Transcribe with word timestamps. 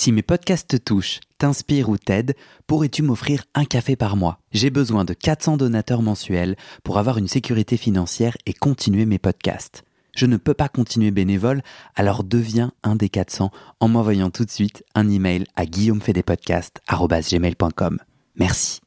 Si 0.00 0.12
mes 0.12 0.22
podcasts 0.22 0.68
te 0.68 0.76
touchent, 0.76 1.18
t'inspirent 1.38 1.88
ou 1.88 1.98
t'aident, 1.98 2.36
pourrais-tu 2.68 3.02
m'offrir 3.02 3.42
un 3.56 3.64
café 3.64 3.96
par 3.96 4.14
mois? 4.14 4.38
J'ai 4.52 4.70
besoin 4.70 5.04
de 5.04 5.12
400 5.12 5.56
donateurs 5.56 6.02
mensuels 6.02 6.54
pour 6.84 6.98
avoir 6.98 7.18
une 7.18 7.26
sécurité 7.26 7.76
financière 7.76 8.36
et 8.46 8.52
continuer 8.52 9.06
mes 9.06 9.18
podcasts. 9.18 9.82
Je 10.14 10.26
ne 10.26 10.36
peux 10.36 10.54
pas 10.54 10.68
continuer 10.68 11.10
bénévole, 11.10 11.62
alors 11.96 12.22
deviens 12.22 12.70
un 12.84 12.94
des 12.94 13.08
400 13.08 13.50
en 13.80 13.88
m'envoyant 13.88 14.30
tout 14.30 14.44
de 14.44 14.52
suite 14.52 14.84
un 14.94 15.10
email 15.10 15.46
à 15.56 15.66
guillaumefedepodcast.com. 15.66 17.98
Merci. 18.36 18.80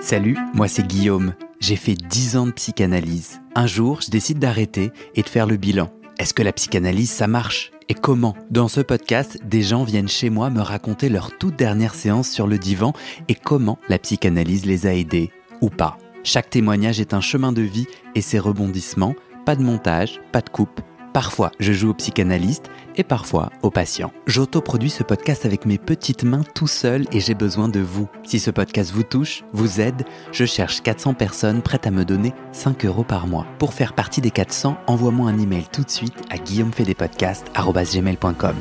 Salut, 0.00 0.38
moi 0.54 0.68
c'est 0.68 0.86
Guillaume. 0.86 1.34
J'ai 1.58 1.74
fait 1.74 1.94
10 1.94 2.36
ans 2.36 2.46
de 2.46 2.52
psychanalyse. 2.52 3.40
Un 3.56 3.66
jour, 3.66 4.00
je 4.00 4.10
décide 4.10 4.38
d'arrêter 4.38 4.92
et 5.16 5.22
de 5.22 5.28
faire 5.28 5.46
le 5.46 5.56
bilan. 5.56 5.90
Est-ce 6.18 6.34
que 6.34 6.44
la 6.44 6.52
psychanalyse, 6.52 7.10
ça 7.10 7.26
marche? 7.26 7.72
Et 7.90 7.94
comment. 7.94 8.36
Dans 8.50 8.68
ce 8.68 8.80
podcast, 8.80 9.40
des 9.44 9.62
gens 9.62 9.82
viennent 9.82 10.08
chez 10.08 10.30
moi 10.30 10.48
me 10.48 10.60
raconter 10.60 11.08
leur 11.08 11.36
toute 11.36 11.56
dernière 11.56 11.96
séance 11.96 12.30
sur 12.30 12.46
le 12.46 12.56
divan 12.56 12.92
et 13.28 13.34
comment 13.34 13.78
la 13.88 13.98
psychanalyse 13.98 14.64
les 14.64 14.86
a 14.86 14.94
aidés 14.94 15.30
ou 15.60 15.70
pas. 15.70 15.98
Chaque 16.22 16.50
témoignage 16.50 17.00
est 17.00 17.14
un 17.14 17.20
chemin 17.20 17.50
de 17.50 17.62
vie 17.62 17.88
et 18.14 18.20
ses 18.20 18.38
rebondissements, 18.38 19.16
pas 19.44 19.56
de 19.56 19.62
montage, 19.62 20.20
pas 20.30 20.40
de 20.40 20.50
coupe, 20.50 20.80
Parfois, 21.12 21.50
je 21.58 21.72
joue 21.72 21.90
au 21.90 21.94
psychanalyste 21.94 22.70
et 22.96 23.04
parfois 23.04 23.50
au 23.62 23.70
patient. 23.70 24.12
J'autoproduis 24.26 24.90
ce 24.90 25.02
podcast 25.02 25.46
avec 25.46 25.64
mes 25.66 25.78
petites 25.78 26.24
mains 26.24 26.44
tout 26.54 26.66
seul 26.66 27.06
et 27.12 27.20
j'ai 27.20 27.34
besoin 27.34 27.68
de 27.68 27.80
vous. 27.80 28.08
Si 28.24 28.38
ce 28.38 28.50
podcast 28.50 28.92
vous 28.92 29.02
touche, 29.02 29.44
vous 29.52 29.80
aide, 29.80 30.04
je 30.32 30.44
cherche 30.44 30.82
400 30.82 31.14
personnes 31.14 31.62
prêtes 31.62 31.86
à 31.86 31.90
me 31.90 32.04
donner 32.04 32.34
5 32.52 32.84
euros 32.84 33.04
par 33.04 33.26
mois. 33.26 33.46
Pour 33.58 33.72
faire 33.74 33.94
partie 33.94 34.20
des 34.20 34.30
400, 34.30 34.76
envoie-moi 34.86 35.30
un 35.30 35.38
email 35.38 35.64
tout 35.72 35.82
de 35.82 35.90
suite 35.90 36.14
à 36.30 36.36
guillaumefedepodcast.com. 36.38 38.56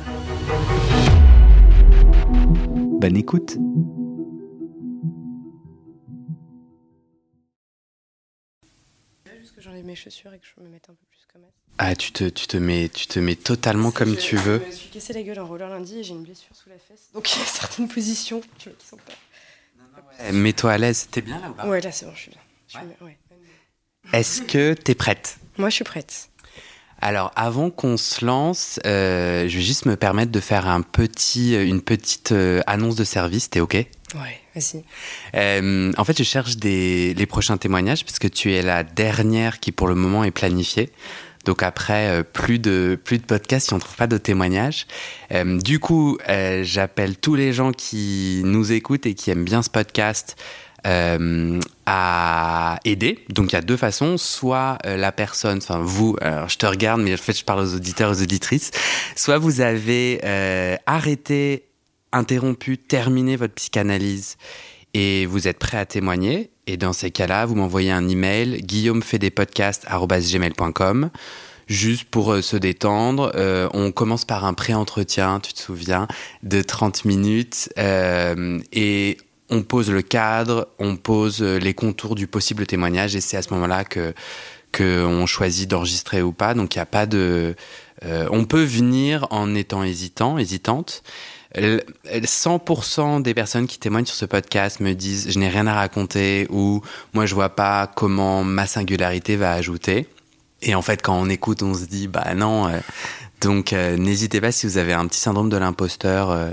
Bonne 3.00 3.16
écoute 3.16 3.58
j'enlève 9.62 9.86
mes 9.86 9.96
chaussures 9.96 10.34
et 10.34 10.40
que 10.40 10.46
je 10.46 10.62
me 10.62 10.70
mette 10.70 10.90
un 10.90 10.93
peu. 10.93 11.05
Ah, 11.82 11.96
tu 11.96 12.12
te, 12.12 12.26
tu 12.26 12.46
te, 12.48 12.58
mets, 12.58 12.90
tu 12.90 13.08
te 13.08 13.20
mets 13.20 13.35
totalement 13.38 13.91
comme 13.91 14.12
Je- 14.16 14.20
tu 14.20 14.35
veux. 14.35 14.60
Je 14.60 14.66
me 14.66 14.72
suis 14.72 14.90
cassé 14.90 15.13
la 15.13 15.24
gueule 15.24 15.40
en 15.40 15.48
roller 15.48 15.70
lundi 15.70 15.99
et 15.99 16.04
j'ai 16.04 16.12
une 16.13 16.24
blessure 16.24 16.54
sous 16.54 16.68
la 16.70 16.76
fesse. 16.76 17.08
Donc 17.13 17.34
il 17.34 17.40
y 17.40 17.41
a 17.41 17.46
certaines 17.46 17.88
positions 17.88 18.41
tu 18.58 18.68
vois, 18.70 18.77
qui 18.77 18.86
sont 18.86 18.98
pas. 18.98 20.32
Mets-toi 20.34 20.74
à 20.74 20.77
l'aise, 20.77 21.08
t'es 21.10 21.21
bien 21.21 21.40
là 21.40 21.49
ou 21.49 21.54
pas? 21.54 21.66
Ouais, 21.66 21.80
là 21.80 21.91
c'est 21.94 22.05
bon, 22.05 22.12
je 22.16 22.20
suis 22.21 22.32
bien. 22.32 22.41
Bien, 22.82 23.08
ouais. 23.08 23.18
Est-ce 24.12 24.41
que 24.41 24.74
t'es 24.74 24.94
prête? 24.94 25.38
Moi 25.58 25.70
je 25.70 25.76
suis 25.76 25.84
prête. 25.86 26.30
Alors, 27.02 27.32
avant 27.38 27.70
qu'on 27.70 27.96
se 27.96 28.26
lance, 28.26 28.77
euh, 28.86 29.48
je 29.48 29.55
vais 29.58 29.64
juste 29.64 29.86
me 29.86 29.96
permettre 29.96 30.34
de 30.34 30.40
faire 30.41 30.68
un 30.68 30.82
petit, 30.82 31.55
une 31.55 31.82
petite 31.82 32.34
euh, 32.34 32.60
annonce 32.68 32.98
de 32.98 33.05
service. 33.05 33.49
T'es 33.49 33.62
OK? 33.62 33.74
Ouais, 33.76 33.88
vas-y. 34.54 34.84
Euh, 35.36 35.93
En 35.96 36.04
fait, 36.04 36.18
je 36.18 36.24
cherche 36.24 36.58
des, 36.58 37.14
les 37.14 37.26
prochains 37.26 37.55
témoignages 37.55 38.04
parce 38.04 38.20
que 38.20 38.27
tu 38.27 38.52
es 38.54 38.62
la 38.62 38.84
dernière 38.84 39.62
qui, 39.62 39.71
pour 39.71 39.88
le 39.88 39.96
moment, 39.96 40.26
est 40.26 40.32
planifiée. 40.32 40.91
Donc 41.45 41.63
après, 41.63 42.07
euh, 42.09 42.23
plus 42.23 42.59
de 42.59 42.99
plus 43.04 43.18
de 43.18 43.23
podcasts 43.23 43.68
si 43.68 43.73
on 43.73 43.77
ne 43.77 43.82
trouve 43.82 43.95
pas 43.95 44.07
de 44.07 44.18
témoignages. 44.18 44.87
Euh, 45.32 45.57
du 45.59 45.79
coup, 45.79 46.18
euh, 46.27 46.63
j'appelle 46.63 47.18
tous 47.18 47.35
les 47.35 47.54
gens 47.54 47.71
qui 47.71 48.41
nous 48.43 48.71
écoutent 48.71 49.05
et 49.05 49.13
qui 49.13 49.31
aiment 49.31 49.46
bien 49.46 49.62
ce 49.62 49.70
podcast 49.70 50.35
à 50.85 52.79
aider. 52.85 53.20
Donc 53.29 53.51
il 53.51 53.55
y 53.55 53.57
a 53.57 53.62
deux 53.62 53.76
façons. 53.76 54.18
Soit 54.18 54.77
la 54.85 55.12
personne, 55.12 55.57
enfin 55.57 55.79
vous, 55.84 56.15
je 56.21 56.55
te 56.55 56.65
regarde, 56.65 57.01
mais 57.01 57.13
en 57.13 57.18
fait 57.18 57.37
je 57.37 57.43
parle 57.43 57.59
aux 57.59 57.76
auditeurs, 57.76 58.12
aux 58.12 58.21
auditrices. 58.21 58.71
Soit 59.18 59.40
vous 59.40 59.59
avez 59.59 60.21
arrêté, 60.85 61.65
interrompu, 62.13 62.77
terminé 62.77 63.35
votre 63.35 63.55
psychanalyse 63.55 64.38
et 64.94 65.25
vous 65.25 65.47
êtes 65.47 65.59
prêt 65.59 65.78
à 65.78 65.85
témoigner. 65.85 66.50
Et 66.68 66.75
dans 66.78 66.94
ces 66.94 67.12
cas-là, 67.12 67.45
vous 67.45 67.56
m'envoyez 67.56 67.91
un 67.91 68.07
email 68.07 68.62
guillaumefedepodcast.com 68.62 71.09
juste 71.68 72.06
pour 72.06 72.34
euh, 72.34 72.41
se 72.41 72.58
détendre. 72.58 73.31
Euh, 73.36 73.69
on 73.74 73.91
commence 73.91 74.25
par 74.25 74.46
un 74.46 74.53
pré-entretien, 74.53 75.40
tu 75.40 75.53
te 75.53 75.59
souviens, 75.59 76.08
de 76.44 76.62
30 76.62 77.06
minutes 77.06 77.69
euh, 77.78 78.59
et 78.74 79.18
on 79.50 79.64
pose 79.64 79.90
le 79.90 80.02
cadre, 80.02 80.68
on 80.80 80.96
pose 80.96 81.41
euh, 81.41 81.58
les 81.58 81.74
contours 81.74 82.16
du 82.16 82.28
possible 82.28 82.66
témoignage 82.66 83.16
et 83.16 83.22
c'est 83.22 83.38
à 83.38 83.41
ce 83.41 83.53
moment-là 83.53 83.84
que 83.84 84.14
qu'on 84.72 85.25
choisit 85.25 85.68
d'enregistrer 85.68 86.22
ou 86.22 86.31
pas. 86.31 86.53
Donc 86.53 86.75
il 86.75 86.78
n'y 86.78 86.84
a 86.84 86.85
pas 86.85 87.08
de... 87.08 87.56
euh, 88.06 88.28
on 88.31 88.46
peut 88.46 88.64
venir 88.64 89.25
en 89.31 89.56
étant 89.56 89.84
hésitant, 89.84 90.38
hésitante. 90.38 91.02
L- 91.56 91.84
100% 92.06 93.22
des 93.22 93.34
personnes 93.34 93.66
qui 93.66 93.80
témoignent 93.80 94.06
sur 94.06 94.16
ce 94.16 94.26
podcast 94.26 94.80
me 94.82 94.94
disent 94.94 95.32
je 95.32 95.40
n'ai 95.40 95.50
rien 95.50 95.66
à 95.68 95.74
raconter 95.74 96.48
ou 96.52 96.82
moi 97.14 97.26
je 97.26 97.34
vois 97.34 97.50
pas 97.50 97.88
comment 97.88 98.44
ma 98.44 98.68
singularité 98.68 99.36
va 99.36 99.54
ajouter. 99.54 100.08
Et 100.62 100.76
en 100.76 100.82
fait, 100.82 101.02
quand 101.02 101.16
on 101.16 101.30
écoute, 101.30 101.64
on 101.64 101.74
se 101.74 101.86
dit 101.86 102.08
bah 102.08 102.34
non. 102.36 102.68
euh, 102.68 102.80
donc 103.42 103.74
euh, 103.74 103.98
n'hésitez 103.98 104.42
pas 104.42 104.52
si 104.52 104.68
vous 104.68 104.78
avez 104.78 104.94
un 104.94 105.08
petit 105.08 105.20
syndrome 105.22 105.50
de 105.50 105.58
l'imposteur 105.58 106.30
euh, 106.30 106.52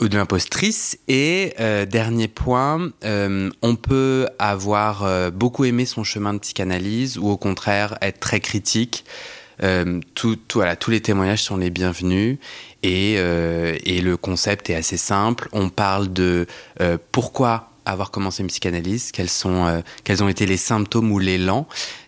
ou 0.00 0.08
de 0.08 0.16
l'impostrice. 0.16 0.98
Et 1.08 1.54
dernier 1.88 2.28
point, 2.28 2.90
on 3.02 3.76
peut 3.76 4.28
avoir 4.38 5.30
beaucoup 5.32 5.64
aimé 5.64 5.86
son 5.86 6.04
chemin 6.04 6.34
de 6.34 6.38
psychanalyse 6.38 7.16
ou 7.16 7.30
au 7.30 7.38
contraire 7.38 7.96
être 8.02 8.20
très 8.20 8.40
critique. 8.40 9.06
Tout, 10.14 10.36
tous 10.36 10.90
les 10.90 11.00
témoignages 11.00 11.42
sont 11.42 11.56
les 11.56 11.70
bienvenus 11.70 12.36
et, 12.86 13.16
euh, 13.18 13.76
et 13.84 14.00
le 14.00 14.16
concept 14.16 14.70
est 14.70 14.74
assez 14.74 14.96
simple. 14.96 15.48
On 15.52 15.68
parle 15.68 16.12
de 16.12 16.46
euh, 16.80 16.98
pourquoi 17.12 17.70
avoir 17.84 18.10
commencé 18.10 18.42
une 18.42 18.48
psychanalyse, 18.48 19.12
quels, 19.12 19.28
sont, 19.28 19.66
euh, 19.66 19.80
quels 20.04 20.22
ont 20.22 20.28
été 20.28 20.46
les 20.46 20.56
symptômes 20.56 21.10
ou 21.12 21.18
l'élan, 21.18 21.66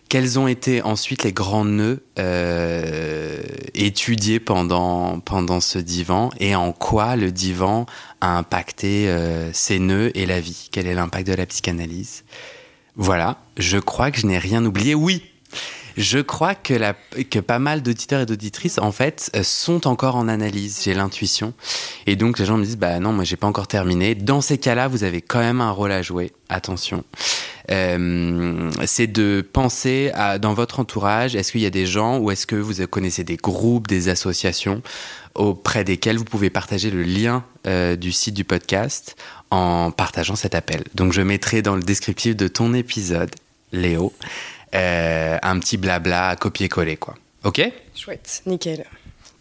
quels 0.09 0.39
ont 0.39 0.47
été 0.47 0.81
ensuite 0.81 1.23
les 1.23 1.33
grands 1.33 1.65
nœuds 1.65 2.03
euh, 2.17 3.41
étudiés 3.75 4.39
pendant, 4.39 5.19
pendant 5.19 5.61
ce 5.61 5.79
divan 5.79 6.31
et 6.39 6.55
en 6.55 6.71
quoi 6.71 7.15
le 7.15 7.31
divan 7.31 7.85
a 8.19 8.37
impacté 8.37 9.07
euh, 9.07 9.51
ces 9.53 9.79
nœuds 9.79 10.11
et 10.15 10.25
la 10.25 10.39
vie. 10.41 10.69
Quel 10.71 10.87
est 10.87 10.95
l'impact 10.95 11.27
de 11.27 11.33
la 11.33 11.45
psychanalyse? 11.45 12.23
Voilà, 12.95 13.37
je 13.57 13.77
crois 13.77 14.11
que 14.11 14.19
je 14.19 14.27
n'ai 14.27 14.39
rien 14.39 14.65
oublié. 14.65 14.95
Oui, 14.95 15.23
je 15.99 16.19
crois 16.19 16.55
que, 16.55 16.73
la, 16.73 16.93
que 17.29 17.39
pas 17.39 17.59
mal 17.59 17.83
d'auditeurs 17.83 18.21
et 18.21 18.25
d'auditrices, 18.25 18.77
en 18.77 18.93
fait, 18.93 19.29
euh, 19.35 19.43
sont 19.43 19.85
encore 19.85 20.15
en 20.15 20.29
analyse. 20.29 20.79
J'ai 20.85 20.93
l'intuition. 20.93 21.53
Et 22.07 22.15
donc, 22.15 22.39
les 22.39 22.45
gens 22.45 22.57
me 22.57 22.63
disent, 22.63 22.77
bah 22.77 22.99
non, 22.99 23.11
moi, 23.11 23.25
j'ai 23.25 23.35
pas 23.35 23.47
encore 23.47 23.67
terminé. 23.67 24.15
Dans 24.15 24.39
ces 24.39 24.57
cas-là, 24.57 24.87
vous 24.87 25.03
avez 25.03 25.21
quand 25.21 25.39
même 25.39 25.59
un 25.59 25.71
rôle 25.71 25.91
à 25.91 26.01
jouer. 26.01 26.31
Attention. 26.47 27.03
Euh, 27.69 28.71
c'est 28.85 29.07
de 29.07 29.45
penser 29.51 30.09
à, 30.13 30.39
dans 30.39 30.53
votre 30.53 30.79
entourage, 30.79 31.35
est-ce 31.35 31.51
qu'il 31.51 31.61
y 31.61 31.65
a 31.65 31.69
des 31.69 31.85
gens 31.85 32.17
ou 32.17 32.31
est-ce 32.31 32.47
que 32.47 32.55
vous 32.55 32.87
connaissez 32.87 33.25
des 33.25 33.37
groupes, 33.37 33.87
des 33.87 34.07
associations 34.07 34.81
auprès 35.35 35.83
desquels 35.83 36.17
vous 36.17 36.23
pouvez 36.23 36.49
partager 36.49 36.89
le 36.91 37.03
lien 37.03 37.43
euh, 37.67 37.97
du 37.97 38.13
site 38.13 38.33
du 38.33 38.45
podcast 38.45 39.17
en 39.51 39.91
partageant 39.91 40.35
cet 40.35 40.55
appel. 40.55 40.85
Donc, 40.95 41.11
je 41.11 41.21
mettrai 41.21 41.61
dans 41.61 41.75
le 41.75 41.83
descriptif 41.83 42.37
de 42.37 42.47
ton 42.47 42.73
épisode, 42.73 43.29
Léo, 43.73 44.13
euh, 44.75 45.37
un 45.41 45.59
petit 45.59 45.77
blabla 45.77 46.29
à 46.29 46.35
copier-coller, 46.35 46.97
quoi. 46.97 47.15
Ok? 47.43 47.61
Chouette, 47.95 48.41
nickel. 48.45 48.85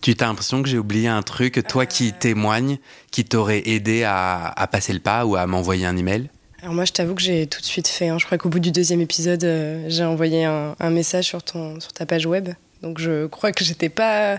Tu 0.01 0.15
t'as 0.15 0.27
l'impression 0.27 0.63
que 0.63 0.69
j'ai 0.69 0.79
oublié 0.79 1.09
un 1.09 1.23
truc, 1.23 1.61
toi 1.67 1.85
qui 1.85 2.13
témoignes, 2.13 2.79
qui 3.11 3.25
t'aurait 3.25 3.63
aidé 3.67 4.05
à, 4.05 4.47
à 4.47 4.67
passer 4.69 4.93
le 4.93 5.01
pas 5.01 5.27
ou 5.27 5.35
à 5.35 5.47
m'envoyer 5.47 5.87
un 5.87 5.97
email? 5.97 6.31
Alors 6.63 6.75
moi 6.75 6.85
je 6.85 6.93
t'avoue 6.93 7.15
que 7.17 7.23
j'ai 7.23 7.47
tout 7.49 7.61
de 7.61 7.65
suite 7.67 7.89
fait. 7.89 8.09
hein. 8.09 8.19
Je 8.19 8.27
crois 8.27 8.39
qu'au 8.39 8.49
bout 8.49 8.59
du 8.61 8.71
deuxième 8.73 9.01
épisode, 9.01 9.43
euh, 9.45 9.85
j'ai 9.89 10.05
envoyé 10.05 10.45
un, 10.45 10.77
un 10.79 10.91
message 10.91 11.25
sur, 11.27 11.43
ton, 11.43 11.81
sur 11.81 11.93
ta 11.93 12.07
page 12.07 12.27
web. 12.27 12.49
Donc 12.83 13.01
je 13.01 13.27
crois 13.27 13.51
que 13.51 13.65
j'étais 13.65 13.89
pas. 13.89 14.39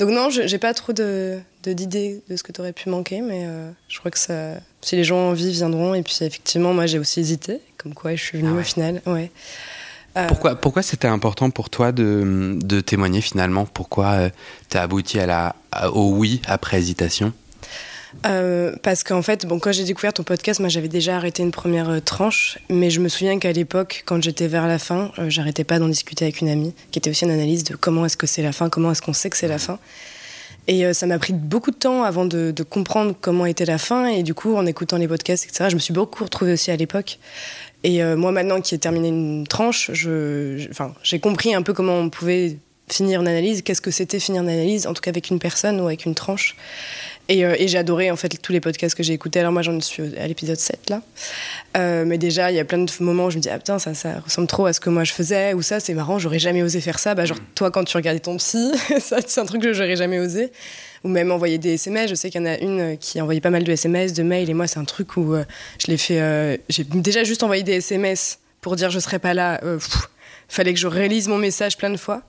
Donc 0.00 0.10
non, 0.10 0.30
j'ai 0.30 0.58
pas 0.58 0.74
trop 0.74 0.92
de 0.92 1.38
de- 1.62 1.72
d'idées 1.72 2.22
de, 2.28 2.36
ce 2.36 2.42
que 2.42 2.50
tu 2.50 2.60
aurais 2.60 2.72
pu 2.72 2.88
manquer, 2.88 3.20
mais 3.20 3.44
euh, 3.46 3.70
je 3.88 3.98
crois 4.00 4.10
que 4.10 4.18
ça, 4.18 4.54
si 4.80 4.96
les 4.96 5.04
gens 5.04 5.16
ont 5.16 5.30
envie, 5.30 5.52
viendront. 5.52 5.94
Et 5.94 6.02
puis 6.02 6.16
effectivement, 6.20 6.74
moi 6.74 6.86
j'ai 6.86 6.98
aussi 6.98 7.20
hésité, 7.20 7.60
comme 7.76 7.94
quoi 7.94 8.16
je 8.16 8.22
suis 8.24 8.38
venue 8.38 8.50
Ah 8.50 8.54
ouais. 8.54 8.60
au 8.60 8.64
final. 8.64 9.02
Ouais. 9.06 9.30
Euh, 10.18 10.26
Pourquoi, 10.26 10.56
pourquoi 10.56 10.82
c'était 10.82 11.08
important 11.08 11.50
pour 11.50 11.70
toi 11.70 11.92
de, 11.92 12.58
de 12.60 12.80
témoigner 12.80 13.20
finalement 13.20 13.66
Pourquoi 13.66 14.30
tu 14.68 14.76
as 14.76 14.82
abouti 14.82 15.18
à 15.18 15.26
la, 15.26 15.56
au 15.92 16.10
oui 16.10 16.42
après 16.46 16.78
hésitation 16.78 17.32
Euh, 18.26 18.74
parce 18.82 19.04
qu'en 19.04 19.22
fait, 19.22 19.46
bon, 19.46 19.58
quand 19.58 19.70
j'ai 19.70 19.84
découvert 19.84 20.12
ton 20.12 20.22
podcast, 20.22 20.60
moi 20.60 20.68
j'avais 20.70 20.88
déjà 20.88 21.16
arrêté 21.16 21.42
une 21.42 21.50
première 21.50 21.90
euh, 21.90 22.00
tranche, 22.00 22.58
mais 22.70 22.90
je 22.90 23.00
me 23.00 23.08
souviens 23.08 23.38
qu'à 23.38 23.52
l'époque, 23.52 24.02
quand 24.06 24.22
j'étais 24.22 24.48
vers 24.48 24.66
la 24.66 24.78
fin, 24.78 25.12
euh, 25.18 25.28
j'arrêtais 25.28 25.64
pas 25.64 25.78
d'en 25.78 25.88
discuter 25.88 26.24
avec 26.24 26.40
une 26.40 26.48
amie, 26.48 26.74
qui 26.90 26.98
était 26.98 27.10
aussi 27.10 27.24
une 27.26 27.30
analyse 27.30 27.64
de 27.64 27.76
comment 27.76 28.06
est-ce 28.06 28.16
que 28.16 28.26
c'est 28.26 28.42
la 28.42 28.52
fin, 28.52 28.70
comment 28.70 28.90
est-ce 28.92 29.02
qu'on 29.02 29.12
sait 29.12 29.28
que 29.30 29.36
c'est 29.36 29.46
la 29.48 29.58
fin. 29.58 29.78
Et 30.68 30.84
euh, 30.84 30.92
ça 30.94 31.06
m'a 31.06 31.18
pris 31.18 31.32
beaucoup 31.34 31.70
de 31.70 31.76
temps 31.76 32.02
avant 32.02 32.24
de, 32.24 32.50
de 32.50 32.62
comprendre 32.62 33.14
comment 33.20 33.46
était 33.46 33.66
la 33.66 33.78
fin, 33.78 34.06
et 34.06 34.22
du 34.22 34.34
coup, 34.34 34.56
en 34.56 34.64
écoutant 34.66 34.96
les 34.96 35.06
podcasts, 35.08 35.44
etc., 35.44 35.66
je 35.70 35.74
me 35.74 35.80
suis 35.80 35.94
beaucoup 35.94 36.24
retrouvée 36.24 36.54
aussi 36.54 36.70
à 36.70 36.76
l'époque. 36.76 37.18
Et 37.84 38.02
euh, 38.02 38.16
moi, 38.16 38.32
maintenant 38.32 38.60
qui 38.60 38.74
ai 38.74 38.78
terminé 38.78 39.08
une 39.08 39.46
tranche, 39.46 39.90
j'ai 39.92 41.20
compris 41.20 41.54
un 41.54 41.62
peu 41.62 41.72
comment 41.72 41.98
on 41.98 42.10
pouvait 42.10 42.58
finir 42.88 43.20
une 43.20 43.28
analyse, 43.28 43.62
qu'est-ce 43.62 43.80
que 43.80 43.90
c'était 43.90 44.18
finir 44.18 44.42
une 44.42 44.48
analyse, 44.48 44.86
en 44.86 44.94
tout 44.94 45.02
cas 45.02 45.10
avec 45.10 45.30
une 45.30 45.38
personne 45.38 45.80
ou 45.80 45.86
avec 45.86 46.04
une 46.04 46.14
tranche. 46.14 46.56
Et, 47.28 47.44
euh, 47.44 47.54
et 47.58 47.68
j'ai 47.68 47.76
adoré 47.76 48.10
en 48.10 48.16
fait 48.16 48.40
tous 48.40 48.52
les 48.52 48.60
podcasts 48.60 48.94
que 48.94 49.02
j'ai 49.02 49.12
écoutés. 49.12 49.40
Alors 49.40 49.52
moi 49.52 49.62
j'en 49.62 49.78
suis 49.80 50.16
à 50.16 50.26
l'épisode 50.26 50.56
7 50.56 50.88
là. 50.88 51.02
Euh, 51.76 52.04
mais 52.06 52.16
déjà 52.16 52.50
il 52.50 52.56
y 52.56 52.58
a 52.58 52.64
plein 52.64 52.78
de 52.78 52.90
moments 53.00 53.26
où 53.26 53.30
je 53.30 53.36
me 53.36 53.42
dis 53.42 53.50
ah 53.50 53.58
putain 53.58 53.78
ça, 53.78 53.92
ça 53.92 54.20
ressemble 54.20 54.48
trop 54.48 54.64
à 54.64 54.72
ce 54.72 54.80
que 54.80 54.88
moi 54.88 55.04
je 55.04 55.12
faisais 55.12 55.52
ou 55.52 55.60
ça 55.60 55.78
c'est 55.78 55.92
marrant 55.92 56.18
j'aurais 56.18 56.38
jamais 56.38 56.62
osé 56.62 56.80
faire 56.80 56.98
ça. 56.98 57.14
Bah 57.14 57.26
genre 57.26 57.38
toi 57.54 57.70
quand 57.70 57.84
tu 57.84 57.96
regardais 57.96 58.20
ton 58.20 58.36
psy 58.38 58.72
ça 59.00 59.18
c'est 59.26 59.40
un 59.40 59.44
truc 59.44 59.62
que 59.62 59.72
j'aurais 59.74 59.96
jamais 59.96 60.18
osé. 60.18 60.52
Ou 61.04 61.08
même 61.08 61.30
envoyer 61.30 61.58
des 61.58 61.74
SMS. 61.74 62.10
Je 62.10 62.16
sais 62.16 62.28
qu'il 62.28 62.40
y 62.40 62.44
en 62.44 62.46
a 62.48 62.58
une 62.58 62.98
qui 62.98 63.20
envoyait 63.20 63.40
pas 63.40 63.50
mal 63.50 63.62
de 63.62 63.70
SMS, 63.70 64.14
de 64.14 64.22
mails 64.24 64.50
et 64.50 64.54
moi 64.54 64.66
c'est 64.66 64.80
un 64.80 64.84
truc 64.84 65.16
où 65.16 65.34
euh, 65.34 65.44
je 65.78 65.88
l'ai 65.88 65.96
fait. 65.98 66.20
euh, 66.20 66.56
j'ai 66.68 66.82
déjà 66.82 67.22
juste 67.24 67.42
envoyé 67.42 67.62
des 67.62 67.74
SMS 67.74 68.38
pour 68.62 68.74
dire 68.74 68.90
je 68.90 68.98
serai 68.98 69.18
pas 69.18 69.34
là. 69.34 69.58
Pff, 69.58 70.08
fallait 70.48 70.72
que 70.72 70.80
je 70.80 70.86
réalise 70.88 71.28
mon 71.28 71.38
message 71.38 71.76
plein 71.76 71.90
de 71.90 71.96
fois. 71.98 72.22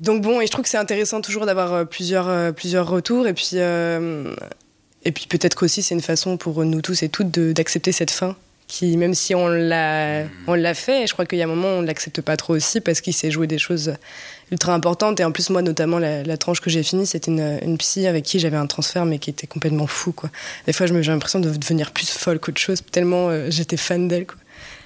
Donc 0.00 0.22
bon, 0.22 0.40
et 0.40 0.46
je 0.46 0.50
trouve 0.50 0.64
que 0.64 0.70
c'est 0.70 0.78
intéressant 0.78 1.20
toujours 1.20 1.46
d'avoir 1.46 1.72
euh, 1.72 1.84
plusieurs, 1.84 2.28
euh, 2.28 2.52
plusieurs 2.52 2.88
retours. 2.88 3.26
Et 3.26 3.34
puis, 3.34 3.50
euh, 3.54 4.34
et 5.04 5.12
puis 5.12 5.26
peut-être 5.28 5.54
qu'aussi 5.54 5.82
c'est 5.82 5.94
une 5.94 6.00
façon 6.00 6.36
pour 6.36 6.64
nous 6.64 6.80
tous 6.80 7.02
et 7.02 7.08
toutes 7.08 7.30
d'accepter 7.38 7.92
cette 7.92 8.10
fin. 8.10 8.36
Qui, 8.66 8.96
même 8.96 9.14
si 9.14 9.34
on 9.34 9.48
l'a, 9.48 10.22
on 10.46 10.54
l'a 10.54 10.74
fait, 10.74 11.08
je 11.08 11.12
crois 11.12 11.26
qu'il 11.26 11.40
y 11.40 11.42
a 11.42 11.44
un 11.44 11.48
moment 11.48 11.66
on 11.66 11.82
ne 11.82 11.88
l'accepte 11.88 12.20
pas 12.20 12.36
trop 12.36 12.54
aussi 12.54 12.80
parce 12.80 13.00
qu'il 13.00 13.12
s'est 13.12 13.32
joué 13.32 13.48
des 13.48 13.58
choses 13.58 13.94
ultra 14.52 14.72
importantes. 14.74 15.18
Et 15.18 15.24
en 15.24 15.32
plus, 15.32 15.50
moi, 15.50 15.60
notamment, 15.60 15.98
la, 15.98 16.22
la 16.22 16.36
tranche 16.36 16.60
que 16.60 16.70
j'ai 16.70 16.84
finie, 16.84 17.04
c'était 17.04 17.32
une, 17.32 17.58
une 17.62 17.76
psy 17.78 18.06
avec 18.06 18.24
qui 18.24 18.38
j'avais 18.38 18.56
un 18.56 18.68
transfert, 18.68 19.04
mais 19.06 19.18
qui 19.18 19.28
était 19.28 19.48
complètement 19.48 19.88
fou. 19.88 20.12
Quoi. 20.12 20.30
Des 20.66 20.72
fois, 20.72 20.86
je 20.86 20.92
me- 20.94 21.02
j'ai 21.02 21.10
l'impression 21.10 21.40
de 21.40 21.50
devenir 21.50 21.90
plus 21.90 22.08
folle 22.10 22.38
qu'autre 22.38 22.60
chose, 22.60 22.80
tellement 22.92 23.28
euh, 23.28 23.48
j'étais 23.50 23.76
fan 23.76 24.06
d'elle. 24.06 24.26
Quoi. 24.26 24.36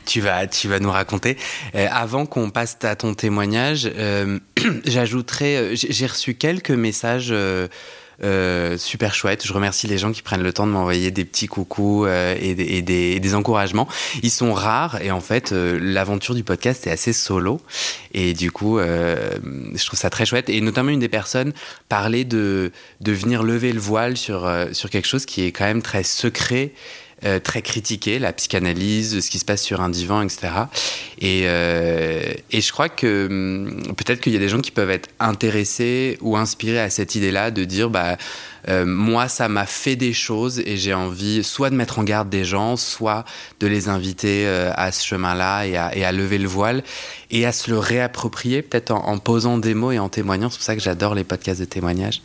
Tu 0.07 0.21
vas, 0.21 0.47
tu 0.47 0.69
vas 0.69 0.79
nous 0.79 0.91
raconter. 0.91 1.37
Euh, 1.75 1.87
avant 1.91 2.27
qu'on 2.27 2.51
passe 2.51 2.79
à 2.83 2.97
ton 2.97 3.15
témoignage, 3.15 3.91
euh, 3.97 4.39
j'ajouterai, 4.85 5.57
euh, 5.57 5.75
j'ai 5.75 6.07
reçu 6.07 6.35
quelques 6.35 6.71
messages 6.71 7.33
euh, 7.33 8.79
super 8.79 9.15
chouettes. 9.15 9.47
Je 9.47 9.53
remercie 9.53 9.87
les 9.87 9.99
gens 9.99 10.13
qui 10.13 10.23
prennent 10.23 10.43
le 10.43 10.53
temps 10.53 10.67
de 10.67 10.73
m'envoyer 10.73 11.11
des 11.11 11.25
petits 11.25 11.47
coucous 11.47 12.07
et, 12.07 12.55
des, 12.55 13.35
encouragements. 13.35 13.89
Ils 14.23 14.31
sont 14.31 14.53
rares 14.53 15.01
et 15.03 15.11
en 15.11 15.21
fait, 15.21 15.53
l'aventure 15.53 16.35
du 16.35 16.45
podcast 16.45 16.87
est 16.87 16.91
assez 16.91 17.13
solo. 17.13 17.61
Et 18.13 18.33
du 18.35 18.53
coup, 18.53 18.79
je 18.79 19.85
trouve 19.85 19.99
ça 19.99 20.11
très 20.11 20.27
chouette. 20.27 20.49
Et 20.49 20.61
notamment, 20.61 20.91
une 20.91 21.01
des 21.01 21.09
personnes 21.09 21.53
parlait 21.89 22.25
de, 22.25 22.71
de 23.01 23.13
venir 23.13 23.43
lever 23.43 23.73
le 23.73 23.81
voile 23.81 24.17
sur, 24.17 24.49
sur 24.73 24.91
quelque 24.91 25.09
chose 25.09 25.27
qui 25.27 25.45
est 25.45 25.51
quand 25.51 25.65
même 25.65 25.83
très 25.83 26.05
secret 26.05 26.73
euh, 27.25 27.39
très 27.39 27.63
critiqué, 27.63 28.19
la 28.19 28.33
psychanalyse, 28.33 29.21
ce 29.21 29.31
qui 29.31 29.39
se 29.39 29.45
passe 29.45 29.63
sur 29.63 29.81
un 29.81 29.89
divan, 29.89 30.23
etc. 30.23 30.53
Et, 31.19 31.43
euh, 31.45 32.21
et 32.51 32.61
je 32.61 32.73
crois 32.73 32.89
que 32.89 33.27
hum, 33.29 33.95
peut-être 33.97 34.21
qu'il 34.21 34.33
y 34.33 34.37
a 34.37 34.41
des 34.41 34.49
gens 34.49 34.61
qui 34.61 34.71
peuvent 34.71 34.91
être 34.91 35.09
intéressés 35.21 36.19
ou 36.21 36.37
inspirés 36.37 36.81
à 36.81 36.91
cette 36.91 37.15
idée-là 37.15 37.51
de 37.51 37.65
dire, 37.65 37.91
bah, 37.91 38.17
euh, 38.69 38.85
moi, 38.87 39.29
ça 39.29 39.49
m'a 39.49 39.67
fait 39.67 39.97
des 39.97 40.13
choses 40.13 40.61
et 40.61 40.77
j'ai 40.77 40.95
envie 40.95 41.45
soit 41.45 41.71
de 41.71 41.75
mettre 41.75 41.99
en 41.99 42.05
garde 42.05 42.29
des 42.29 42.45
gens, 42.45 42.77
soit 42.77 43.25
de 43.61 43.67
les 43.67 43.89
inviter 43.89 44.47
euh, 44.47 44.71
à 44.75 44.93
ce 44.93 45.05
chemin-là 45.05 45.67
et 45.67 45.77
à, 45.77 45.97
et 45.97 46.05
à 46.05 46.13
lever 46.13 46.39
le 46.39 46.49
voile 46.49 46.83
et 47.31 47.47
à 47.47 47.53
se 47.53 47.71
le 47.71 47.79
réapproprier, 47.79 48.63
peut-être 48.63 48.91
en, 48.91 49.07
en 49.07 49.19
posant 49.19 49.59
des 49.59 49.75
mots 49.75 49.93
et 49.93 49.99
en 49.99 50.09
témoignant. 50.09 50.51
C'est 50.51 50.59
pour 50.59 50.65
ça 50.65 50.77
que 50.77 50.83
j'adore 50.83 51.15
les 51.15 51.25
podcasts 51.25 51.61
de 51.61 51.67
témoignages. 51.67 52.23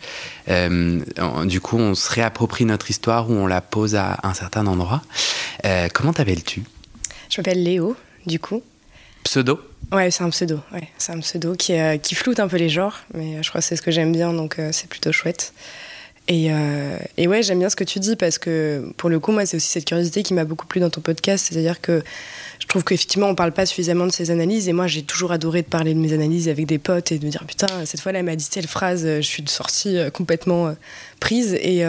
Euh, 0.49 1.01
du 1.45 1.61
coup, 1.61 1.77
on 1.77 1.95
se 1.95 2.11
réapproprie 2.11 2.65
notre 2.65 2.89
histoire 2.89 3.29
ou 3.29 3.33
on 3.33 3.47
la 3.47 3.61
pose 3.61 3.95
à 3.95 4.19
un 4.23 4.33
certain 4.33 4.67
endroit. 4.67 5.01
Comment 5.93 6.13
t'appelles-tu? 6.13 6.63
Je 7.29 7.41
m'appelle 7.41 7.63
Léo, 7.63 7.95
du 8.25 8.39
coup. 8.39 8.63
Pseudo? 9.23 9.59
Ouais, 9.91 10.11
c'est 10.11 10.23
un 10.23 10.29
pseudo. 10.29 10.59
Ouais, 10.71 10.87
c'est 10.97 11.11
un 11.11 11.19
pseudo 11.19 11.55
qui, 11.55 11.73
euh, 11.73 11.97
qui 11.97 12.15
floute 12.15 12.39
un 12.39 12.47
peu 12.47 12.57
les 12.57 12.69
genres, 12.69 12.99
mais 13.13 13.41
je 13.43 13.49
crois 13.49 13.59
que 13.61 13.67
c'est 13.67 13.75
ce 13.75 13.81
que 13.81 13.91
j'aime 13.91 14.11
bien, 14.11 14.33
donc 14.33 14.59
euh, 14.59 14.69
c'est 14.71 14.87
plutôt 14.87 15.11
chouette. 15.11 15.53
Et, 16.31 16.49
euh, 16.51 16.97
et 17.17 17.27
ouais, 17.27 17.41
j'aime 17.41 17.57
bien 17.57 17.71
ce 17.71 17.75
que 17.75 17.83
tu 17.83 17.99
dis 17.99 18.15
parce 18.15 18.37
que 18.37 18.93
pour 18.97 19.09
le 19.09 19.19
coup, 19.19 19.31
moi, 19.31 19.47
c'est 19.47 19.57
aussi 19.57 19.67
cette 19.67 19.85
curiosité 19.85 20.21
qui 20.21 20.35
m'a 20.35 20.45
beaucoup 20.45 20.67
plu 20.67 20.79
dans 20.79 20.91
ton 20.91 21.01
podcast. 21.01 21.47
C'est-à-dire 21.49 21.81
que 21.81 22.03
je 22.59 22.67
trouve 22.67 22.83
qu'effectivement, 22.83 23.27
on 23.27 23.35
parle 23.35 23.51
pas 23.51 23.65
suffisamment 23.65 24.05
de 24.05 24.11
ces 24.11 24.29
analyses. 24.29 24.69
Et 24.69 24.73
moi, 24.73 24.85
j'ai 24.85 25.01
toujours 25.01 25.31
adoré 25.31 25.63
de 25.63 25.67
parler 25.67 25.95
de 25.95 25.99
mes 25.99 26.13
analyses 26.13 26.47
avec 26.47 26.67
des 26.67 26.77
potes 26.77 27.11
et 27.11 27.17
de 27.17 27.25
me 27.25 27.31
dire 27.31 27.43
putain, 27.45 27.67
cette 27.85 27.99
fois-là, 27.99 28.19
elle 28.19 28.25
m'a 28.25 28.35
dit 28.35 28.47
telle 28.47 28.67
phrase, 28.67 29.05
euh, 29.05 29.21
je 29.21 29.27
suis 29.27 29.43
sortie 29.47 29.97
euh, 29.97 30.11
complètement 30.11 30.75
prise. 31.19 31.55
Et, 31.55 31.83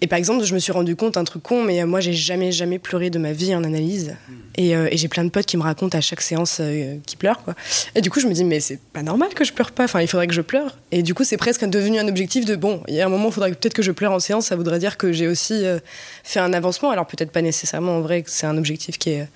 et 0.00 0.06
par 0.06 0.16
exemple, 0.16 0.44
je 0.44 0.54
me 0.54 0.60
suis 0.60 0.70
rendu 0.70 0.94
compte 0.94 1.16
un 1.16 1.24
truc 1.24 1.42
con, 1.42 1.64
mais 1.64 1.82
euh, 1.82 1.86
moi, 1.86 1.98
j'ai 1.98 2.12
jamais, 2.12 2.52
jamais 2.52 2.78
pleuré 2.78 3.10
de 3.10 3.18
ma 3.18 3.32
vie 3.32 3.52
en 3.54 3.64
analyse. 3.64 4.14
Et, 4.56 4.76
euh, 4.76 4.88
et 4.92 4.96
j'ai 4.96 5.08
plein 5.08 5.24
de 5.24 5.28
potes 5.28 5.46
qui 5.46 5.56
me 5.56 5.62
racontent 5.62 5.98
à 5.98 6.00
chaque 6.00 6.20
séance 6.20 6.58
euh, 6.60 6.98
qu'ils 7.04 7.18
pleurent, 7.18 7.42
quoi. 7.42 7.54
Et 7.96 8.00
du 8.00 8.08
coup, 8.08 8.20
je 8.20 8.28
me 8.28 8.32
dis, 8.32 8.44
mais 8.44 8.60
c'est 8.60 8.78
pas 8.78 9.02
normal 9.02 9.30
que 9.34 9.44
je 9.44 9.52
pleure 9.52 9.72
pas. 9.72 9.84
Enfin, 9.84 10.00
il 10.00 10.06
faudrait 10.06 10.28
que 10.28 10.34
je 10.34 10.40
pleure. 10.40 10.78
Et 10.92 11.02
du 11.02 11.14
coup, 11.14 11.24
c'est 11.24 11.36
presque 11.36 11.64
devenu 11.64 11.98
un 11.98 12.06
objectif 12.06 12.44
de 12.44 12.54
bon, 12.54 12.80
il 12.86 12.94
y 12.94 13.00
a 13.00 13.06
un 13.06 13.08
moment, 13.08 13.28
il 13.28 13.32
faudrait 13.32 13.50
peut-être 13.50 13.74
que 13.74 13.82
je 13.82 13.90
pleure 13.90 14.12
en 14.12 14.20
séance. 14.20 14.46
Ça 14.46 14.56
voudrait 14.56 14.78
dire 14.78 14.98
que 14.98 15.10
j'ai 15.12 15.26
aussi 15.26 15.64
euh, 15.64 15.80
fait 16.22 16.38
un 16.38 16.52
avancement. 16.52 16.90
Alors, 16.90 17.06
peut-être 17.06 17.32
pas 17.32 17.42
nécessairement 17.42 17.96
en 17.96 18.00
vrai 18.00 18.22
que 18.22 18.30
c'est 18.30 18.46
un 18.46 18.56
objectif 18.56 18.98
qui 18.98 19.10
est, 19.10 19.28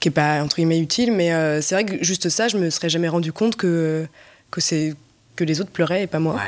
qui 0.00 0.08
est 0.08 0.12
pas, 0.12 0.42
entre 0.42 0.56
guillemets, 0.56 0.80
utile. 0.80 1.12
Mais 1.12 1.30
c'est 1.62 1.74
vrai 1.74 1.86
que 1.86 2.04
juste 2.04 2.28
ça, 2.28 2.48
je 2.48 2.58
me 2.58 2.68
serais 2.68 2.90
jamais 2.90 3.08
rendu 3.08 3.32
compte 3.32 3.56
que, 3.56 4.06
que, 4.50 4.60
c'est, 4.60 4.94
que 5.34 5.44
les 5.44 5.62
autres 5.62 5.70
pleuraient 5.70 6.02
et 6.02 6.06
pas 6.06 6.18
moi. 6.18 6.38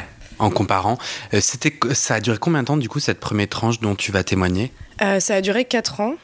En 0.40 0.50
comparant, 0.50 0.98
Euh, 1.34 1.40
c'était, 1.40 1.72
ça 1.94 2.14
a 2.14 2.20
duré 2.20 2.38
combien 2.38 2.62
de 2.62 2.66
temps 2.66 2.76
du 2.76 2.88
coup 2.88 2.98
cette 3.00 3.20
première 3.20 3.48
tranche 3.48 3.78
dont 3.81 3.94
tu 3.94 4.10
vas 4.12 4.25
témoigner? 4.25 4.72
Euh, 5.02 5.20
ça 5.20 5.34
a 5.37 5.40
duré 5.40 5.64
4 5.64 6.00
ans. 6.00 6.14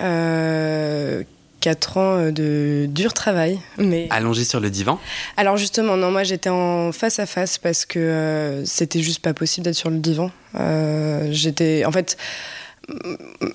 Euh, 0.00 1.22
4 1.60 1.96
ans 1.96 2.16
euh, 2.18 2.30
de 2.30 2.86
dur 2.88 3.12
travail. 3.14 3.58
Mais... 3.78 4.06
Allongé 4.10 4.44
sur 4.44 4.60
le 4.60 4.70
divan? 4.70 4.98
Alors 5.36 5.56
justement, 5.56 5.96
non, 5.96 6.10
moi 6.12 6.22
j'étais 6.22 6.50
en 6.50 6.92
face 6.92 7.18
à 7.18 7.26
face 7.26 7.58
parce 7.58 7.84
que 7.84 7.98
euh, 7.98 8.64
c'était 8.64 9.02
juste 9.02 9.20
pas 9.20 9.34
possible 9.34 9.64
d'être 9.64 9.74
sur 9.74 9.90
le 9.90 9.98
divan. 9.98 10.30
Euh, 10.54 11.28
j'étais, 11.32 11.84
en 11.84 11.90
fait, 11.92 12.16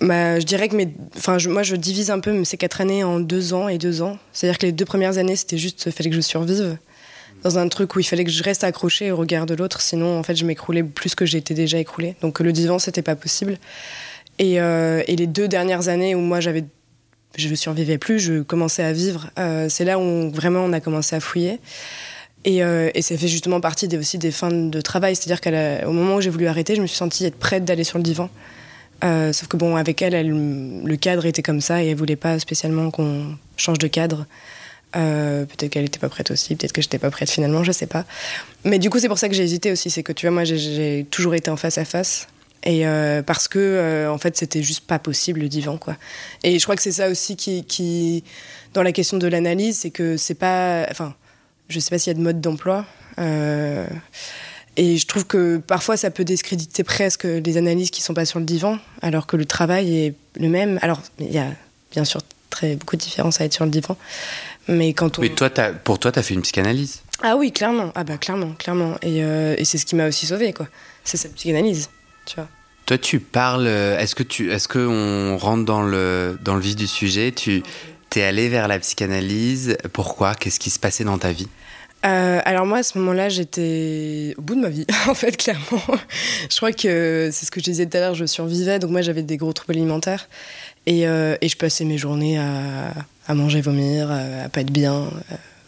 ma- 0.02 0.40
je 0.40 0.46
dirais 0.46 0.68
que 0.70 0.76
mes, 0.76 0.94
enfin, 1.18 1.38
je- 1.38 1.50
moi 1.50 1.64
je 1.64 1.76
divise 1.76 2.12
un 2.12 2.20
peu 2.20 2.44
ces 2.44 2.58
quatre 2.58 2.82
années 2.82 3.04
en 3.04 3.20
deux 3.20 3.54
ans 3.54 3.68
et 3.70 3.78
deux 3.78 4.02
ans. 4.02 4.18
C'est-à-dire 4.34 4.58
que 4.60 4.66
les 4.66 4.72
deux 4.74 4.86
premières 4.86 5.18
années, 5.18 5.36
c'était 5.36 5.58
juste, 5.58 5.90
fallait 5.92 6.10
que 6.10 6.16
je 6.16 6.22
survive 6.22 6.78
dans 7.44 7.58
un 7.58 7.68
truc 7.68 7.96
où 7.96 8.00
il 8.00 8.04
fallait 8.04 8.24
que 8.24 8.32
je 8.32 8.44
reste 8.44 8.64
accrochée 8.64 9.12
au 9.12 9.18
regard 9.18 9.46
de 9.46 9.54
l'autre, 9.54 9.82
sinon 9.82 10.18
en 10.18 10.24
fait 10.24 10.36
je 10.36 10.46
m'écroulais 10.46 10.84
plus 10.84 11.14
que 11.14 11.26
j'étais 11.26 11.54
déjà 11.54 11.78
écroulée. 11.78 12.16
Donc 12.22 12.40
le 12.40 12.52
divan, 12.52 12.80
c'était 12.80 13.02
pas 13.02 13.16
possible. 13.16 13.58
Et, 14.40 14.60
euh, 14.60 15.04
les 15.08 15.28
deux 15.28 15.48
dernières 15.48 15.90
années 15.90 16.16
où 16.16 16.20
moi 16.20 16.40
j'avais 16.40 16.66
je 17.36 17.50
ne 17.50 17.56
survivais 17.56 17.98
plus, 17.98 18.20
je 18.20 18.44
commençais 18.44 18.84
à 18.84 18.94
vivre. 18.94 19.30
Euh, 19.40 19.68
c'est 19.68 19.86
là 19.86 19.98
où 19.98 20.30
vraiment 20.30 20.60
on 20.60 20.72
a 20.72 20.80
commencé 20.80 21.16
à 21.16 21.20
fouiller. 21.20 21.60
Et, 22.46 22.64
euh, 22.64 22.92
et 22.94 23.02
ça 23.02 23.18
fait 23.18 23.28
justement 23.28 23.60
partie 23.60 23.88
des, 23.88 23.98
aussi 23.98 24.20
des 24.20 24.30
fins 24.30 24.52
de 24.52 24.82
travail. 24.82 25.16
C'est-à-dire 25.16 25.42
qu'au 25.42 25.92
moment 25.92 26.18
où 26.18 26.22
j'ai 26.22 26.30
voulu 26.30 26.46
arrêter, 26.46 26.76
je 26.76 26.82
me 26.82 26.86
suis 26.86 26.98
sentie 26.98 27.26
être 27.26 27.38
prête 27.38 27.66
d'aller 27.66 27.84
sur 27.84 27.98
le 27.98 28.04
divan. 28.04 28.30
Sauf 29.02 29.48
que 29.48 29.58
bon, 29.58 29.76
avec 29.76 30.02
elle, 30.02 30.14
elle, 30.14 30.30
le 30.30 30.96
cadre 30.96 31.26
était 31.26 31.42
comme 31.42 31.60
ça 31.60 31.84
et 31.84 31.88
elle 31.88 31.98
voulait 31.98 32.16
pas 32.16 32.40
spécialement 32.40 32.90
qu'on 32.90 33.36
change 33.58 33.80
de 33.80 33.88
cadre. 33.88 34.28
Euh, 34.96 35.46
peut-être 35.46 35.72
qu'elle 35.72 35.86
était 35.86 36.00
pas 36.00 36.10
prête 36.10 36.30
aussi, 36.30 36.56
peut-être 36.56 36.72
que 36.72 36.82
j'étais 36.82 37.00
pas 37.00 37.10
prête 37.10 37.30
finalement, 37.30 37.64
je 37.64 37.72
sais 37.72 37.88
pas. 37.88 38.06
Mais 38.64 38.78
du 38.78 38.90
coup, 38.90 39.00
c'est 39.00 39.08
pour 39.08 39.18
ça 39.18 39.28
que 39.28 39.34
j'ai 39.36 39.44
hésité 39.44 39.72
aussi. 39.72 39.90
C'est 39.90 40.04
que 40.04 40.12
tu 40.14 40.28
vois, 40.28 40.34
moi, 40.34 40.44
j'ai- 40.44 41.06
toujours 41.10 41.34
été 41.36 41.50
en 41.50 41.58
face 41.58 41.78
à 41.78 41.86
face. 41.86 42.28
Et 42.66 42.88
euh, 42.88 43.22
parce 43.24 43.48
que, 43.48 43.60
euh, 43.60 44.12
en 44.12 44.18
fait, 44.18 44.38
c'était 44.38 44.64
juste 44.64 44.86
pas 44.88 45.00
possible 45.00 45.42
le 45.42 45.50
divan, 45.50 45.78
quoi. 45.78 45.98
Et 46.44 46.60
je 46.60 46.64
crois 46.64 46.76
que 46.76 46.82
c'est 46.82 46.94
ça 46.94 47.10
aussi 47.10 47.36
qui, 47.36 47.66
qui, 47.66 48.24
dans 48.74 48.84
la 48.84 48.92
question 48.94 49.18
de 49.18 49.28
l'analyse, 49.28 49.80
c'est 49.80 49.90
que 49.90 50.16
c'est 50.16 50.36
pas. 50.36 50.86
Enfin, 50.90 51.14
je 51.70 51.80
sais 51.80 51.90
pas 51.90 51.98
s'il 51.98 52.12
y 52.12 52.16
a 52.16 52.18
de 52.18 52.24
mode 52.24 52.40
d'emploi. 52.40 52.86
et 54.78 54.98
je 54.98 55.06
trouve 55.06 55.26
que 55.26 55.58
parfois 55.58 55.98
ça 55.98 56.10
peut 56.10 56.24
discréditer 56.24 56.84
presque 56.84 57.26
les 57.26 57.58
analyses 57.58 57.92
qui 57.92 58.02
sont 58.02 58.14
pas 58.14 58.26
sur 58.26 58.40
le 58.40 58.46
divan, 58.46 58.78
alors 59.02 59.28
que 59.28 59.36
le 59.38 59.46
travail 59.46 59.96
est 59.98 60.14
le 60.40 60.50
même. 60.50 60.80
Alors, 60.82 61.02
il 61.20 61.32
y 61.32 61.38
a 61.40 61.48
bien 61.92 62.06
sûr 62.06 62.22
très 62.54 62.76
beaucoup 62.76 62.96
de 62.96 63.02
différences 63.02 63.42
à 63.42 63.46
être 63.46 63.54
sur 63.54 63.66
le 63.66 63.72
divan. 63.72 63.98
Mais 64.68 64.94
quand 64.94 65.18
on. 65.20 65.22
Mais 65.22 65.30
toi, 65.30 65.50
pour 65.84 66.00
toi, 66.00 66.12
tu 66.12 66.20
as 66.20 66.24
fait 66.24 66.34
une 66.36 66.42
psychanalyse 66.42 67.02
Ah 67.22 67.36
oui, 67.36 67.52
clairement. 67.52 67.92
Ah 67.96 68.04
bah 68.04 68.18
clairement, 68.18 68.54
clairement. 68.54 68.96
Et, 69.02 69.24
euh, 69.24 69.56
et 69.58 69.66
c'est 69.66 69.78
ce 69.78 69.86
qui 69.86 69.96
m'a 69.96 70.08
aussi 70.08 70.26
sauvé 70.26 70.54
quoi. 70.54 70.68
C'est 71.04 71.18
cette 71.18 71.36
psychanalyse, 71.36 71.90
tu 72.26 72.36
vois. 72.36 72.48
Toi, 72.86 72.98
tu 72.98 73.20
parles. 73.20 73.68
euh, 73.68 73.98
Est-ce 74.00 74.16
que 74.16 74.24
tu, 74.24 74.52
est-ce 74.52 74.68
que 74.68 74.80
on 74.80 75.38
rentre 75.38 75.66
dans 75.66 75.84
le 75.84 76.38
dans 76.42 76.56
le 76.56 76.62
vif 76.62 76.76
du 76.76 76.88
sujet? 76.88 77.32
Tu 77.32 77.64
t'es 78.10 78.24
allé 78.24 78.48
vers 78.50 78.68
la 78.68 78.78
psychanalyse. 78.80 79.78
Pourquoi? 79.92 80.36
Qu'est-ce 80.36 80.60
qui 80.60 80.70
se 80.70 80.80
passait 80.80 81.04
dans 81.04 81.18
ta 81.18 81.32
vie? 81.32 81.48
Euh, 82.06 82.42
alors 82.44 82.66
moi, 82.66 82.80
à 82.80 82.84
ce 82.84 82.98
moment-là, 82.98 83.30
j'étais 83.30 84.34
au 84.38 84.42
bout 84.42 84.56
de 84.56 84.60
ma 84.60 84.68
vie, 84.70 84.86
en 85.08 85.14
fait, 85.14 85.38
clairement. 85.38 85.82
je 86.52 86.56
crois 86.58 86.74
que 86.74 87.30
c'est 87.32 87.46
ce 87.46 87.52
que 87.52 87.62
je 87.62 87.64
disais 87.66 87.86
tout 87.86 87.96
à 87.96 88.02
l'heure, 88.02 88.14
je 88.16 88.26
survivais, 88.26 88.78
donc 88.80 88.92
moi 88.92 89.02
j'avais 89.02 89.22
des 89.24 89.38
gros 89.38 89.54
troubles 89.54 89.78
alimentaires. 89.78 90.28
Et, 90.86 91.08
euh, 91.08 91.38
et 91.42 91.50
je 91.50 91.58
passais 91.58 91.86
mes 91.86 91.98
journées 91.98 92.38
à, 92.38 92.94
à 93.28 93.34
manger, 93.34 93.62
vomir, 93.62 94.12
à, 94.12 94.44
à 94.46 94.50
pas 94.50 94.62
être 94.62 94.72
bien, 94.72 95.10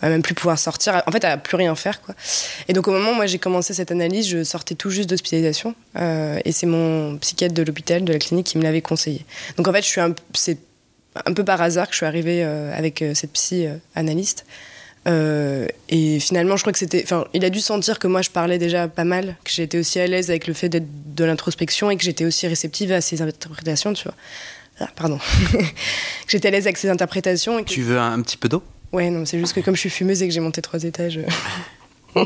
à 0.02 0.10
même 0.10 0.22
plus 0.22 0.36
pouvoir 0.36 0.60
sortir, 0.60 1.02
en 1.08 1.12
fait 1.12 1.24
à 1.24 1.38
plus 1.38 1.56
rien 1.56 1.74
faire. 1.76 2.02
Quoi. 2.02 2.14
Et 2.68 2.74
donc 2.74 2.88
au 2.88 2.92
moment 2.92 3.12
où 3.12 3.16
moi 3.16 3.26
j'ai 3.26 3.40
commencé 3.40 3.74
cette 3.74 3.92
analyse, 3.92 4.28
je 4.28 4.44
sortais 4.44 4.76
tout 4.76 4.90
juste 4.90 5.10
d'hospitalisation. 5.10 5.74
euh, 5.98 6.40
et 6.44 6.52
c'est 6.52 6.66
mon 6.68 7.18
psychiatre 7.18 7.54
de 7.54 7.64
l'hôpital, 7.64 8.04
de 8.04 8.12
la 8.12 8.20
clinique, 8.20 8.48
qui 8.48 8.58
me 8.58 8.64
l'avait 8.64 8.82
conseillé. 8.82 9.26
Donc 9.58 9.68
en 9.68 9.74
fait, 9.74 9.84
c'est 10.34 10.58
un 11.26 11.34
peu 11.34 11.46
par 11.46 11.62
hasard 11.62 11.88
que 11.88 11.94
je 11.94 11.98
suis 11.98 12.06
arrivée 12.06 12.44
euh, 12.44 12.78
avec 12.78 13.02
euh, 13.02 13.14
cette 13.14 13.32
psy 13.32 13.66
euh, 13.66 13.78
analyste. 13.96 14.46
Euh, 15.08 15.68
et 15.88 16.20
finalement, 16.20 16.58
je 16.58 16.64
crois 16.64 16.74
que 16.74 16.80
c'était. 16.80 17.04
Enfin, 17.04 17.26
il 17.34 17.46
a 17.46 17.52
dû 17.52 17.60
sentir 17.60 18.00
que 18.00 18.08
moi, 18.08 18.24
je 18.24 18.32
parlais 18.32 18.58
déjà 18.58 18.88
pas 18.88 19.04
mal, 19.04 19.36
que 19.44 19.52
j'étais 19.52 19.78
aussi 19.78 20.00
à 20.00 20.08
l'aise 20.08 20.30
avec 20.32 20.48
le 20.48 20.54
fait 20.54 20.68
d'être 20.68 20.88
de 21.16 21.24
l'introspection 21.24 21.92
et 21.92 21.96
que 21.96 22.04
j'étais 22.04 22.26
aussi 22.26 22.48
réceptive 22.48 22.92
à 22.92 23.02
ses 23.02 23.22
interprétations, 23.22 23.94
tu 23.94 24.04
vois. 24.04 24.16
Ah, 24.80 24.90
pardon. 24.96 25.20
que 25.52 25.58
j'étais 26.28 26.50
à 26.50 26.52
l'aise 26.52 26.66
avec 26.66 26.78
ses 26.78 26.90
interprétations. 26.90 27.60
Et 27.60 27.66
Tu 27.66 27.82
veux 27.82 27.98
un, 28.00 28.22
petit 28.22 28.38
peu 28.38 28.50
d'eau? 28.50 28.64
Ouais, 28.92 29.10
non, 29.10 29.26
c'est 29.26 29.40
juste 29.40 29.54
que 29.54 29.60
comme 29.62 29.76
je 29.76 29.82
suis 29.82 29.90
fumeuse 29.90 30.22
et 30.22 30.28
que 30.28 30.34
j'ai 30.34 30.40
monté 30.40 30.62
trois 30.62 30.84
étages. 30.84 31.20
Euh. 32.16 32.26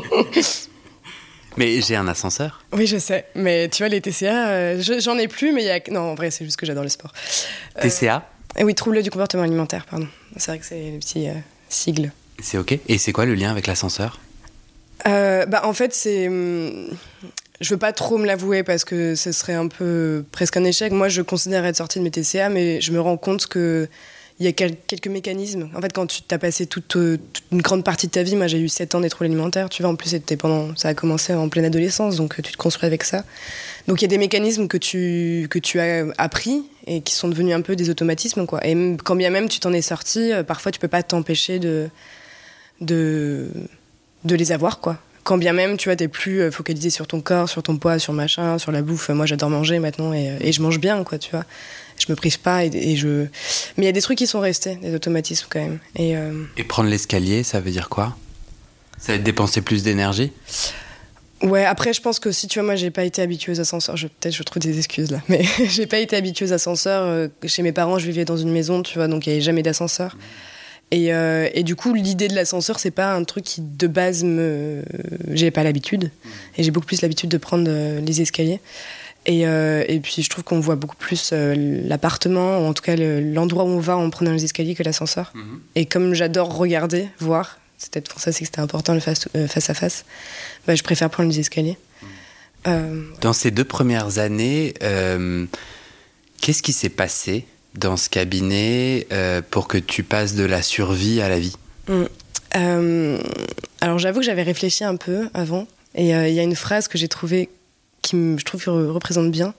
mais 1.56 1.80
j'ai 1.80 1.96
un 1.96 2.08
ascenseur. 2.08 2.64
Oui, 2.72 2.86
je 2.86 2.98
sais. 2.98 3.26
Mais 3.34 3.68
tu 3.68 3.82
vois, 3.82 3.88
les 3.88 4.00
TCA, 4.00 4.48
euh, 4.48 4.82
j'en 5.00 5.18
ai 5.18 5.28
plus, 5.28 5.52
mais 5.52 5.62
il 5.62 5.66
y 5.66 5.70
a. 5.70 5.80
Non, 5.90 6.12
en 6.12 6.14
vrai, 6.14 6.30
c'est 6.30 6.44
juste 6.44 6.58
que 6.58 6.66
j'adore 6.66 6.84
le 6.84 6.88
sport. 6.88 7.12
TCA 7.80 8.28
Oui, 8.60 8.74
trouble 8.74 9.02
du 9.02 9.10
comportement 9.10 9.42
alimentaire, 9.42 9.86
pardon. 9.88 10.08
C'est 10.36 10.50
vrai 10.52 10.58
que 10.58 10.66
c'est 10.66 10.80
les 10.80 10.98
petits 10.98 11.28
sigles. 11.68 12.12
C'est 12.40 12.58
ok. 12.58 12.78
Et 12.88 12.98
c'est 12.98 13.12
quoi 13.12 13.26
le 13.26 13.34
lien 13.34 13.50
avec 13.50 13.66
l'ascenseur? 13.66 14.20
Euh, 15.06 15.46
bah, 15.46 15.62
En 15.64 15.72
fait, 15.72 15.94
c'est. 15.94 16.28
Je 17.60 17.74
veux 17.74 17.78
pas 17.78 17.92
trop 17.92 18.16
me 18.16 18.26
l'avouer 18.26 18.62
parce 18.62 18.84
que 18.84 19.14
ce 19.14 19.32
serait 19.32 19.54
un 19.54 19.68
peu 19.68 20.24
presque 20.32 20.56
un 20.56 20.64
échec. 20.64 20.92
Moi, 20.92 21.08
je 21.08 21.20
considère 21.20 21.64
être 21.66 21.76
sortie 21.76 21.98
de 21.98 22.04
mes 22.04 22.10
TCA, 22.10 22.48
mais 22.48 22.80
je 22.80 22.90
me 22.92 23.00
rends 23.00 23.18
compte 23.18 23.46
que 23.46 23.88
il 24.40 24.46
y 24.46 24.48
a 24.48 24.52
quelques 24.52 25.06
mécanismes. 25.06 25.68
En 25.76 25.82
fait, 25.82 25.92
quand 25.92 26.06
tu 26.06 26.22
as 26.30 26.38
passé 26.38 26.64
toute, 26.64 26.96
une 26.96 27.60
grande 27.60 27.84
partie 27.84 28.06
de 28.06 28.12
ta 28.12 28.22
vie, 28.22 28.36
moi 28.36 28.46
j'ai 28.46 28.58
eu 28.58 28.70
7 28.70 28.94
ans 28.94 29.00
des 29.00 29.10
troubles 29.10 29.26
alimentaires, 29.26 29.68
tu 29.68 29.82
vois, 29.82 29.90
en 29.90 29.96
plus 29.96 30.16
pendant, 30.38 30.74
ça 30.76 30.88
a 30.88 30.94
commencé 30.94 31.34
en 31.34 31.50
pleine 31.50 31.66
adolescence, 31.66 32.16
donc 32.16 32.40
tu 32.42 32.50
te 32.50 32.56
construis 32.56 32.86
avec 32.86 33.04
ça. 33.04 33.24
Donc 33.86 34.00
il 34.00 34.04
y 34.04 34.06
a 34.06 34.08
des 34.08 34.16
mécanismes 34.16 34.66
que 34.66 34.78
tu, 34.78 35.46
que 35.50 35.58
tu 35.58 35.78
as 35.78 36.06
appris 36.16 36.64
et 36.86 37.02
qui 37.02 37.14
sont 37.14 37.28
devenus 37.28 37.54
un 37.54 37.60
peu 37.60 37.76
des 37.76 37.90
automatismes, 37.90 38.46
quoi. 38.46 38.66
Et 38.66 38.96
quand 39.04 39.14
bien 39.14 39.28
même 39.28 39.50
tu 39.50 39.60
t'en 39.60 39.74
es 39.74 39.82
sorti, 39.82 40.32
euh, 40.32 40.42
parfois 40.42 40.72
tu 40.72 40.80
peux 40.80 40.88
pas 40.88 41.02
t'empêcher 41.02 41.58
de, 41.58 41.90
de, 42.80 43.50
de 44.24 44.34
les 44.34 44.52
avoir, 44.52 44.80
quoi. 44.80 44.98
Quand 45.24 45.38
bien 45.38 45.52
même, 45.52 45.76
tu 45.76 45.88
vois, 45.88 45.96
t'es 45.96 46.08
plus 46.08 46.40
euh, 46.40 46.50
focalisé 46.50 46.90
sur 46.90 47.06
ton 47.06 47.20
corps, 47.20 47.48
sur 47.48 47.62
ton 47.62 47.76
poids, 47.76 47.98
sur 47.98 48.12
machin, 48.12 48.58
sur 48.58 48.72
la 48.72 48.82
bouffe. 48.82 49.10
Moi, 49.10 49.26
j'adore 49.26 49.50
manger 49.50 49.78
maintenant 49.78 50.12
et, 50.14 50.36
et, 50.40 50.52
je 50.52 50.62
mange 50.62 50.80
bien, 50.80 51.04
quoi, 51.04 51.18
tu 51.18 51.30
vois. 51.30 51.44
Je 51.98 52.06
me 52.08 52.16
prive 52.16 52.40
pas 52.40 52.64
et, 52.64 52.96
je. 52.96 53.26
Mais 53.76 53.84
il 53.84 53.84
y 53.84 53.88
a 53.88 53.92
des 53.92 54.00
trucs 54.00 54.18
qui 54.18 54.26
sont 54.26 54.40
restés, 54.40 54.76
des 54.76 54.94
automatismes 54.94 55.46
quand 55.50 55.60
même. 55.60 55.78
Et, 55.96 56.16
euh, 56.16 56.32
et 56.56 56.64
prendre 56.64 56.88
l'escalier, 56.88 57.42
ça 57.42 57.60
veut 57.60 57.70
dire 57.70 57.88
quoi? 57.88 58.16
Ça 58.98 59.12
va 59.12 59.18
te 59.18 59.24
dépenser 59.24 59.60
plus 59.60 59.82
d'énergie? 59.82 60.32
Ouais, 61.42 61.64
après, 61.64 61.92
je 61.94 62.02
pense 62.02 62.18
que 62.18 62.32
si 62.32 62.48
tu 62.48 62.58
vois, 62.58 62.66
moi, 62.66 62.76
j'ai 62.76 62.90
pas 62.90 63.04
été 63.04 63.22
habituée 63.22 63.52
aux 63.52 63.60
ascenseurs. 63.60 63.94
Peut-être 63.94 64.34
je 64.34 64.42
trouve 64.42 64.62
des 64.62 64.78
excuses 64.78 65.10
là, 65.10 65.20
mais 65.28 65.42
j'ai 65.66 65.86
pas 65.86 65.98
été 65.98 66.16
habituée 66.16 66.46
aux 66.46 66.52
ascenseurs. 66.52 67.04
Euh, 67.04 67.28
chez 67.46 67.62
mes 67.62 67.72
parents, 67.72 67.98
je 67.98 68.06
vivais 68.06 68.24
dans 68.24 68.36
une 68.36 68.52
maison, 68.52 68.82
tu 68.82 68.98
vois, 68.98 69.08
donc 69.08 69.26
il 69.26 69.30
y 69.30 69.32
avait 69.32 69.42
jamais 69.42 69.62
d'ascenseur. 69.62 70.16
Et, 70.90 71.14
euh, 71.14 71.48
et, 71.54 71.62
du 71.62 71.76
coup, 71.76 71.94
l'idée 71.94 72.28
de 72.28 72.34
l'ascenseur, 72.34 72.80
c'est 72.80 72.90
pas 72.90 73.14
un 73.14 73.22
truc 73.24 73.44
qui 73.44 73.60
de 73.60 73.86
base 73.86 74.24
me. 74.24 74.82
J'ai 75.28 75.50
pas 75.50 75.62
l'habitude. 75.62 76.10
Et 76.56 76.64
j'ai 76.64 76.70
beaucoup 76.70 76.86
plus 76.86 77.02
l'habitude 77.02 77.30
de 77.30 77.38
prendre 77.38 77.66
euh, 77.68 78.00
les 78.00 78.20
escaliers. 78.20 78.60
Et, 79.26 79.46
euh, 79.46 79.84
et, 79.86 80.00
puis, 80.00 80.22
je 80.22 80.28
trouve 80.28 80.42
qu'on 80.42 80.58
voit 80.58 80.74
beaucoup 80.74 80.96
plus 80.96 81.32
l'appartement, 81.32 82.58
ou 82.58 82.66
en 82.66 82.74
tout 82.74 82.82
cas 82.82 82.96
l'endroit 82.96 83.64
où 83.64 83.68
on 83.68 83.78
va 83.78 83.96
en 83.96 84.10
prenant 84.10 84.32
les 84.32 84.44
escaliers 84.44 84.74
que 84.74 84.82
l'ascenseur. 84.82 85.30
Mhm. 85.34 85.60
Et 85.76 85.86
comme 85.86 86.14
j'adore 86.14 86.56
regarder, 86.56 87.08
voir, 87.20 87.58
c'est 87.78 87.92
peut-être 87.92 88.10
pour 88.10 88.20
ça 88.20 88.32
que 88.32 88.38
c'était 88.38 88.60
important 88.60 88.94
le 88.94 89.00
face, 89.00 89.28
face 89.46 89.70
à 89.70 89.74
face, 89.74 90.04
bah, 90.66 90.74
je 90.74 90.82
préfère 90.82 91.08
prendre 91.10 91.30
les 91.30 91.38
escaliers. 91.38 91.78
Mhm. 92.66 93.14
Dans 93.20 93.32
ces 93.32 93.50
deux 93.50 93.64
premières 93.64 94.18
années, 94.18 94.74
qu'est-ce 96.40 96.62
qui 96.62 96.72
s'est 96.72 96.88
passé 96.88 97.46
dans 97.74 97.96
ce 97.96 98.08
cabinet 98.08 99.06
euh, 99.12 99.42
pour 99.48 99.68
que 99.68 99.78
tu 99.78 100.02
passes 100.02 100.34
de 100.34 100.44
la 100.44 100.62
survie 100.62 101.20
à 101.20 101.28
la 101.28 101.38
vie 101.38 101.56
mm. 101.88 102.04
euh, 102.56 103.18
Alors 103.80 103.98
j'avoue 103.98 104.20
que 104.20 104.26
j'avais 104.26 104.42
réfléchi 104.42 104.84
un 104.84 104.96
peu 104.96 105.28
avant, 105.34 105.66
et 105.94 106.14
euh, 106.14 106.28
il 106.28 106.34
y 106.34 106.40
a 106.40 106.42
une 106.42 106.56
phrase 106.56 106.88
que 106.88 106.98
j'ai 106.98 107.08
trouvée 107.08 107.48
qui, 108.02 108.16
je 108.38 108.44
trouve, 108.44 108.64
représente 108.66 109.30
bien. 109.30 109.54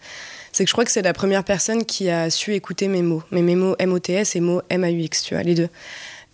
C'est 0.51 0.65
que 0.65 0.67
je 0.67 0.73
crois 0.73 0.83
que 0.83 0.91
c'est 0.91 1.01
la 1.01 1.13
première 1.13 1.43
personne 1.43 1.85
qui 1.85 2.09
a 2.09 2.29
su 2.29 2.53
écouter 2.53 2.87
mes 2.89 3.01
mots, 3.01 3.23
mes, 3.31 3.41
mes 3.41 3.55
mots 3.55 3.75
M-O-T-S 3.79 4.35
et 4.35 4.41
mots 4.41 4.61
M-A-U-X, 4.69 5.23
tu 5.23 5.35
vois, 5.35 5.43
les 5.43 5.55
deux. 5.55 5.69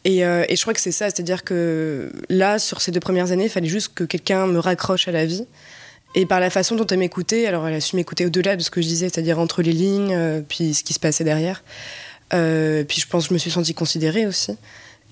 Et, 0.05 0.19
et 0.19 0.55
je 0.55 0.61
crois 0.61 0.73
que 0.73 0.79
c'est 0.79 0.93
ça, 0.93 1.05
c'est-à-dire 1.07 1.43
que 1.43 2.11
là, 2.29 2.57
sur 2.57 2.81
ces 2.81 2.91
deux 2.91 3.01
premières 3.01 3.31
années, 3.31 3.43
il 3.43 3.49
fallait 3.49 3.67
juste 3.67 3.93
que 3.93 4.05
quelqu'un 4.05 4.47
me 4.47 4.57
raccroche 4.57 5.07
à 5.07 5.11
la 5.11 5.25
vie 5.25 5.45
et 6.15 6.25
par 6.25 6.39
la 6.39 6.49
façon 6.49 6.75
dont 6.75 6.87
elle 6.87 6.99
m'écoutait, 6.99 7.45
alors 7.45 7.67
elle 7.67 7.75
a 7.75 7.81
su 7.81 7.95
m'écouter 7.95 8.25
au-delà 8.25 8.55
de 8.55 8.63
ce 8.63 8.69
que 8.69 8.81
je 8.81 8.87
disais, 8.87 9.09
c'est-à-dire 9.09 9.39
entre 9.39 9.61
les 9.61 9.73
lignes, 9.73 10.13
euh, 10.13 10.41
puis 10.47 10.73
ce 10.73 10.83
qui 10.83 10.93
se 10.93 10.99
passait 10.99 11.23
derrière. 11.23 11.63
Euh, 12.33 12.83
puis 12.83 12.99
je 12.99 13.07
pense 13.07 13.25
que 13.25 13.29
je 13.29 13.33
me 13.33 13.39
suis 13.39 13.51
sentie 13.51 13.73
considérée 13.73 14.25
aussi. 14.25 14.51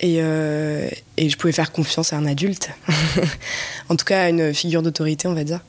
Et, 0.01 0.17
euh, 0.19 0.89
et 1.15 1.29
je 1.29 1.37
pouvais 1.37 1.53
faire 1.53 1.71
confiance 1.71 2.11
à 2.11 2.17
un 2.17 2.25
adulte, 2.25 2.69
en 3.89 3.95
tout 3.95 4.03
cas 4.03 4.23
à 4.23 4.29
une 4.29 4.53
figure 4.53 4.81
d'autorité, 4.81 5.27
on 5.27 5.33
va 5.33 5.45
dire. 5.45 5.61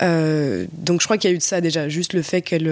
donc 0.00 1.00
je 1.00 1.06
crois 1.06 1.18
qu'il 1.18 1.30
y 1.30 1.32
a 1.32 1.34
eu 1.34 1.38
de 1.38 1.42
ça 1.42 1.60
déjà, 1.60 1.88
juste 1.88 2.12
le 2.12 2.22
fait 2.22 2.42
qu'elle 2.42 2.68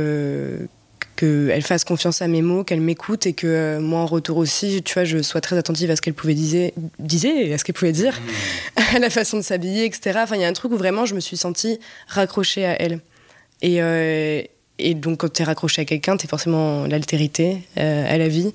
qu'elle 1.16 1.62
fasse 1.62 1.85
confiance 1.85 2.23
à 2.23 2.28
mes 2.28 2.42
mots, 2.42 2.64
qu'elle 2.64 2.80
m'écoute 2.80 3.26
et 3.26 3.33
que 3.33 3.47
euh, 3.47 3.80
moi 3.80 4.00
en 4.00 4.06
retour 4.06 4.37
aussi, 4.38 4.83
tu 4.83 4.94
vois, 4.94 5.04
je 5.04 5.23
sois 5.23 5.40
très 5.40 5.56
attentive 5.56 5.90
à 5.90 5.97
ce 5.97 6.02
qu'elle 6.02 6.14
pouvait 6.14 6.35
dire, 6.35 6.73
disait, 6.99 7.52
à 7.52 7.59
ce 7.59 7.64
qu'elle 7.64 7.75
pouvait 7.75 7.92
dire, 7.92 8.21
mmh. 8.21 8.80
à 8.97 8.99
la 8.99 9.11
façon 9.11 9.37
de 9.37 9.42
s'habiller, 9.42 9.85
etc. 9.85 10.18
Enfin, 10.23 10.37
il 10.37 10.42
y 10.42 10.44
a 10.44 10.49
un 10.49 10.52
truc 10.52 10.73
où 10.73 10.76
vraiment 10.76 11.06
je 11.06 11.14
me 11.14 11.21
suis 11.21 11.37
sentie 11.37 11.78
raccrochée 12.09 12.66
à 12.66 12.80
elle. 12.80 13.00
Et, 13.62 13.80
euh, 13.80 14.42
et 14.78 14.94
donc 14.94 15.18
quand 15.18 15.33
tu 15.33 15.42
es 15.42 15.44
raccroché 15.44 15.83
à 15.83 15.85
quelqu'un, 15.85 16.16
tu 16.16 16.26
es 16.26 16.28
forcément 16.28 16.87
l'altérité 16.87 17.59
euh, 17.78 18.12
à 18.12 18.18
la 18.18 18.28
vie. 18.28 18.52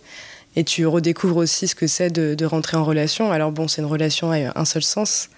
Et 0.56 0.64
tu 0.64 0.86
redécouvres 0.86 1.38
aussi 1.38 1.68
ce 1.68 1.76
que 1.76 1.88
c'est 1.88 2.10
de, 2.10 2.34
de, 2.36 2.46
rentrer 2.46 2.76
en 2.76 2.84
relation. 2.84 3.32
Alors 3.32 3.52
bon, 3.52 3.68
c'est 3.68 3.82
une 3.82 3.88
relation 3.88 4.32
à 4.32 4.60
un 4.60 4.66
seul 4.66 4.82
sens, 4.82 5.30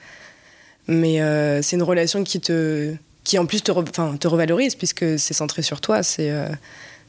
mais 0.88 1.20
c'est 1.62 1.76
une 1.76 1.84
relation 1.84 2.24
qui 2.24 2.40
te 2.40 2.96
qui 3.26 3.38
en 3.38 3.46
plus 3.46 3.62
te, 3.62 3.72
te 4.18 4.28
revalorise 4.28 4.74
puisque 4.76 5.20
c'est 5.20 5.34
centré 5.34 5.64
sur 5.64 5.82
toi. 5.82 6.02
C'est 6.02 6.32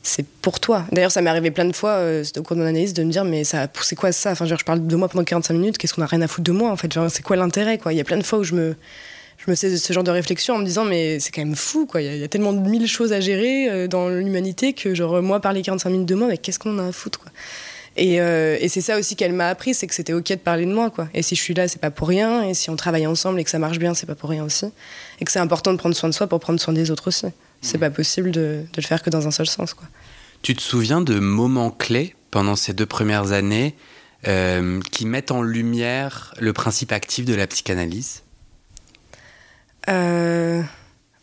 c'est 0.02 0.26
pour 0.26 0.58
toi. 0.58 0.84
D'ailleurs, 0.90 1.12
ça 1.12 1.22
m'est 1.22 1.30
arrivé 1.30 1.50
plein 1.50 1.64
de 1.64 1.72
fois 1.72 1.90
euh, 1.92 2.24
au 2.36 2.42
cours 2.42 2.56
de 2.56 2.62
mon 2.62 2.66
analyse 2.66 2.92
de 2.92 3.04
me 3.04 3.10
dire 3.10 3.24
mais 3.24 3.44
c'est 3.44 3.96
quoi 3.96 4.12
ça? 4.12 4.32
Enfin, 4.32 4.46
je 4.46 4.54
parle 4.64 4.86
de 4.86 4.96
moi 4.96 5.08
pendant 5.08 5.24
45 5.24 5.54
minutes. 5.54 5.78
Qu'est-ce 5.78 5.94
qu'on 5.94 6.02
a 6.02 6.06
rien 6.06 6.22
à 6.22 6.28
foutre 6.28 6.44
de 6.44 6.52
moi 6.52 6.70
en 6.70 6.76
fait? 6.76 6.92
C'est 7.08 7.22
quoi 7.22 7.36
l'intérêt 7.36 7.78
Il 7.90 7.96
y 7.96 8.00
a 8.00 8.04
plein 8.04 8.18
de 8.18 8.24
fois 8.24 8.40
où 8.40 8.44
je 8.44 8.54
me 8.54 8.74
je 9.44 9.50
me 9.50 9.56
ce 9.56 9.92
genre 9.92 10.04
de 10.04 10.10
réflexion 10.10 10.54
en 10.54 10.58
me 10.58 10.64
disant 10.64 10.84
mais 10.84 11.18
c'est 11.18 11.32
quand 11.32 11.40
même 11.40 11.56
fou 11.56 11.86
quoi. 11.86 12.00
Il 12.00 12.16
y, 12.16 12.24
a 12.24 12.28
tellement 12.28 12.52
de 12.52 12.60
mille 12.60 12.86
choses 12.86 13.12
à 13.12 13.20
gérer 13.20 13.68
euh, 13.68 13.88
dans 13.88 14.08
l'humanité 14.08 14.72
que 14.72 14.94
genre 14.94 15.20
moi 15.22 15.40
parler 15.40 15.62
45 15.62 15.90
minutes 15.90 16.08
de 16.08 16.14
moi, 16.14 16.28
mais 16.28 16.38
qu'est-ce 16.38 16.58
qu'on 16.58 16.78
a 16.78 16.86
à 16.86 16.92
foutre 16.92 17.20
et, 17.96 18.20
euh, 18.20 18.56
et 18.58 18.68
c'est 18.68 18.80
ça 18.80 18.98
aussi 18.98 19.16
qu'elle 19.16 19.32
m'a 19.32 19.48
appris, 19.48 19.74
c'est 19.74 19.86
que 19.86 19.94
c'était 19.94 20.14
ok 20.14 20.26
de 20.30 20.34
parler 20.36 20.64
de 20.64 20.72
moi, 20.72 20.90
quoi. 20.90 21.08
Et 21.12 21.22
si 21.22 21.34
je 21.34 21.42
suis 21.42 21.54
là, 21.54 21.68
c'est 21.68 21.80
pas 21.80 21.90
pour 21.90 22.08
rien. 22.08 22.42
Et 22.42 22.54
si 22.54 22.70
on 22.70 22.76
travaille 22.76 23.06
ensemble 23.06 23.38
et 23.40 23.44
que 23.44 23.50
ça 23.50 23.58
marche 23.58 23.78
bien, 23.78 23.92
c'est 23.94 24.06
pas 24.06 24.14
pour 24.14 24.30
rien 24.30 24.44
aussi. 24.44 24.66
Et 25.20 25.24
que 25.24 25.30
c'est 25.30 25.38
important 25.38 25.72
de 25.72 25.78
prendre 25.78 25.94
soin 25.94 26.08
de 26.08 26.14
soi 26.14 26.26
pour 26.26 26.40
prendre 26.40 26.58
soin 26.58 26.72
des 26.72 26.90
autres 26.90 27.08
aussi. 27.08 27.26
C'est 27.62 27.78
pas 27.78 27.90
possible 27.90 28.30
de, 28.30 28.64
de, 28.72 28.76
le 28.76 28.82
faire 28.82 29.02
que 29.02 29.10
dans 29.10 29.26
un 29.26 29.30
seul 29.30 29.46
sens, 29.46 29.72
quoi. 29.72 29.88
Tu 30.42 30.54
te 30.54 30.60
souviens 30.60 31.00
de 31.00 31.20
moments 31.20 31.70
clés 31.70 32.16
pendant 32.32 32.56
ces 32.56 32.74
deux 32.74 32.86
premières 32.86 33.30
années 33.32 33.76
euh, 34.26 34.80
qui 34.90 35.06
mettent 35.06 35.30
en 35.30 35.42
lumière 35.42 36.34
le 36.38 36.52
principe 36.52 36.92
actif 36.92 37.24
de 37.24 37.34
la 37.34 37.46
psychanalyse? 37.46 38.22
Euh, 39.88 40.62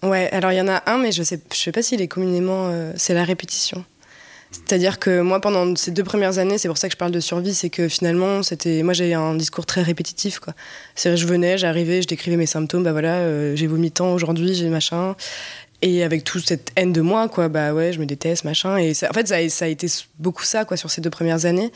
Ouais, 0.01 0.29
alors 0.31 0.53
il 0.53 0.55
y 0.55 0.61
en 0.61 0.69
a 0.69 0.81
un, 0.85 0.97
mais 0.97 1.11
je 1.11 1.23
sais, 1.23 1.41
je 1.51 1.57
sais 1.57 1.71
pas 1.73 1.81
s'il 1.81 2.01
est 2.01 2.07
communément. 2.07 2.69
Euh, 2.69 2.93
c'est 2.95 3.13
la 3.13 3.25
répétition. 3.25 3.83
C'est-à-dire 4.51 4.97
que 4.97 5.21
moi, 5.21 5.41
pendant 5.41 5.75
ces 5.75 5.91
deux 5.91 6.03
premières 6.03 6.39
années, 6.39 6.57
c'est 6.57 6.69
pour 6.69 6.77
ça 6.77 6.87
que 6.87 6.93
je 6.93 6.97
parle 6.97 7.11
de 7.11 7.19
survie, 7.19 7.53
c'est 7.53 7.69
que 7.69 7.87
finalement, 7.87 8.41
c'était, 8.41 8.81
moi, 8.81 8.93
j'ai 8.93 9.13
un 9.13 9.35
discours 9.35 9.65
très 9.65 9.83
répétitif, 9.83 10.39
quoi. 10.39 10.55
C'est 10.95 11.15
je 11.17 11.27
venais, 11.27 11.57
j'arrivais, 11.57 12.01
je 12.01 12.07
décrivais 12.07 12.37
mes 12.37 12.47
symptômes, 12.47 12.81
bah 12.81 12.91
voilà, 12.91 13.55
j'ai 13.55 13.67
vomi 13.67 13.91
tant 13.91 14.11
aujourd'hui, 14.13 14.55
j'ai 14.55 14.69
machin, 14.69 15.15
et 15.81 16.03
avec 16.03 16.25
toute 16.25 16.45
cette 16.45 16.71
haine 16.75 16.91
de 16.91 16.99
moi, 16.99 17.29
quoi, 17.29 17.47
bah 17.47 17.73
ouais, 17.73 17.93
je 17.93 17.99
me 17.99 18.05
déteste, 18.05 18.43
machin. 18.43 18.77
Et 18.77 18.91
en 18.91 19.13
fait, 19.13 19.27
ça 19.27 19.35
a, 19.35 19.49
ça 19.49 19.65
a, 19.65 19.67
été 19.69 19.87
beaucoup 20.17 20.43
ça, 20.43 20.65
quoi, 20.65 20.75
sur 20.75 20.91
ces 20.91 20.99
deux 20.99 21.09
premières 21.09 21.45
années. 21.45 21.71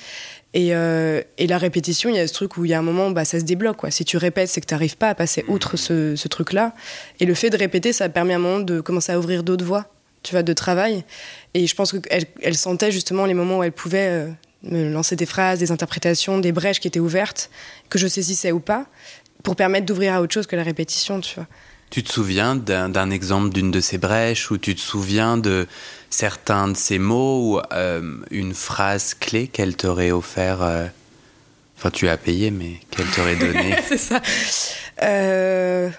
Et, 0.53 0.75
euh, 0.75 1.21
et 1.37 1.47
la 1.47 1.57
répétition, 1.57 2.09
il 2.09 2.17
y 2.17 2.19
a 2.19 2.27
ce 2.27 2.33
truc 2.33 2.57
où 2.57 2.65
il 2.65 2.71
y 2.71 2.73
a 2.73 2.79
un 2.79 2.83
moment, 2.83 3.11
bah, 3.11 3.23
ça 3.23 3.39
se 3.39 3.45
débloque, 3.45 3.77
quoi. 3.77 3.91
Si 3.91 4.03
tu 4.03 4.17
répètes, 4.17 4.49
c'est 4.49 4.59
que 4.59 4.65
tu 4.65 4.73
n'arrives 4.73 4.97
pas 4.97 5.09
à 5.09 5.15
passer 5.15 5.45
outre 5.47 5.77
ce, 5.77 6.17
ce 6.17 6.27
truc-là. 6.27 6.73
Et 7.21 7.25
le 7.25 7.33
fait 7.33 7.49
de 7.49 7.57
répéter, 7.57 7.93
ça 7.93 8.09
permet 8.09 8.33
à 8.33 8.37
un 8.37 8.39
moment 8.39 8.59
de 8.59 8.81
commencer 8.81 9.13
à 9.13 9.19
ouvrir 9.19 9.41
d'autres 9.41 9.65
voies, 9.65 9.85
tu 10.21 10.33
vois, 10.33 10.43
de 10.43 10.53
travail. 10.53 11.05
Et 11.53 11.65
je 11.65 11.75
pense 11.75 11.93
qu'elle 11.93 12.25
elle 12.41 12.55
sentait 12.55 12.91
justement 12.91 13.25
les 13.25 13.33
moments 13.33 13.59
où 13.59 13.63
elle 13.63 13.71
pouvait 13.71 14.09
euh, 14.09 14.27
me 14.63 14.91
lancer 14.91 15.15
des 15.15 15.25
phrases, 15.25 15.59
des 15.59 15.71
interprétations, 15.71 16.39
des 16.39 16.51
brèches 16.51 16.81
qui 16.81 16.89
étaient 16.89 16.99
ouvertes, 16.99 17.49
que 17.87 17.97
je 17.97 18.07
saisissais 18.07 18.51
ou 18.51 18.59
pas, 18.59 18.85
pour 19.43 19.55
permettre 19.55 19.85
d'ouvrir 19.85 20.13
à 20.13 20.21
autre 20.21 20.33
chose 20.33 20.47
que 20.47 20.57
la 20.57 20.63
répétition, 20.63 21.21
tu 21.21 21.35
vois. 21.35 21.47
Tu 21.93 22.01
te 22.01 22.11
souviens 22.11 22.55
d'un 22.55 23.11
exemple 23.11 23.53
d'une 23.53 23.69
de 23.69 23.79
ces 23.79 23.99
brèches 23.99 24.49
ou 24.49 24.57
tu 24.57 24.73
te 24.73 24.81
souviens 24.81 25.37
de 25.37 25.67
certains 26.09 26.67
de 26.69 26.75
ces 26.75 26.97
mots 26.97 27.37
ou 27.39 27.61
euh, 27.71 28.17
une 28.31 28.55
phrase 28.55 29.13
clé 29.13 29.45
qu'elle 29.47 29.75
t'aurait 29.75 30.09
offert 30.09 30.63
euh, 30.63 30.87
Enfin, 31.77 31.91
tu 31.91 32.09
as 32.09 32.17
payé, 32.17 32.49
mais 32.49 32.79
qu'elle 32.89 33.05
t'aurait 33.05 33.35
donné 33.35 33.75
C'est 33.87 33.99
ça. 33.99 34.23
Euh, 35.03 35.91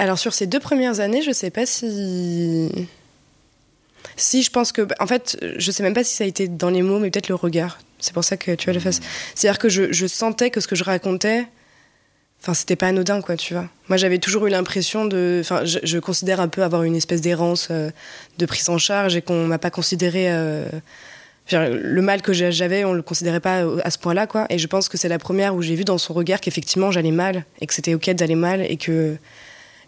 alors, 0.00 0.18
sur 0.18 0.34
ces 0.34 0.48
deux 0.48 0.58
premières 0.58 0.98
années, 0.98 1.22
je 1.22 1.30
sais 1.30 1.50
pas 1.50 1.64
si. 1.64 2.88
Si, 4.16 4.42
je 4.42 4.50
pense 4.50 4.72
que. 4.72 4.88
En 4.98 5.06
fait, 5.06 5.38
je 5.58 5.70
sais 5.70 5.84
même 5.84 5.94
pas 5.94 6.02
si 6.02 6.16
ça 6.16 6.24
a 6.24 6.26
été 6.26 6.48
dans 6.48 6.70
les 6.70 6.82
mots, 6.82 6.98
mais 6.98 7.12
peut-être 7.12 7.28
le 7.28 7.36
regard. 7.36 7.78
C'est 8.00 8.14
pour 8.14 8.24
ça 8.24 8.36
que 8.36 8.56
tu 8.56 8.68
as 8.68 8.72
le 8.72 8.80
face. 8.80 8.98
C'est-à-dire 9.36 9.60
que 9.60 9.68
je, 9.68 9.92
je, 9.92 10.06
sentais 10.08 10.50
que 10.50 10.60
ce 10.60 10.66
que 10.66 10.74
je 10.74 10.82
racontais, 10.82 11.46
enfin, 12.42 12.54
c'était 12.54 12.76
pas 12.76 12.88
anodin, 12.88 13.20
quoi, 13.20 13.36
tu 13.36 13.54
vois. 13.54 13.66
Moi, 13.88 13.96
j'avais 13.96 14.18
toujours 14.18 14.46
eu 14.46 14.50
l'impression 14.50 15.04
de. 15.04 15.38
Enfin, 15.40 15.64
je, 15.64 15.98
considère 15.98 16.40
un 16.40 16.48
peu 16.48 16.62
avoir 16.62 16.82
une 16.82 16.96
espèce 16.96 17.20
d'errance 17.20 17.68
euh, 17.70 17.90
de 18.38 18.46
prise 18.46 18.68
en 18.68 18.78
charge 18.78 19.16
et 19.16 19.22
qu'on 19.22 19.46
m'a 19.46 19.58
pas 19.58 19.70
considéré. 19.70 20.30
Euh, 20.30 20.66
le 21.50 22.02
mal 22.02 22.20
que 22.20 22.32
j'avais, 22.34 22.84
on 22.84 22.92
le 22.92 23.00
considérait 23.02 23.40
pas 23.40 23.64
à 23.82 23.90
ce 23.90 23.98
point-là, 23.98 24.26
quoi. 24.26 24.46
Et 24.50 24.58
je 24.58 24.66
pense 24.66 24.88
que 24.88 24.98
c'est 24.98 25.08
la 25.08 25.18
première 25.18 25.54
où 25.54 25.62
j'ai 25.62 25.76
vu 25.76 25.84
dans 25.84 25.96
son 25.96 26.12
regard 26.12 26.40
qu'effectivement 26.40 26.90
j'allais 26.90 27.10
mal 27.10 27.44
et 27.62 27.66
que 27.66 27.72
c'était 27.72 27.94
ok 27.94 28.10
d'aller 28.10 28.34
mal 28.34 28.60
et 28.60 28.76
que 28.76 29.16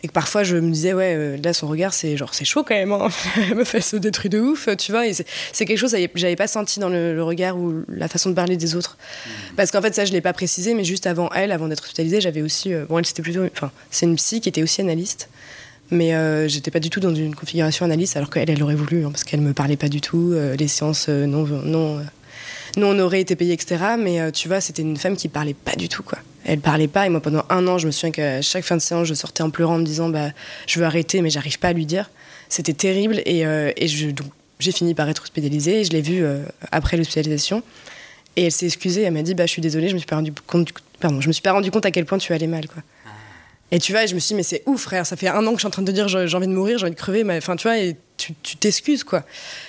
et 0.03 0.09
que 0.09 0.13
parfois 0.13 0.45
je 0.45 0.57
me 0.57 0.71
disais 0.71 0.93
ouais 0.93 1.15
euh, 1.17 1.37
là 1.43 1.53
son 1.53 1.67
regard 1.67 1.93
c'est 1.93 2.17
genre 2.17 2.35
c'est 2.35 2.45
chaud 2.45 2.63
quand 2.63 2.75
même 2.75 2.93
hein. 2.93 3.09
elle 3.37 3.55
me 3.55 3.65
fait 3.65 3.81
se 3.81 3.97
détruire 3.97 4.31
de 4.31 4.41
ouf 4.41 4.69
tu 4.79 4.93
vois. 4.93 5.07
Et 5.07 5.13
c'est 5.13 5.67
quelque 5.67 5.79
chose 5.79 5.93
que 5.93 5.99
j'avais 6.15 6.37
pas 6.37 6.47
senti 6.47 6.81
dans 6.81 6.89
le, 6.89 7.21
regard 7.23 7.59
ou 7.59 7.83
la 7.89 8.09
façon 8.09 8.31
de 8.31 8.35
parler 8.35 8.57
des 8.57 8.75
autres. 8.75 8.97
Mmh. 9.01 9.31
parce 9.57 9.71
qu'en 9.71 9.83
fait 9.83 9.95
ça 9.95 10.05
je 10.05 10.13
l'ai 10.13 10.21
pas 10.21 10.33
précisé 10.33 10.75
mais 10.75 10.85
juste 10.85 11.07
avant 11.07 11.31
elle 11.31 11.53
avant 11.53 11.69
d'être 11.69 11.85
hospitalisée 11.85 12.21
j'avais 12.21 12.43
aussi 12.43 12.73
euh, 12.73 12.87
bon 12.89 12.99
elle 12.99 13.07
c'était 13.07 13.23
plutôt 13.23 13.45
enfin 13.45 13.71
c'est 13.91 14.07
une 14.07 14.17
psy 14.17 14.41
qui 14.41 14.49
était 14.49 14.63
aussi 14.63 14.81
analyste. 14.81 15.29
Mais 15.93 16.15
euh, 16.15 16.47
j'étais 16.47 16.71
pas 16.71 16.79
du 16.79 16.89
tout 16.89 17.01
dans 17.01 17.13
une 17.13 17.35
configuration 17.35 17.85
analyste 17.85 18.17
alors 18.17 18.31
qu'elle 18.31 18.49
elle 18.49 18.63
aurait 18.63 18.77
voulu 18.77 19.05
hein, 19.05 19.11
parce 19.11 19.25
qu'elle 19.25 19.41
me 19.41 19.53
parlait 19.53 19.77
pas 19.77 19.89
du 19.89 20.01
tout 20.01 20.35
les 20.57 20.69
séances 20.69 21.09
non 21.09 21.45
non 21.45 22.01
non 22.77 22.91
on 22.91 22.99
aurait 23.01 23.21
été 23.21 23.35
payé 23.35 23.55
etc 23.55 23.97
mais 23.99 24.31
tu 24.31 24.47
vois 24.47 24.61
c'était 24.61 24.83
une 24.83 24.97
femme 24.97 25.17
qui 25.17 25.29
parlait 25.29 25.55
pas 25.55 25.75
du 25.75 25.89
tout 25.89 26.05
quoi 26.05 26.19
elle 26.51 26.59
parlait 26.59 26.89
pas. 26.89 27.07
Et 27.07 27.11
moi, 27.11 27.21
pendant 27.21 27.45
un 27.49 27.67
an, 27.69 27.79
je 27.79 27.87
me 27.87 27.93
souviens 27.93 28.11
qu'à 28.11 28.43
chaque 28.43 28.65
fin 28.65 28.77
de 28.77 28.83
séance, 28.83 29.07
je 29.07 29.15
sortais 29.15 29.45
en 29.45 29.51
pleurant 29.51 29.77
en 29.77 29.79
me 29.79 29.85
disant 29.85 30.09
bah, 30.09 30.31
Je 30.67 30.81
veux 30.81 30.85
arrêter, 30.85 31.23
mais 31.23 31.31
j'arrive 31.31 31.61
pas 31.61 31.69
à 31.69 31.73
lui 31.73 31.87
dire. 31.87 32.11
C'était 32.49 32.73
terrible. 32.73 33.23
Et, 33.25 33.47
euh, 33.47 33.71
et 33.77 33.87
j'ai 33.87 34.73
fini 34.73 34.95
par 34.95 35.09
être 35.09 35.23
hospitalisée. 35.23 35.81
Et 35.81 35.85
je 35.85 35.91
l'ai 35.93 36.03
vue 36.03 36.25
euh, 36.25 36.43
après 36.73 36.97
l'hospitalisation. 36.97 37.63
Et 38.35 38.47
elle 38.47 38.53
s'est 38.53 38.67
excusée. 38.67 39.03
Elle 39.03 39.13
m'a 39.13 39.23
dit 39.23 39.35
bah, 39.35 39.47
Je 39.47 39.53
suis 39.53 39.63
désolée, 39.63 39.89
je 39.89 39.95
me 39.95 39.99
suis 39.99 40.09
pas 40.09 40.17
rendu 40.17 40.33
compte. 40.33 40.71
Pardon, 40.99 41.21
je 41.21 41.29
me 41.29 41.33
suis 41.33 41.43
pas 41.43 41.53
rendu 41.53 41.71
compte 41.71 41.87
à 41.87 41.93
quel 41.93 42.05
point 42.05 42.19
tu 42.19 42.33
allais 42.33 42.49
mal. 42.49 42.67
Quoi. 42.67 42.83
Et 43.71 43.79
tu 43.79 43.93
vois, 43.93 44.07
je 44.07 44.15
me 44.15 44.19
suis 44.19 44.29
dit, 44.29 44.35
mais 44.35 44.43
c'est 44.43 44.65
ouf, 44.67 44.83
frère. 44.83 45.07
Ça 45.07 45.15
fait 45.15 45.29
un 45.29 45.47
an 45.47 45.51
que 45.51 45.57
je 45.57 45.61
suis 45.61 45.69
en 45.69 45.71
train 45.71 45.83
de 45.83 45.87
te 45.87 45.93
dire, 45.93 46.09
j'ai 46.09 46.37
envie 46.37 46.49
de 46.49 46.53
mourir, 46.53 46.79
j'ai 46.79 46.87
envie 46.87 46.95
de 46.95 46.99
crever. 46.99 47.25
Enfin, 47.37 47.55
tu 47.55 47.69
vois, 47.69 47.79
et 47.79 47.97
tu 48.43 48.57
t'excuses, 48.57 49.05
quoi. 49.05 49.25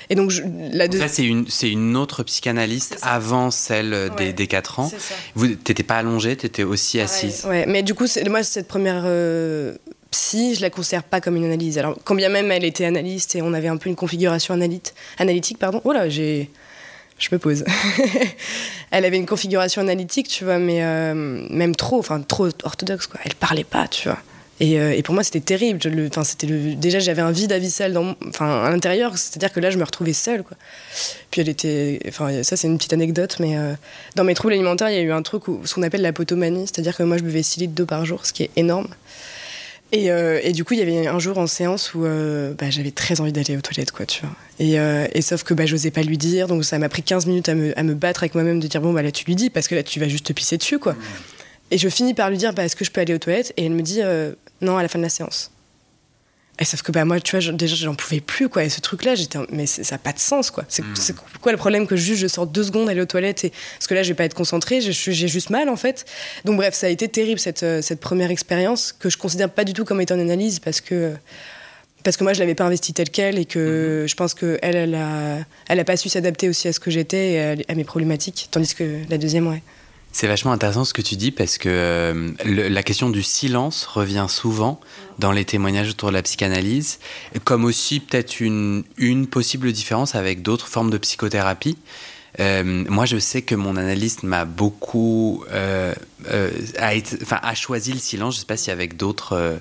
Et 0.10 0.16
donc, 0.16 0.30
je, 0.30 0.44
la 0.72 0.92
Ça, 0.92 1.08
c'est 1.08 1.26
une, 1.26 1.46
une 1.64 1.98
autre 1.98 2.24
psychanalyste 2.24 2.98
avant 3.02 3.52
celle 3.52 4.12
des, 4.18 4.34
des 4.34 4.48
4 4.48 4.80
ans. 4.80 4.92
Vous 5.36 5.48
n'étais 5.48 5.84
pas 5.84 5.98
allongée, 5.98 6.36
tu 6.36 6.46
étais 6.46 6.64
aussi 6.64 7.00
assise. 7.00 7.46
Ouais, 7.46 7.66
mais 7.68 7.84
du 7.84 7.94
coup, 7.94 8.06
moi, 8.28 8.44
cette 8.44 8.68
première 8.68 9.04
euh, 9.06 9.76
psy, 10.12 10.56
je 10.56 10.62
la 10.62 10.70
considère 10.70 11.04
pas 11.04 11.22
comme 11.22 11.36
une 11.36 11.46
analyse. 11.46 11.78
Alors, 11.78 11.98
quand 12.04 12.16
bien 12.16 12.30
même 12.30 12.52
elle 12.52 12.66
était 12.66 12.86
analyste 12.86 13.36
et 13.36 13.42
on 13.42 13.54
avait 13.54 13.70
un 13.70 13.78
peu 13.78 13.90
une 13.90 13.96
configuration 13.96 14.54
analytique, 14.54 14.94
analytique 15.18 15.58
pardon. 15.58 15.82
Oh 15.86 15.94
là, 15.94 16.10
j'ai 16.10 16.50
je 17.18 17.30
me 17.32 17.38
pose. 17.38 17.64
elle 18.92 19.06
avait 19.06 19.18
une 19.18 19.28
configuration 19.28 19.82
analytique, 19.82 20.28
tu 20.28 20.44
vois, 20.44 20.58
mais 20.58 20.84
euh, 20.84 21.14
même 21.50 21.76
trop, 21.76 22.00
enfin 22.00 22.20
trop 22.22 22.50
orthodoxe, 22.64 23.06
quoi. 23.06 23.20
Elle 23.24 23.36
parlait 23.36 23.64
pas, 23.64 23.88
tu 23.88 24.10
vois. 24.10 24.18
Et, 24.62 24.80
euh, 24.80 24.94
et 24.96 25.02
pour 25.02 25.16
moi, 25.16 25.24
c'était 25.24 25.40
terrible. 25.40 25.80
Déjà, 26.78 27.00
j'avais 27.00 27.24
un 27.24 27.32
vide 27.32 27.52
abyssal 27.52 27.98
à 28.40 28.70
l'intérieur. 28.70 29.18
C'est-à-dire 29.18 29.52
que 29.52 29.60
là, 29.60 29.72
je 29.72 29.80
me 29.80 29.84
retrouvais 29.84 30.14
seule. 30.14 30.44
Puis 31.32 31.42
elle 31.42 31.50
était, 31.50 32.00
enfin, 32.08 32.44
ça, 32.44 32.56
c'est 32.56 32.68
une 32.68 32.78
petite 32.78 32.94
anecdote, 32.94 33.38
mais 33.40 33.58
euh, 33.58 33.74
dans 34.16 34.24
mes 34.24 34.36
troubles 34.36 34.54
alimentaires, 34.54 34.92
il 34.92 34.96
y 34.96 35.00
a 35.00 35.02
eu 35.02 35.12
un 35.12 35.24
truc 35.24 35.48
où, 35.48 35.62
ce 35.66 35.74
qu'on 35.74 35.82
appelle 35.82 36.04
la 36.04 36.14
potomanie, 36.14 36.68
c'est-à-dire 36.68 36.96
que 36.96 37.02
moi, 37.02 37.18
je 37.18 37.24
buvais 37.24 37.42
6 37.42 37.62
litres 37.62 37.74
d'eau 37.74 37.88
par 37.88 38.06
jour, 38.06 38.24
ce 38.24 38.34
qui 38.34 38.44
est 38.44 38.52
énorme. 38.56 38.88
Et, 39.94 40.12
euh, 40.12 40.40
et, 40.44 40.52
du 40.52 40.64
coup, 40.64 40.76
il 40.76 40.80
y 40.80 40.84
avait 40.84 41.08
un 41.08 41.20
jour 41.20 41.40
en 41.40 41.48
séance 41.48 41.96
où 41.96 42.02
bah, 42.02 42.70
j'avais 42.70 42.92
très 42.92 43.20
envie 43.20 43.34
d'aller 43.34 43.58
aux 43.58 43.62
toilettes, 43.62 43.92
quoi. 43.92 44.06
Et, 44.60 45.22
sauf 45.24 45.44
que 45.44 45.56
bah, 45.56 45.66
j'osais 45.66 45.92
pas 45.92 46.04
lui 46.04 46.20
dire, 46.20 46.48
donc 46.48 46.64
ça 46.66 46.78
m'a 46.78 46.88
pris 46.88 47.02
15 47.02 47.26
minutes 47.26 47.50
à 47.50 47.56
me, 47.56 47.94
battre 47.96 48.22
avec 48.22 48.36
moi-même 48.36 48.60
de 48.60 48.68
dire 48.68 48.80
bon, 48.80 48.94
bah 48.94 49.02
là, 49.02 49.12
tu 49.12 49.26
lui 49.26 49.36
dis, 49.36 49.50
parce 49.50 49.68
que 49.68 49.74
là, 49.74 49.82
tu 49.82 50.00
vas 50.00 50.08
juste 50.08 50.28
te 50.28 50.34
pisser 50.34 50.58
dessus, 50.58 50.78
quoi. 50.78 50.96
Et 51.72 51.78
je 51.78 51.90
finis 51.90 52.14
par 52.14 52.30
lui 52.30 52.38
dire, 52.38 52.54
bah, 52.54 52.66
est-ce 52.66 52.76
que 52.76 52.86
je 52.86 52.92
peux 52.92 53.02
aller 53.02 53.14
aux 53.14 53.20
toilettes? 53.20 53.54
Et 53.58 53.66
elle 53.66 53.72
me 53.72 53.82
dit, 53.82 54.02
non, 54.62 54.78
à 54.78 54.82
la 54.82 54.88
fin 54.88 55.00
de 55.00 55.04
la 55.04 55.10
séance. 55.10 55.52
Et 56.62 56.66
sauf 56.66 56.84
que 56.84 56.92
bah, 56.92 57.06
moi, 57.06 57.20
tu 57.20 57.36
vois, 57.36 57.52
déjà, 57.54 57.76
j'en 57.76 57.96
pouvais 57.96 58.20
plus, 58.20 58.48
quoi. 58.48 58.64
Et 58.64 58.70
ce 58.70 58.82
truc-là, 58.82 59.16
j'étais, 59.16 59.40
mais 59.50 59.66
ça 59.66 59.96
n'a 59.96 59.98
pas 59.98 60.14
de 60.14 60.20
sens, 60.20 60.52
quoi. 60.52 60.64
C'est, 60.70 60.84
hmm. 60.84 61.16
quoi 61.42 61.52
le 61.52 61.58
problème 61.58 61.88
que 61.88 61.96
juste 61.96 62.22
je 62.22 62.28
sors 62.28 62.46
deux 62.46 62.66
secondes, 62.66 62.88
aller 62.88 63.02
aux 63.02 63.06
toilettes 63.06 63.46
et... 63.46 63.50
Parce 63.50 63.88
que 63.88 63.96
là, 63.96 64.04
je 64.04 64.10
vais 64.10 64.14
pas 64.14 64.26
être 64.26 64.36
concentrée, 64.36 64.80
j'ai 64.80 65.28
juste 65.28 65.50
mal, 65.50 65.70
en 65.70 65.76
fait. 65.76 66.06
Donc, 66.46 66.58
bref, 66.58 66.76
ça 66.76 66.86
a 66.86 66.90
été 66.92 67.08
terrible, 67.08 67.40
cette, 67.40 67.64
euh, 67.64 67.82
cette 67.82 68.00
première 68.00 68.30
expérience, 68.30 68.94
que 68.94 69.10
je 69.10 69.18
considère 69.18 69.50
pas 69.50 69.64
du 69.64 69.74
tout 69.74 69.86
comme 69.86 70.02
étant 70.02 70.16
une 70.16 70.22
analyse, 70.22 70.60
parce 70.60 70.82
que. 70.82 71.14
Parce 72.04 72.18
que 72.18 72.24
moi, 72.24 72.34
je 72.34 72.40
l'avais 72.40 72.56
pas 72.56 72.64
investi 72.64 72.94
tel 72.94 73.12
quel 73.12 73.38
et 73.38 73.46
que 73.46 74.04
hmm. 74.04 74.08
je 74.08 74.16
pense 74.16 74.34
qu'elle, 74.36 74.60
elle 74.62 74.96
a, 74.96 75.40
elle 75.68 75.80
a 75.80 75.84
pas 75.84 75.98
su 75.98 76.10
s'adapter 76.10 76.50
aussi 76.50 76.68
à 76.68 76.74
ce 76.74 76.80
que 76.80 76.92
j'étais 76.92 77.34
et 77.34 77.72
à 77.72 77.76
mes 77.76 77.84
problématiques. 77.84 78.50
Tandis 78.52 78.74
que 78.76 79.02
la 79.10 79.18
deuxième, 79.18 79.48
ouais. 79.48 79.62
C'est 80.14 80.28
vachement 80.28 80.52
intéressant 80.52 80.84
ce 80.84 80.94
que 80.94 81.02
tu 81.02 81.16
dis 81.16 81.32
parce 81.32 81.58
que 81.58 81.70
euh, 81.70 82.32
la 82.44 82.84
question 82.84 83.10
du 83.10 83.24
silence 83.24 83.86
revient 83.86 84.26
souvent 84.28 84.80
dans 85.20 85.32
les 85.32 85.46
témoignages 85.46 85.90
autour 85.90 86.10
de 86.10 86.16
la 86.16 86.22
psychanalyse, 86.22 87.00
comme 87.46 87.64
aussi 87.64 88.02
peut-être 88.02 88.42
une, 88.42 88.84
possible 89.32 89.72
différence 89.72 90.16
avec 90.16 90.42
d'autres 90.42 90.68
formes 90.68 90.90
de 90.90 90.98
psychothérapie. 90.98 91.78
Euh, 92.40 92.64
moi, 92.64 93.06
je 93.06 93.18
sais 93.18 93.42
que 93.42 93.56
mon 93.56 93.78
analyste 93.78 94.24
m'a 94.24 94.46
beaucoup 94.46 95.44
euh, 95.52 95.94
a, 96.78 97.56
choisi 97.56 97.94
le 97.94 98.00
silence. 98.00 98.36
Je 98.36 98.40
ne 98.40 98.42
sais 98.42 98.48
pas 98.48 98.58
si 98.58 98.70
avec 98.70 98.98
d'autres 98.98 99.60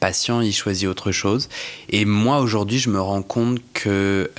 patients, 0.00 0.40
il 0.40 0.52
choisit 0.52 0.88
autre 0.88 1.12
chose. 1.12 1.48
Et 1.90 2.06
moi, 2.06 2.40
aujourd'hui, 2.40 2.78
je 2.78 2.88
me 2.88 3.00
rends 3.00 3.22
compte 3.22 3.60
que 3.74 4.30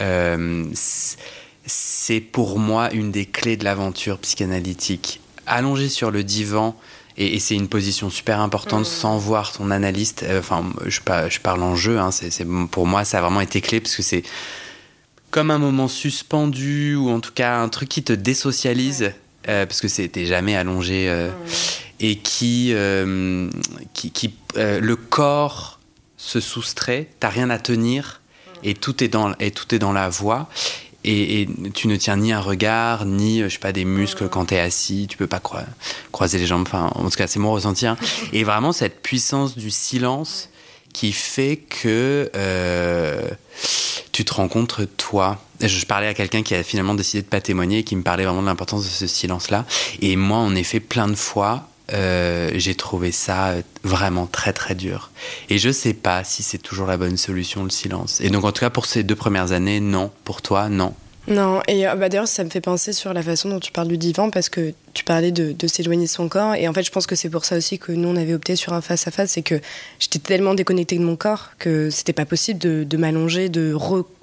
c'est 1.66 2.20
pour 2.20 2.58
moi 2.58 2.92
une 2.92 3.12
des 3.12 3.26
clés 3.26 3.58
de 3.58 3.64
l'aventure 3.64 4.18
psychanalytique 4.18 5.21
allongé 5.46 5.90
sur 5.90 6.12
le 6.12 6.24
divan, 6.24 6.76
et, 7.18 7.40
c'est 7.40 7.56
une 7.56 7.68
position 7.68 8.10
super 8.10 8.40
importante 8.40 8.82
mm. 8.82 8.86
sans 8.86 9.18
voir 9.18 9.52
ton 9.52 9.72
analyste. 9.72 10.24
Euh, 10.24 10.40
enfin, 10.40 10.66
je, 10.86 11.00
je, 11.30 11.40
parle 11.40 11.64
en 11.64 11.76
jeu, 11.76 12.00
hein, 12.00 12.12
c'est, 12.12 12.46
pour 12.70 12.88
moi, 12.88 13.04
ça 13.04 13.20
a 13.20 13.22
vraiment 13.22 13.42
été 13.42 13.62
clé 13.62 13.80
parce 13.80 13.96
que 13.96 14.04
c'est 14.04 14.24
comme 15.30 15.52
un 15.52 15.60
moment 15.60 15.88
suspendu 15.88 16.96
ou 16.96 17.10
en 17.10 17.20
tout 17.20 17.32
cas 17.34 17.58
un 17.58 17.70
truc 17.70 17.90
qui 17.90 18.04
te 18.04 18.14
désocialise. 18.14 19.14
Euh, 19.48 19.66
parce 19.66 19.82
que 19.82 19.88
c'était 19.88 20.28
jamais 20.28 20.56
allongé 20.56 21.10
euh, 21.10 21.32
et 22.00 22.18
qui, 22.18 22.76
qui, 23.94 24.12
qui 24.12 24.36
le 24.56 24.96
corps 24.96 25.80
se 26.18 26.40
soustrait, 26.40 27.10
t'as 27.20 27.30
rien 27.30 27.50
à 27.50 27.58
tenir 27.58 28.22
et 28.64 28.76
tout 28.76 29.04
est 29.04 29.08
dans 29.08 29.34
et 29.40 29.50
tout 29.50 29.74
est 29.74 29.80
dans 29.80 29.94
la 29.94 30.10
voix 30.10 30.48
et, 31.04 31.48
tu 31.74 31.88
ne 31.88 31.96
tiens 31.96 32.18
ni 32.18 32.32
un 32.32 32.40
regard, 32.40 33.06
ni, 33.06 33.42
je 33.42 33.50
sais 33.50 33.60
pas, 33.60 33.72
des 33.72 33.86
muscles 33.86 34.30
quand 34.30 34.46
tu 34.46 34.56
es 34.56 34.60
assis, 34.60 35.08
tu 35.10 35.18
peux 35.18 35.28
pas 35.28 35.42
croiser 36.12 36.38
les 36.38 36.46
jambes, 36.46 36.64
enfin, 36.68 36.92
en 36.96 37.10
tout 37.10 37.18
cas, 37.18 37.28
c'est 37.28 37.40
mon 37.40 37.52
ressenti. 37.52 37.88
Hein. 37.88 37.98
Et 38.34 38.44
vraiment, 38.44 38.72
cette 38.72 39.02
puissance 39.02 39.58
du 39.58 39.72
silence 39.72 40.50
qui 40.94 41.12
fait 41.14 41.58
que 41.58 42.30
euh, 42.36 43.30
tu 44.12 44.26
te 44.26 44.34
rencontres 44.34 44.86
toi. 44.98 45.40
Je 45.62 45.86
parlais 45.86 46.08
à 46.08 46.14
quelqu'un 46.14 46.44
qui 46.44 46.54
a 46.54 46.64
finalement 46.64 46.96
décidé 46.96 47.22
de 47.22 47.28
pas 47.28 47.40
témoigner 47.40 47.80
et 47.80 47.84
qui 47.84 47.96
me 47.96 48.04
parlait 48.04 48.26
vraiment 48.26 48.42
de 48.42 48.48
l'importance 48.48 48.84
de 48.84 48.90
ce 48.90 49.08
silence-là. 49.08 49.66
Et 50.02 50.16
moi, 50.16 50.38
en 50.38 50.54
effet, 50.56 50.80
plein 50.80 51.08
de 51.08 51.16
fois, 51.16 51.68
euh, 51.94 52.52
j'ai 52.56 52.76
trouvé 52.76 53.12
ça 53.12 53.56
vraiment 53.84 54.26
très 54.28 54.54
très 54.54 54.76
dur. 54.76 55.12
Et 55.50 55.58
je 55.58 55.72
sais 55.72 55.94
pas 55.94 56.24
si 56.24 56.44
c'est 56.44 56.58
toujours 56.58 56.88
la 56.88 56.98
bonne 56.98 57.18
solution, 57.18 57.64
le 57.64 57.70
silence. 57.70 58.22
Et 58.22 58.30
donc 58.30 58.46
en 58.46 58.52
tout 58.52 58.62
cas 58.62 58.70
pour 58.70 58.86
ces 58.86 59.04
deux 59.04 59.16
premières 59.16 59.52
années, 59.52 59.80
non. 59.80 60.12
Pour 60.24 60.42
toi, 60.42 60.70
non. 60.70 60.94
Non, 61.28 61.62
et 61.68 61.88
euh, 61.88 61.96
bah, 61.96 62.10
d'ailleurs 62.10 62.28
ça 62.28 62.44
me 62.44 62.50
fait 62.50 62.62
penser 62.62 62.94
sur 62.94 63.14
la 63.14 63.22
façon 63.22 63.50
dont 63.50 63.60
tu 63.60 63.72
parles 63.72 63.88
du 63.88 63.98
divan 63.98 64.32
parce 64.32 64.50
que 64.50 64.74
tu 64.94 65.04
parlais 65.04 65.32
de, 65.32 65.56
s'éloigner 65.68 66.06
de 66.06 66.10
son 66.10 66.28
corps 66.28 66.56
et 66.56 66.68
en 66.68 66.74
fait 66.74 66.84
je 66.84 66.92
pense 66.92 67.06
que 67.06 67.16
c'est 67.16 67.30
pour 67.30 67.46
ça 67.46 67.58
aussi 67.58 67.78
que 67.78 67.92
nous 67.92 68.10
on 68.10 68.16
avait 68.16 68.34
opté 68.34 68.56
sur 68.56 68.74
un 68.74 68.82
face 68.82 69.08
à 69.08 69.12
face, 69.12 69.32
c'est 69.32 69.44
que 69.44 69.62
j'étais 70.00 70.18
tellement 70.18 70.56
déconnectée 70.56 70.98
de 70.98 71.04
mon 71.04 71.16
corps 71.16 71.52
que 71.60 71.92
c'était 71.92 72.14
pas 72.14 72.26
possible 72.26 72.60
de, 72.60 72.98
m'allonger, 72.98 73.50
de 73.50 73.78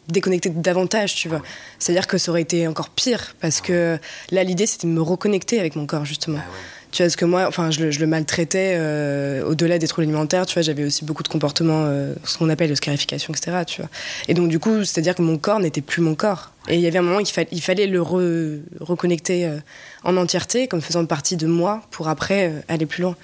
déconnecter 0.08 0.50
davantage, 0.50 1.14
tu 1.14 1.28
vois. 1.28 1.42
C'est-à-dire 1.78 2.08
que 2.08 2.18
ça 2.18 2.32
aurait 2.32 2.42
été 2.42 2.66
encore 2.66 2.90
pire 2.90 3.36
parce 3.40 3.60
que 3.60 3.98
là 4.32 4.42
l'idée 4.42 4.66
c'était 4.66 4.88
de 4.88 4.92
me 4.92 5.02
reconnecter 5.02 5.60
avec 5.60 5.76
mon 5.76 5.86
corps 5.86 6.04
justement. 6.04 6.40
Ah 6.40 6.77
tu 6.90 7.02
vois, 7.02 7.10
ce 7.10 7.16
que 7.16 7.24
moi, 7.24 7.46
enfin, 7.46 7.70
je 7.70 7.80
le, 7.80 7.90
je 7.90 8.00
le 8.00 8.06
maltraitais 8.06 8.76
euh, 8.76 9.44
au-delà 9.44 9.78
des 9.78 9.86
troubles 9.86 10.08
alimentaires, 10.08 10.46
tu 10.46 10.54
vois, 10.54 10.62
j'avais 10.62 10.84
aussi 10.84 11.04
beaucoup 11.04 11.22
de 11.22 11.28
comportements, 11.28 11.84
euh, 11.84 12.14
ce 12.24 12.38
qu'on 12.38 12.48
appelle 12.48 12.70
de 12.70 12.74
scarification, 12.74 13.34
etc., 13.34 13.58
tu 13.66 13.82
vois. 13.82 13.90
Et 14.26 14.34
donc, 14.34 14.48
du 14.48 14.58
coup, 14.58 14.84
c'est-à-dire 14.84 15.14
que 15.14 15.22
mon 15.22 15.36
corps 15.36 15.60
n'était 15.60 15.82
plus 15.82 16.00
mon 16.00 16.14
corps. 16.14 16.50
Et 16.66 16.76
il 16.76 16.80
y 16.80 16.86
avait 16.86 16.98
un 16.98 17.02
moment, 17.02 17.20
il, 17.20 17.26
il 17.52 17.60
fallait 17.60 17.86
le 17.86 18.00
reconnecter 18.00 19.46
euh, 19.46 19.58
en 20.02 20.16
entièreté, 20.16 20.66
comme 20.66 20.80
faisant 20.80 21.04
partie 21.04 21.36
de 21.36 21.46
moi, 21.46 21.82
pour 21.90 22.08
après 22.08 22.54
aller 22.68 22.86
plus 22.86 23.02
loin. 23.02 23.16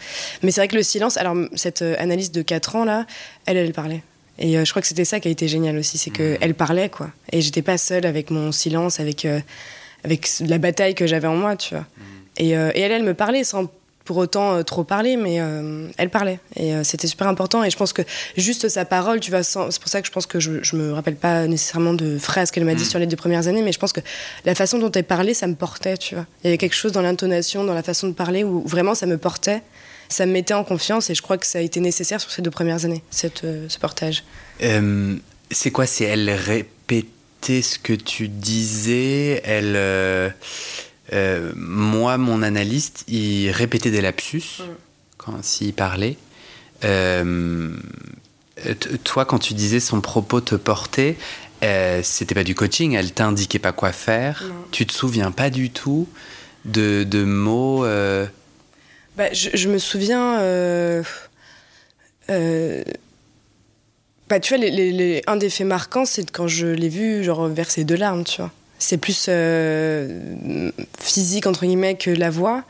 Mais 0.43 0.51
c'est 0.51 0.61
vrai 0.61 0.69
que 0.69 0.77
le 0.77 0.83
silence, 0.83 1.17
alors, 1.17 1.37
cette 1.55 1.83
analyse 1.83 2.33
de 2.33 2.43
4 2.43 2.77
ans, 2.77 2.85
là, 2.85 3.07
elle, 3.47 3.57
elle 3.57 3.73
parlait. 3.73 4.03
Et 4.39 4.63
je 4.65 4.71
crois 4.71 4.83
que 4.83 4.89
c'était 4.89 5.05
ça 5.05 5.21
qui 5.21 5.29
a 5.29 5.31
été 5.31 5.47
génial 5.47 5.79
aussi, 5.79 5.97
c'est 5.97 6.11
qu'elle 6.11 6.51
mmh. 6.51 6.55
parlait, 6.55 6.89
quoi. 6.89 7.11
Et 7.33 7.41
j'étais 7.41 7.63
pas 7.63 7.79
seule 7.79 8.05
avec 8.05 8.31
mon 8.31 8.51
silence, 8.51 8.99
avec, 8.99 9.27
avec 10.03 10.29
la 10.41 10.59
bataille 10.59 10.95
que 10.95 11.07
j'avais 11.07 11.29
en 11.29 11.37
moi, 11.37 11.57
tu 11.57 11.75
vois. 11.75 11.85
Mmh. 11.85 12.14
Et, 12.37 12.57
euh, 12.57 12.71
et, 12.75 12.81
elle, 12.81 12.93
elle 12.93 13.05
me 13.05 13.15
parlait 13.15 13.45
sans 13.45 13.71
pour 14.05 14.19
autant 14.19 14.63
trop 14.65 14.85
parler, 14.85 15.17
mais 15.17 15.37
elle 15.97 16.11
parlait. 16.11 16.39
Et 16.57 16.75
c'était 16.85 17.07
super 17.07 17.27
important. 17.27 17.65
Et 17.65 17.71
je 17.71 17.77
pense 17.79 17.95
que 17.95 18.03
juste 18.37 18.69
sa 18.69 18.85
parole, 18.85 19.19
tu 19.19 19.31
vois, 19.31 19.43
c'est 19.43 19.59
pour 19.59 19.89
ça 19.89 20.03
que 20.03 20.07
je 20.07 20.13
pense 20.13 20.27
que 20.27 20.41
je, 20.41 20.63
je 20.63 20.77
me 20.77 20.93
rappelle 20.93 21.17
pas 21.17 21.47
nécessairement 21.47 21.95
de 21.95 22.19
phrases 22.19 22.51
qu'elle 22.51 22.67
m'a 22.67 22.75
dit 22.75 22.85
mm. 22.85 22.87
sur 22.87 22.99
les 22.99 23.07
deux 23.07 23.17
premières 23.17 23.49
années, 23.49 23.63
mais 23.63 23.73
je 23.73 23.79
pense 23.79 23.95
que 23.95 24.03
la 24.45 24.55
façon 24.55 24.79
dont 24.79 24.91
elle 24.91 25.05
parlait, 25.05 25.33
ça 25.33 25.47
me 25.47 25.55
portait, 25.55 25.97
tu 25.97 26.17
vois. 26.17 26.27
Il 26.43 26.49
y 26.49 26.49
avait 26.49 26.59
quelque 26.59 26.75
chose 26.75 26.93
dans 26.93 27.01
l'intonation, 27.01 27.65
dans 27.65 27.73
la 27.73 27.83
façon 27.83 28.07
de 28.07 28.13
parler, 28.13 28.45
où 28.45 28.61
vraiment 28.67 28.95
ça 28.95 29.07
me 29.07 29.17
portait, 29.17 29.63
ça 30.11 30.27
me 30.27 30.33
mettait 30.33 30.53
en 30.53 30.65
confiance, 30.65 31.09
et 31.09 31.15
je 31.15 31.23
crois 31.23 31.39
que 31.39 31.47
ça 31.47 31.61
a 31.61 31.63
été 31.63 31.81
nécessaire 31.81 32.21
sur 32.21 32.31
ces 32.31 32.43
deux 32.43 32.51
premières 32.51 32.85
années, 32.85 33.03
cette, 33.09 33.47
ce 33.69 33.79
portage. 33.79 34.23
c'est 35.51 35.71
quoi? 35.71 35.87
C'est 35.87 36.05
elle 36.05 36.29
répétait 36.29 37.63
ce 37.63 37.79
que 37.79 37.93
tu 37.93 38.29
disais, 38.29 39.41
elle 39.45 39.75
euh, 39.77 40.31
moi, 41.13 42.19
mon 42.19 42.43
analyste, 42.43 43.05
il 43.09 43.51
répétait 43.51 43.91
des 43.91 44.01
lapsus 44.01 44.61
mm. 44.61 44.63
quand 45.19 45.45
s'il 45.45 45.75
parlait. 45.75 46.17
Euh, 46.85 47.71
toi, 49.03 49.25
quand 49.25 49.39
tu 49.39 49.55
disais 49.55 49.81
son 49.81 50.01
propos 50.01 50.41
te 50.41 50.55
portait, 50.55 51.17
euh, 51.63 52.01
c'était 52.03 52.35
pas 52.35 52.45
du 52.45 52.55
coaching, 52.55 52.95
elle 52.95 53.13
t'indiquait 53.13 53.59
pas 53.59 53.73
quoi 53.73 53.93
faire. 53.93 54.45
Tu 54.71 54.87
te 54.87 54.93
souviens 54.93 55.31
pas 55.31 55.51
du 55.51 55.71
tout 55.71 56.09
de, 56.65 57.05
de 57.05 57.25
mots. 57.25 57.85
Euh, 57.85 58.27
bah, 59.17 59.33
je, 59.33 59.69
me 59.69 59.79
souviens. 59.79 60.39
Bah, 64.29 64.41
tu 64.41 64.57
vois, 64.57 64.65
les, 64.65 65.23
un 65.27 65.37
des 65.37 65.51
faits 65.51 65.67
marquants, 65.67 66.05
c'est 66.05 66.31
quand 66.31 66.49
je 66.49 66.67
l'ai 66.67 66.89
vu 66.89 67.23
genre 67.25 67.47
verser 67.49 67.85
de 67.85 67.95
larmes, 67.95 68.25
tu 68.25 68.41
vois 68.41 68.53
c'est 68.79 68.99
plus 68.99 69.27
euh, 69.29 70.71
physique 70.99 71.47
entre 71.47 71.65
guillemets 71.65 71.97
que 71.97 72.11
la 72.11 72.31
voix. 72.31 72.65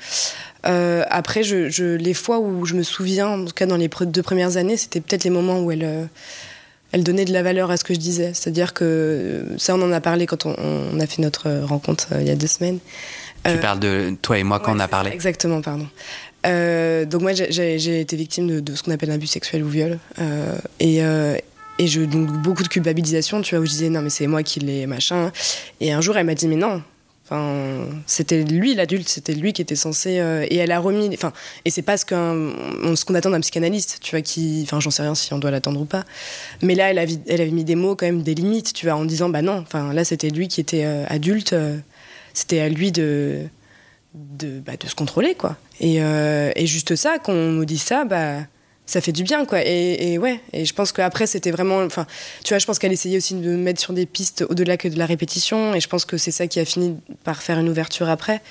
Euh, 0.67 1.03
après, 1.11 1.43
je, 1.43 1.97
les 1.97 2.15
fois 2.15 2.39
où 2.39 2.65
je 2.65 2.75
me 2.75 2.83
souviens, 2.83 3.29
en 3.29 3.45
tout 3.45 3.53
cas 3.53 3.67
dans 3.67 3.77
les 3.77 3.89
deux 3.89 4.23
premières 4.23 4.57
années, 4.57 4.77
c'était 4.77 5.01
peut-être 5.01 5.25
les 5.25 5.31
moments 5.31 5.61
où 5.61 5.71
elle, 5.71 5.85
euh, 5.85 6.05
elle 6.93 7.05
donnait 7.05 7.25
de 7.25 7.33
la 7.33 7.43
valeur 7.43 7.71
à 7.71 7.77
ce 7.77 7.85
que 7.85 7.95
je 7.95 7.99
disais. 7.99 8.33
C'est-à-dire 8.33 8.73
que 8.73 9.45
ça, 9.59 9.75
on 9.75 9.83
en 9.83 9.93
a 9.93 10.01
parlé 10.01 10.27
quand 10.27 10.47
on, 10.47 11.01
a 11.01 11.07
fait 11.07 11.21
notre 11.21 11.51
rencontre 11.65 12.09
il 12.19 12.27
y 12.27 12.31
a 12.31 12.37
deux 12.37 12.47
semaines. 12.47 12.79
Tu 13.45 13.59
parles 13.59 13.81
de 13.81 14.17
toi 14.23 14.39
et 14.39 14.43
moi 14.43 14.59
quand 14.59 14.75
on 14.75 14.81
a 14.81 14.89
parlé. 14.89 15.11
exactement, 15.11 15.61
pardon. 15.61 15.87
donc 16.45 17.21
moi, 17.21 17.33
j'ai 17.35 18.01
été 18.01 18.17
victime 18.17 18.47
de, 18.47 18.61
de 18.61 18.75
ce 18.75 18.83
qu'on 18.83 18.93
appelle 18.93 19.11
un 19.11 19.17
abus 19.17 19.27
sexuel 19.27 19.63
ou 19.63 19.69
viol. 19.69 19.99
et, 20.81 21.03
et 21.79 21.87
je, 21.89 22.03
donc 22.03 22.31
beaucoup 22.43 22.63
de 22.63 22.69
culpabilisation, 22.69 23.43
tu 23.43 23.55
vois, 23.55 23.63
où 23.63 23.67
je 23.67 23.71
disais 23.71 23.89
non, 23.89 24.03
mais 24.03 24.11
c'est 24.11 24.27
moi 24.27 24.43
qui 24.43 24.61
l'ai, 24.61 24.87
machin. 24.87 25.33
Et 25.81 25.93
un 25.93 26.01
jour, 26.01 26.17
elle 26.17 26.27
m'a 26.27 26.35
dit, 26.35 26.49
mais 26.49 26.57
non. 26.57 26.83
Enfin, 27.25 27.87
c'était 28.07 28.43
lui 28.43 28.75
l'adulte, 28.75 29.09
c'était 29.09 29.33
lui 29.33 29.55
qui 29.55 29.63
était 29.63 29.77
censé. 29.77 30.21
Euh, 30.21 30.47
et 30.51 30.57
elle 30.57 30.71
a 30.71 30.79
remis. 30.79 31.09
Enfin, 31.15 31.33
et 31.65 31.71
c'est 31.71 31.83
pas 31.83 31.97
ce 31.97 32.05
qu'on 32.05 32.53
qu'on 33.07 33.15
attend 33.15 33.31
d'un 33.31 33.41
psychanalyste, 33.41 33.99
tu 34.03 34.11
vois, 34.11 34.21
qui. 34.21 34.61
Enfin, 34.65 34.79
j'en 34.79 34.91
sais 34.91 35.03
rien 35.03 35.15
si 35.15 35.33
on 35.33 35.39
doit 35.39 35.51
l'attendre 35.51 35.81
ou 35.81 35.87
pas. 35.87 36.05
Mais 36.61 36.75
là, 36.75 36.91
elle 36.91 36.99
avait, 36.99 37.19
elle 37.27 37.41
avait 37.41 37.51
mis 37.51 37.65
des 37.65 37.77
mots, 37.77 37.97
quand 37.97 38.07
même, 38.07 38.23
des 38.23 38.35
limites, 38.35 38.75
tu 38.75 38.87
vois, 38.87 38.97
en 38.97 39.07
disant, 39.07 39.31
bah 39.31 39.41
non. 39.41 39.65
Enfin, 39.67 39.95
là, 39.95 40.05
c'était 40.05 40.29
lui 40.29 40.49
qui 40.49 40.61
était 40.61 40.85
euh, 40.85 41.07
adulte. 41.09 41.55
Euh, 41.55 41.79
c'était 42.35 42.61
à 42.61 42.69
lui 42.69 42.93
de. 42.93 43.45
De, 44.15 44.61
bah, 44.61 44.75
de 44.79 44.87
se 44.87 44.95
contrôler, 44.95 45.35
quoi. 45.35 45.57
Et, 45.81 45.97
et 45.97 46.67
juste 46.67 46.95
ça, 46.95 47.19
qu'on 47.19 47.51
nous 47.51 47.65
dit 47.65 47.79
ça, 47.79 48.05
bah 48.05 48.43
ça 48.87 49.01
fait 49.01 49.13
du 49.13 49.23
bien 49.23 49.45
quoi. 49.47 49.61
Et, 49.65 50.19
ouais 50.19 50.41
et 50.53 50.65
je 50.65 50.75
pense 50.75 50.93
qu'après 50.93 51.27
c'était 51.27 51.51
vraiment 51.51 51.79
enfin 51.79 52.07
tu 52.45 52.51
vois 52.53 52.59
je 52.59 52.67
pense 52.67 52.79
qu'elle 52.79 52.93
essayait 52.93 53.17
aussi 53.17 53.35
de 53.35 53.41
me 53.41 53.57
mettre 53.57 53.81
sur 53.81 53.93
des 53.93 54.07
pistes 54.07 54.45
au-delà 54.49 54.77
que 54.77 54.89
de 54.89 54.99
la 54.99 55.07
répétition 55.07 55.75
et 55.75 55.81
je 55.81 55.89
pense 55.89 56.05
que 56.05 56.19
c'est 56.19 56.31
ça 56.31 56.47
qui 56.47 56.61
a 56.61 56.65
fini 56.65 56.97
par 57.25 57.43
faire 57.43 57.59
une 57.59 57.69
ouverture 57.69 58.09
après. 58.09 58.43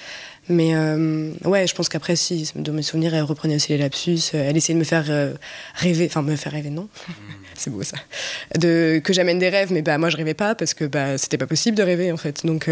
Mais 0.50 0.76
euh, 0.76 1.32
ouais 1.46 1.68
je 1.68 1.76
pense 1.76 1.88
qu'après 1.88 2.16
si 2.16 2.52
de 2.56 2.72
mes 2.72 2.82
souvenirs 2.82 3.16
elle 3.16 3.24
reprenait 3.24 3.56
aussi 3.56 3.72
les 3.72 3.78
lapsus 3.78 4.32
euh, 4.34 4.50
elle 4.50 4.58
essayait 4.58 4.74
de 4.74 4.80
me 4.80 4.84
faire 4.84 5.06
euh, 5.08 5.34
rêver 5.76 6.06
enfin 6.08 6.22
me 6.22 6.36
faire 6.36 6.52
rêver 6.52 6.70
non. 6.70 6.90
C'est 7.56 7.70
beau 7.70 7.84
ça. 7.84 7.98
De 8.58 9.00
que 9.04 9.14
j'amène 9.14 9.40
des 9.40 9.50
rêves 9.50 9.72
mais 9.72 9.82
bah 9.82 9.98
moi 9.98 10.10
je 10.10 10.18
rêvais 10.18 10.34
pas 10.34 10.56
parce 10.56 10.74
que 10.74 10.86
bah 10.86 11.18
c'était 11.18 11.38
pas 11.38 11.48
possible 11.48 11.78
de 11.78 11.84
rêver 11.84 12.12
en 12.12 12.18
fait. 12.18 12.46
Donc 12.46 12.68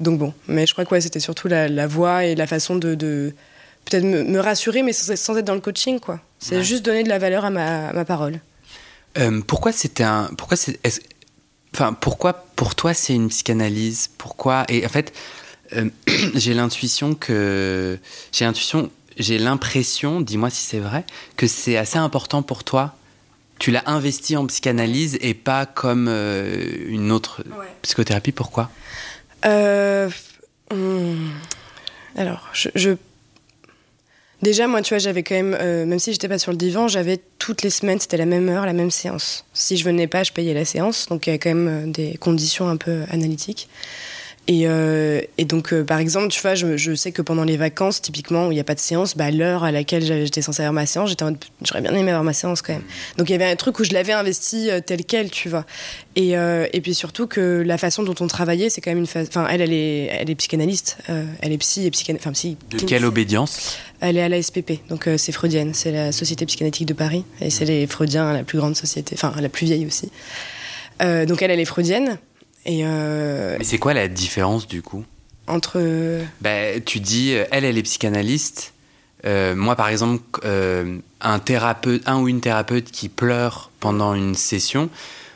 donc 0.00 0.18
bon. 0.18 0.34
Mais 0.48 0.66
je 0.66 0.72
crois 0.72 0.84
que 0.84 0.90
ouais, 0.90 1.00
c'était 1.00 1.20
surtout 1.20 1.48
la, 1.48 1.86
voix 1.86 2.24
et 2.24 2.34
la 2.34 2.46
façon 2.46 2.76
de, 2.76 2.94
de 2.94 3.34
peut-être 3.84 4.04
me, 4.04 4.38
rassurer, 4.38 4.82
mais 4.82 4.92
sans, 4.92 5.36
être 5.36 5.44
dans 5.44 5.54
le 5.54 5.60
coaching, 5.60 6.00
quoi. 6.00 6.20
C'est 6.44 6.62
juste 6.62 6.84
donner 6.84 7.02
de 7.02 7.08
la 7.08 7.18
valeur 7.18 7.44
à 7.44 7.50
ma, 7.50 8.04
parole. 8.04 8.40
Euh, 9.16 9.40
pourquoi 9.46 9.72
c'était 9.72 10.02
un. 10.04 10.30
Pourquoi 10.36 10.56
c'est. 10.56 10.78
Enfin, 11.72 11.92
pourquoi 11.92 12.32
pour 12.54 12.74
toi 12.74 12.92
c'est 12.94 13.14
une 13.14 13.28
psychanalyse? 13.28 14.10
Pourquoi? 14.18 14.64
Et 14.68 14.84
en 14.84 14.88
fait, 14.88 15.12
euh, 15.74 15.88
j'ai 16.34 16.52
l'intuition 16.54 17.14
que. 17.14 17.98
J'ai 18.32 18.44
l'intuition. 18.44 18.90
J'ai 19.16 19.38
l'impression, 19.38 20.20
dis-moi 20.20 20.50
si 20.50 20.64
c'est 20.64 20.80
vrai, 20.80 21.04
que 21.36 21.46
c'est 21.46 21.76
assez 21.76 21.98
important 21.98 22.42
pour 22.42 22.64
toi. 22.64 22.96
Tu 23.60 23.70
l'as 23.70 23.84
investi 23.86 24.36
en 24.36 24.44
psychanalyse 24.46 25.16
et 25.20 25.34
pas 25.34 25.66
comme 25.66 26.08
euh, 26.08 26.66
une 26.88 27.12
autre 27.12 27.44
psychothérapie. 27.82 28.32
Pourquoi? 28.32 28.70
Hmm, 29.44 31.28
Alors, 32.16 32.48
je 32.52 32.96
Déjà, 34.44 34.66
moi, 34.66 34.82
tu 34.82 34.90
vois, 34.90 34.98
j'avais 34.98 35.22
quand 35.22 35.34
même, 35.34 35.56
euh, 35.58 35.86
même 35.86 35.98
si 35.98 36.12
j'étais 36.12 36.28
pas 36.28 36.38
sur 36.38 36.52
le 36.52 36.58
divan, 36.58 36.86
j'avais 36.86 37.18
toutes 37.38 37.62
les 37.62 37.70
semaines, 37.70 37.98
c'était 37.98 38.18
la 38.18 38.26
même 38.26 38.46
heure, 38.50 38.66
la 38.66 38.74
même 38.74 38.90
séance. 38.90 39.46
Si 39.54 39.78
je 39.78 39.84
venais 39.84 40.06
pas, 40.06 40.22
je 40.22 40.32
payais 40.32 40.52
la 40.52 40.66
séance, 40.66 41.06
donc 41.06 41.26
il 41.26 41.30
y 41.30 41.32
a 41.32 41.38
quand 41.38 41.48
même 41.48 41.68
euh, 41.68 41.90
des 41.90 42.18
conditions 42.18 42.68
un 42.68 42.76
peu 42.76 43.04
analytiques. 43.08 43.70
Et, 44.46 44.64
euh, 44.66 45.22
donc, 45.46 45.72
par 45.84 45.98
exemple, 45.98 46.28
tu 46.28 46.42
vois, 46.42 46.54
je, 46.54 46.94
sais 46.94 47.10
que 47.10 47.22
pendant 47.22 47.44
les 47.44 47.56
vacances, 47.56 48.02
typiquement, 48.02 48.48
où 48.48 48.52
il 48.52 48.56
n'y 48.56 48.60
a 48.60 48.64
pas 48.64 48.74
de 48.74 48.80
séance, 48.80 49.16
bah, 49.16 49.30
l'heure 49.30 49.64
à 49.64 49.72
laquelle 49.72 50.04
j'étais 50.04 50.42
censée 50.42 50.60
avoir 50.60 50.74
ma 50.74 50.84
séance, 50.84 51.14
j'aurais 51.62 51.80
bien 51.80 51.94
aimé 51.94 52.10
avoir 52.10 52.24
ma 52.24 52.34
séance 52.34 52.60
quand 52.60 52.74
même. 52.74 52.82
Donc, 53.16 53.30
il 53.30 53.32
y 53.32 53.34
avait 53.36 53.50
un 53.50 53.56
truc 53.56 53.78
où 53.78 53.84
je 53.84 53.94
l'avais 53.94 54.12
investi 54.12 54.68
tel 54.84 55.06
quel, 55.06 55.30
tu 55.30 55.48
vois. 55.48 55.64
Et, 56.16 56.36
puis 56.82 56.92
surtout 56.92 57.26
que 57.26 57.62
la 57.64 57.78
façon 57.78 58.02
dont 58.02 58.14
on 58.20 58.26
travaillait, 58.26 58.68
c'est 58.68 58.82
quand 58.82 58.90
même 58.90 58.98
une 58.98 59.06
phase. 59.06 59.28
Enfin, 59.28 59.46
elle, 59.50 59.62
elle 59.62 59.72
est, 59.72 60.10
elle 60.10 60.28
est 60.28 60.34
psychanalyste, 60.34 60.98
elle 61.08 61.52
est 61.52 61.56
psy 61.56 61.86
et 61.86 61.90
psychanalyste. 61.90 62.30
Psy. 62.32 62.58
De 62.68 62.84
quelle 62.84 63.06
obédience? 63.06 63.78
Elle 64.06 64.18
est 64.18 64.22
à 64.22 64.28
la 64.28 64.42
SPP, 64.42 64.86
donc 64.90 65.08
c'est 65.16 65.32
freudienne, 65.32 65.72
c'est 65.72 65.90
la 65.90 66.12
Société 66.12 66.44
psychanalytique 66.44 66.86
de 66.86 66.92
Paris, 66.92 67.24
et 67.40 67.48
c'est 67.48 67.64
les 67.64 67.86
freudiens, 67.86 68.34
la 68.34 68.42
plus 68.42 68.58
grande 68.58 68.76
société, 68.76 69.14
enfin, 69.16 69.32
la 69.40 69.48
plus 69.48 69.64
vieille 69.64 69.86
aussi. 69.86 70.10
donc, 71.00 71.40
elle, 71.40 71.50
elle 71.50 71.60
est 71.60 71.64
freudienne. 71.64 72.18
Euh, 72.66 73.56
Mais 73.58 73.64
c'est 73.64 73.78
quoi 73.78 73.94
la 73.94 74.08
différence 74.08 74.66
du 74.66 74.82
coup? 74.82 75.04
Entre. 75.46 75.80
Bah, 76.40 76.80
tu 76.84 77.00
dis, 77.00 77.34
euh, 77.34 77.44
elle, 77.50 77.64
elle 77.64 77.76
est 77.76 77.82
psychanalyste. 77.82 78.72
Euh, 79.26 79.54
moi, 79.54 79.76
par 79.76 79.88
exemple, 79.88 80.22
un 80.44 81.38
thérapeute, 81.38 82.02
un 82.06 82.20
ou 82.20 82.28
une 82.28 82.40
thérapeute 82.40 82.90
qui 82.90 83.08
pleure 83.08 83.70
pendant 83.80 84.14
une 84.14 84.34
session, 84.34 84.90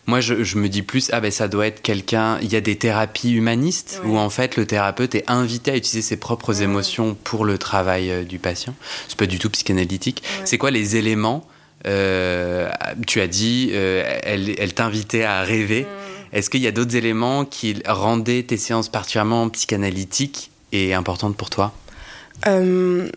moi, 0.08 0.20
je, 0.20 0.58
me 0.58 0.68
dis 0.68 0.82
plus, 0.82 1.10
ah 1.12 1.20
ben 1.20 1.30
ça 1.30 1.46
doit 1.46 1.66
être 1.66 1.82
quelqu'un. 1.82 2.38
Il 2.42 2.52
y 2.52 2.56
a 2.56 2.60
des 2.60 2.76
thérapies 2.76 3.32
humanistes 3.32 4.00
où 4.04 4.18
en 4.18 4.30
fait 4.30 4.56
le 4.56 4.66
thérapeute 4.66 5.14
est 5.14 5.24
invité 5.28 5.70
à 5.70 5.76
utiliser 5.76 6.02
ses 6.02 6.16
propres 6.16 6.62
émotions 6.62 7.16
pour 7.22 7.44
le 7.44 7.58
travail 7.58 8.24
du 8.26 8.40
patient. 8.40 8.74
C'est 9.06 9.18
pas 9.18 9.26
du 9.26 9.38
tout 9.38 9.50
psychanalytique. 9.50 10.22
C'est 10.44 10.58
quoi 10.58 10.70
les 10.70 10.96
éléments 10.96 11.46
Tu 11.84 13.20
as 13.20 13.26
dit, 13.28 13.70
elle, 13.72 14.54
elle 14.58 14.74
t'invitait 14.74 15.24
à 15.24 15.42
rêver. 15.42 15.86
Est-ce 16.32 16.50
qu'il 16.50 16.62
y 16.62 16.66
a 16.66 16.72
d'autres 16.72 16.96
éléments 16.96 17.44
qui 17.44 17.76
rendaient 17.86 18.42
tes 18.42 18.56
séances 18.56 18.88
particulièrement 18.88 19.48
psychanalytiques 19.48 20.50
et 20.72 20.94
importantes 20.94 21.36
pour 21.36 21.50
toi? 21.50 21.72
Euh, 22.46 23.10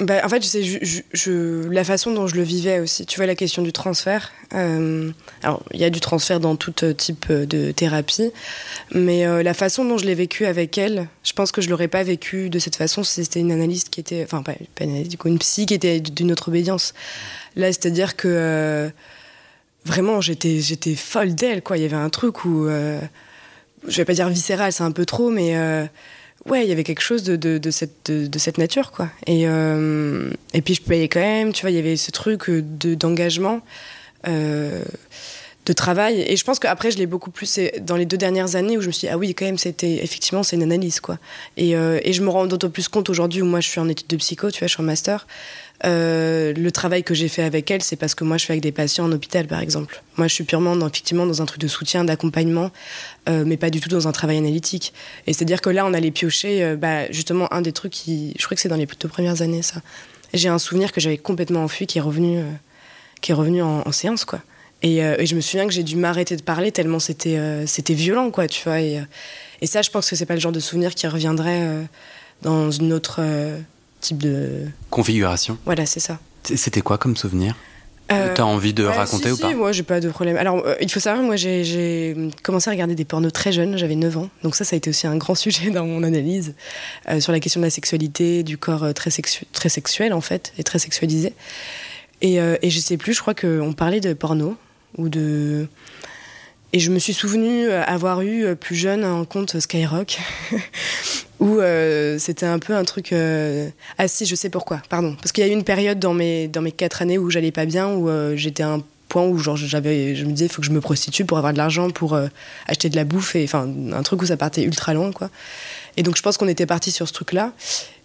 bah, 0.00 0.20
En 0.24 0.28
fait, 0.28 0.42
la 1.70 1.84
façon 1.84 2.12
dont 2.12 2.26
je 2.26 2.34
le 2.34 2.42
vivais 2.42 2.80
aussi. 2.80 3.06
Tu 3.06 3.16
vois, 3.16 3.26
la 3.26 3.34
question 3.34 3.62
du 3.62 3.72
transfert. 3.72 4.32
Euh, 4.54 5.10
alors, 5.42 5.62
il 5.72 5.80
y 5.80 5.84
a 5.84 5.90
du 5.90 6.00
transfert 6.00 6.40
dans 6.40 6.56
tout 6.56 6.72
type 6.92 7.30
de 7.30 7.70
thérapie, 7.70 8.32
mais 8.92 9.26
euh, 9.26 9.42
la 9.42 9.54
façon 9.54 9.84
dont 9.84 9.98
je 9.98 10.06
l'ai 10.06 10.14
vécu 10.14 10.46
avec 10.46 10.76
elle, 10.78 11.08
je 11.22 11.32
pense 11.32 11.52
que 11.52 11.60
je 11.60 11.70
l'aurais 11.70 11.88
pas 11.88 12.02
vécu 12.02 12.50
de 12.50 12.58
cette 12.58 12.76
façon 12.76 13.04
si 13.04 13.24
c'était 13.24 13.40
une 13.40 13.52
analyste 13.52 13.90
qui 13.90 14.00
était. 14.00 14.24
Enfin, 14.24 14.42
pas, 14.42 14.54
une 14.80 14.90
analyste, 14.90 15.10
du 15.10 15.18
coup, 15.18 15.28
une 15.28 15.38
psy 15.38 15.66
qui 15.66 15.74
était 15.74 16.00
d'une 16.00 16.32
autre 16.32 16.48
obédience. 16.48 16.94
Là, 17.54 17.68
c'est-à-dire 17.68 18.16
que 18.16 18.90
vraiment, 19.84 20.20
j'étais, 20.20 20.60
folle 20.94 21.34
d'elle, 21.34 21.62
quoi. 21.62 21.76
Il 21.76 21.82
y 21.82 21.86
avait 21.86 21.96
un 21.96 22.10
truc 22.10 22.44
où, 22.44 22.66
euh, 22.66 23.00
je 23.86 23.96
vais 23.96 24.04
pas 24.04 24.14
dire 24.14 24.28
viscéral, 24.28 24.72
c'est 24.72 24.82
un 24.82 24.92
peu 24.92 25.06
trop, 25.06 25.30
mais 25.30 25.56
euh, 25.56 25.86
ouais, 26.46 26.64
il 26.64 26.68
y 26.68 26.72
avait 26.72 26.84
quelque 26.84 27.02
chose 27.02 27.22
de, 27.22 27.36
de, 27.36 27.70
cette, 27.70 28.10
de, 28.10 28.38
cette 28.38 28.58
nature, 28.58 28.92
quoi. 28.92 29.08
Et, 29.26 29.46
euh, 29.46 30.30
et 30.54 30.62
puis 30.62 30.74
je 30.74 30.82
payais 30.82 31.08
quand 31.08 31.20
même, 31.20 31.52
tu 31.52 31.62
vois, 31.62 31.70
il 31.70 31.76
y 31.76 31.78
avait 31.78 31.96
ce 31.96 32.10
truc 32.10 32.50
de, 32.50 32.94
d'engagement, 32.94 33.60
de 34.26 35.72
travail. 35.74 36.24
Et 36.26 36.36
je 36.36 36.44
pense 36.44 36.58
qu'après, 36.58 36.90
je 36.90 36.98
l'ai 36.98 37.06
beaucoup 37.06 37.30
plus 37.30 37.60
dans 37.80 37.96
les 37.96 38.06
deux 38.06 38.16
dernières 38.16 38.56
années 38.56 38.76
où 38.76 38.80
je 38.80 38.86
me 38.88 38.92
suis 38.92 39.06
dit, 39.06 39.12
ah 39.12 39.18
oui, 39.18 39.34
quand 39.34 39.44
même, 39.44 39.58
c'était 39.58 40.02
effectivement, 40.02 40.42
c'est 40.42 40.56
une 40.56 40.62
analyse, 40.62 41.00
quoi. 41.00 41.18
Et, 41.56 41.70
et 41.72 42.12
je 42.12 42.22
me 42.22 42.28
rends 42.28 42.46
d'autant 42.46 42.70
plus 42.70 42.88
compte 42.88 43.08
aujourd'hui 43.10 43.42
où 43.42 43.46
moi 43.46 43.60
je 43.60 43.68
suis 43.68 43.80
en 43.80 43.88
études 43.88 44.08
de 44.08 44.16
psycho, 44.16 44.50
tu 44.50 44.58
vois, 44.58 44.68
je 44.68 44.74
suis 44.74 44.82
en 44.82 44.86
master 44.86 45.26
Euh, 45.86 46.52
le 46.52 46.70
travail 46.70 47.02
que 47.02 47.14
j'ai 47.14 47.28
fait 47.28 47.42
avec 47.42 47.70
elle, 47.70 47.82
c'est 47.82 47.96
parce 47.96 48.14
que 48.14 48.24
moi, 48.24 48.36
je 48.36 48.44
fais 48.44 48.52
avec 48.52 48.62
des 48.62 48.72
patients 48.72 49.06
en 49.06 49.12
hôpital, 49.12 49.46
par 49.46 49.60
exemple. 49.60 50.02
Moi, 50.16 50.28
je 50.28 50.34
suis 50.34 50.44
purement, 50.44 50.76
dans, 50.76 50.86
effectivement, 50.86 51.26
dans 51.26 51.40
un 51.40 51.46
truc 51.46 51.60
de 51.60 51.68
soutien, 51.68 52.04
d'accompagnement, 52.04 52.70
euh, 53.28 53.44
mais 53.46 53.56
pas 53.56 53.70
du 53.70 53.80
tout 53.80 53.88
dans 53.88 54.06
un 54.06 54.12
travail 54.12 54.36
analytique. 54.36 54.92
Et 55.26 55.32
c'est-à-dire 55.32 55.60
que 55.60 55.70
là, 55.70 55.86
on 55.86 55.94
allait 55.94 56.10
piocher, 56.10 56.62
euh, 56.62 56.76
bah, 56.76 57.10
justement, 57.10 57.52
un 57.52 57.62
des 57.62 57.72
trucs 57.72 57.92
qui, 57.92 58.34
je 58.38 58.44
crois 58.44 58.54
que 58.54 58.60
c'est 58.60 58.68
dans 58.68 58.76
les 58.76 58.86
deux 58.86 59.08
premières 59.08 59.40
années, 59.40 59.62
ça. 59.62 59.80
J'ai 60.34 60.48
un 60.48 60.58
souvenir 60.58 60.92
que 60.92 61.00
j'avais 61.00 61.18
complètement 61.18 61.64
enfui, 61.64 61.86
qui 61.86 61.98
est 61.98 62.02
revenu, 62.02 62.40
qui 63.20 63.32
est 63.32 63.34
revenu 63.34 63.62
en, 63.62 63.90
séance, 63.90 64.24
quoi. 64.24 64.40
Et, 64.82 65.00
je 65.26 65.34
me 65.34 65.40
souviens 65.40 65.66
que 65.66 65.72
j'ai 65.72 65.82
dû 65.82 65.96
m'arrêter 65.96 66.36
de 66.36 66.42
parler 66.42 66.70
tellement 66.70 67.00
c'était, 67.00 67.66
c'était 67.66 67.94
violent, 67.94 68.30
quoi, 68.30 68.46
tu 68.46 68.62
vois. 68.62 68.80
Et, 68.80 69.00
et 69.60 69.66
ça, 69.66 69.82
je 69.82 69.90
pense 69.90 70.08
que 70.08 70.14
c'est 70.14 70.26
pas 70.26 70.34
le 70.34 70.40
genre 70.40 70.52
de 70.52 70.60
souvenir 70.60 70.94
qui 70.94 71.08
reviendrait 71.08 71.66
dans 72.42 72.70
une 72.70 72.92
autre 72.92 73.20
type 74.00 74.18
de 74.18 74.66
configuration. 74.90 75.58
Voilà, 75.64 75.86
c'est 75.86 76.00
ça. 76.00 76.18
C'était 76.44 76.80
quoi 76.80 76.98
comme 76.98 77.16
souvenir? 77.16 77.54
Euh, 78.12 78.32
T'as 78.34 78.42
envie 78.42 78.72
de 78.72 78.84
raconter 78.84 79.30
ou 79.30 79.36
pas? 79.36 79.54
Moi, 79.54 79.70
j'ai 79.70 79.84
pas 79.84 80.00
de 80.00 80.08
problème. 80.08 80.36
Alors, 80.36 80.66
euh, 80.66 80.74
il 80.80 80.90
faut 80.90 80.98
savoir, 80.98 81.24
moi, 81.24 81.36
j'ai 81.36 82.16
commencé 82.42 82.68
à 82.68 82.72
regarder 82.72 82.96
des 82.96 83.04
pornos 83.04 83.32
très 83.32 83.52
jeunes, 83.52 83.78
j'avais 83.78 83.94
9 83.94 84.16
ans. 84.18 84.30
Donc, 84.42 84.56
ça, 84.56 84.64
ça 84.64 84.74
a 84.74 84.78
été 84.78 84.90
aussi 84.90 85.06
un 85.06 85.16
grand 85.16 85.34
sujet 85.36 85.70
dans 85.70 85.86
mon 85.86 86.02
analyse 86.02 86.54
euh, 87.08 87.20
sur 87.20 87.30
la 87.30 87.38
question 87.38 87.60
de 87.60 87.66
la 87.66 87.70
sexualité, 87.70 88.42
du 88.42 88.58
corps 88.58 88.92
très, 88.94 89.10
très 89.52 89.68
sexuel, 89.68 90.12
en 90.12 90.20
fait, 90.20 90.52
et 90.58 90.64
très 90.64 90.80
sexualisé. 90.80 91.34
Et, 92.22 92.34
et 92.36 92.68
je 92.68 92.78
sais 92.78 92.98
plus, 92.98 93.14
je 93.14 93.20
crois 93.22 93.32
qu'on 93.32 93.72
parlait 93.72 94.00
de 94.00 94.12
porno 94.12 94.56
ou 94.98 95.08
de. 95.08 95.68
Et 96.72 96.78
je 96.78 96.90
me 96.90 96.98
suis 96.98 97.14
souvenu 97.14 97.70
avoir 97.70 98.22
eu 98.22 98.54
plus 98.54 98.76
jeune 98.76 99.04
un 99.04 99.24
compte 99.24 99.58
Skyrock 99.58 100.18
où 101.40 101.58
euh, 101.58 102.18
c'était 102.18 102.46
un 102.46 102.58
peu 102.58 102.74
un 102.74 102.84
truc. 102.84 103.12
Euh... 103.12 103.68
Ah 103.98 104.06
si, 104.06 104.26
je 104.26 104.34
sais 104.34 104.50
pourquoi, 104.50 104.80
pardon. 104.88 105.16
Parce 105.16 105.32
qu'il 105.32 105.44
y 105.44 105.48
a 105.48 105.50
eu 105.50 105.54
une 105.54 105.64
période 105.64 105.98
dans 105.98 106.14
mes, 106.14 106.46
dans 106.48 106.60
mes 106.60 106.72
quatre 106.72 107.02
années 107.02 107.18
où 107.18 107.30
j'allais 107.30 107.50
pas 107.50 107.64
bien, 107.64 107.88
où 107.88 108.08
euh, 108.08 108.36
j'étais 108.36 108.62
à 108.62 108.68
un 108.68 108.82
point 109.08 109.26
où 109.26 109.38
genre, 109.38 109.56
j'avais, 109.56 110.14
je 110.14 110.24
me 110.24 110.30
disais, 110.30 110.46
il 110.46 110.52
faut 110.52 110.60
que 110.60 110.66
je 110.66 110.72
me 110.72 110.80
prostitue 110.80 111.24
pour 111.24 111.38
avoir 111.38 111.52
de 111.52 111.58
l'argent, 111.58 111.90
pour 111.90 112.14
euh, 112.14 112.28
acheter 112.66 112.90
de 112.90 112.96
la 112.96 113.04
bouffe, 113.04 113.34
et 113.34 113.42
enfin, 113.44 113.68
un 113.92 114.02
truc 114.02 114.22
où 114.22 114.26
ça 114.26 114.36
partait 114.36 114.62
ultra 114.62 114.94
loin, 114.94 115.10
quoi. 115.10 115.30
Et 115.96 116.02
donc 116.04 116.16
je 116.16 116.22
pense 116.22 116.36
qu'on 116.36 116.46
était 116.46 116.66
parti 116.66 116.92
sur 116.92 117.08
ce 117.08 117.12
truc-là. 117.12 117.52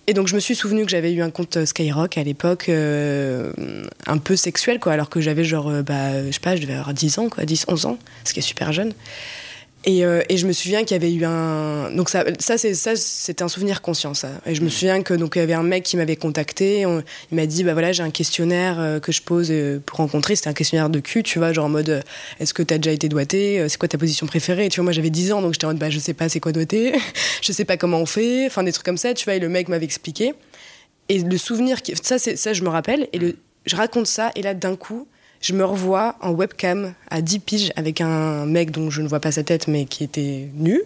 Et 0.08 0.14
donc 0.14 0.28
je 0.28 0.36
me 0.36 0.40
suis 0.40 0.56
souvenu 0.56 0.86
que 0.86 0.92
j'avais 0.92 1.12
eu 1.14 1.22
un 1.22 1.32
compte 1.32 1.66
Skyrock 1.66 2.18
à 2.18 2.24
l'époque, 2.24 2.70
un 2.70 4.18
peu 4.18 4.36
sexuel, 4.36 4.80
quoi, 4.80 4.94
alors 4.94 5.10
que 5.10 5.20
j'avais 5.20 5.44
genre, 5.44 5.72
bah, 5.84 6.24
je 6.26 6.32
sais 6.32 6.40
pas, 6.40 6.56
je 6.56 6.62
devais 6.62 6.74
avoir 6.74 6.94
10 6.94 7.18
ans, 7.20 7.30
quoi, 7.30 7.46
10, 7.46 7.66
11 7.68 7.86
ans, 7.88 7.98
ce 8.24 8.34
qui 8.34 8.40
est 8.40 8.44
super 8.44 8.72
jeune. 8.72 8.94
Euh, 9.88 10.24
et, 10.30 10.38
je 10.38 10.48
me 10.48 10.54
souviens 10.54 10.84
qu'il 10.84 10.92
y 10.92 10.96
avait 10.96 11.14
eu 11.14 11.26
un. 11.26 11.92
Donc, 11.92 12.10
ça, 12.10 12.24
ça, 12.40 12.58
c'est, 12.58 12.74
ça 12.74 12.96
c'était 12.96 13.44
un 13.44 13.48
souvenir 13.48 13.82
conscient, 13.82 14.14
ça. 14.14 14.30
Et 14.46 14.56
je 14.56 14.62
me 14.62 14.70
souviens 14.70 15.04
que 15.04 15.14
donc, 15.14 15.36
il 15.36 15.40
y 15.40 15.42
avait 15.42 15.54
un 15.54 15.64
mec 15.64 15.84
qui 15.84 15.96
m'avait 15.98 16.16
contacté. 16.16 16.82
il 16.82 17.36
m'a 17.36 17.46
dit 17.46 17.64
bah 17.64 17.74
voilà, 17.74 17.92
j'ai 17.92 18.02
un 18.02 18.10
questionnaire 18.10 18.80
euh, 18.80 19.00
que 19.00 19.12
je 19.12 19.22
pose 19.22 19.50
euh, 19.52 19.80
pour 19.86 19.98
rencontrer. 19.98 20.36
C'était 20.36 20.50
un 20.50 20.54
questionnaire 20.54 20.90
de 20.90 21.00
cul, 21.00 21.22
tu 21.24 21.38
vois, 21.38 21.54
genre 21.54 21.66
en 21.66 21.70
mode 21.70 22.04
est-ce 22.40 22.54
que 22.54 22.64
tu 22.64 22.74
as 22.74 22.78
déjà 22.78 22.92
été 22.92 23.10
doigté 23.10 23.64
C'est 23.70 23.78
quoi 23.78 23.88
ta 23.88 23.98
position 23.98 24.26
préférée? 24.26 24.70
Tu 24.70 24.80
vois, 24.80 24.86
moi, 24.86 24.94
j'avais 24.94 25.12
10 25.12 25.34
ans, 25.34 25.42
donc 25.42 25.54
j'étais 25.54 25.66
en 25.66 25.70
mode 25.70 25.78
bah 25.78 25.90
je 25.90 26.00
sais 26.00 26.14
pas 26.14 26.30
c'est 26.30 26.40
quoi 26.40 26.52
doigté. 26.52 26.94
je 27.42 27.52
sais 27.52 27.66
pas 27.66 27.78
comment 27.78 28.00
on 28.00 28.06
fait. 28.08 28.48
Enfin, 28.48 28.64
des 28.64 28.72
trucs 28.72 28.86
comme 28.86 28.98
ça, 28.98 29.14
tu 29.14 29.26
vois. 29.26 29.36
Et 29.36 29.40
le 29.40 29.50
mec 29.50 29.70
m'avait 29.70 29.86
expliqué. 29.86 30.34
Et 31.10 31.20
le 31.20 31.38
souvenir. 31.38 31.84
Qui... 31.84 31.94
Ça, 32.02 32.18
c'est, 32.18 32.36
ça, 32.36 32.54
je 32.54 32.64
me 32.64 32.70
rappelle. 32.70 33.08
Et 33.14 33.20
le... 33.20 33.38
je 33.68 33.76
raconte 33.76 34.08
ça. 34.08 34.32
Et 34.36 34.42
là, 34.42 34.56
d'un 34.56 34.76
coup 34.76 35.08
je 35.46 35.54
me 35.54 35.64
revois 35.64 36.16
en 36.22 36.32
webcam 36.32 36.94
à 37.12 37.22
10 37.22 37.40
piges 37.40 37.72
avec 37.76 38.02
un 38.02 38.48
mec 38.48 38.72
dont 38.72 38.90
je 38.90 39.04
ne 39.04 39.08
vois 39.08 39.20
pas 39.20 39.32
sa 39.32 39.44
tête 39.44 39.68
mais 39.68 39.86
qui 39.86 40.04
était 40.04 40.50
nu 40.56 40.82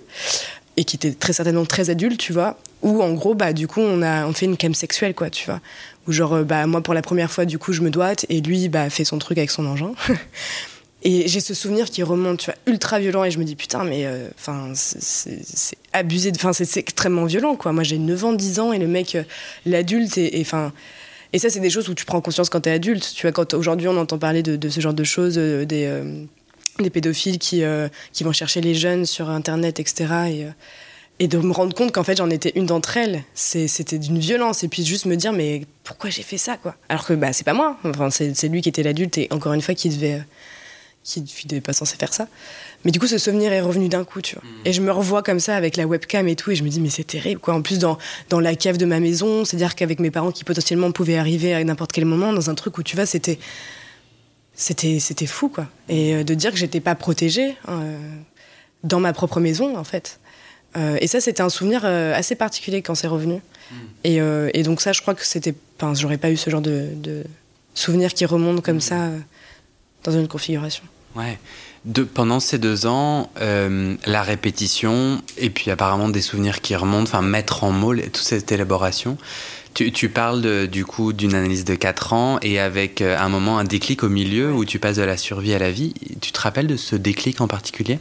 et 0.75 0.83
qui 0.83 0.97
était 0.97 1.13
très 1.13 1.31
certainement 1.31 1.63
très 1.63 1.89
adulte, 1.89 2.19
tu 2.19 2.33
vois. 2.33 2.57
Où 2.81 3.01
en 3.01 3.13
gros, 3.13 3.35
bah 3.35 3.53
du 3.53 3.67
coup, 3.67 3.79
on 3.79 4.01
a 4.01 4.25
on 4.25 4.33
fait 4.33 4.47
une 4.47 4.57
cam 4.57 4.73
sexuelle, 4.73 5.13
quoi, 5.13 5.29
tu 5.29 5.45
vois. 5.45 5.61
Où 6.07 6.11
genre, 6.11 6.33
euh, 6.33 6.43
bah 6.43 6.67
moi 6.67 6.81
pour 6.81 6.93
la 6.93 7.01
première 7.01 7.31
fois, 7.31 7.45
du 7.45 7.57
coup, 7.57 7.71
je 7.71 7.81
me 7.81 7.89
doite 7.89 8.25
et 8.27 8.41
lui, 8.41 8.67
bah 8.67 8.89
fait 8.89 9.05
son 9.05 9.17
truc 9.17 9.37
avec 9.37 9.49
son 9.49 9.65
engin. 9.65 9.93
et 11.03 11.29
j'ai 11.29 11.39
ce 11.39 11.53
souvenir 11.53 11.89
qui 11.89 12.03
remonte, 12.03 12.39
tu 12.39 12.45
vois, 12.47 12.59
ultra 12.65 12.99
violent 12.99 13.23
et 13.23 13.31
je 13.31 13.39
me 13.39 13.45
dis 13.45 13.55
putain, 13.55 13.85
mais 13.85 14.05
euh, 14.05 14.27
enfin 14.37 14.71
c'est 14.73 15.77
abusé, 15.93 16.33
enfin 16.35 16.51
c'est 16.51 16.77
extrêmement 16.77 17.25
violent, 17.25 17.55
quoi. 17.55 17.71
Moi 17.71 17.83
j'ai 17.83 17.97
9 17.97 18.25
ans, 18.25 18.33
10 18.33 18.59
ans 18.59 18.73
et 18.73 18.79
le 18.79 18.87
mec, 18.87 19.15
euh, 19.15 19.23
l'adulte 19.65 20.17
et 20.17 20.37
enfin. 20.41 20.73
Ça, 21.37 21.49
c'est 21.49 21.59
des 21.59 21.69
choses 21.69 21.89
où 21.89 21.93
tu 21.93 22.05
prends 22.05 22.21
conscience 22.21 22.49
quand 22.49 22.61
tu 22.61 22.69
es 22.69 22.71
adulte. 22.71 23.13
Tu 23.15 23.21
vois, 23.23 23.31
quand 23.31 23.53
aujourd'hui 23.53 23.87
on 23.87 23.97
entend 23.97 24.17
parler 24.17 24.41
de, 24.41 24.69
ce 24.69 24.79
genre 24.79 24.93
de 24.93 25.03
choses, 25.03 25.37
euh, 25.37 25.65
des, 25.65 25.85
euh, 25.85 26.23
des 26.79 26.89
pédophiles 26.89 27.37
qui, 27.37 27.63
euh, 27.63 27.87
qui 28.13 28.23
vont 28.23 28.31
chercher 28.31 28.61
les 28.61 28.73
jeunes 28.73 29.05
sur 29.05 29.29
Internet, 29.29 29.79
etc. 29.79 30.07
Et, 30.27 30.47
et 31.19 31.27
de 31.27 31.37
me 31.37 31.51
rendre 31.51 31.75
compte 31.75 31.91
qu'en 31.91 32.03
fait 32.03 32.17
j'en 32.17 32.29
étais 32.29 32.53
une 32.55 32.65
d'entre 32.65 32.97
elles, 32.97 33.23
c'était 33.35 33.99
d'une 33.99 34.17
violence. 34.17 34.63
Et 34.63 34.69
puis 34.69 34.83
juste 34.83 35.05
me 35.05 35.15
dire, 35.15 35.33
mais 35.33 35.65
pourquoi 35.83 36.09
j'ai 36.09 36.23
fait 36.23 36.37
ça, 36.37 36.57
quoi? 36.57 36.75
Alors 36.87 37.05
que 37.05 37.13
bah, 37.13 37.31
c'est 37.33 37.43
pas 37.43 37.53
moi. 37.53 37.77
Enfin, 37.83 38.09
c'est 38.09 38.47
lui 38.47 38.61
qui 38.61 38.69
était 38.69 38.83
l'adulte 38.83 39.17
et 39.17 39.27
encore 39.31 39.53
une 39.53 39.61
fois 39.61 39.75
qui 39.75 39.89
devait. 39.89 40.21
Qui 41.17 41.47
devait 41.47 41.61
pas 41.61 41.73
censé 41.73 41.97
faire 41.97 42.13
ça. 42.13 42.27
Mais 42.85 42.91
du 42.91 42.99
coup, 42.99 43.07
ce 43.07 43.17
souvenir 43.17 43.51
est 43.51 43.61
revenu 43.61 43.89
d'un 43.89 44.03
coup, 44.03 44.21
tu 44.21 44.35
vois. 44.35 44.43
Mm. 44.43 44.67
Et 44.67 44.73
je 44.73 44.81
me 44.81 44.91
revois 44.91 45.21
comme 45.21 45.39
ça 45.39 45.55
avec 45.55 45.75
la 45.75 45.85
webcam 45.85 46.27
et 46.27 46.35
tout, 46.35 46.51
et 46.51 46.55
je 46.55 46.63
me 46.63 46.69
dis, 46.69 46.79
mais 46.79 46.89
c'est 46.89 47.03
terrible, 47.03 47.41
quoi. 47.41 47.53
En 47.53 47.61
plus, 47.61 47.79
dans, 47.79 47.97
dans 48.29 48.39
la 48.39 48.55
cave 48.55 48.77
de 48.77 48.85
ma 48.85 48.99
maison, 48.99 49.43
c'est-à-dire 49.43 49.75
qu'avec 49.75 49.99
mes 49.99 50.11
parents 50.11 50.31
qui 50.31 50.43
potentiellement 50.43 50.91
pouvaient 50.91 51.17
arriver 51.17 51.53
à 51.53 51.63
n'importe 51.63 51.91
quel 51.91 52.05
moment, 52.05 52.31
dans 52.31 52.49
un 52.49 52.55
truc 52.55 52.77
où, 52.77 52.83
tu 52.83 52.95
vois, 52.95 53.05
c'était. 53.05 53.39
C'était, 54.55 54.99
c'était 54.99 55.25
fou, 55.25 55.47
quoi. 55.47 55.67
Et 55.87 56.15
euh, 56.15 56.23
de 56.25 56.33
dire 56.33 56.51
que 56.51 56.57
j'étais 56.57 56.81
pas 56.81 56.93
protégée 56.93 57.55
euh, 57.69 57.97
dans 58.83 58.99
ma 58.99 59.13
propre 59.13 59.39
maison, 59.39 59.77
en 59.77 59.85
fait. 59.85 60.19
Euh, 60.75 60.97
et 60.99 61.07
ça, 61.07 61.21
c'était 61.21 61.41
un 61.41 61.47
souvenir 61.47 61.85
assez 61.85 62.35
particulier 62.35 62.81
quand 62.81 62.93
c'est 62.93 63.07
revenu. 63.07 63.35
Mm. 63.35 63.75
Et, 64.03 64.19
et, 64.53 64.63
donc, 64.63 64.81
ça, 64.81 64.91
je 64.91 65.01
crois 65.01 65.15
que 65.15 65.25
c'était. 65.25 65.55
Enfin, 65.77 65.93
j'aurais 65.93 66.17
pas 66.17 66.29
eu 66.29 66.37
ce 66.37 66.49
genre 66.49 66.61
de, 66.61 66.89
de 66.95 67.23
souvenir 67.73 68.13
qui 68.13 68.25
remonte 68.25 68.61
comme 68.61 68.77
mm. 68.77 68.81
ça 68.81 69.09
dans 70.03 70.11
une 70.11 70.27
configuration. 70.27 70.83
Ouais 71.15 71.37
pendant 72.13 72.39
ces 72.39 72.57
deux 72.57 72.85
ans, 72.85 73.31
euh, 73.41 73.95
la 74.05 74.21
répétition 74.21 75.21
et 75.37 75.49
puis 75.49 75.71
apparemment 75.71 76.09
des 76.09 76.21
souvenirs 76.21 76.61
qui 76.61 76.75
remontent, 76.75 77.03
enfin 77.03 77.21
mettre 77.21 77.63
en 77.63 77.71
mots 77.71 77.95
toute 77.95 78.17
cette 78.17 78.51
élaboration. 78.51 79.17
Tu, 79.75 80.09
parles 80.09 80.67
du 80.67 80.83
coup 80.83 81.13
d'une 81.13 81.33
analyse 81.35 81.63
de 81.63 81.73
4 81.73 82.11
ans 82.11 82.39
et 82.41 82.59
avec 82.59 83.01
euh, 83.01 83.17
un 83.17 83.29
moment, 83.29 83.59
un 83.59 83.63
déclic 83.63 84.03
au 84.03 84.09
milieu 84.09 84.51
où 84.51 84.65
tu 84.65 84.77
passes 84.77 84.97
de 84.97 85.03
la 85.03 85.15
survie 85.15 85.53
à 85.53 85.59
la 85.59 85.71
vie. 85.71 85.93
Tu 86.19 86.33
te 86.33 86.41
rappelles 86.41 86.67
de 86.67 86.75
ce 86.75 86.97
déclic 86.97 87.39
en 87.39 87.47
particulier? 87.47 87.99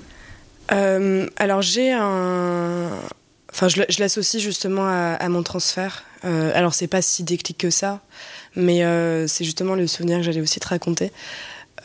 Euh, 0.72 1.28
Alors 1.36 1.62
j'ai 1.62 1.92
un... 1.92 2.88
Enfin, 3.52 3.68
je, 3.68 3.80
l'associe 4.00 4.42
justement 4.42 4.88
à, 4.88 5.28
mon 5.28 5.44
transfert. 5.44 6.04
alors 6.22 6.74
c'est 6.74 6.88
pas 6.88 7.00
si 7.00 7.22
déclic 7.22 7.58
que 7.58 7.70
ça, 7.70 8.00
mais 8.56 8.82
c'est 9.28 9.44
justement 9.44 9.74
le 9.74 9.86
souvenir 9.86 10.18
que 10.18 10.24
j'allais 10.24 10.40
aussi 10.40 10.58
te 10.58 10.68
raconter. 10.68 11.12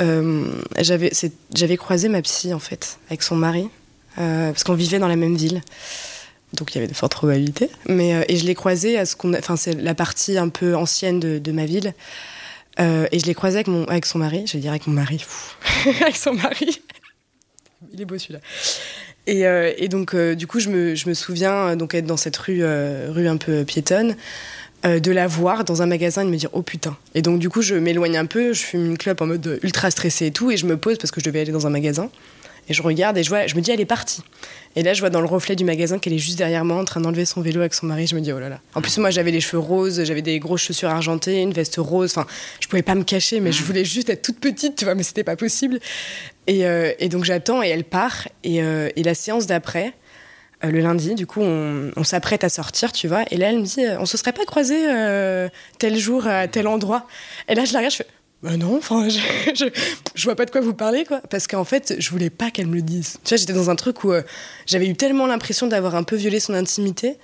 Euh, 0.01 0.45
j'avais 0.79 1.77
croisé 1.77 2.09
ma 2.09 2.21
psy 2.21 2.53
en 2.53 2.59
fait 2.59 2.97
avec 3.09 3.23
son 3.23 3.35
mari 3.35 3.69
euh, 4.17 4.51
parce 4.51 4.63
qu'on 4.63 4.73
vivait 4.73 4.99
dans 4.99 5.07
la 5.07 5.15
même 5.15 5.35
ville. 5.35 5.61
Donc 6.53 6.71
il 6.71 6.75
y 6.75 6.77
avait 6.79 6.87
de 6.87 6.95
fortes 6.95 7.13
probabilités 7.13 7.69
mais 7.87 8.13
euh, 8.15 8.23
et 8.27 8.37
je 8.37 8.45
l'ai 8.45 8.53
croisé 8.53 8.97
à 8.97 9.05
ce 9.05 9.15
qu'on 9.15 9.33
enfin 9.33 9.55
c'est 9.55 9.73
la 9.73 9.95
partie 9.95 10.37
un 10.37 10.49
peu 10.49 10.75
ancienne 10.75 11.19
de, 11.19 11.39
de 11.39 11.51
ma 11.51 11.65
ville. 11.65 11.93
Et 12.79 13.19
je 13.19 13.25
l'ai 13.27 13.35
croisé 13.35 13.57
avec 13.57 13.67
mon 13.67 13.85
avec 13.85 14.07
son 14.07 14.17
mari. 14.17 14.45
Je 14.47 14.53
vais 14.53 14.59
dire 14.59 14.71
avec 14.71 14.87
mon 14.87 14.93
mari 14.93 15.23
avec 16.01 16.15
son 16.15 16.33
mari. 16.33 16.81
Il 17.93 18.01
est 18.01 18.05
beau 18.05 18.17
celui-là. 18.17 18.39
Et, 19.27 19.43
et 19.77 19.87
donc 19.89 20.15
du 20.15 20.47
coup 20.47 20.59
je 20.59 20.69
me, 20.69 20.95
je 20.95 21.07
me 21.07 21.13
souviens 21.13 21.75
donc 21.75 21.93
être 21.93 22.07
dans 22.07 22.17
cette 22.17 22.35
rue 22.35 22.63
rue 22.63 23.27
un 23.27 23.37
peu 23.37 23.63
piétonne 23.63 24.15
euh, 24.85 24.99
de 24.99 25.11
la 25.11 25.27
voir 25.27 25.63
dans 25.63 25.81
un 25.81 25.85
magasin 25.85 26.23
et 26.23 26.25
de 26.25 26.29
me 26.29 26.35
dire 26.35 26.49
oh 26.51 26.61
putain. 26.61 26.97
Et 27.15 27.21
donc 27.21 27.39
du 27.39 27.49
coup 27.49 27.61
je 27.61 27.75
m'éloigne 27.75 28.17
un 28.17 28.25
peu, 28.25 28.51
je 28.51 28.63
fume 28.63 28.85
une 28.85 28.97
clope 28.97 29.21
en 29.21 29.27
mode 29.27 29.59
ultra 29.63 29.89
stressé 29.89 30.25
et 30.25 30.31
tout 30.31 30.51
et 30.51 30.57
je 30.57 30.65
me 30.65 30.75
pose 30.75 30.97
parce 30.97 31.09
que 31.11 31.21
je 31.21 31.25
devais 31.25 31.39
aller 31.39 31.53
dans 31.53 31.65
un 31.65 31.69
magasin. 31.69 32.09
Et 32.67 32.73
je 32.73 32.81
regarde 32.81 33.17
et 33.17 33.23
je 33.23 33.29
vois, 33.29 33.47
je 33.47 33.55
me 33.55 33.61
dis 33.61 33.71
elle 33.71 33.79
est 33.79 33.85
partie. 33.85 34.23
Et 34.75 34.83
là 34.83 34.93
je 34.93 34.99
vois 34.99 35.09
dans 35.09 35.21
le 35.21 35.27
reflet 35.27 35.55
du 35.55 35.63
magasin 35.63 35.99
qu'elle 35.99 36.11
est 36.11 36.17
juste 36.17 36.37
derrière 36.37 36.65
moi 36.65 36.77
en 36.77 36.83
train 36.83 36.99
d'enlever 36.99 37.23
son 37.23 37.39
vélo 37.39 37.61
avec 37.61 37.73
son 37.73 37.85
mari. 37.85 38.07
Je 38.07 38.15
me 38.15 38.19
dis 38.19 38.33
oh 38.33 38.39
là 38.39 38.49
là. 38.49 38.59
En 38.75 38.81
plus 38.81 38.97
moi 38.97 39.09
j'avais 39.09 39.31
les 39.31 39.39
cheveux 39.39 39.59
roses, 39.59 40.03
j'avais 40.03 40.21
des 40.21 40.39
grosses 40.39 40.63
chaussures 40.63 40.89
argentées, 40.89 41.41
une 41.41 41.53
veste 41.53 41.77
rose. 41.77 42.11
Enfin 42.11 42.27
je 42.59 42.67
pouvais 42.67 42.81
pas 42.83 42.95
me 42.95 43.03
cacher 43.03 43.39
mais 43.39 43.53
je 43.53 43.63
voulais 43.63 43.85
juste 43.85 44.09
être 44.09 44.21
toute 44.21 44.39
petite 44.41 44.75
tu 44.75 44.83
vois 44.83 44.95
mais 44.95 45.03
c'était 45.03 45.23
pas 45.23 45.37
possible. 45.37 45.79
Et, 46.47 46.65
euh, 46.65 46.91
donc 47.09 47.23
j'attends 47.23 47.63
et 47.63 47.69
elle 47.69 47.85
part 47.85 48.27
et, 48.43 48.61
euh, 48.61 48.89
et 48.97 49.03
la 49.03 49.15
séance 49.15 49.47
d'après 49.47 49.93
euh, 50.63 50.71
le 50.71 50.79
lundi, 50.79 51.15
du 51.15 51.27
coup, 51.27 51.41
on, 51.41 52.03
s'apprête 52.03 52.43
à 52.43 52.49
sortir, 52.49 52.91
tu 52.91 53.07
vois. 53.07 53.23
Et 53.31 53.37
là, 53.37 53.49
elle 53.49 53.59
me 53.59 53.65
dit, 53.65 53.81
on 53.99 54.05
se 54.05 54.17
serait 54.17 54.33
pas 54.33 54.45
croisé 54.45 54.75
euh, 54.89 55.49
tel 55.79 55.97
jour 55.97 56.27
à 56.27 56.47
tel 56.47 56.67
endroit. 56.67 57.07
Et 57.49 57.55
là, 57.55 57.65
je 57.65 57.73
la 57.73 57.79
regarde, 57.79 57.91
je 57.91 57.97
fais, 57.97 58.07
bah 58.41 58.57
non, 58.57 58.77
enfin, 58.77 59.07
je, 59.55 59.65
je, 60.15 60.23
vois 60.23 60.35
pas 60.35 60.45
de 60.45 60.51
quoi 60.51 60.61
vous 60.61 60.73
parlez, 60.73 61.05
quoi. 61.05 61.21
Parce 61.29 61.47
qu'en 61.47 61.63
fait, 61.63 61.95
je 61.97 62.09
voulais 62.09 62.29
pas 62.29 62.51
qu'elle 62.51 62.67
me 62.67 62.75
le 62.75 62.81
dise. 62.81 63.17
Tu 63.23 63.29
vois, 63.29 63.37
j'étais 63.37 63.53
dans 63.53 63.69
un 63.69 63.75
truc 63.75 64.03
où 64.03 64.11
euh, 64.11 64.21
j'avais 64.65 64.87
eu 64.87 64.95
tellement 64.95 65.27
l'impression 65.27 65.67
d'avoir 65.67 65.95
un 65.95 66.03
peu 66.03 66.15
violé 66.15 66.39
son 66.39 66.53
intimité. 66.53 67.17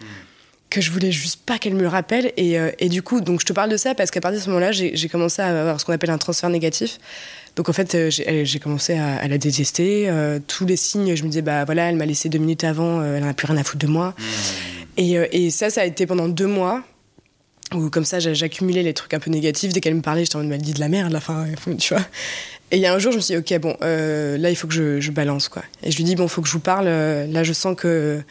que 0.69 0.81
je 0.81 0.91
voulais 0.91 1.11
juste 1.11 1.41
pas 1.45 1.57
qu'elle 1.57 1.73
me 1.73 1.81
le 1.81 1.87
rappelle 1.87 2.31
et, 2.37 2.55
et, 2.77 2.89
du 2.89 3.01
coup 3.01 3.21
donc 3.21 3.41
je 3.41 3.45
te 3.47 3.53
parle 3.53 3.71
de 3.71 3.77
ça 3.77 3.95
parce 3.95 4.11
qu'à 4.11 4.21
partir 4.21 4.39
de 4.39 4.43
ce 4.45 4.49
moment-là 4.51 4.71
j'ai 4.71 5.09
commencé 5.09 5.41
à 5.41 5.47
avoir 5.47 5.79
ce 5.79 5.85
qu'on 5.85 5.93
appelle 5.93 6.11
un 6.11 6.19
transfert 6.19 6.51
négatif 6.51 6.99
donc 7.59 7.67
en 7.67 7.73
fait, 7.73 7.93
euh, 7.93 8.09
j'ai 8.09 8.59
commencé 8.59 8.93
à, 8.93 9.27
la 9.27 9.37
détester. 9.37 10.05
Euh, 10.07 10.39
tous 10.47 10.65
les 10.65 10.77
signes, 10.77 11.13
je 11.13 11.23
me 11.23 11.27
disais, 11.27 11.41
bah 11.41 11.65
voilà, 11.65 11.89
elle 11.89 11.97
m'a 11.97 12.05
laissé 12.05 12.29
deux 12.29 12.39
minutes 12.39 12.63
avant, 12.63 13.01
euh, 13.01 13.17
elle 13.17 13.25
n'a 13.25 13.33
plus 13.33 13.47
rien 13.47 13.57
à 13.57 13.65
foutre 13.65 13.85
de 13.85 13.91
moi. 13.91 14.15
Mmh. 14.17 14.23
Et, 14.95 15.11
et, 15.33 15.49
ça, 15.49 15.69
ça 15.69 15.81
a 15.81 15.83
été 15.83 16.05
pendant 16.05 16.29
deux 16.29 16.47
mois. 16.47 16.85
Ou 17.75 17.89
comme 17.89 18.05
ça, 18.05 18.19
j'accumulais 18.19 18.81
les 18.81 18.93
trucs 18.93 19.13
un 19.13 19.19
peu 19.19 19.29
négatifs. 19.29 19.73
Dès 19.73 19.81
qu'elle 19.81 19.95
me 19.95 20.01
parlait, 20.01 20.23
j'étais 20.23 20.37
en 20.37 20.43
mode, 20.43 20.53
elle 20.53 20.61
dit 20.61 20.71
de 20.71 20.79
la 20.79 20.87
merde, 20.87 21.11
la 21.11 21.19
fin, 21.19 21.47
tu 21.77 21.93
vois. 21.93 22.05
Et 22.71 22.77
il 22.77 22.81
y 22.81 22.85
a 22.85 22.93
un 22.93 22.99
jour, 22.99 23.11
je 23.11 23.17
me 23.17 23.21
suis 23.21 23.35
dit, 23.35 23.39
ok, 23.55 23.59
bon, 23.59 23.75
euh, 23.81 24.37
là, 24.37 24.49
il 24.51 24.55
faut 24.55 24.67
que 24.67 24.73
je, 24.73 25.01
je, 25.01 25.11
balance, 25.11 25.49
quoi. 25.49 25.63
Et 25.83 25.91
je 25.91 25.97
lui 25.97 26.05
dis, 26.05 26.15
bon, 26.15 26.27
il 26.27 26.29
faut 26.29 26.41
que 26.41 26.47
je 26.47 26.53
vous 26.53 26.61
parle. 26.61 26.85
Là, 26.85 27.43
je 27.43 27.51
sens 27.51 27.75
que 27.75 28.23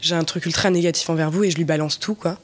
j'ai 0.00 0.16
un 0.16 0.24
truc 0.24 0.44
ultra 0.44 0.70
négatif 0.70 1.08
envers 1.08 1.30
vous 1.30 1.44
et 1.44 1.52
je 1.52 1.56
lui 1.56 1.64
balance 1.64 2.00
tout, 2.00 2.16
quoi. 2.16 2.36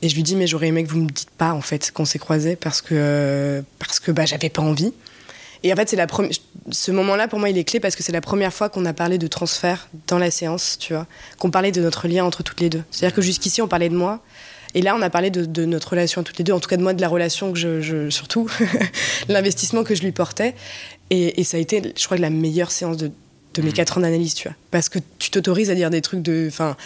Et 0.00 0.08
je 0.08 0.14
lui 0.14 0.22
dis, 0.22 0.34
mais 0.34 0.46
j'aurais 0.46 0.68
aimé 0.68 0.82
que 0.82 0.88
vous 0.88 1.00
me 1.00 1.10
dites 1.10 1.30
pas, 1.36 1.52
en 1.52 1.60
fait, 1.60 1.90
qu'on 1.92 2.06
s'est 2.06 2.18
croisés 2.18 2.56
parce 2.56 2.80
que, 2.80 2.94
euh, 2.94 3.60
parce 3.78 4.00
que 4.00 4.12
bah, 4.12 4.24
j'avais 4.24 4.48
pas 4.48 4.62
envie. 4.62 4.94
Et 5.62 5.72
en 5.72 5.76
fait, 5.76 5.88
c'est 5.88 5.96
la 5.96 6.06
ce 6.70 6.90
moment-là, 6.92 7.28
pour 7.28 7.38
moi, 7.38 7.50
il 7.50 7.58
est 7.58 7.64
clé 7.64 7.80
parce 7.80 7.96
que 7.96 8.02
c'est 8.02 8.12
la 8.12 8.20
première 8.20 8.52
fois 8.52 8.68
qu'on 8.68 8.84
a 8.86 8.92
parlé 8.92 9.18
de 9.18 9.26
transfert 9.26 9.88
dans 10.06 10.18
la 10.18 10.30
séance, 10.30 10.78
tu 10.78 10.94
vois. 10.94 11.06
Qu'on 11.38 11.50
parlait 11.50 11.72
de 11.72 11.80
notre 11.80 12.08
lien 12.08 12.24
entre 12.24 12.42
toutes 12.42 12.60
les 12.60 12.70
deux. 12.70 12.82
C'est-à-dire 12.90 13.14
que 13.14 13.22
jusqu'ici, 13.22 13.60
on 13.62 13.68
parlait 13.68 13.88
de 13.88 13.96
moi. 13.96 14.20
Et 14.74 14.82
là, 14.82 14.96
on 14.96 15.02
a 15.02 15.10
parlé 15.10 15.30
de, 15.30 15.64
notre 15.66 15.90
relation 15.90 16.22
toutes 16.24 16.38
les 16.38 16.44
deux, 16.44 16.52
en 16.52 16.58
tout 16.58 16.68
cas 16.68 16.76
de 16.76 16.82
moi, 16.82 16.94
de 16.94 17.00
la 17.00 17.08
relation 17.08 17.52
que 17.52 17.58
je, 17.58 18.10
surtout, 18.10 18.50
l'investissement 19.28 19.84
que 19.84 19.94
je 19.94 20.02
lui 20.02 20.12
portais. 20.12 20.54
Et, 21.10 21.44
ça 21.44 21.58
a 21.58 21.60
été, 21.60 21.92
je 21.96 22.04
crois, 22.04 22.16
la 22.16 22.30
meilleure 22.30 22.72
séance 22.72 22.96
de, 22.96 23.10
de 23.54 23.62
mes 23.62 23.70
mmh. 23.70 23.72
quatre 23.72 23.98
ans 23.98 24.00
d'analyse, 24.00 24.34
tu 24.34 24.48
vois. 24.48 24.56
Parce 24.70 24.88
que 24.88 24.98
tu 25.18 25.30
t'autorises 25.30 25.70
à 25.70 25.74
dire 25.74 25.90
des 25.90 26.00
trucs 26.00 26.22
de. 26.22 26.46
Enfin, 26.48 26.76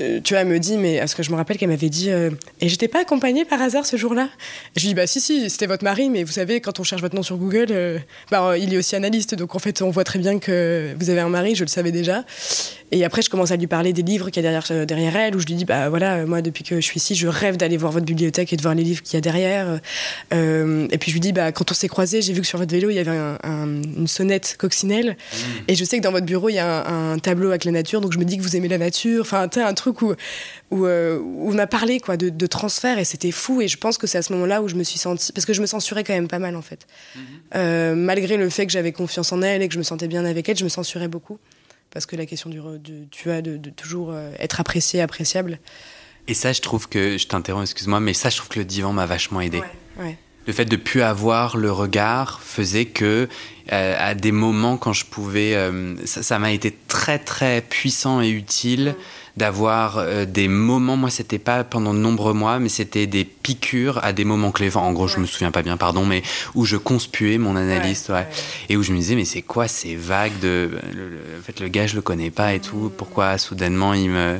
euh, 0.00 0.20
tu 0.22 0.34
vois, 0.34 0.40
elle 0.40 0.48
me 0.48 0.58
dit, 0.58 0.76
mais 0.76 0.98
parce 0.98 1.14
que 1.14 1.22
je 1.22 1.30
me 1.30 1.36
rappelle 1.36 1.56
qu'elle 1.56 1.68
m'avait 1.68 1.88
dit, 1.88 2.10
euh, 2.10 2.30
et 2.60 2.68
j'étais 2.68 2.88
pas 2.88 3.02
accompagnée 3.02 3.44
par 3.44 3.62
hasard 3.62 3.86
ce 3.86 3.96
jour-là 3.96 4.28
Je 4.74 4.82
lui 4.82 4.88
dis, 4.88 4.94
bah 4.94 5.06
si, 5.06 5.20
si, 5.20 5.48
c'était 5.48 5.66
votre 5.66 5.84
mari, 5.84 6.10
mais 6.10 6.24
vous 6.24 6.32
savez, 6.32 6.60
quand 6.60 6.80
on 6.80 6.82
cherche 6.82 7.00
votre 7.00 7.14
nom 7.14 7.22
sur 7.22 7.36
Google, 7.36 7.68
euh, 7.70 7.98
bah, 8.32 8.58
il 8.58 8.74
est 8.74 8.76
aussi 8.76 8.96
analyste, 8.96 9.36
donc 9.36 9.54
en 9.54 9.60
fait, 9.60 9.82
on 9.82 9.90
voit 9.90 10.02
très 10.02 10.18
bien 10.18 10.40
que 10.40 10.92
vous 10.98 11.10
avez 11.10 11.20
un 11.20 11.28
mari, 11.28 11.54
je 11.54 11.62
le 11.62 11.68
savais 11.68 11.92
déjà. 11.92 12.24
Et 12.90 13.04
après, 13.04 13.22
je 13.22 13.30
commence 13.30 13.52
à 13.52 13.56
lui 13.56 13.66
parler 13.68 13.92
des 13.92 14.02
livres 14.02 14.30
qu'il 14.30 14.42
y 14.42 14.46
a 14.46 14.50
derrière, 14.50 14.86
derrière 14.86 15.16
elle, 15.16 15.36
où 15.36 15.40
je 15.40 15.46
lui 15.46 15.54
dis, 15.54 15.64
bah 15.64 15.88
voilà, 15.88 16.26
moi, 16.26 16.42
depuis 16.42 16.64
que 16.64 16.76
je 16.76 16.80
suis 16.80 16.98
ici, 16.98 17.14
je 17.14 17.28
rêve 17.28 17.56
d'aller 17.56 17.76
voir 17.76 17.92
votre 17.92 18.06
bibliothèque 18.06 18.52
et 18.52 18.56
de 18.56 18.62
voir 18.62 18.74
les 18.74 18.82
livres 18.82 19.02
qu'il 19.02 19.14
y 19.14 19.18
a 19.18 19.20
derrière. 19.20 19.80
et 20.32 20.98
puis 20.98 21.10
je 21.10 21.14
lui 21.14 21.20
dis, 21.20 21.32
bah 21.32 21.52
quand 21.52 21.70
on 21.70 21.74
s'est 21.74 21.88
croisés, 21.88 22.20
j'ai 22.20 22.32
vu 22.32 22.40
que 22.40 22.46
sur 22.46 22.58
votre 22.58 22.72
vélo, 22.72 22.90
il 22.90 22.96
y 22.96 22.98
avait 22.98 23.16
une 23.46 24.06
sonnette 24.06 24.56
coccinelle. 24.58 25.10
Mmh. 25.10 25.36
Et 25.68 25.74
je 25.76 25.84
sais 25.84 25.98
que 25.98 26.02
dans 26.02 26.12
votre 26.12 26.26
bureau, 26.26 26.48
il 26.48 26.54
y 26.54 26.58
a 26.58 26.86
un, 26.88 27.18
tableau 27.18 27.50
avec 27.50 27.64
la 27.64 27.72
nature, 27.72 28.00
donc 28.00 28.12
je 28.12 28.18
me 28.18 28.24
dis 28.24 28.36
que 28.36 28.42
vous 28.42 28.56
aimez 28.56 28.68
la 28.68 28.78
nature. 28.78 29.22
Enfin, 29.22 29.48
tu 29.48 29.60
un 29.60 29.72
truc 29.72 29.83
truc 29.84 30.02
où, 30.02 30.14
euh, 30.72 31.18
où, 31.18 31.52
on 31.52 31.58
a 31.58 31.66
parlé 31.66 32.00
quoi, 32.00 32.16
de, 32.16 32.46
transfert 32.46 32.98
et 32.98 33.04
c'était 33.04 33.30
fou. 33.30 33.60
Et 33.60 33.68
je 33.68 33.76
pense 33.76 33.98
que 33.98 34.06
c'est 34.06 34.18
à 34.18 34.22
ce 34.22 34.32
moment-là 34.32 34.62
où 34.62 34.68
je 34.68 34.76
me 34.76 34.82
suis 34.82 34.98
sentie. 34.98 35.32
Parce 35.32 35.44
que 35.44 35.52
je 35.52 35.60
me 35.60 35.66
censurais 35.66 36.04
quand 36.04 36.14
même 36.14 36.28
pas 36.28 36.38
mal 36.38 36.56
en 36.56 36.62
fait. 36.62 36.86
Mhm. 37.14 37.22
Euh, 37.56 37.94
malgré 37.94 38.36
le 38.36 38.48
fait 38.48 38.66
que 38.66 38.72
j'avais 38.72 38.92
confiance 38.92 39.32
en 39.32 39.42
elle 39.42 39.62
et 39.62 39.68
que 39.68 39.74
je 39.74 39.78
me 39.78 39.84
sentais 39.84 40.08
bien 40.08 40.24
avec 40.24 40.48
elle, 40.48 40.56
je 40.56 40.64
me 40.64 40.68
censurais 40.68 41.08
beaucoup. 41.08 41.38
Parce 41.90 42.06
que 42.06 42.16
la 42.16 42.26
question 42.26 42.50
du, 42.50 42.58
de, 42.58 43.04
tu 43.10 43.30
as 43.30 43.42
de, 43.42 43.58
toujours 43.70 44.10
euh, 44.10 44.32
être 44.38 44.60
apprécié, 44.60 45.00
appréciable. 45.00 45.60
Et 46.26 46.34
ça, 46.34 46.52
je 46.52 46.60
trouve 46.60 46.88
que. 46.88 47.18
Je 47.18 47.26
t'interromps, 47.26 47.70
excuse-moi, 47.70 48.00
mais 48.00 48.14
ça, 48.14 48.30
je 48.30 48.36
trouve 48.36 48.48
que 48.48 48.58
le 48.58 48.64
divan 48.64 48.92
m'a 48.92 49.06
vachement 49.06 49.40
aidé. 49.40 49.60
Le 50.46 50.52
fait 50.52 50.66
de 50.66 50.76
plus 50.76 51.00
avoir 51.00 51.56
le 51.56 51.72
regard 51.72 52.42
faisait 52.42 52.84
que, 52.84 53.28
à 53.70 54.14
des 54.14 54.32
moments 54.32 54.76
quand 54.76 54.92
je 54.92 55.06
pouvais. 55.06 55.56
ça 56.04 56.38
m'a 56.38 56.52
été 56.52 56.76
très, 56.88 57.18
très 57.18 57.62
puissant 57.62 58.20
et 58.20 58.30
utile. 58.30 58.94
Mm 58.98 59.23
d'avoir 59.36 59.98
euh, 59.98 60.24
des 60.24 60.46
moments, 60.46 60.96
moi 60.96 61.10
c'était 61.10 61.38
pas 61.38 61.64
pendant 61.64 61.92
de 61.92 61.98
nombreux 61.98 62.32
mois, 62.32 62.58
mais 62.60 62.68
c'était 62.68 63.06
des 63.06 63.24
piqûres 63.24 63.98
à 64.04 64.12
des 64.12 64.24
moments 64.24 64.52
clés. 64.52 64.76
en 64.76 64.92
gros, 64.92 65.08
je 65.08 65.18
me 65.18 65.26
souviens 65.26 65.50
pas 65.50 65.62
bien, 65.62 65.76
pardon, 65.76 66.04
mais 66.04 66.22
où 66.54 66.64
je 66.64 66.76
conspuais 66.76 67.38
mon 67.38 67.56
analyste, 67.56 68.10
ouais, 68.10 68.28
et 68.68 68.76
où 68.76 68.82
je 68.82 68.92
me 68.92 68.98
disais, 68.98 69.16
mais 69.16 69.24
c'est 69.24 69.42
quoi 69.42 69.66
ces 69.66 69.96
vagues 69.96 70.38
de. 70.40 70.70
en 71.38 71.42
fait, 71.42 71.60
le 71.60 71.68
gars, 71.68 71.86
je 71.86 71.96
le 71.96 72.02
connais 72.02 72.30
pas 72.30 72.54
et 72.54 72.60
tout, 72.60 72.92
pourquoi 72.96 73.38
soudainement 73.38 73.94
il 73.94 74.10
me. 74.10 74.38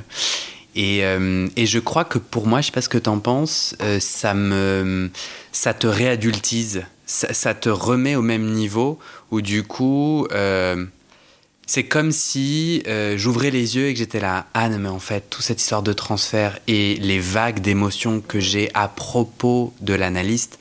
Et, 0.77 1.05
euh, 1.05 1.47
et, 1.55 1.67
je 1.67 1.79
crois 1.79 2.05
que 2.05 2.19
pour 2.19 2.49
moi, 2.49 2.61
je 2.61 2.67
sais 2.67 2.73
pas 2.73 2.81
ce 2.81 2.89
que 2.89 2.99
tu 2.99 3.09
en 3.09 3.21
penses, 3.21 3.77
euh, 3.81 4.01
ça, 4.01 4.35
me, 4.35 5.09
ça 5.53 5.73
te 5.73 5.87
réadultise, 5.87 6.83
ça, 7.07 7.33
ça, 7.33 7.55
te 7.55 7.69
remet 7.69 8.17
au 8.17 8.23
même 8.23 8.51
niveau 8.51 8.99
où 9.31 9.41
du 9.41 9.63
coup, 9.63 10.27
c'est 11.67 11.85
comme 11.85 12.13
si 12.13 12.83
euh, 12.87 13.17
j'ouvrais 13.17 13.51
les 13.51 13.77
yeux 13.77 13.89
et 13.89 13.93
que 13.95 13.99
j'étais 13.99 14.21
là, 14.21 14.47
Anne, 14.55 14.79
mais 14.79 14.89
en 14.89 14.99
fait, 14.99 15.31
toute 15.31 15.43
cette 15.43 15.61
histoire 15.61 15.83
de 15.83 15.93
transfert 15.93 16.59
et 16.67 16.97
les 16.97 17.19
vagues 17.19 17.61
d'émotions 17.61 18.21
que 18.21 18.41
j'ai 18.41 18.71
à 18.75 18.89
propos 18.89 19.73
de 19.81 19.95
l'analyste, 19.95 20.59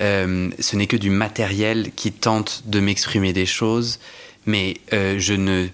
euh, 0.00 0.48
ce 0.58 0.76
n'est 0.76 0.86
que 0.86 0.96
du 0.96 1.10
matériel 1.10 1.90
qui 1.94 2.12
tente 2.12 2.62
de 2.66 2.80
m'exprimer 2.80 3.32
des 3.32 3.46
choses, 3.46 3.98
mais 4.46 4.78
euh, 4.92 5.18
je 5.18 5.34
ne, 5.34 5.66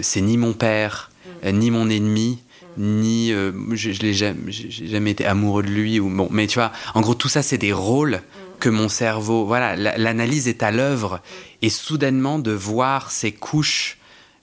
c'est 0.00 0.22
ni 0.22 0.38
mon 0.38 0.54
père, 0.54 1.10
ni 1.44 1.70
mon 1.70 1.90
ennemi, 1.90 2.38
ni 2.78 3.30
je, 3.30 3.92
je 3.92 4.00
l'ai 4.00 4.14
jamais, 4.14 4.50
jamais, 4.50 5.10
été 5.10 5.26
amoureux 5.26 5.62
de 5.62 5.68
lui 5.68 6.00
ou 6.00 6.08
bon, 6.08 6.28
mais 6.30 6.46
tu 6.46 6.58
vois, 6.58 6.72
en 6.94 7.02
gros, 7.02 7.14
tout 7.14 7.28
ça, 7.28 7.42
c'est 7.42 7.58
des 7.58 7.72
rôles 7.72 8.22
que 8.58 8.68
mon 8.70 8.88
cerveau, 8.88 9.44
voilà, 9.44 9.76
l'analyse 9.76 10.48
est 10.48 10.62
à 10.62 10.70
l'œuvre 10.70 11.20
et 11.60 11.68
soudainement 11.68 12.38
de 12.38 12.52
voir 12.52 13.10
ces 13.10 13.32
couches 13.32 13.95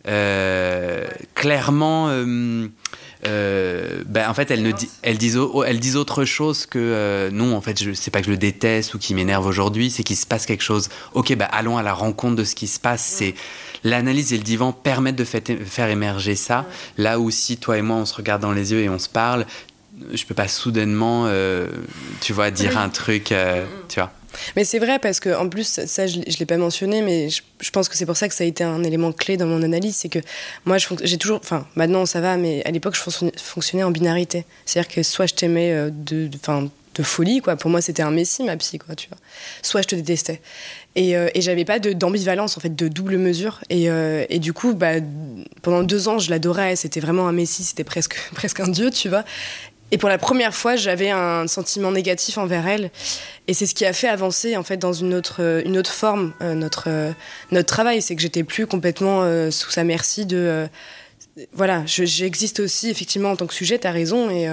euh, 0.08 1.08
clairement, 1.34 2.08
euh, 2.10 2.68
euh, 3.26 4.04
ben, 4.06 4.30
en 4.30 4.34
fait, 4.34 4.52
elles, 4.52 4.64
ne 4.64 4.72
elles, 5.02 5.18
disent, 5.18 5.40
elles 5.66 5.80
disent 5.80 5.96
autre 5.96 6.26
chose 6.26 6.66
que 6.66 7.30
non, 7.32 7.56
en 7.56 7.62
fait, 7.62 7.82
je 7.82 7.94
sais 7.94 8.12
pas 8.12 8.20
que 8.20 8.26
je 8.26 8.32
le 8.32 8.38
déteste 8.38 8.94
ou 8.94 9.00
qui 9.00 9.16
m'énerve 9.16 9.46
aujourd'hui, 9.46 9.92
c'est 9.92 10.04
qu'il 10.04 10.18
se 10.18 10.26
passe 10.26 10.46
quelque 10.46 10.64
chose. 10.64 10.90
Ok, 11.14 11.34
ben, 11.36 11.48
allons 11.52 11.78
à 11.78 11.84
la 11.84 11.94
rencontre 11.94 12.36
de 12.36 12.44
ce 12.44 12.56
qui 12.56 12.68
se 12.68 12.80
passe. 12.80 13.04
C'est 13.04 13.36
l'analyse 13.84 14.34
et 14.34 14.38
le 14.38 14.44
divan 14.44 14.74
permettent 14.74 15.16
de 15.16 15.26
faire 15.26 15.90
émerger 15.90 16.36
ça. 16.36 16.66
Là 16.98 17.20
où 17.20 17.32
si 17.32 17.58
toi 17.58 17.78
et 17.78 17.82
moi, 17.82 17.98
on 17.98 18.06
se 18.06 18.16
regarde 18.16 18.42
dans 18.42 18.54
les 18.54 18.74
yeux 18.74 18.82
et 18.82 18.90
on 18.90 19.00
se 19.00 19.10
parle, 19.10 19.46
je 20.14 20.26
peux 20.26 20.36
pas 20.36 20.50
soudainement, 20.50 21.30
tu 22.20 22.34
vois, 22.34 22.52
dire 22.52 22.78
un 22.78 22.90
truc, 22.90 23.34
tu 23.88 24.00
vois. 24.00 24.12
Mais 24.56 24.64
c'est 24.64 24.80
vrai 24.80 25.00
parce 25.00 25.20
que 25.20 25.36
en 25.36 25.50
plus 25.50 25.82
ça 25.86 26.08
je, 26.08 26.20
ne 26.20 26.40
l'ai 26.40 26.46
pas 26.46 26.58
mentionné 26.58 27.02
mais 27.02 27.30
je, 27.30 27.72
pense 27.72 27.90
que 27.90 27.96
c'est 27.96 28.06
pour 28.06 28.18
ça 28.18 28.28
que 28.28 28.36
ça 28.36 28.44
a 28.44 28.48
été 28.48 28.64
un 28.64 28.84
élément 28.84 29.12
clé 29.12 29.38
dans 29.38 29.46
mon 29.46 29.62
analyse 29.64 29.96
c'est 29.96 30.10
que 30.10 30.20
moi 30.66 30.78
j'ai 30.78 31.18
toujours 31.18 31.40
enfin 31.44 31.68
maintenant 31.76 32.06
ça 32.06 32.22
va 32.22 32.38
mais 32.38 32.64
à 32.66 32.72
l'époque 32.72 32.96
je 32.96 33.30
fonctionnais 33.38 33.84
en 33.84 33.92
binarité. 33.92 34.46
C'est-à-dire 34.66 34.94
que 34.94 35.04
soit 35.04 35.26
je 35.26 35.34
t'aimais 35.34 35.72
euh, 35.72 35.90
de 35.92 36.30
enfin 36.36 36.70
de, 36.96 37.04
folie 37.04 37.42
quoi. 37.42 37.56
Pour 37.56 37.72
moi 37.72 37.82
c'était 37.82 38.04
un 38.04 38.12
messie 38.12 38.44
ma 38.44 38.58
psy 38.58 38.78
quoi 38.78 38.96
tu 38.96 39.10
vois. 39.10 39.18
Soit 39.62 39.82
je 39.82 39.88
te 39.88 39.96
détestais. 39.96 40.42
Et, 40.96 41.18
euh, 41.18 41.28
j'avais 41.38 41.66
pas 41.66 41.80
d'ambivalence 41.80 42.56
en 42.58 42.62
fait 42.62 42.76
de 42.76 42.88
double 42.88 43.18
mesure. 43.18 43.62
Et, 43.70 43.90
euh, 43.90 44.26
et 44.30 44.40
du 44.40 44.54
coup 44.54 44.74
bah, 44.74 44.96
pendant 45.62 45.84
deux 45.84 46.08
ans 46.08 46.20
je 46.20 46.30
l'adorais. 46.30 46.76
C'était 46.76 47.00
vraiment 47.00 47.28
un 47.28 47.34
messie 47.34 47.64
c'était 47.64 47.84
presque 47.84 48.16
presque 48.34 48.60
un 48.60 48.68
dieu 48.68 48.92
tu 48.92 49.10
vois 49.10 49.24
et 49.92 49.98
pour 50.00 50.10
la 50.10 50.18
première 50.18 50.56
fois, 50.56 50.76
j'avais 50.76 51.12
un 51.12 51.46
sentiment 51.48 51.92
négatif 51.92 52.40
envers 52.40 52.68
elle. 52.68 52.90
Et 53.48 53.54
c'est 53.54 53.68
ce 53.68 53.76
qui 53.76 53.86
a 53.86 53.94
fait 53.94 54.08
avancer 54.08 54.58
en 54.58 54.64
fait 54.64 54.78
dans 54.78 54.92
une 54.92 55.14
autre, 55.14 55.36
euh, 55.42 55.62
une 55.66 55.78
autre 55.78 55.92
forme 55.92 56.34
euh, 56.42 56.56
notre, 56.56 56.86
euh, 56.88 57.12
notre 57.52 57.68
travail. 57.68 58.02
C'est 58.02 58.16
que 58.16 58.22
j'étais 58.22 58.44
plus 58.44 58.66
complètement 58.66 59.22
sous 59.52 59.70
sa 59.70 59.84
merci 59.84 60.26
de. 60.26 60.68
voilà, 61.54 61.84
j'existe 61.86 62.60
aussi 62.60 62.90
effectivement 62.90 63.30
en 63.30 63.36
tant 63.36 63.46
que 63.46 63.54
sujet, 63.54 63.78
tu 63.78 63.86
as 63.86 63.92
raison. 63.92 64.32
Et, 64.32 64.50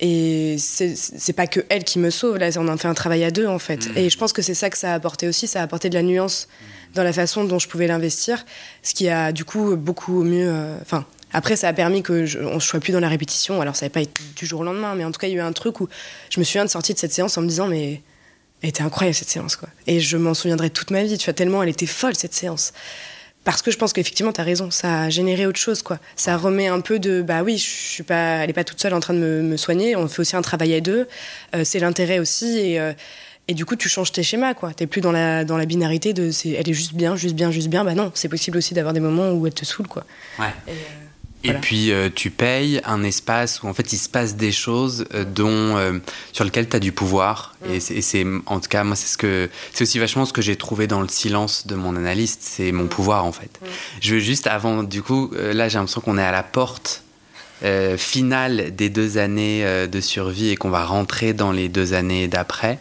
et 0.00 0.56
c'est 0.58 1.32
pas 1.34 1.46
que 1.46 1.60
elle 1.68 1.84
qui 1.84 1.98
me 1.98 2.08
sauve, 2.08 2.38
là, 2.38 2.48
on 2.56 2.66
en 2.68 2.76
fait 2.78 2.88
un 2.88 2.94
travail 2.94 3.24
à 3.24 3.30
deux 3.30 3.46
en 3.46 3.58
fait. 3.58 3.88
Mmh. 3.88 3.98
Et 3.98 4.10
je 4.10 4.16
pense 4.16 4.32
que 4.32 4.40
c'est 4.40 4.54
ça 4.54 4.70
que 4.70 4.78
ça 4.78 4.92
a 4.92 4.94
apporté 4.94 5.28
aussi, 5.28 5.46
ça 5.46 5.60
a 5.60 5.64
apporté 5.64 5.90
de 5.90 5.94
la 5.94 6.02
nuance 6.02 6.48
dans 6.94 7.04
la 7.04 7.12
façon 7.12 7.44
dont 7.44 7.58
je 7.58 7.68
pouvais 7.68 7.86
l'investir, 7.88 8.44
ce 8.82 8.94
qui 8.94 9.10
a 9.10 9.32
du 9.32 9.44
coup 9.44 9.76
beaucoup 9.76 10.22
mieux. 10.22 10.50
Enfin, 10.80 11.04
après, 11.32 11.56
ça 11.56 11.68
a 11.68 11.72
permis 11.72 12.02
que 12.02 12.26
je, 12.26 12.38
on 12.38 12.60
soit 12.60 12.80
plus 12.80 12.92
dans 12.92 13.00
la 13.00 13.08
répétition. 13.08 13.60
Alors, 13.60 13.76
ça 13.76 13.84
n'avait 13.84 13.92
pas 13.92 14.00
été 14.02 14.22
du 14.36 14.46
jour 14.46 14.60
au 14.60 14.64
lendemain, 14.64 14.94
mais 14.94 15.04
en 15.04 15.12
tout 15.12 15.18
cas, 15.18 15.28
il 15.28 15.32
y 15.32 15.34
a 15.34 15.38
eu 15.38 15.40
un 15.40 15.52
truc 15.52 15.80
où 15.80 15.88
je 16.30 16.40
me 16.40 16.44
souviens 16.44 16.64
de 16.64 16.70
sortir 16.70 16.94
de 16.94 17.00
cette 17.00 17.12
séance 17.12 17.36
en 17.38 17.42
me 17.42 17.48
disant, 17.48 17.68
mais 17.68 18.02
elle 18.62 18.68
était 18.68 18.82
incroyable 18.82 19.14
cette 19.14 19.30
séance, 19.30 19.56
quoi. 19.56 19.68
Et 19.86 20.00
je 20.00 20.16
m'en 20.16 20.34
souviendrai 20.34 20.70
toute 20.70 20.90
ma 20.90 21.02
vie. 21.02 21.18
Tu 21.18 21.24
vois, 21.24 21.34
tellement 21.34 21.62
elle 21.62 21.68
était 21.68 21.86
folle 21.86 22.14
cette 22.16 22.34
séance. 22.34 22.72
Parce 23.44 23.60
que 23.60 23.72
je 23.72 23.76
pense 23.76 23.92
qu'effectivement, 23.92 24.32
tu 24.32 24.40
as 24.40 24.44
raison, 24.44 24.70
ça 24.70 25.02
a 25.02 25.10
généré 25.10 25.46
autre 25.46 25.58
chose, 25.58 25.82
quoi. 25.82 25.98
Ça 26.14 26.36
remet 26.36 26.68
un 26.68 26.80
peu 26.80 27.00
de, 27.00 27.22
bah 27.22 27.42
oui, 27.42 27.58
je 27.58 27.64
suis 27.64 28.02
pas, 28.04 28.36
elle 28.36 28.46
n'est 28.46 28.52
pas 28.52 28.62
toute 28.62 28.80
seule 28.80 28.94
en 28.94 29.00
train 29.00 29.14
de 29.14 29.18
me, 29.18 29.56
soigner, 29.56 29.96
on 29.96 30.06
fait 30.06 30.20
aussi 30.20 30.36
un 30.36 30.42
travail 30.42 30.74
à 30.74 30.80
deux, 30.80 31.08
euh, 31.56 31.64
c'est 31.64 31.80
l'intérêt 31.80 32.20
aussi, 32.20 32.56
et, 32.58 32.80
euh, 32.80 32.92
et 33.48 33.54
du 33.54 33.64
coup, 33.64 33.74
tu 33.74 33.88
changes 33.88 34.12
tes 34.12 34.22
schémas, 34.22 34.54
quoi. 34.54 34.72
T'es 34.72 34.86
plus 34.86 35.00
dans 35.00 35.10
la, 35.10 35.44
dans 35.44 35.56
la 35.56 35.66
binarité 35.66 36.12
de, 36.12 36.30
elle 36.56 36.68
est 36.68 36.72
juste 36.72 36.94
bien, 36.94 37.16
juste 37.16 37.34
bien, 37.34 37.50
juste 37.50 37.66
bien, 37.66 37.84
bah 37.84 37.94
non, 37.94 38.12
c'est 38.14 38.28
possible 38.28 38.58
aussi 38.58 38.74
d'avoir 38.74 38.94
des 38.94 39.00
moments 39.00 39.32
où 39.32 39.44
elle 39.44 39.54
te 39.54 39.64
saoule, 39.64 39.88
quoi. 39.88 40.04
Ouais. 40.38 40.46
Euh, 40.68 40.72
et 41.44 41.54
puis 41.54 41.92
euh, 41.92 42.08
tu 42.14 42.30
payes 42.30 42.80
un 42.84 43.02
espace 43.02 43.62
où 43.62 43.68
en 43.68 43.74
fait 43.74 43.92
il 43.92 43.98
se 43.98 44.08
passe 44.08 44.36
des 44.36 44.52
choses 44.52 45.06
euh, 45.14 45.24
dont 45.24 45.76
euh, 45.76 45.98
sur 46.32 46.44
lesquelles 46.44 46.68
tu 46.68 46.76
as 46.76 46.80
du 46.80 46.92
pouvoir 46.92 47.54
mm. 47.66 47.72
et 47.72 47.80
c'est 47.80 48.26
en 48.46 48.60
tout 48.60 48.68
cas 48.68 48.84
moi 48.84 48.96
c'est 48.96 49.08
ce 49.08 49.18
que 49.18 49.50
c'est 49.72 49.82
aussi 49.82 49.98
vachement 49.98 50.24
ce 50.24 50.32
que 50.32 50.42
j'ai 50.42 50.56
trouvé 50.56 50.86
dans 50.86 51.00
le 51.00 51.08
silence 51.08 51.66
de 51.66 51.74
mon 51.74 51.96
analyste, 51.96 52.40
c'est 52.42 52.72
mon 52.72 52.84
mm. 52.84 52.88
pouvoir 52.88 53.24
en 53.24 53.32
fait. 53.32 53.58
Mm. 53.60 53.66
Je 54.00 54.14
veux 54.14 54.20
juste 54.20 54.46
avant 54.46 54.82
du 54.82 55.02
coup 55.02 55.30
là 55.34 55.68
j'ai 55.68 55.78
l'impression 55.78 56.00
qu'on 56.00 56.18
est 56.18 56.22
à 56.22 56.32
la 56.32 56.42
porte 56.42 57.02
euh, 57.64 57.96
finale 57.96 58.74
des 58.74 58.88
deux 58.88 59.18
années 59.18 59.64
euh, 59.64 59.86
de 59.86 60.00
survie 60.00 60.50
et 60.50 60.56
qu'on 60.56 60.70
va 60.70 60.84
rentrer 60.84 61.32
dans 61.32 61.52
les 61.52 61.68
deux 61.68 61.94
années 61.94 62.26
d'après, 62.26 62.80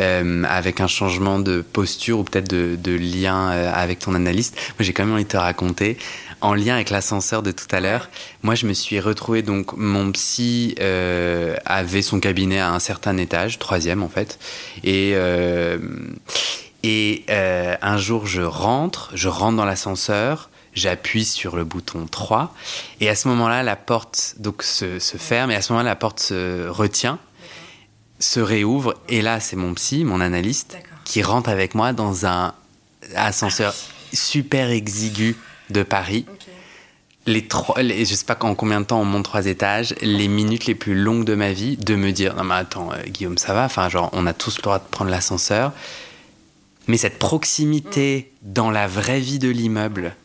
euh, 0.00 0.44
avec 0.44 0.82
un 0.82 0.86
changement 0.86 1.38
de 1.38 1.62
posture 1.62 2.18
ou 2.18 2.24
peut-être 2.24 2.50
de, 2.50 2.76
de, 2.76 2.92
lien 2.92 3.48
avec 3.48 4.00
ton 4.00 4.14
analyste. 4.14 4.54
Moi, 4.78 4.80
j'ai 4.80 4.92
quand 4.92 5.04
même 5.04 5.14
envie 5.14 5.24
de 5.24 5.28
te 5.30 5.38
raconter, 5.38 5.96
en 6.42 6.52
lien 6.52 6.74
avec 6.74 6.90
l'ascenseur 6.90 7.42
de 7.42 7.52
tout 7.52 7.66
à 7.70 7.80
l'heure, 7.80 8.10
moi, 8.42 8.54
je 8.54 8.66
me 8.66 8.74
suis 8.74 9.00
retrouvé, 9.00 9.40
donc, 9.40 9.74
mon 9.76 10.12
psy 10.12 10.74
avait 11.64 12.02
son 12.02 12.20
cabinet 12.20 12.58
à 12.58 12.70
un 12.70 12.80
certain 12.80 13.16
étage, 13.16 13.58
troisième 13.58 14.02
en 14.02 14.08
fait, 14.08 14.38
et... 14.84 15.14
et 16.84 17.24
un 17.28 17.96
jour, 17.96 18.26
je 18.26 18.42
rentre, 18.42 19.10
je 19.14 19.28
rentre 19.28 19.56
dans 19.56 19.64
l'ascenseur, 19.64 20.50
j'appuie 20.74 21.24
sur 21.24 21.56
le 21.56 21.64
bouton 21.64 22.06
3 22.06 22.54
et 23.00 23.08
à 23.08 23.14
ce 23.14 23.28
moment-là 23.28 23.62
la 23.62 23.76
porte 23.76 24.34
donc 24.38 24.62
se, 24.62 24.98
ferme. 24.98 25.50
Et 25.50 25.54
à 25.54 25.62
ce 25.62 25.72
moment-là 25.72 25.90
la 25.90 25.96
porte 25.96 26.20
se 26.20 26.68
retient 26.68 27.18
se 28.18 28.40
réouvre. 28.40 28.94
Et 29.08 29.22
là 29.22 29.40
c'est 29.40 29.56
mon 29.56 29.74
psy 29.74 30.04
mon 30.04 30.20
analyste 30.20 30.78
qui 31.04 31.22
rentre 31.22 31.50
avec 31.50 31.74
moi 31.74 31.92
dans 31.92 32.26
un 32.26 32.54
ascenseur 33.14 33.74
super 34.12 34.70
exigu 34.70 35.36
de 35.70 35.82
Paris. 35.82 36.26
Les 37.26 37.46
trois 37.46 37.82
les, 37.82 38.06
je 38.06 38.14
sais 38.14 38.24
pas 38.24 38.38
en 38.40 38.54
combien 38.54 38.80
de 38.80 38.86
temps 38.86 39.00
on 39.00 39.04
monte 39.04 39.24
trois 39.24 39.46
étages. 39.46 39.94
Les 40.00 40.28
minutes 40.28 40.66
les 40.66 40.74
plus 40.74 40.94
longues 40.94 41.24
de 41.24 41.34
ma 41.34 41.52
vie 41.52 41.76
de 41.76 41.94
me 41.94 42.10
dire 42.10 42.34
non 42.34 42.44
mais 42.44 42.54
attends 42.54 42.90
euh, 42.92 43.02
Guillaume 43.06 43.38
ça 43.38 43.52
va? 43.52 43.64
Enfin 43.64 43.88
genre 43.88 44.10
on 44.12 44.26
a 44.26 44.32
tous 44.32 44.56
le 44.56 44.62
droit 44.62 44.78
de 44.78 44.84
prendre 44.90 45.10
l'ascenseur. 45.10 45.72
Mais 46.88 46.96
cette 46.96 47.18
proximité 47.18 48.32
mm. 48.42 48.52
dans 48.52 48.70
la 48.70 48.88
vraie 48.88 49.20
vie 49.20 49.38
de 49.38 49.50
l'immeuble 49.50 50.16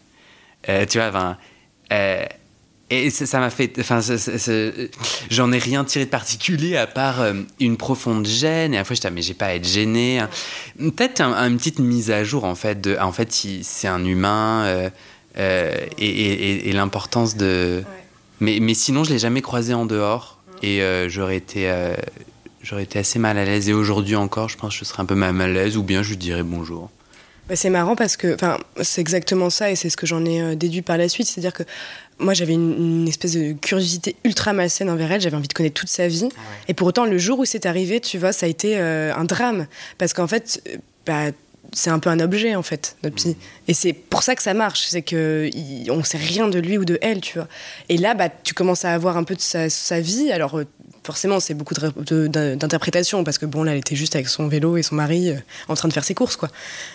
euh, 0.70 0.86
tu 0.86 1.00
vois, 1.00 1.38
euh, 1.92 2.26
et 2.90 3.10
ça 3.10 3.40
m'a 3.40 3.50
fait. 3.50 3.74
Enfin, 3.80 4.02
j'en 5.30 5.52
ai 5.52 5.58
rien 5.58 5.84
tiré 5.84 6.06
de 6.06 6.10
particulier 6.10 6.78
à 6.78 6.86
part 6.86 7.22
euh, 7.22 7.34
une 7.60 7.76
profonde 7.76 8.28
gêne. 8.28 8.74
Et 8.74 8.78
à 8.78 8.82
la 8.82 8.84
fois, 8.86 8.96
j'étais, 8.96 9.08
ah, 9.08 9.12
mais 9.12 9.22
j'ai 9.22 9.34
pas 9.34 9.48
à 9.48 9.54
être 9.56 9.68
gêné. 9.68 10.20
Hein. 10.20 10.30
Peut-être 10.78 11.22
une 11.22 11.58
petite 11.58 11.80
mise 11.80 12.12
à 12.12 12.24
jour, 12.24 12.44
en 12.44 12.56
fait. 12.56 12.82
De, 12.82 12.98
en 13.00 13.12
fait, 13.12 13.32
c'est 13.32 13.88
un 13.88 14.06
humain 14.06 14.92
et, 15.38 16.72
l'importance 16.72 17.36
de. 17.36 17.84
Mais, 18.40 18.60
mais 18.60 18.74
sinon, 18.74 19.04
je 19.04 19.12
l'ai 19.12 19.20
jamais 19.20 19.42
croisé 19.42 19.74
en 19.74 19.86
dehors. 19.86 20.40
Et 20.62 20.82
j'aurais 21.08 21.38
été. 21.38 21.72
J'aurais 22.62 22.84
été 22.84 23.00
assez 23.00 23.20
mal 23.20 23.38
à 23.38 23.44
l'aise 23.44 23.68
et 23.68 23.74
aujourd'hui 23.74 24.16
encore, 24.16 24.48
je 24.48 24.56
pense 24.56 24.74
que 24.74 24.80
je 24.80 24.86
serais 24.86 25.02
un 25.02 25.06
peu 25.06 25.16
mal 25.16 25.42
à 25.42 25.48
l'aise 25.50 25.76
ou 25.76 25.84
bien 25.84 26.02
je 26.02 26.12
lui 26.12 26.18
dirais 26.18 26.44
bonjour. 26.44 26.90
Bah, 27.48 27.56
c'est 27.58 27.70
marrant 27.70 27.96
parce 27.96 28.16
que 28.16 28.38
c'est 28.82 29.02
exactement 29.02 29.50
ça 29.50 29.70
et 29.70 29.76
c'est 29.76 29.90
ce 29.90 29.98
que 29.98 30.06
j'en 30.06 30.24
ai 30.24 30.42
euh, 30.42 30.56
déduit 30.56 30.82
par 30.82 30.98
la 30.98 31.10
suite. 31.10 31.28
C'est-à-dire 31.28 31.54
que 31.54 31.64
moi, 32.20 32.34
j'avais 32.34 32.54
une, 32.54 33.08
espèce 33.08 33.34
de 33.34 33.54
curiosité 33.54 34.16
ultra 34.24 34.54
malsaine 34.54 34.90
envers 34.90 35.12
elle. 35.12 35.22
J'avais 35.22 35.36
envie 35.36 35.48
de 35.48 35.54
connaître 35.54 35.80
toute 35.80 35.90
sa 35.90 36.08
vie. 36.08 36.30
Et 36.68 36.74
pour 36.74 36.88
autant, 36.88 37.06
le 37.06 37.18
jour 37.18 37.40
où 37.40 37.46
c'est 37.46 37.66
arrivé, 37.66 38.00
tu 38.00 38.18
vois, 38.18 38.32
ça 38.32 38.46
a 38.46 38.50
été 38.50 38.78
euh, 38.78 39.14
un 39.14 39.26
drame. 39.26 39.68
Parce 39.98 40.14
qu'en 40.14 40.28
fait, 40.28 40.62
euh, 40.70 40.78
bah, 41.06 41.32
c'est 41.74 41.90
un 41.90 42.00
peu 42.00 42.10
un 42.10 42.20
objet, 42.22 42.56
en 42.56 42.64
fait, 42.64 42.96
notre 43.04 43.16
psy. 43.16 43.30
Mmh. 43.30 43.36
Et 43.68 43.74
c'est 43.74 43.94
pour 43.94 44.24
ça 44.24 44.36
que 44.36 44.44
ça 44.44 44.54
marche. 44.54 44.86
C'est 44.88 45.02
que 45.02 45.50
on 45.90 46.04
sait 46.04 46.18
rien 46.18 46.48
de 46.48 46.60
lui 46.60 46.78
ou 46.78 46.86
de 46.86 46.98
elle, 47.02 47.20
tu 47.20 47.40
vois. 47.40 47.50
Et 47.90 47.98
là, 47.98 48.14
bah, 48.14 48.30
tu 48.30 48.54
commences 48.54 48.86
à 48.86 48.94
avoir 48.94 49.18
un 49.18 49.24
peu 49.24 49.36
de 49.36 49.42
sa, 49.42 49.70
sa 49.70 50.00
vie. 50.00 50.32
Alors, 50.32 50.62
forcément, 51.04 51.40
c'est 51.40 51.54
beaucoup 51.54 51.74
d'interprétation 51.74 53.24
parce 53.24 53.38
que 53.38 53.46
bon, 53.46 53.64
là, 53.64 53.74
elle 53.74 53.80
était 53.80 53.96
juste 53.96 54.16
avec 54.16 54.28
son 54.28 54.48
vélo 54.48 54.78
et 54.78 54.84
son 54.84 54.96
mari 54.96 55.30
euh, 55.30 55.36
en 55.68 55.76
train 55.76 55.88
de 55.88 55.94
faire 55.94 56.04
ses 56.04 56.14
courses, 56.14 56.36
quoi. 56.36 56.50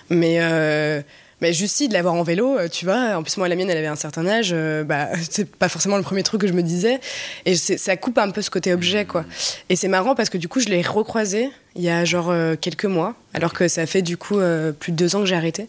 Mais, 0.08 0.38
euh, 0.40 1.02
mais 1.40 1.52
juste 1.52 1.76
si 1.76 1.88
de 1.88 1.92
l'avoir 1.92 2.14
en 2.14 2.22
vélo, 2.22 2.58
euh, 2.58 2.68
tu 2.68 2.84
vois. 2.84 3.16
En 3.16 3.22
plus, 3.22 3.36
moi, 3.36 3.48
la 3.48 3.56
mienne, 3.56 3.70
elle 3.70 3.76
avait 3.76 3.86
un 3.86 3.96
certain 3.96 4.26
âge. 4.26 4.54
bah, 4.86 5.08
c'est 5.30 5.50
pas 5.50 5.68
forcément 5.68 5.96
le 5.96 6.02
premier 6.02 6.22
truc 6.22 6.40
que 6.40 6.48
je 6.48 6.52
me 6.52 6.62
disais. 6.62 7.00
Et 7.44 7.54
ça 7.56 7.96
coupe 7.96 8.18
un 8.18 8.30
peu 8.30 8.42
ce 8.42 8.50
côté 8.50 8.72
objet, 8.72 9.04
quoi. 9.04 9.24
Et 9.68 9.76
c'est 9.76 9.88
marrant 9.88 10.14
parce 10.14 10.30
que 10.30 10.38
du 10.38 10.48
coup, 10.48 10.60
je 10.60 10.68
l'ai 10.68 10.82
recroisé 10.82 11.50
il 11.76 11.82
y 11.82 11.90
a 11.90 12.04
genre 12.04 12.34
quelques 12.60 12.86
mois, 12.86 13.14
alors 13.34 13.52
que 13.52 13.68
ça 13.68 13.86
fait 13.86 14.02
du 14.02 14.16
coup 14.16 14.38
plus 14.80 14.90
de 14.90 14.96
deux 14.96 15.14
ans 15.14 15.20
que 15.20 15.26
j'ai 15.26 15.36
arrêté. 15.36 15.68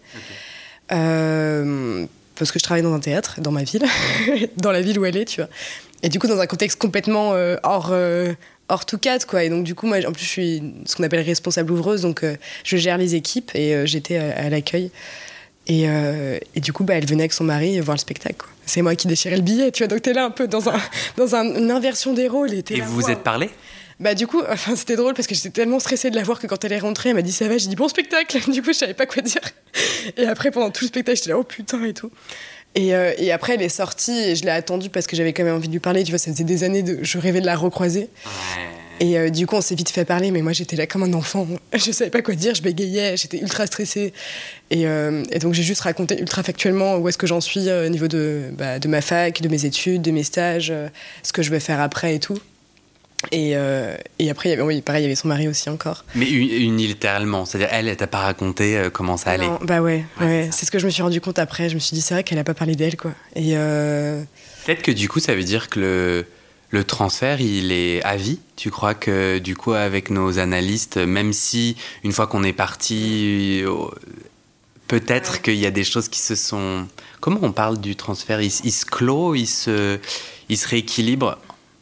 parce 0.87 2.51
que 2.51 2.57
je 2.57 2.63
travaille 2.63 2.81
dans 2.81 2.95
un 2.95 2.99
théâtre, 2.99 3.41
dans 3.41 3.51
ma 3.51 3.63
ville, 3.63 3.85
dans 4.57 4.71
la 4.71 4.81
ville 4.81 4.97
où 4.97 5.05
elle 5.05 5.17
est, 5.17 5.25
tu 5.25 5.41
vois. 5.41 5.49
Et 6.03 6.09
du 6.09 6.19
coup, 6.19 6.27
dans 6.27 6.39
un 6.39 6.47
contexte 6.47 6.79
complètement 6.79 7.33
euh, 7.33 7.57
hors, 7.63 7.89
euh, 7.91 8.33
hors 8.69 8.85
tout 8.85 8.97
cadre, 8.97 9.25
quoi. 9.25 9.43
Et 9.43 9.49
donc, 9.49 9.63
du 9.63 9.75
coup, 9.75 9.87
moi, 9.87 9.97
en 10.05 10.11
plus, 10.11 10.23
je 10.23 10.29
suis 10.29 10.63
ce 10.85 10.95
qu'on 10.95 11.03
appelle 11.03 11.21
responsable 11.21 11.71
ouvreuse, 11.71 12.01
donc 12.01 12.23
euh, 12.23 12.35
je 12.63 12.77
gère 12.77 12.97
les 12.97 13.15
équipes 13.15 13.51
et 13.53 13.85
j'étais 13.85 14.17
à, 14.17 14.49
l'accueil. 14.49 14.91
Et, 15.67 15.83
et, 16.55 16.59
du 16.61 16.73
coup, 16.73 16.83
bah, 16.83 16.95
elle 16.95 17.05
venait 17.05 17.23
avec 17.23 17.33
son 17.33 17.43
mari 17.43 17.79
voir 17.79 17.95
le 17.95 17.99
spectacle. 17.99 18.43
C'est 18.65 18.81
moi 18.81 18.95
qui 18.95 19.07
déchirais 19.07 19.35
le 19.35 19.43
billet, 19.43 19.71
tu 19.71 19.83
vois. 19.83 19.87
Donc, 19.87 20.01
t'es 20.01 20.13
là 20.13 20.25
un 20.25 20.31
peu 20.31 20.47
dans, 20.47 20.67
un, 20.67 20.79
dans 21.15 21.35
une 21.35 21.69
inversion 21.69 22.13
des 22.13 22.27
rôles. 22.27 22.53
Et, 22.53 22.63
et 22.69 22.81
vous 22.81 23.01
vous 23.01 23.11
êtes 23.11 23.23
parlé? 23.23 23.49
Bah 23.99 24.15
du 24.15 24.27
coup, 24.27 24.41
enfin, 24.49 24.77
c'était 24.77 24.95
drôle 24.95 25.13
parce 25.13 25.27
que 25.27 25.35
j'étais 25.35 25.49
tellement 25.49 25.79
stressée 25.79 26.09
de 26.09 26.15
la 26.15 26.23
voir 26.23 26.39
que 26.39 26.47
quand 26.47 26.63
elle 26.63 26.71
est 26.71 26.79
rentrée, 26.79 27.09
elle 27.09 27.15
m'a 27.15 27.21
dit 27.21 27.33
ça 27.33 27.49
va, 27.49 27.57
j'ai 27.57 27.67
dit 27.67 27.75
bon 27.75 27.89
spectacle. 27.89 28.39
Du 28.51 28.61
coup, 28.61 28.71
je 28.71 28.77
savais 28.77 28.93
pas 28.93 29.05
quoi 29.05 29.21
dire. 29.21 29.41
Et 30.15 30.25
après, 30.25 30.51
pendant 30.51 30.69
tout 30.69 30.85
le 30.85 30.87
spectacle, 30.87 31.17
j'étais 31.17 31.31
là 31.31 31.37
oh 31.37 31.43
putain 31.43 31.83
et 31.83 31.93
tout. 31.93 32.09
Euh, 32.77 33.13
et, 33.17 33.31
après, 33.31 33.55
elle 33.55 33.61
est 33.61 33.69
sortie 33.69 34.17
et 34.17 34.35
je 34.35 34.43
l'ai 34.43 34.51
attendue 34.51 34.89
parce 34.89 35.07
que 35.07 35.15
j'avais 35.15 35.33
quand 35.33 35.43
même 35.43 35.55
envie 35.55 35.67
de 35.67 35.73
lui 35.73 35.79
parler. 35.79 36.03
Tu 36.03 36.11
vois, 36.11 36.19
ça 36.19 36.31
faisait 36.31 36.43
des 36.43 36.63
années 36.63 36.83
je 37.01 37.17
rêvais 37.17 37.41
de 37.41 37.45
la 37.45 37.55
recroiser. 37.55 38.09
Et 39.01 39.17
euh, 39.17 39.29
du 39.29 39.47
coup, 39.47 39.55
on 39.55 39.61
s'est 39.61 39.75
vite 39.75 39.89
fait 39.89 40.03
parler, 40.03 40.29
mais 40.29 40.41
moi 40.41 40.51
j'étais 40.51 40.75
là 40.75 40.85
comme 40.85 41.03
un 41.03 41.13
enfant. 41.13 41.47
Je 41.73 41.91
savais 41.91 42.09
pas 42.09 42.21
quoi 42.21 42.35
dire, 42.35 42.53
je 42.53 42.61
bégayais, 42.61 43.15
j'étais 43.15 43.37
ultra 43.37 43.65
stressée. 43.65 44.11
Et, 44.71 44.85
euh, 44.85 45.23
donc 45.39 45.53
j'ai 45.53 45.63
juste 45.63 45.81
raconté 45.81 46.19
ultra 46.19 46.43
factuellement 46.43 46.97
où 46.97 47.07
est-ce 47.07 47.17
que 47.17 47.25
j'en 47.25 47.39
suis 47.39 47.71
au 47.71 47.87
niveau 47.87 48.09
de, 48.09 48.49
bah, 48.57 48.77
de 48.77 48.87
ma 48.89 48.99
fac, 48.99 49.41
de 49.41 49.47
mes 49.47 49.63
études, 49.63 50.01
de 50.01 50.11
mes 50.11 50.23
stages, 50.23 50.73
ce 51.23 51.31
que 51.31 51.41
je 51.41 51.49
vais 51.49 51.61
faire 51.61 51.79
après 51.79 52.15
et 52.15 52.19
tout. 52.19 52.39
Et, 53.31 53.51
euh, 53.55 53.97
et, 54.17 54.29
après, 54.29 54.49
il 54.49 54.51
y 54.51 54.53
avait, 54.53 54.61
oui, 54.61 54.81
pareil, 54.81 55.01
il 55.01 55.03
y 55.03 55.07
avait 55.07 55.15
son 55.15 55.27
mari 55.27 55.47
aussi 55.47 55.69
encore. 55.69 56.05
Mais 56.15 56.29
unilatéralement, 56.29 57.45
c'est-à-dire 57.45 57.67
elle, 57.71 57.89
elle 57.89 57.97
t'a 57.97 58.07
pas 58.07 58.19
raconté 58.19 58.77
euh, 58.77 58.89
comment 58.89 59.17
ça 59.17 59.31
allait 59.31 59.49
Bah 59.61 59.81
ouais, 59.81 60.05
ouais, 60.21 60.49
c'est 60.53 60.65
ce 60.65 60.71
que 60.71 60.79
je 60.79 60.85
me 60.85 60.89
suis 60.89 61.03
rendu 61.03 61.19
compte 61.19 61.37
après. 61.37 61.67
Je 61.67 61.75
me 61.75 61.79
suis 61.79 61.93
dit, 61.93 62.01
c'est 62.01 62.13
vrai 62.13 62.23
qu'elle 62.23 62.39
a 62.39 62.45
pas 62.45 62.53
parlé 62.53 62.75
d'elle, 62.75 62.95
quoi. 62.95 63.11
Et 63.35 63.57
euh... 63.57 64.23
Peut-être 64.65 64.81
que 64.81 64.91
du 64.91 65.09
coup, 65.09 65.19
ça 65.19 65.35
veut 65.35 65.43
dire 65.43 65.69
que 65.69 65.79
le, 65.81 66.25
le 66.69 66.83
transfert, 66.85 67.41
il 67.41 67.73
est 67.73 68.01
à 68.03 68.15
vie. 68.15 68.39
Tu 68.55 68.71
crois 68.71 68.93
que 68.93 69.37
du 69.39 69.55
coup, 69.55 69.73
avec 69.73 70.09
nos 70.11 70.39
analystes, 70.39 70.95
même 70.95 71.33
si 71.33 71.75
une 72.05 72.13
fois 72.13 72.25
qu'on 72.25 72.43
est 72.43 72.53
parti, 72.53 73.63
peut-être 74.87 75.41
qu'il 75.41 75.55
y 75.55 75.65
a 75.65 75.71
des 75.71 75.83
choses 75.83 76.07
qui 76.07 76.19
se 76.19 76.35
sont. 76.35 76.87
Comment 77.19 77.39
on 77.41 77.51
parle 77.51 77.79
du 77.79 77.97
transfert? 77.97 78.41
Il, 78.41 78.51
il, 78.63 78.71
se 78.71 78.85
clôt, 78.85 79.35
il 79.35 79.47
se, 79.47 79.99
il 80.47 80.57
se 80.57 80.67
rééquilibre? 80.69 81.37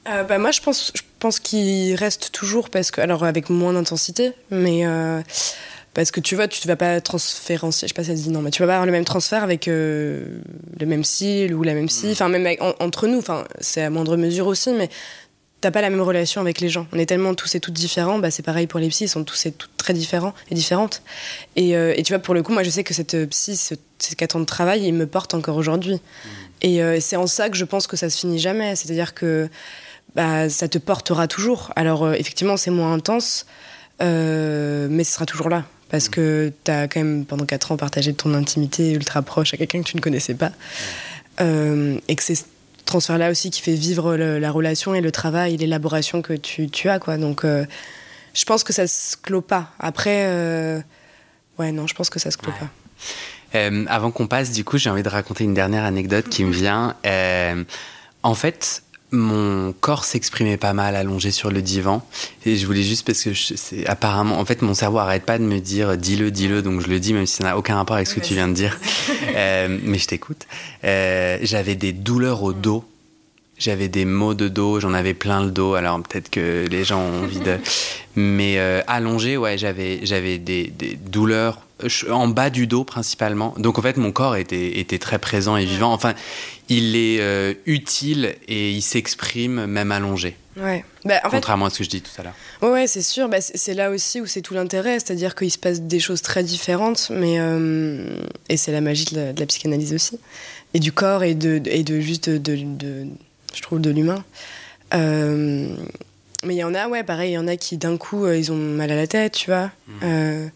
Euh, 0.10 0.24
bah 0.24 0.38
moi, 0.38 0.51
je 0.51 0.62
pense, 0.62 0.91
je 0.95 1.01
pense 1.20 1.39
qu'il 1.39 1.95
reste 1.95 2.32
toujours 2.32 2.70
parce 2.70 2.91
que, 2.91 3.01
alors 3.01 3.24
avec 3.24 3.49
moins 3.49 3.74
d'intensité, 3.74 4.32
mais 4.51 4.86
euh, 4.86 5.22
parce 5.93 6.12
que 6.12 6.20
tu 6.20 6.36
vois, 6.36 6.47
tu 6.47 6.66
ne 6.66 6.72
vas 6.72 6.76
pas 6.76 7.01
transférencier, 7.01 7.88
je 7.88 7.93
sais 7.93 7.95
pas 7.95 8.03
si 8.03 8.10
ça 8.12 8.16
se 8.16 8.24
dit 8.24 8.30
non, 8.30 8.41
mais 8.41 8.51
tu 8.51 8.62
vas 8.62 8.68
pas 8.68 8.74
avoir 8.74 8.86
le 8.86 8.91
même 8.91 9.05
transfert 9.05 9.43
avec 9.43 9.68
euh, 9.68 10.39
le 10.80 10.86
même 10.86 11.03
style 11.03 11.53
ou 11.53 11.64
la 11.64 11.74
même 11.74 11.89
si, 11.89 12.12
enfin 12.12 12.30
même 12.30 12.47
entre 12.80 13.08
nous, 13.08 13.18
enfin 13.18 13.45
c'est 13.60 13.82
à 13.82 13.89
moindre 13.89 14.18
mesure 14.18 14.47
aussi, 14.47 14.72
mais 14.74 14.89
t'as 15.60 15.72
pas 15.72 15.82
la 15.82 15.89
même 15.89 16.01
relation 16.01 16.39
avec 16.39 16.62
les 16.62 16.70
gens. 16.70 16.88
On 16.93 16.99
est 16.99 17.08
tellement 17.08 17.34
tous 17.34 17.55
et 17.55 17.60
toutes 17.60 17.74
différents, 17.74 18.20
bah 18.20 18.32
c'est 18.32 18.43
pareil 18.43 18.68
pour 18.68 18.80
les 18.80 18.89
psys, 18.89 19.05
ils 19.05 19.10
sont 19.10 19.24
tous 19.24 19.47
et 19.47 19.51
toutes 19.51 19.76
très 19.76 19.93
différents 19.93 20.34
et 20.51 20.55
différentes. 20.55 21.01
Et, 21.55 21.72
et 21.72 22.03
tu 22.03 22.14
vois, 22.14 22.20
pour 22.20 22.36
le 22.36 22.43
coup, 22.43 22.53
moi 22.53 22.64
je 22.64 22.70
sais 22.70 22.84
que 22.84 22.93
cette 22.93 23.28
psy, 23.30 23.58
ces 23.58 24.16
quatre 24.16 24.36
ans 24.36 24.39
de 24.39 24.45
travail, 24.45 24.86
il 24.86 24.93
me 24.93 25.08
porte 25.08 25.34
encore 25.34 25.58
aujourd'hui. 25.58 25.95
Mmh. 25.95 26.30
Et 26.62 27.01
c'est 27.01 27.16
en 27.16 27.28
ça 27.28 27.49
que 27.49 27.58
je 27.58 27.66
pense 27.66 27.88
que 27.88 27.97
ça 27.97 28.10
se 28.10 28.20
finit 28.20 28.39
jamais. 28.39 28.76
C'est-à-dire 28.76 29.16
que 29.16 29.49
bah, 30.18 30.49
ça 30.49 30.68
te 30.68 30.80
portera 30.80 31.28
toujours. 31.28 31.72
Alors 31.76 32.03
euh, 32.03 32.13
effectivement, 32.13 32.57
c'est 32.57 32.72
moins 32.72 32.91
intense, 32.91 33.45
euh, 34.01 34.88
mais 34.89 35.03
ce 35.03 35.13
sera 35.13 35.28
toujours 35.28 35.47
là. 35.47 35.63
Parce 35.89 36.09
que 36.09 36.51
tu 36.63 36.72
as 36.72 36.88
quand 36.88 36.99
même 36.99 37.24
pendant 37.24 37.45
4 37.45 37.72
ans 37.72 37.78
partagé 37.78 38.15
ton 38.15 38.34
intimité 38.34 38.93
ultra 38.93 39.22
proche 39.22 39.53
à 39.53 39.57
quelqu'un 39.57 39.84
que 39.84 39.88
tu 39.88 39.95
ne 39.95 40.01
connaissais 40.01 40.34
pas. 40.34 40.51
Euh, 41.39 41.99
et 42.07 42.15
que 42.15 42.24
c'est 42.24 42.34
ce 42.34 42.45
transfert-là 42.86 43.30
aussi 43.30 43.51
qui 43.51 43.61
fait 43.61 43.76
vivre 43.76 44.15
la 44.15 44.51
relation 44.51 44.95
et 44.95 45.01
le 45.01 45.11
travail 45.11 45.53
et 45.53 45.57
l'élaboration 45.57 46.24
que 46.24 46.34
tu, 46.34 46.68
tu, 46.68 46.89
as. 46.89 46.97
Quoi. 46.97 47.18
Donc 47.18 47.45
je 47.45 48.45
pense 48.45 48.63
que 48.63 48.74
ça 48.74 48.88
se 48.88 49.18
clôt 49.18 49.41
pas. 49.41 49.72
Après, 49.80 50.26
ouais, 51.59 51.72
non, 51.72 51.86
je 51.86 51.93
pense 51.93 52.09
que 52.09 52.20
ça 52.20 52.32
se 52.32 52.38
clôt 52.38 52.53
pas. 52.59 53.70
avant 53.88 54.09
qu'on 54.09 54.28
passe, 54.28 54.51
du 54.51 54.63
coup, 54.63 54.80
j'ai 54.80 54.89
envie 54.89 55.03
de 55.03 55.09
raconter 55.09 55.43
une 55.43 55.53
dernière 55.53 55.84
anecdote 55.84 56.28
qui 56.28 56.43
me 56.43 56.51
vient. 56.51 56.95
en 58.24 58.34
fait, 58.34 58.82
mon 59.12 59.74
corps 59.74 60.03
s'exprimait 60.03 60.58
pas 60.58 60.74
mal 60.74 60.95
allongé 60.95 61.32
sur 61.32 61.49
le 61.49 61.62
divan. 61.62 62.01
Et 62.45 62.58
je 62.58 62.66
voulais 62.66 62.84
juste 62.84 63.05
parce 63.05 63.24
que 63.24 63.34
c'est 63.34 63.88
apparemment 63.88 64.39
en 64.39 64.45
fait 64.45 64.62
mon 64.62 64.74
cerveau 64.74 64.97
arrête 64.97 65.24
pas 65.24 65.38
de 65.38 65.43
me 65.43 65.60
dire 65.60 65.97
dis-le 65.97 66.32
dis-le 66.32 66.62
donc 66.62 66.82
je 66.82 66.88
le 66.88 66.99
dis 66.99 67.14
même 67.14 67.26
si 67.26 67.38
ça 67.38 67.43
n'a 67.43 67.58
aucun 67.58 67.76
rapport 67.76 67.95
avec 67.95 68.08
ce 68.08 68.16
que 68.16 68.20
tu 68.20 68.34
viens 68.34 68.47
de 68.47 68.53
dire. 68.53 68.78
Euh, 69.36 69.78
mais 69.84 69.99
je 69.99 70.08
t'écoute. 70.08 70.47
Euh, 70.84 71.38
j'avais 71.43 71.76
des 71.76 71.91
douleurs 71.91 72.41
au 72.41 72.53
dos 72.53 72.84
j'avais 73.60 73.88
des 73.88 74.05
maux 74.05 74.34
de 74.34 74.47
dos 74.47 74.80
j'en 74.80 74.93
avais 74.93 75.14
plein 75.14 75.43
le 75.43 75.51
dos 75.51 75.76
alors 75.76 76.01
peut-être 76.01 76.30
que 76.30 76.68
les 76.70 76.84
gens 76.84 77.01
ont 77.01 77.24
envie 77.24 77.39
de 77.39 77.58
Mais 78.20 78.58
allongé, 78.88 79.38
ouais, 79.38 79.60
j'avais, 79.60 79.99
j'avais 80.01 80.39
des, 80.39 80.74
des 80.76 80.95
douleurs 80.95 81.62
en 82.10 82.28
bas 82.28 82.49
du 82.49 82.68
dos 82.68 82.84
principalement. 82.84 83.53
Donc 83.58 83.78
en 83.78 83.82
fait, 83.82 83.97
mon 83.97 84.12
corps 84.12 84.36
était, 84.36 84.80
était 84.80 84.97
très 84.97 85.20
présent 85.20 85.58
et 85.58 85.66
vivant. 85.66 85.93
Enfin, 85.93 86.14
il 86.70 86.95
est 86.95 87.20
euh, 87.22 87.53
utile 87.66 88.36
et 88.47 88.72
il 88.72 88.82
s'exprime 88.82 89.66
même 89.66 89.91
allongé. 89.91 90.36
Ouais. 90.58 90.84
Bah, 91.05 91.22
Contrairement 91.30 91.66
à 91.66 91.70
ce 91.70 91.78
que 91.78 91.84
je 91.84 91.89
dis 91.89 92.01
tout 92.01 92.12
à 92.18 92.24
l'heure. 92.24 92.34
Ouais, 92.62 92.88
c'est 92.88 93.03
sûr. 93.03 93.30
Bah, 93.30 93.41
c'est 93.41 93.76
là 93.76 93.91
aussi 93.91 94.20
où 94.20 94.26
c'est 94.26 94.41
tout 94.41 94.55
l'intérêt, 94.55 94.99
c'est-à-dire 94.99 95.36
qu'il 95.36 95.51
se 95.51 95.60
passe 95.60 95.82
des 95.82 95.99
choses 95.99 96.22
très 96.22 96.43
différentes, 96.43 97.12
mais 97.12 97.36
euh, 97.39 98.18
et 98.49 98.58
c'est 98.58 98.72
la 98.72 98.82
magie 98.82 99.05
de 99.05 99.34
la, 99.38 99.45
psychanalyse 99.45 99.93
aussi, 99.93 100.20
et 100.74 100.80
du 100.80 100.91
corps 100.91 101.24
et 101.24 101.36
de, 101.36 101.62
et 101.66 101.84
de 101.84 101.99
juste 101.99 102.30
de, 102.30 103.05
je 103.58 103.62
trouve 103.64 103.82
de 103.82 103.89
l'humain. 103.89 104.24
Euh, 104.93 105.76
mais 106.43 106.55
il 106.55 106.58
y 106.58 106.64
en 106.64 106.74
a, 106.74 106.88
ouais, 106.88 107.03
pareil, 107.03 107.32
il 107.32 107.34
y 107.34 107.38
en 107.38 107.47
a 107.47 107.58
qui 107.58 107.78
d'un 107.78 107.97
coup 107.97 108.28
ils 108.28 108.51
ont 108.51 108.55
mal 108.55 108.91
à 108.91 108.95
la 108.95 109.08
tête, 109.08 109.34
tu 109.34 109.49
vois. 109.49 109.72
Mmh. 109.88 110.49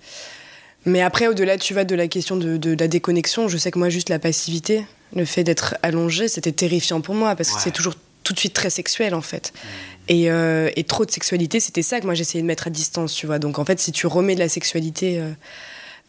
Mais 0.85 1.01
après, 1.01 1.27
au-delà, 1.27 1.57
tu 1.57 1.73
vas 1.73 1.83
de 1.83 1.95
la 1.95 2.07
question 2.07 2.37
de, 2.37 2.75
la 2.75 2.87
déconnexion, 2.87 3.47
je 3.47 3.57
sais 3.57 3.71
que 3.71 3.79
moi, 3.79 3.89
juste 3.89 4.09
la 4.09 4.19
passivité, 4.19 4.85
le 5.15 5.25
fait 5.25 5.43
d'être 5.43 5.75
allongé, 5.83 6.27
c'était 6.27 6.51
terrifiant 6.51 7.01
pour 7.01 7.15
moi 7.15 7.35
parce 7.35 7.51
que 7.51 7.59
c'est 7.61 7.71
toujours 7.71 7.95
tout 8.23 8.33
de 8.33 8.39
suite 8.39 8.53
très 8.53 8.69
sexuel 8.69 9.15
en 9.15 9.21
fait. 9.21 9.51
Mmh. 9.53 9.67
Euh, 10.09 10.69
et, 10.75 10.83
trop 10.83 11.05
de 11.05 11.11
sexualité, 11.11 11.59
c'était 11.59 11.81
ça 11.81 11.99
que 11.99 12.05
moi 12.05 12.13
j'essayais 12.13 12.41
de 12.41 12.47
mettre 12.47 12.67
à 12.67 12.69
distance, 12.69 13.13
tu 13.13 13.25
vois. 13.25 13.39
Donc 13.39 13.59
en 13.59 13.65
fait, 13.65 13.79
si 13.79 13.91
tu 13.91 14.07
remets 14.07 14.35
de 14.35 14.39
la 14.39 14.49
sexualité 14.49 15.19
euh, 15.19 15.31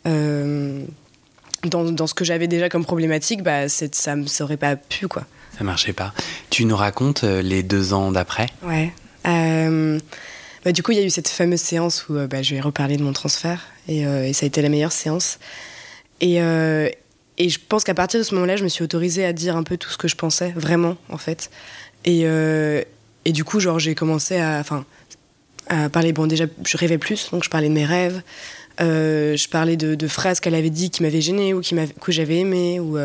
euh, 0.07 0.83
dans, 1.65 2.07
ce 2.07 2.15
que 2.15 2.25
j'avais 2.25 2.49
déjà 2.49 2.69
comme 2.69 2.85
problématique, 2.85 3.43
bah, 3.43 3.69
ça 3.69 4.17
ne 4.17 4.27
serait 4.27 4.57
pas 4.57 4.77
pu 4.77 5.09
quoi. 5.09 5.25
Ça 5.57 5.65
marchait 5.65 5.93
pas. 5.93 6.13
Tu 6.51 6.65
nous 6.65 6.77
racontes 6.77 7.23
les 7.23 7.63
deux 7.63 7.93
ans 7.93 8.13
d'après? 8.13 8.47
Ouais. 8.63 8.93
Bah, 10.65 10.71
du 10.71 10.83
coup, 10.83 10.93
il 10.93 10.99
y 10.99 11.01
a 11.01 11.05
eu 11.05 11.11
cette 11.11 11.29
fameuse 11.29 11.61
séance 11.61 12.09
où 12.09 12.15
bah, 12.15 12.43
je 12.43 12.55
vais 12.55 12.61
reparler 12.61 12.97
de 12.97 13.03
mon 13.03 13.13
transfert 13.13 13.61
euh, 13.89 14.25
et, 14.25 14.33
ça 14.33 14.45
a 14.45 14.47
été 14.47 14.63
la 14.63 14.69
meilleure 14.69 14.93
séance. 14.93 15.39
Et, 16.21 16.41
euh, 16.41 16.89
je 17.39 17.59
pense 17.69 17.83
qu'à 17.83 17.95
partir 17.95 18.21
de 18.21 18.25
ce 18.25 18.35
moment-là, 18.35 18.57
je 18.57 18.63
me 18.63 18.69
suis 18.69 18.85
autorisée 18.85 19.25
à 19.25 19.33
dire 19.33 19.57
un 19.57 19.65
peu 19.65 19.77
tout 19.77 19.91
ce 19.91 19.99
que 19.99 20.07
je 20.07 20.15
pensais, 20.15 20.53
vraiment, 20.55 20.97
en 21.09 21.19
fait. 21.19 21.51
Et, 22.05 22.23
euh, 22.25 22.83
du 23.27 23.45
coup, 23.45 23.59
genre, 23.59 23.79
j'ai 23.79 23.95
commencé 23.95 24.37
à, 24.39 24.63
parler. 25.91 26.13
Bon, 26.13 26.27
déjà, 26.27 26.45
je 26.65 26.77
rêvais 26.77 26.99
plus, 26.99 27.31
donc 27.31 27.45
je 27.45 27.51
parlais 27.51 27.69
de 27.69 27.75
mes 27.75 27.85
rêves. 27.85 28.23
je 28.79 29.49
parlais 29.49 29.77
de, 29.77 30.09
phrases 30.09 30.39
qu'elle 30.39 30.55
avait 30.55 30.71
dit 30.71 30.91
qui 30.91 31.03
m'avaient 31.03 31.21
gêné 31.21 31.55
ou 31.55 31.63
que 31.63 32.13
j'avais 32.13 32.39
aimé 32.39 32.79
ou 32.79 32.99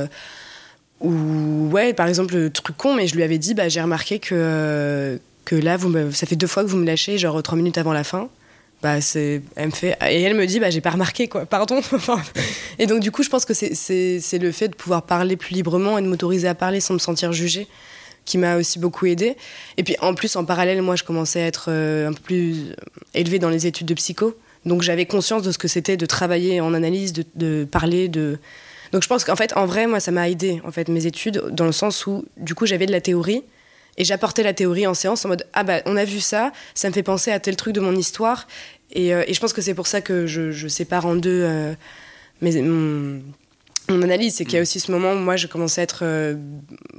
ou 1.02 1.70
ouais 1.72 1.94
par 1.94 2.08
exemple 2.08 2.36
le 2.36 2.50
truc 2.50 2.76
con 2.76 2.96
mais 2.96 3.08
je 3.08 3.16
lui 3.16 3.24
avais 3.24 3.38
dit 3.38 3.54
bah 3.54 3.70
j'ai 3.70 3.82
remarqué 3.82 4.20
que 4.20 5.20
que 5.46 5.56
là 5.56 5.78
vous 5.78 5.94
ça 6.12 6.26
fait 6.26 6.36
deux 6.36 6.48
fois 6.48 6.64
que 6.64 6.68
vous 6.68 6.78
me 6.78 6.86
lâchez 6.86 7.18
genre 7.18 7.42
trois 7.44 7.58
minutes 7.58 7.78
avant 7.78 7.94
la 7.94 8.04
fin. 8.04 8.30
Bah 8.84 9.02
c'est 9.02 9.42
elle 9.56 9.68
me 9.68 9.72
fait 9.72 9.98
et 10.08 10.22
elle 10.22 10.36
me 10.36 10.46
dit 10.46 10.60
bah 10.60 10.70
j'ai 10.70 10.82
pas 10.82 10.92
remarqué 10.92 11.28
quoi. 11.28 11.46
Pardon. 11.50 11.82
Et 12.80 12.86
donc 12.86 13.00
du 13.00 13.12
coup 13.12 13.24
je 13.24 13.30
pense 13.30 13.46
que 13.46 13.54
c'est 13.54 14.40
le 14.40 14.52
fait 14.52 14.68
de 14.68 14.76
pouvoir 14.76 15.04
parler 15.04 15.36
plus 15.36 15.54
librement 15.54 15.98
et 15.98 16.02
de 16.02 16.08
m'autoriser 16.08 16.48
à 16.48 16.56
parler 16.56 16.80
sans 16.80 16.94
me 16.94 17.00
sentir 17.00 17.32
jugée 17.32 17.68
qui 18.26 18.38
m'a 18.38 18.58
aussi 18.58 18.78
beaucoup 18.78 19.06
aidé 19.06 19.38
et 19.78 19.84
puis 19.84 19.96
en 20.02 20.14
plus 20.14 20.36
en 20.36 20.44
parallèle 20.44 20.82
moi 20.82 20.98
je 20.98 21.04
commençais 21.04 21.42
à 21.42 21.46
être 21.46 21.68
euh, 21.70 22.10
un 22.10 22.14
peu 22.14 22.22
plus 22.22 22.76
élevée 23.14 23.40
dans 23.40 23.50
les 23.50 23.68
études 23.68 23.88
de 23.88 23.94
psycho. 23.94 24.36
Donc 24.66 24.82
j'avais 24.82 25.06
conscience 25.06 25.44
de 25.44 25.52
ce 25.52 25.58
que 25.58 25.68
c'était 25.68 25.98
de 25.98 26.06
travailler 26.06 26.60
en 26.60 26.74
analyse 26.74 27.14
de, 27.14 27.64
parler 27.64 28.10
de 28.10 28.38
donc 28.98 29.04
je 29.04 29.08
pense 29.10 29.24
qu'en 29.24 29.36
fait 29.36 29.56
en 29.56 29.68
vrai 29.68 29.86
moi 29.86 30.00
ça 30.00 30.10
m'a 30.10 30.28
aidé 30.28 30.60
en 30.64 30.72
fait 30.72 30.90
mes 30.90 31.06
études 31.06 31.44
dans 31.52 31.68
le 31.68 31.72
sens 31.72 32.08
où 32.08 32.26
du 32.36 32.56
coup 32.56 32.66
j'avais 32.66 32.88
de 32.88 32.92
la 32.92 33.00
théorie 33.00 33.44
et 34.00 34.04
j'apportais 34.04 34.42
la 34.42 34.54
théorie 34.54 34.88
en 34.88 34.96
séance 34.96 35.24
en 35.24 35.30
mode 35.30 35.46
Ah 35.54 35.64
bah 35.64 35.84
on 35.86 35.96
a 35.98 36.04
vu 36.04 36.20
ça, 36.20 36.52
ça 36.74 36.88
me 36.90 36.94
fait 36.96 37.04
penser 37.04 37.30
à 37.30 37.40
tel 37.40 37.56
truc 37.56 37.76
de 37.76 37.80
mon 37.80 37.96
histoire. 37.96 38.48
Et, 38.92 39.14
euh, 39.14 39.24
et 39.28 39.36
je 39.36 39.40
pense 39.40 39.54
que 39.54 39.62
c'est 39.62 39.76
pour 39.76 39.86
ça 39.86 40.02
que 40.02 40.26
je, 40.26 40.52
je, 40.52 40.68
sépare 40.68 41.06
en 41.06 41.16
deux 41.16 41.44
euh, 41.44 41.76
mes, 42.42 42.60
mon, 42.64 43.22
analyse. 44.02 44.34
C'est 44.34 44.46
qu'il 44.46 44.56
y 44.56 44.58
a 44.58 44.64
aussi 44.64 44.80
ce 44.80 44.92
moment 44.92 45.14
où 45.14 45.18
moi 45.18 45.36
je 45.36 45.46
commençais 45.46 45.82
à, 45.82 45.84
être, 45.84 46.00
euh, 46.02 46.36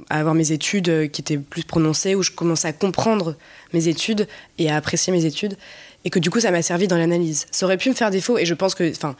à 0.09 0.21
avoir 0.21 0.35
mes 0.35 0.53
études 0.53 1.11
qui 1.11 1.19
étaient 1.19 1.37
plus 1.37 1.65
prononcées, 1.65 2.15
où 2.15 2.23
je 2.23 2.31
commençais 2.31 2.69
à 2.69 2.73
comprendre 2.73 3.35
mes 3.73 3.89
études 3.89 4.25
et 4.57 4.69
à 4.69 4.77
apprécier 4.77 5.11
mes 5.11 5.25
études. 5.25 5.57
Et 6.05 6.09
que 6.09 6.19
du 6.19 6.29
coup 6.29 6.39
ça 6.39 6.51
m'a 6.51 6.61
servi 6.61 6.87
dans 6.87 6.97
l'analyse. 6.97 7.45
Ça 7.51 7.65
aurait 7.65 7.77
pu 7.77 7.89
me 7.89 7.95
faire 7.95 8.09
défaut 8.09 8.37
et 8.37 8.45
je 8.45 8.53
pense 8.53 8.73
que. 8.73 8.89
Enfin, 8.89 9.15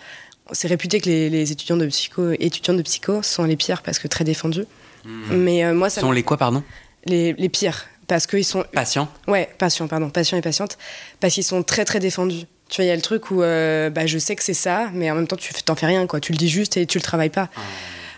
c'est 0.51 0.67
réputé 0.67 0.99
que 0.99 1.09
les, 1.09 1.29
les, 1.29 1.51
étudiants 1.51 1.77
de 1.77 1.85
psycho, 1.87 2.31
étudiants 2.39 2.73
de 2.73 2.81
psycho 2.81 3.21
sont 3.23 3.43
les 3.43 3.55
pires 3.55 3.81
parce 3.81 3.99
que 3.99 4.07
très 4.07 4.23
défendus. 4.23 4.65
Mmh. 5.05 5.35
Mais 5.35 5.73
moi, 5.73 5.89
ça 5.89 6.01
sont 6.01 6.11
les 6.11 6.23
quoi, 6.23 6.37
pardon? 6.37 6.63
Les, 7.05 7.33
pires. 7.49 7.85
Parce 8.07 8.27
qu'ils 8.27 8.45
sont. 8.45 8.65
Patients 8.73 9.07
Ouais, 9.27 9.49
patients, 9.57 9.87
pardon. 9.87 10.09
Patients 10.09 10.37
et 10.37 10.41
patientes. 10.41 10.77
Parce 11.19 11.33
qu'ils 11.33 11.43
sont 11.43 11.63
très, 11.63 11.85
très 11.85 11.99
défendus. 11.99 12.45
Tu 12.69 12.77
vois, 12.77 12.85
il 12.85 12.87
y 12.87 12.91
a 12.91 12.95
le 12.95 13.01
truc 13.01 13.31
où 13.31 13.41
euh, 13.41 13.89
bah, 13.89 14.05
je 14.05 14.17
sais 14.17 14.35
que 14.35 14.43
c'est 14.43 14.53
ça, 14.53 14.89
mais 14.93 15.09
en 15.09 15.15
même 15.15 15.27
temps, 15.27 15.35
tu 15.35 15.53
t'en 15.63 15.75
fais 15.75 15.87
rien, 15.87 16.05
quoi. 16.07 16.19
Tu 16.19 16.31
le 16.31 16.37
dis 16.37 16.49
juste 16.49 16.77
et 16.77 16.85
tu 16.85 16.97
le 16.97 17.03
travailles 17.03 17.29
pas. 17.29 17.49
Ah. 17.55 17.61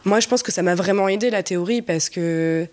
Moi, 0.03 0.19
je 0.19 0.27
pense 0.27 0.43
que 0.43 0.51
ça 0.51 0.61
m'a 0.61 0.75
vraiment 0.75 1.07
aidé, 1.07 1.29
la 1.29 1.43
théorie, 1.43 1.81
parce 1.81 2.09
que, 2.09 2.67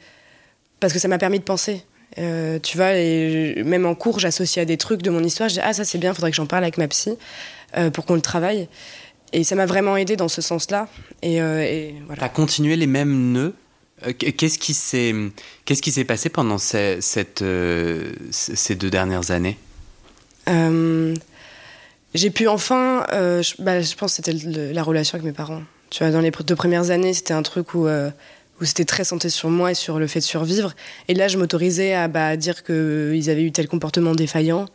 parce 0.81 0.93
que 0.93 0.99
ça 0.99 1.09
m'a 1.09 1.19
permis 1.19 1.39
de 1.39 1.45
penser. 1.45 1.83
Euh, 2.19 2.59
tu 2.59 2.77
vois, 2.77 2.95
et 2.95 3.63
même 3.65 3.87
en 3.87 3.95
cours, 3.95 4.19
j'associe 4.19 4.63
à 4.63 4.65
des 4.65 4.77
trucs 4.77 5.03
de 5.03 5.11
mon 5.11 5.23
histoire. 5.23 5.49
Je 5.49 5.55
dis, 5.55 5.61
ah, 5.63 5.73
ça 5.73 5.85
c'est 5.85 5.99
bien, 5.99 6.15
faudrait 6.15 6.31
que 6.31 6.37
j'en 6.37 6.47
parle 6.47 6.65
avec 6.65 6.79
ma 6.79 6.89
psy 6.89 7.17
euh, 7.77 7.91
pour 7.91 8.07
qu'on 8.07 8.15
le 8.15 8.23
travaille. 8.23 8.69
Et 9.33 9.45
ça 9.45 9.55
m'a 9.55 9.67
vraiment 9.67 9.97
aidé 9.97 10.17
dans 10.17 10.29
ce 10.29 10.41
sens-là. 10.41 10.89
Et, 11.23 11.37
et 11.37 11.95
voilà. 12.07 12.21
T'as 12.21 12.29
continué 12.29 12.77
les 12.77 12.87
mêmes 12.87 13.33
nœuds 13.33 13.55
euh, 14.07 14.13
qu'est-ce 14.13 14.59
qui 14.59 14.75
s'est 14.75 15.15
qu'est-ce 15.65 15.83
qui 15.83 15.91
s'est 15.91 16.05
passé 16.05 16.29
pendant 16.29 16.59
ces, 16.59 17.01
cette, 17.01 17.43
euh, 17.43 18.13
ces 18.31 18.75
deux 18.75 18.91
dernières 18.91 19.31
années? 19.31 19.59
Euh, 20.49 21.15
J'ai 22.15 22.31
pu 22.31 22.49
enfin, 22.49 23.05
je, 23.11 23.63
bah, 23.63 23.81
je, 23.81 23.95
pense 23.95 24.17
que 24.17 24.23
c'était 24.23 24.33
la 24.73 24.83
relation 24.83 25.17
avec 25.17 25.27
mes 25.27 25.33
parents. 25.33 25.63
Tu 25.91 26.05
vois, 26.05 26.13
dans 26.13 26.21
les 26.21 26.31
deux 26.31 26.57
premières 26.57 26.91
années, 26.91 27.15
c'était 27.15 27.35
un 27.35 27.43
truc 27.43 27.75
où 27.75 27.87
où 28.61 28.65
c'était 28.65 28.85
très 28.85 29.05
centré 29.05 29.29
sur 29.29 29.51
moi 29.51 29.71
et 29.71 29.75
sur 29.75 30.01
le 30.01 30.09
fait 30.09 30.19
de 30.19 30.25
survivre. 30.25 30.75
Et 31.07 31.15
là, 31.15 31.29
je 31.29 31.39
m'autorisais 31.39 31.95
à 31.95 32.09
bah, 32.09 32.37
dire 32.37 32.65
qu'ils 32.65 33.31
avaient 33.31 33.45
eu 33.45 33.53
tel 33.53 33.69
comportement 33.69 34.17
défaillant, 34.17 34.67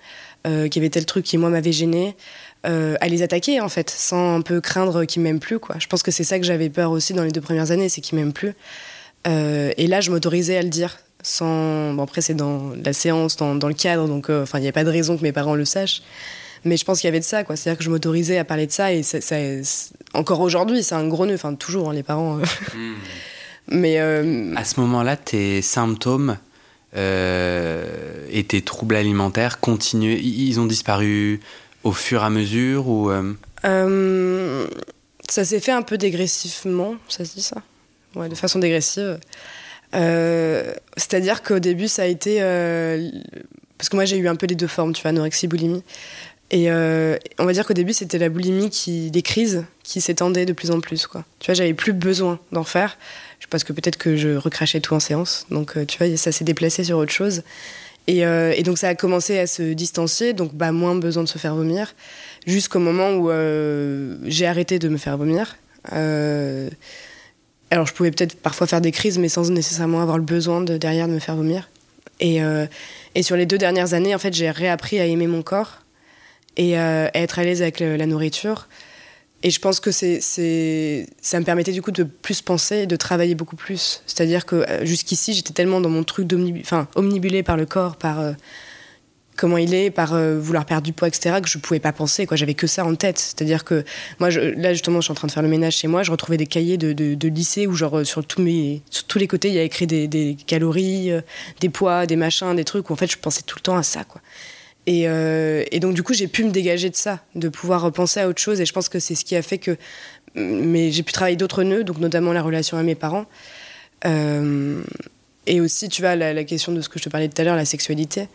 qu'il 0.45 0.75
y 0.75 0.79
avait 0.79 0.89
tel 0.89 1.05
truc 1.05 1.25
qui 1.25 1.37
moi 1.37 1.49
m'avait 1.49 1.73
gêné. 1.73 2.15
À 2.63 3.07
les 3.07 3.21
attaquer 3.21 3.59
en 3.59 3.69
fait, 3.69 3.89
sans 3.89 4.35
un 4.35 4.41
peu 4.41 4.61
craindre 4.61 5.05
qu'ils 5.05 5.21
m'aiment 5.21 5.39
plus 5.39 5.59
quoi. 5.59 5.75
Je 5.79 5.87
pense 5.87 6.01
que 6.01 6.11
c'est 6.11 6.23
ça 6.23 6.39
que 6.39 6.45
j'avais 6.45 6.69
peur 6.69 6.91
aussi 6.91 7.13
dans 7.13 7.23
les 7.23 7.31
deux 7.31 7.41
premières 7.41 7.71
années, 7.71 7.89
c'est 7.89 8.01
qu'ils 8.01 8.17
m'aiment 8.17 8.33
plus. 8.33 8.53
Euh, 9.27 9.71
et 9.77 9.87
là, 9.87 10.01
je 10.01 10.11
m'autorisais 10.11 10.57
à 10.57 10.61
le 10.61 10.69
dire. 10.69 10.97
Sans... 11.21 11.93
Bon, 11.93 12.03
après, 12.03 12.21
c'est 12.21 12.33
dans 12.33 12.73
la 12.83 12.93
séance, 12.93 13.37
dans, 13.37 13.55
dans 13.55 13.67
le 13.67 13.73
cadre, 13.73 14.07
donc 14.07 14.29
euh, 14.29 14.43
enfin, 14.43 14.59
il 14.59 14.63
n'y 14.63 14.67
a 14.67 14.73
pas 14.73 14.83
de 14.83 14.89
raison 14.89 15.17
que 15.17 15.23
mes 15.23 15.31
parents 15.31 15.55
le 15.55 15.65
sachent. 15.65 16.01
Mais 16.65 16.77
je 16.77 16.85
pense 16.85 16.99
qu'il 16.99 17.07
y 17.07 17.09
avait 17.09 17.19
de 17.19 17.25
ça, 17.25 17.43
quoi. 17.43 17.55
C'est-à-dire 17.55 17.77
que 17.77 17.83
je 17.83 17.89
m'autorisais 17.89 18.37
à 18.37 18.45
parler 18.45 18.67
de 18.67 18.71
ça, 18.71 18.93
et 18.93 19.03
ça, 19.03 19.35
encore 20.13 20.39
aujourd'hui, 20.39 20.83
c'est 20.83 20.95
un 20.95 21.07
gros 21.07 21.25
nœud. 21.25 21.35
Enfin, 21.35 21.53
toujours, 21.55 21.89
hein, 21.89 21.93
les 21.93 22.03
parents. 22.03 22.39
Euh. 22.39 22.43
Hmm. 22.75 22.95
Mais. 23.67 23.97
À 23.97 24.63
ce 24.63 24.79
moment-là, 24.81 25.17
tes 25.17 25.61
symptômes 25.61 26.37
et 26.95 28.43
tes 28.47 28.61
troubles 28.61 28.95
alimentaires 28.95 29.59
continuent. 29.59 30.19
Ils 30.21 30.59
ont 30.59 30.65
disparu 30.65 31.39
au 31.83 31.91
fur 31.91 32.21
et 32.21 32.25
à 32.25 32.29
mesure 32.29 32.87
ou 32.87 33.11
Ça 35.29 35.45
s'est 35.45 35.59
fait 35.59 35.71
un 35.71 35.81
peu 35.81 35.97
dégressivement, 35.97 36.95
ça 37.07 37.25
se 37.25 37.33
dit 37.33 37.41
ça? 37.41 37.61
Ouais, 38.15 38.29
de 38.29 38.35
façon 38.35 38.59
dégressive. 38.59 39.19
Euh, 39.95 40.73
c'est-à-dire 40.97 41.43
qu'au 41.43 41.59
début, 41.59 41.87
ça 41.87 42.03
a 42.03 42.05
été. 42.05 42.41
Euh, 42.41 43.09
parce 43.77 43.89
que 43.89 43.95
moi, 43.95 44.05
j'ai 44.05 44.17
eu 44.17 44.27
un 44.27 44.35
peu 44.35 44.45
les 44.47 44.55
deux 44.55 44.67
formes, 44.67 44.93
tu 44.93 45.01
vois, 45.01 45.09
anorexie, 45.09 45.47
boulimie. 45.47 45.83
Et 46.51 46.69
euh, 46.69 47.17
on 47.39 47.45
va 47.45 47.53
dire 47.53 47.65
qu'au 47.65 47.73
début, 47.73 47.93
c'était 47.93 48.19
la 48.19 48.29
boulimie, 48.29 48.69
qui, 48.69 49.09
des 49.09 49.21
crises, 49.21 49.65
qui 49.83 50.01
s'étendaient 50.01 50.45
de 50.45 50.53
plus 50.53 50.71
en 50.71 50.79
plus. 50.79 51.07
Quoi. 51.07 51.23
Tu 51.39 51.47
vois, 51.47 51.55
j'avais 51.55 51.73
plus 51.73 51.93
besoin 51.93 52.39
d'en 52.51 52.63
faire. 52.63 52.97
Parce 53.49 53.63
que 53.63 53.73
peut-être 53.73 53.97
que 53.97 54.15
je 54.15 54.29
recrachais 54.29 54.79
tout 54.79 54.93
en 54.93 54.99
séance. 54.99 55.45
Donc, 55.51 55.73
tu 55.87 55.97
vois, 55.97 56.15
ça 56.17 56.31
s'est 56.31 56.45
déplacé 56.45 56.83
sur 56.83 56.97
autre 56.97 57.11
chose. 57.11 57.43
Et, 58.07 58.19
et, 58.19 58.63
donc, 58.63 58.77
ça 58.77 58.89
a 58.89 58.95
commencé 58.95 59.39
à 59.39 59.47
se 59.47 59.61
distancier. 59.73 60.33
Donc, 60.33 60.53
bah, 60.53 60.71
moins 60.71 60.95
besoin 60.95 61.23
de 61.23 61.29
se 61.29 61.37
faire 61.37 61.55
vomir. 61.55 61.95
Jusqu'au 62.45 62.79
moment 62.79 63.11
où 63.11 63.29
j'ai 64.25 64.45
arrêté 64.45 64.77
de 64.79 64.89
me 64.89 64.97
faire 64.97 65.17
vomir. 65.17 65.55
Alors 67.73 67.87
je 67.87 67.93
pouvais 67.95 68.11
peut-être 68.11 68.35
parfois 68.39 68.67
faire 68.67 68.81
des 68.81 68.91
crises, 68.91 69.17
mais 69.17 69.29
sans 69.29 69.49
nécessairement 69.49 69.99
avoir 69.99 70.19
le 70.19 70.23
besoin 70.23 70.61
de, 70.61 70.77
derrière 70.77 71.07
de 71.07 71.13
me 71.13 71.19
faire 71.19 71.35
vomir. 71.35 71.71
Et, 72.19 72.43
euh, 72.43 72.67
sur 73.19 73.35
les 73.35 73.47
deux 73.47 73.57
dernières 73.57 73.95
années, 73.95 74.13
en 74.13 74.19
fait, 74.19 74.31
j'ai 74.31 74.51
réappris 74.51 74.99
à 74.99 75.07
aimer 75.07 75.25
mon 75.25 75.41
corps 75.41 75.79
et 76.55 76.77
euh, 76.77 77.07
à 77.11 77.19
être 77.19 77.39
à 77.39 77.43
l'aise 77.43 77.63
avec 77.63 77.79
la 77.79 78.05
nourriture. 78.05 78.67
Et 79.43 79.49
je 79.49 79.59
pense 79.59 79.79
que 79.79 79.91
c'est, 79.91 80.19
ça 81.21 81.39
me 81.39 81.45
permettait 81.45 81.73
du 81.73 81.81
coup 81.81 81.91
de 81.91 82.03
plus 82.03 82.41
penser 82.41 82.77
et 82.77 82.87
de 82.87 82.95
travailler 82.95 83.35
beaucoup 83.35 83.57
plus. 83.57 84.01
C'est-à-dire 84.05 84.45
que 84.45 84.55
euh, 84.55 84.85
jusqu'ici, 84.85 85.33
j'étais 85.33 85.53
tellement 85.53 85.81
dans 85.81 85.89
mon 85.89 86.03
truc 86.03 86.31
enfin, 86.61 86.87
omnibulé 86.95 87.43
par 87.43 87.57
le 87.57 87.65
corps, 87.65 87.97
par 87.97 88.35
comment 89.35 89.57
il 89.57 89.73
est, 89.73 89.89
par 89.89 90.13
euh, 90.13 90.39
vouloir 90.39 90.65
perdre 90.65 90.83
du 90.83 90.93
poids, 90.93 91.07
etc., 91.07 91.37
que 91.41 91.49
je 91.49 91.57
pouvais 91.57 91.79
pas 91.79 91.91
penser. 91.91 92.25
Quoi, 92.25 92.37
j'avais 92.37 92.53
que 92.53 92.67
ça 92.67 92.85
en 92.85 92.95
tête. 92.95 93.19
C'est-à-dire 93.19 93.63
que 93.63 93.83
moi, 94.19 94.29
là 94.29 94.73
justement, 94.73 95.01
je 95.01 95.05
suis 95.05 95.11
en 95.11 95.15
train 95.15 95.27
de 95.27 95.31
faire 95.31 95.43
le 95.43 95.49
ménage 95.49 95.77
chez 95.77 95.87
moi. 95.87 96.03
Je 96.03 96.11
retrouvais 96.11 96.37
des 96.37 96.47
cahiers 96.47 96.77
de, 96.77 96.93
de, 96.93 97.27
lycée 97.27 97.67
où 97.67 97.73
genre 97.73 98.05
sur 98.05 98.25
tous 98.25 98.41
mes, 98.41 98.81
sur 98.89 99.05
tous 99.05 99.19
les 99.19 99.27
côtés, 99.27 99.49
il 99.49 99.55
y 99.55 99.59
a 99.59 99.63
écrit 99.63 99.87
des, 99.87 100.37
calories, 100.45 101.11
euh, 101.11 101.21
des 101.59 101.69
poids, 101.69 102.05
des 102.05 102.15
machins, 102.15 102.55
des 102.55 102.63
trucs. 102.65 102.89
Où 102.89 102.93
en 102.93 102.97
fait, 102.97 103.11
je 103.11 103.17
pensais 103.17 103.41
tout 103.41 103.57
le 103.57 103.61
temps 103.61 103.77
à 103.77 103.83
ça, 103.83 104.03
quoi. 104.03 104.21
Et, 104.85 105.03
et, 105.03 105.79
donc, 105.79 105.93
du 105.93 106.03
coup, 106.03 106.13
j'ai 106.13 106.27
pu 106.27 106.43
me 106.43 106.51
dégager 106.51 106.89
de 106.89 106.95
ça, 106.95 107.19
de 107.35 107.47
pouvoir 107.47 107.89
penser 107.91 108.19
à 108.19 108.27
autre 108.27 108.41
chose. 108.41 108.59
Et 108.59 108.65
je 108.65 108.73
pense 108.73 108.89
que 108.89 108.99
c'est 108.99 109.15
ce 109.15 109.23
qui 109.23 109.35
a 109.35 109.41
fait 109.41 109.57
que. 109.57 109.77
Mais 110.35 110.91
j'ai 110.91 111.03
pu 111.03 111.13
travailler 111.13 111.37
d'autres 111.37 111.63
nœuds, 111.63 111.83
donc 111.83 111.99
notamment 111.99 112.33
la 112.33 112.41
relation 112.41 112.77
à 112.77 112.83
mes 112.83 112.95
parents. 112.95 113.25
et 114.03 115.61
aussi, 115.61 115.87
tu 115.87 116.01
vois, 116.01 116.15
la, 116.15 116.43
question 116.43 116.73
de 116.73 116.81
ce 116.81 116.89
que 116.89 116.99
je 116.99 117.05
te 117.05 117.09
parlais 117.09 117.29
tout 117.29 117.41
à 117.41 117.45
l'heure, 117.45 117.55
la 117.55 117.65
sexualité 117.65 118.27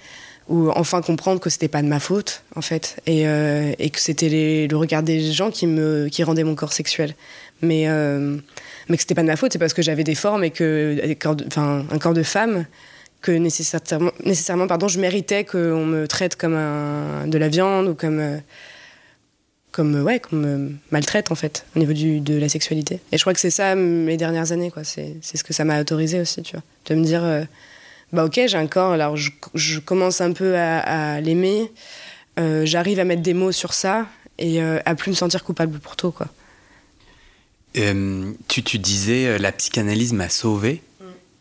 ou 0.48 0.70
enfin 0.70 1.02
comprendre 1.02 1.40
que 1.40 1.50
c'était 1.50 1.68
pas 1.68 1.82
de 1.82 1.88
ma 1.88 2.00
faute 2.00 2.42
en 2.56 2.62
fait 2.62 3.00
et, 3.06 3.28
euh, 3.28 3.72
que 3.74 4.00
c'était 4.00 4.66
le 4.68 4.76
regard 4.76 5.02
des 5.02 5.32
gens 5.32 5.50
qui 5.50 5.66
me 5.66 6.08
qui 6.08 6.24
rendait 6.24 6.44
mon 6.44 6.54
corps 6.54 6.72
sexuel 6.72 7.14
mais 7.60 7.88
euh, 7.88 8.36
mais 8.88 8.96
que 8.96 9.02
c'était 9.02 9.14
pas 9.14 9.22
de 9.22 9.26
ma 9.26 9.36
faute 9.36 9.52
c'est 9.52 9.58
parce 9.58 9.74
que 9.74 9.82
j'avais 9.82 10.04
des 10.04 10.14
formes 10.14 10.44
et 10.44 10.50
que 10.50 10.98
un 11.02 11.98
corps 11.98 12.14
de 12.14 12.22
femme 12.22 12.64
que 13.20 13.32
nécessairement 13.32 14.12
nécessairement 14.24 14.66
pardon 14.66 14.88
je 14.88 15.00
méritais 15.00 15.44
qu'on 15.44 15.84
me 15.84 16.06
traite 16.06 16.36
comme 16.36 16.54
un, 16.54 17.26
de 17.26 17.38
la 17.38 17.48
viande 17.48 17.88
ou 17.88 17.94
comme 17.94 18.40
comme 19.72 20.00
ouais 20.02 20.20
comme 20.20 20.40
me 20.40 20.72
maltraite 20.90 21.30
en 21.32 21.34
fait 21.34 21.66
au 21.74 21.80
niveau 21.80 21.92
du, 21.92 22.20
de 22.20 22.38
la 22.38 22.48
sexualité 22.48 23.00
et 23.12 23.18
je 23.18 23.22
crois 23.22 23.34
que 23.34 23.40
c'est 23.40 23.50
ça 23.50 23.74
mes 23.74 24.16
dernières 24.16 24.52
années 24.52 24.70
quoi 24.70 24.84
c'est 24.84 25.18
ce 25.22 25.42
que 25.42 25.52
ça 25.52 25.64
m'a 25.64 25.80
autorisé 25.80 26.20
aussi 26.20 26.42
tu 26.42 26.52
vois 26.52 26.62
de 26.86 26.94
me 26.94 27.04
dire 27.04 27.24
euh, 27.24 27.44
bah 28.12 28.24
ok, 28.24 28.40
j'ai 28.46 28.56
un 28.56 28.66
corps, 28.66 28.92
alors 28.92 29.16
je, 29.16 29.78
commence 29.80 30.20
un 30.20 30.32
peu 30.32 30.56
à, 30.56 31.20
l'aimer, 31.20 31.70
euh, 32.38 32.64
j'arrive 32.64 33.00
à 33.00 33.04
mettre 33.04 33.22
des 33.22 33.34
mots 33.34 33.52
sur 33.52 33.74
ça 33.74 34.06
et 34.38 34.62
euh, 34.62 34.78
à 34.86 34.94
plus 34.94 35.10
me 35.10 35.16
sentir 35.16 35.44
coupable 35.44 35.78
pour 35.78 35.96
tout, 35.96 36.10
quoi. 36.10 36.28
Euh, 37.76 38.32
tu, 38.48 38.62
tu, 38.62 38.78
disais 38.78 39.38
la 39.38 39.52
psychanalyse 39.52 40.14
m'a 40.14 40.30
sauvé. 40.30 40.82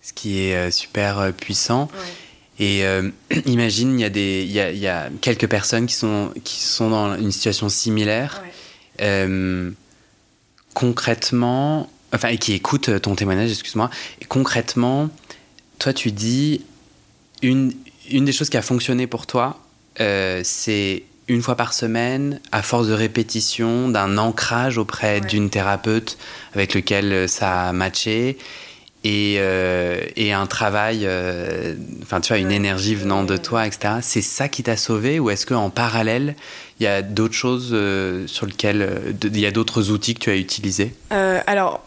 Ce 0.07 0.13
qui 0.13 0.39
est 0.39 0.71
super 0.71 1.33
puissant. 1.33 1.89
Et 2.59 2.83
imagine, 3.45 3.99
il 3.99 4.01
y, 4.01 4.05
a 4.05 4.09
des, 4.09 4.43
il, 4.43 4.51
y 4.51 4.59
a, 4.59 4.71
y 4.71 4.87
a 4.87 5.09
quelques 5.21 5.47
personnes 5.47 5.85
qui 5.85 5.95
sont, 5.95 6.31
qui 6.43 6.61
sont 6.61 6.89
dans 6.89 7.15
une 7.17 7.31
situation 7.31 7.69
similaire. 7.69 8.43
concrètement, 10.73 11.89
enfin, 12.13 12.29
et 12.29 12.37
qui 12.37 12.53
écoutent 12.53 13.01
ton 13.01 13.15
témoignage, 13.15 13.51
excuse-moi, 13.51 13.89
et 14.21 14.25
concrètement, 14.25 15.09
toi, 15.79 15.93
tu 15.93 16.11
dis, 16.11 16.61
une, 17.41 17.73
une 18.09 18.25
des 18.25 18.31
choses 18.31 18.49
qui 18.49 18.57
a 18.57 18.61
fonctionné 18.61 19.07
pour 19.07 19.27
toi, 19.27 19.59
euh, 19.99 20.41
c'est 20.43 21.03
une 21.27 21.41
fois 21.41 21.55
par 21.55 21.73
semaine, 21.73 22.39
à 22.51 22.61
force 22.61 22.87
de 22.87 22.93
répétition, 22.93 23.89
d'un 23.89 24.17
ancrage 24.17 24.77
auprès 24.77 25.19
d'une 25.19 25.49
thérapeute 25.49 26.17
avec 26.53 26.73
lequel 26.73 27.11
euh, 27.11 27.27
ça 27.27 27.67
a 27.69 27.73
matché, 27.73 28.37
et, 29.07 29.37
euh, 29.39 30.01
et 30.15 30.33
un 30.33 30.45
travail, 30.47 31.07
enfin 32.01 32.19
tu 32.19 32.29
vois, 32.33 32.39
une 32.39 32.51
énergie 32.51 32.95
venant 32.95 33.23
de 33.23 33.37
toi, 33.37 33.65
etc. 33.65 33.95
C'est 34.01 34.21
ça 34.21 34.49
qui 34.49 34.63
t'a 34.63 34.75
sauvé, 34.75 35.19
ou 35.19 35.29
est-ce 35.29 35.45
qu'en 35.45 35.69
parallèle, 35.69 36.35
il 36.79 36.83
y 36.83 36.87
a 36.87 37.01
d'autres 37.01 37.33
choses 37.33 37.75
sur 38.27 38.45
lesquelles, 38.45 39.15
il 39.23 39.39
y 39.39 39.45
a 39.45 39.51
d'autres 39.51 39.91
outils 39.91 40.13
que 40.13 40.19
tu 40.19 40.29
as 40.29 40.35
utilisés? 40.35 40.93
Alors, 41.09 41.83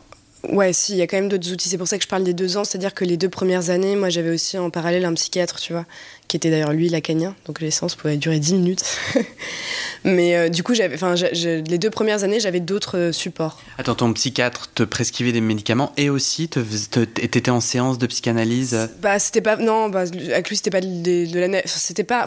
Ouais, 0.49 0.72
si, 0.72 0.93
il 0.93 0.99
y 0.99 1.03
a 1.03 1.07
quand 1.07 1.18
même 1.18 1.28
d'autres 1.28 1.53
outils. 1.53 1.68
C'est 1.68 1.76
pour 1.76 1.86
ça 1.86 1.99
que 1.99 2.03
je 2.03 2.09
parle 2.09 2.24
des 2.24 2.32
deux 2.32 2.57
ans. 2.57 2.64
C'est-à-dire 2.64 2.95
que 2.95 3.05
les 3.05 3.16
deux 3.16 3.28
premières 3.28 3.68
années, 3.68 3.95
moi, 3.95 4.09
j'avais 4.09 4.30
aussi 4.30 4.57
en 4.57 4.70
parallèle 4.70 5.05
un 5.05 5.12
psychiatre, 5.12 5.61
tu 5.61 5.72
vois, 5.72 5.84
qui 6.28 6.36
était 6.36 6.51
d'ailleurs 6.51 6.72
lui 6.72 6.88
lacanien. 6.88 7.34
Donc 7.45 7.61
les 7.61 7.70
séances 7.70 7.95
pouvaient 7.95 8.16
durer 8.16 8.38
10 8.38 8.55
minutes. 8.55 8.84
Mais 10.05 10.36
euh, 10.36 10.49
du 10.49 10.62
coup, 10.62 10.74
j'avais, 10.74 10.95
enfin, 10.95 11.14
les 11.14 11.78
deux 11.78 11.91
premières 11.91 12.24
années, 12.24 12.41
j'avais 12.41 12.61
d'autres 12.61 12.97
euh, 12.97 13.12
supports. 13.12 13.61
Attends, 13.76 13.95
ton 13.95 14.12
psychiatre 14.14 14.70
te 14.72 14.82
prescrivait 14.82 15.32
des 15.32 15.43
médicaments 15.43 15.93
et 15.99 16.09
aussi 16.09 16.49
t'étais 16.49 17.51
en 17.51 17.61
séance 17.61 17.99
de 17.99 18.07
psychanalyse? 18.07 18.88
Bah, 19.03 19.18
c'était 19.18 19.43
pas. 19.43 19.57
Non, 19.57 19.91
bah, 19.91 20.01
avec 20.01 20.49
lui, 20.49 20.57
c'était 20.57 20.70
pas 20.70 20.80
de, 20.80 21.38
la. 21.38 21.62
C'était 21.66 22.05
pas. 22.05 22.24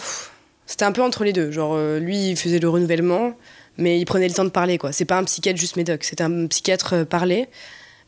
C'était 0.68 0.86
un 0.86 0.92
peu 0.92 1.02
entre 1.02 1.24
les 1.24 1.34
deux. 1.34 1.52
Genre, 1.52 1.74
euh, 1.76 2.00
lui, 2.00 2.30
il 2.30 2.38
faisait 2.38 2.60
le 2.60 2.70
renouvellement, 2.70 3.36
mais 3.78 4.00
il 4.00 4.06
prenait 4.06 4.28
le 4.28 4.34
temps 4.34 4.46
de 4.46 4.50
parler, 4.50 4.78
quoi. 4.78 4.92
C'est 4.92 5.06
pas 5.06 5.18
un 5.18 5.24
psychiatre 5.24 5.60
juste 5.60 5.78
médoc, 5.78 6.04
c'était 6.04 6.24
un 6.24 6.46
psychiatre 6.46 7.06
parlé. 7.06 7.48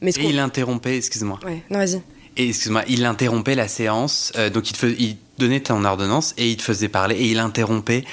Mais 0.02 0.12
et 0.12 0.30
il 0.30 0.40
interrompait, 0.40 0.98
excuse-moi. 0.98 1.40
Ouais, 1.46 1.64
non, 1.70 1.80
vas-y. 1.80 2.02
Et 2.38 2.50
excuse-moi, 2.50 2.84
il 2.88 3.06
interrompait 3.06 3.56
la 3.56 3.68
séance, 3.68 4.34
euh, 4.36 4.50
donc 4.50 4.70
il, 4.70 4.74
te 4.78 4.86
il 4.86 5.18
donnait 5.38 5.62
ton 5.62 5.84
ordonnance 5.86 6.34
et 6.38 6.50
il 6.50 6.58
te 6.58 6.64
faisait 6.64 6.90
parler 6.90 7.16
et 7.16 7.32
il 7.32 7.40
interrompait 7.40 8.04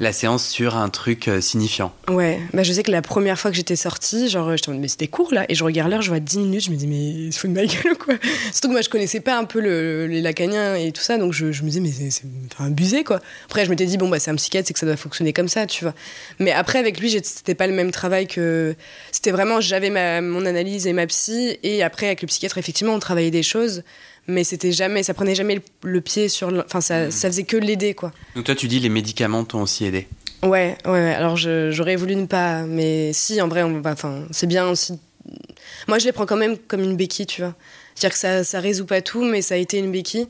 la 0.00 0.14
séance 0.14 0.48
sur 0.48 0.76
un 0.76 0.88
truc 0.88 1.28
euh, 1.28 1.42
signifiant. 1.42 1.92
Ouais, 2.08 2.40
bah 2.54 2.62
je 2.62 2.72
sais 2.72 2.82
que 2.82 2.90
la 2.90 3.02
première 3.02 3.38
fois 3.38 3.50
que 3.50 3.56
j'étais 3.56 3.76
sortie, 3.76 4.28
genre, 4.30 4.56
je 4.56 4.70
me 4.70 4.78
mais 4.78 4.88
c'était 4.88 5.06
court 5.08 5.32
là, 5.32 5.44
et 5.50 5.54
je 5.54 5.62
regarde 5.62 5.90
l'heure, 5.90 6.00
je 6.00 6.08
vois 6.08 6.20
10 6.20 6.38
minutes, 6.38 6.64
je 6.64 6.70
me 6.70 6.76
dis, 6.76 6.86
mais 6.86 7.30
c'est 7.30 7.46
de 7.46 7.52
ma 7.52 7.66
gueule 7.66 7.92
ou 7.92 7.96
quoi 7.96 8.14
Surtout 8.52 8.68
que 8.68 8.72
moi, 8.72 8.80
je 8.80 8.88
connaissais 8.88 9.20
pas 9.20 9.36
un 9.36 9.44
peu 9.44 9.60
le, 9.60 10.06
les 10.06 10.22
lacaniens 10.22 10.74
et 10.74 10.90
tout 10.90 11.02
ça, 11.02 11.18
donc 11.18 11.34
je, 11.34 11.52
je 11.52 11.62
me 11.62 11.68
disais, 11.68 11.80
mais 11.80 12.10
c'est 12.10 12.24
abusé 12.58 13.04
quoi. 13.04 13.20
Après, 13.44 13.66
je 13.66 13.70
m'étais 13.70 13.84
dit, 13.84 13.98
bon, 13.98 14.08
bah 14.08 14.18
c'est 14.18 14.30
un 14.30 14.36
psychiatre, 14.36 14.66
c'est 14.66 14.72
que 14.72 14.80
ça 14.80 14.86
doit 14.86 14.96
fonctionner 14.96 15.34
comme 15.34 15.48
ça, 15.48 15.66
tu 15.66 15.84
vois. 15.84 15.94
Mais 16.38 16.50
après, 16.50 16.78
avec 16.78 16.98
lui, 16.98 17.10
c'était 17.10 17.54
pas 17.54 17.66
le 17.66 17.74
même 17.74 17.90
travail 17.90 18.26
que. 18.26 18.74
C'était 19.12 19.32
vraiment, 19.32 19.60
j'avais 19.60 19.90
mon 20.22 20.46
analyse 20.46 20.86
et 20.86 20.94
ma 20.94 21.06
psy, 21.06 21.58
et 21.62 21.82
après, 21.82 22.06
avec 22.06 22.22
le 22.22 22.28
psychiatre, 22.28 22.56
effectivement, 22.56 22.94
on 22.94 23.00
travaillait 23.00 23.30
des 23.30 23.42
choses 23.42 23.82
mais 24.30 24.44
c'était 24.44 24.72
jamais, 24.72 25.02
ça 25.02 25.14
prenait 25.14 25.34
jamais 25.34 25.60
le, 25.82 26.00
pied 26.00 26.28
sur, 26.28 26.52
enfin 26.64 26.80
ça, 26.80 27.06
hmm. 27.06 27.10
ça 27.10 27.28
faisait 27.28 27.44
que 27.44 27.56
l'aider 27.56 27.94
quoi. 27.94 28.12
Donc 28.34 28.44
toi 28.44 28.54
tu 28.54 28.68
dis 28.68 28.80
les 28.80 28.88
médicaments 28.88 29.44
t'ont 29.44 29.62
aussi 29.62 29.84
aidé. 29.84 30.06
Ouais, 30.42 30.78
ouais, 30.86 31.14
Alors 31.14 31.36
j'aurais 31.36 31.96
voulu 31.96 32.16
ne 32.16 32.26
pas, 32.26 32.62
mais 32.62 33.12
si 33.12 33.42
en 33.42 33.48
vrai, 33.48 33.62
on, 33.62 33.82
enfin 33.84 34.24
c'est 34.30 34.46
bien 34.46 34.68
aussi. 34.68 34.98
Moi 35.86 35.98
je 35.98 36.06
les 36.06 36.12
prends 36.12 36.26
quand 36.26 36.36
même 36.36 36.56
comme 36.56 36.82
une 36.82 36.96
béquille, 36.96 37.26
tu 37.26 37.42
vois. 37.42 37.54
C'est-à-dire 37.94 38.14
que 38.14 38.18
ça, 38.18 38.44
ça 38.44 38.60
résout 38.60 38.86
pas 38.86 39.02
tout, 39.02 39.22
mais 39.22 39.42
ça 39.42 39.54
a 39.54 39.58
été 39.58 39.78
une 39.78 39.92
béquille. 39.92 40.28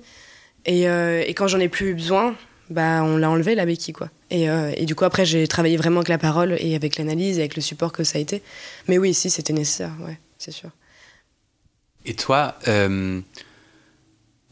Et, 0.66 0.88
euh, 0.88 1.22
et 1.24 1.34
quand 1.34 1.46
j'en 1.46 1.60
ai 1.60 1.68
plus 1.68 1.90
eu 1.90 1.94
besoin, 1.94 2.36
bah 2.70 3.02
on 3.04 3.16
l'a 3.16 3.30
enlevé 3.30 3.54
la 3.54 3.66
béquille 3.66 3.94
quoi. 3.94 4.10
Et, 4.30 4.50
euh, 4.50 4.72
et, 4.76 4.86
du 4.86 4.94
coup 4.94 5.04
après 5.04 5.24
j'ai 5.24 5.46
travaillé 5.48 5.76
vraiment 5.76 5.98
avec 5.98 6.08
la 6.08 6.18
parole 6.18 6.56
et 6.58 6.74
avec 6.76 6.96
l'analyse 6.96 7.38
et 7.38 7.42
avec 7.42 7.56
le 7.56 7.62
support 7.62 7.92
que 7.92 8.04
ça 8.04 8.18
a 8.18 8.20
été. 8.20 8.42
Mais 8.88 8.98
oui, 8.98 9.14
si 9.14 9.30
c'était 9.30 9.52
nécessaire, 9.52 9.92
ouais, 10.06 10.18
c'est 10.38 10.52
sûr. 10.52 10.70
Et 12.06 12.14
toi, 12.14 12.56
euh, 12.68 13.20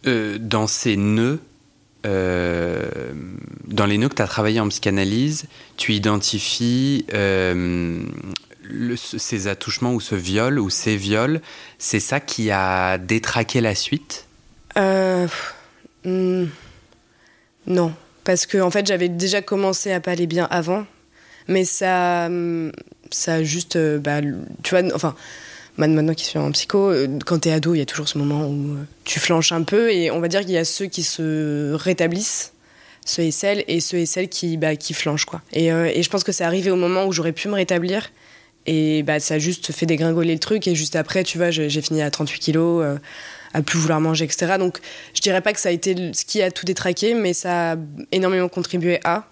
euh, 0.09 0.39
dans 0.39 0.67
ces 0.67 0.97
nœuds, 0.97 1.41
euh, 2.07 2.89
dans 3.67 3.87
les 3.87 3.99
nœuds 3.99 4.09
que 4.09 4.15
tu 4.15 4.23
as 4.23 4.27
travaillé 4.27 4.61
en 4.61 4.69
psychanalyse, 4.69 5.45
tu 5.77 5.93
identifies 5.93 7.05
euh, 7.13 8.03
ces 8.97 9.47
attouchements 9.49 9.95
ou 9.95 10.01
ce 10.01 10.15
viol 10.15 10.59
ou 10.59 10.71
ces 10.71 10.97
viols. 10.97 11.41
C'est 11.79 12.01
ça 12.01 12.21
qui 12.21 12.51
a 12.51 12.99
détraqué 12.99 13.61
la 13.61 13.75
suite? 13.75 14.27
Hmm, 14.77 16.47
Non, 17.67 17.93
parce 18.25 18.47
que 18.47 18.59
en 18.59 18.71
fait 18.71 18.87
j'avais 18.87 19.09
déjà 19.09 19.43
commencé 19.43 19.93
à 19.93 20.01
pas 20.01 20.13
aller 20.13 20.27
bien 20.27 20.47
avant, 20.51 20.87
mais 21.49 21.65
ça, 21.65 22.31
ça 23.11 23.35
a 23.35 23.43
juste, 23.43 23.77
bah, 23.99 24.21
tu 24.63 24.77
vois, 24.77 24.95
enfin 24.95 25.15
maintenant 25.87 26.15
qui 26.15 26.25
suis 26.25 26.39
en 26.39 26.51
psycho, 26.51 26.91
euh, 26.91 27.07
quand 27.25 27.41
t'es 27.41 27.53
ado, 27.53 27.75
il 27.75 27.79
y 27.79 27.83
a 27.83 27.87
toujours 27.87 28.09
ce 28.09 28.19
moment 28.19 28.47
où 28.47 28.73
euh, 28.75 28.85
tu 29.05 29.21
flanches 29.21 29.53
un 29.53 29.63
peu 29.63 29.93
et 29.93 30.11
on 30.11 30.21
va 30.21 30.29
dire 30.29 30.41
qu'il 30.41 30.51
y 30.51 30.59
a 30.59 30.65
ceux 30.65 30.87
qui 30.87 31.03
se 31.03 31.73
rétablissent, 31.73 32.53
ceux 33.05 33.23
et 33.23 33.31
celles, 33.31 33.65
et 33.69 33.81
ceux 33.81 33.99
et 33.99 34.07
celles 34.07 34.29
qui, 34.29 34.57
bah, 34.57 34.77
qui 34.77 34.93
flanchent. 34.95 35.25
Quoi. 35.25 35.41
Et, 35.53 35.73
euh, 35.73 35.91
et 35.93 36.03
je 36.03 36.11
pense 36.11 36.25
que 36.25 36.33
c'est 36.33 36.45
arrivé 36.45 36.71
au 36.71 36.77
moment 36.77 37.07
où 37.07 37.13
j'aurais 37.13 37.33
pu 37.33 37.49
me 37.49 37.55
rétablir 37.55 38.11
et 38.67 39.03
bah, 39.05 39.21
ça 39.21 39.35
a 39.35 39.39
juste 39.39 39.73
fait 39.73 39.87
dégringoler 39.87 40.35
le 40.35 40.41
truc 40.41 40.67
et 40.67 40.75
juste 40.75 40.97
après, 40.97 41.23
tu 41.23 41.39
vois, 41.39 41.51
j'ai 41.51 41.81
fini 41.81 42.03
à 42.03 42.11
38 42.11 42.39
kilos. 42.39 42.85
à 43.55 43.63
plus 43.63 43.79
vouloir 43.79 43.99
manger, 43.99 44.27
etc. 44.27 44.57
Donc, 44.59 44.79
je 45.15 45.23
dirais 45.23 45.41
pas 45.41 45.55
que 45.55 45.61
ça 45.61 45.71
a 45.71 45.73
été 45.73 46.13
ce 46.13 46.27
qui 46.27 46.43
a 46.43 46.51
tout 46.51 46.67
détraqué, 46.67 47.15
mais 47.15 47.33
ça 47.33 47.73
a 47.73 47.77
énormément 48.13 48.49
contribué 48.51 49.01
à. 49.05 49.25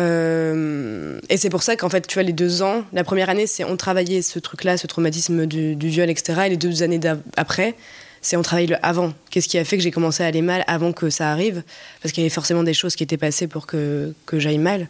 Euh, 0.00 1.20
et 1.28 1.36
c'est 1.36 1.50
pour 1.50 1.62
ça 1.62 1.76
qu'en 1.76 1.88
fait, 1.88 2.06
tu 2.06 2.14
vois, 2.14 2.22
les 2.22 2.32
deux 2.32 2.62
ans, 2.62 2.84
la 2.92 3.04
première 3.04 3.30
année, 3.30 3.46
c'est 3.46 3.64
on 3.64 3.76
travaillait 3.76 4.22
ce 4.22 4.38
truc-là, 4.38 4.76
ce 4.76 4.86
traumatisme 4.86 5.46
du, 5.46 5.74
viol, 5.76 6.10
etc. 6.10 6.42
Et 6.46 6.48
les 6.50 6.56
deux 6.56 6.82
années 6.82 7.00
après, 7.36 7.74
c'est 8.20 8.36
on 8.36 8.42
travaille 8.42 8.66
le 8.66 8.76
avant. 8.84 9.12
Qu'est-ce 9.30 9.48
qui 9.48 9.58
a 9.58 9.64
fait 9.64 9.76
que 9.76 9.82
j'ai 9.82 9.90
commencé 9.90 10.22
à 10.22 10.26
aller 10.26 10.42
mal 10.42 10.64
avant 10.66 10.92
que 10.92 11.10
ça 11.10 11.30
arrive? 11.30 11.62
Parce 12.02 12.12
qu'il 12.12 12.22
y 12.22 12.26
avait 12.26 12.34
forcément 12.34 12.62
des 12.62 12.74
choses 12.74 12.96
qui 12.96 13.02
étaient 13.02 13.16
passées 13.16 13.46
pour 13.46 13.66
que, 13.66 14.12
que 14.26 14.38
j'aille 14.38 14.58
mal. 14.58 14.88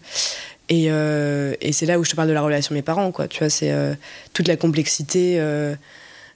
Et, 0.71 0.87
euh, 0.89 1.55
et 1.61 1.73
c'est 1.73 1.85
là 1.85 1.99
où 1.99 2.05
je 2.05 2.11
te 2.11 2.17
parle 2.17 2.29
de 2.29 2.33
la 2.33 2.41
relation 2.41 2.73
de 2.73 2.79
mes 2.79 2.83
parents, 2.83 3.13
quoi. 3.13 3.29
Tu 3.29 3.41
vois, 3.41 3.51
c'est 3.51 3.73
euh, 3.73 3.95
toute 4.33 4.49
la 4.49 4.57
complexité 4.57 5.39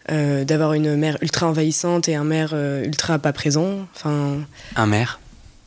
d'avoir 0.09 0.73
une 0.73 0.97
mère 0.97 1.19
ultra 1.23 1.47
envahissante 1.47 2.09
et 2.09 2.14
un 2.14 2.25
mère 2.25 2.55
ultra 2.83 3.19
pas 3.19 3.33
présent. 3.33 3.87
Enfin. 3.95 4.41
Un 4.77 4.87
mère 4.87 5.21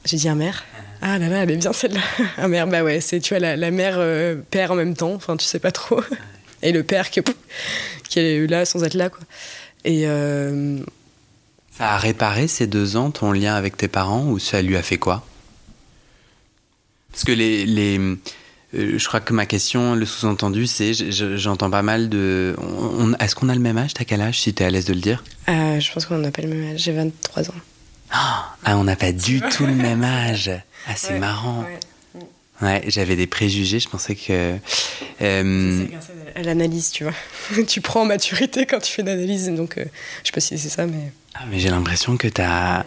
J'ai 0.06 0.18
dit 0.18 0.30
un 0.30 0.36
mère. 0.36 0.64
Ah 1.02 1.18
là 1.18 1.30
là, 1.30 1.43
elle 1.43 1.52
est 1.52 1.58
bien 1.58 1.74
celle-là. 1.74 2.02
Ah 2.38 2.47
mère, 2.47 2.68
bah 2.68 2.84
ouais, 2.84 3.02
c'est 3.02 3.20
tu 3.20 3.34
vois 3.34 3.39
la, 3.39 3.58
la 3.58 3.72
mère 3.72 3.95
euh, 3.97 4.36
père 4.52 4.72
en 4.72 4.76
même 4.76 4.95
temps. 4.95 5.14
Enfin, 5.14 5.36
tu 5.36 5.45
sais 5.45 5.60
pas 5.60 5.72
trop. 5.72 6.02
Et 6.62 6.72
le 6.72 6.84
père 6.84 7.10
qui, 7.10 7.22
qui 8.08 8.20
est 8.20 8.47
là 8.47 8.66
sans 8.66 8.84
être 8.84 8.93
là, 8.93 9.10
quoi. 9.10 9.20
Et 9.84 10.04
euh, 10.06 10.78
ça 11.76 11.93
a 11.93 11.97
réparé 11.97 12.47
ces 12.47 12.68
deux 12.68 12.97
ans 12.97 13.10
ton 13.10 13.32
lien 13.32 13.56
avec 13.56 13.78
tes 13.78 13.88
parents 13.88 14.28
ou 14.28 14.38
ça 14.38 14.62
lui 14.62 14.78
a 14.78 14.84
fait 14.84 14.97
quoi? 14.97 15.26
Parce 17.12 17.24
que 17.24 17.32
les, 17.32 17.66
les 17.66 17.97
euh, 17.97 18.18
je 18.74 19.08
crois 19.08 19.22
que 19.22 19.34
ma 19.34 19.47
question, 19.47 19.95
le 19.95 20.06
sous-entendu, 20.06 20.68
c'est 20.68 20.93
j'entends 20.93 21.72
pas 21.72 21.82
mal 21.82 22.10
de. 22.10 22.56
Est-ce 23.20 23.34
qu'on 23.34 23.49
a 23.49 23.56
le 23.56 23.60
même 23.60 23.80
âge? 23.80 23.95
T'as 23.95 24.06
quel 24.06 24.22
âge 24.22 24.39
si 24.39 24.54
t'es 24.54 24.66
à 24.66 24.70
l'aise 24.70 24.86
de 24.86 24.93
le 24.93 25.02
dire? 25.02 25.24
Je 25.47 25.91
pense 25.91 26.06
qu'on 26.06 26.20
n'a 26.20 26.32
pas 26.32 26.43
le 26.43 26.49
même 26.49 26.74
âge. 26.76 26.82
J'ai 26.82 26.91
23 26.91 27.49
ans. 27.49 27.54
Ah, 28.12 28.56
on 28.68 28.84
n'a 28.84 28.95
pas 28.95 29.12
du 29.12 29.41
tout 29.41 29.66
le 29.66 29.74
même 29.74 30.04
âge. 30.04 30.52
Ah, 30.88 30.95
c'est 30.95 31.19
marrant. 31.19 31.65
Ouais, 32.61 32.84
j'avais 32.88 33.15
des 33.15 33.25
préjugés, 33.25 33.79
je 33.79 33.89
pensais 33.89 34.13
que. 34.13 34.55
Euh... 35.21 35.86
à 36.36 36.41
l'analyse, 36.43 36.91
tu 36.91 37.03
vois. 37.03 37.13
tu 37.67 37.82
prends 37.82 38.01
en 38.01 38.05
maturité 38.05 38.67
quand 38.67 38.79
tu 38.79 38.91
fais 38.91 39.01
l'analyse, 39.01 39.49
donc 39.49 39.77
euh, 39.77 39.86
je 40.21 40.27
sais 40.27 40.32
pas 40.32 40.41
si 40.41 40.57
c'est 40.59 40.69
ça, 40.69 40.86
mais. 40.86 41.11
Ah, 41.34 41.43
mais 41.49 41.59
j'ai 41.59 41.69
l'impression 41.69 42.17
que 42.17 42.27
tu 42.27 42.41
as. 42.41 42.86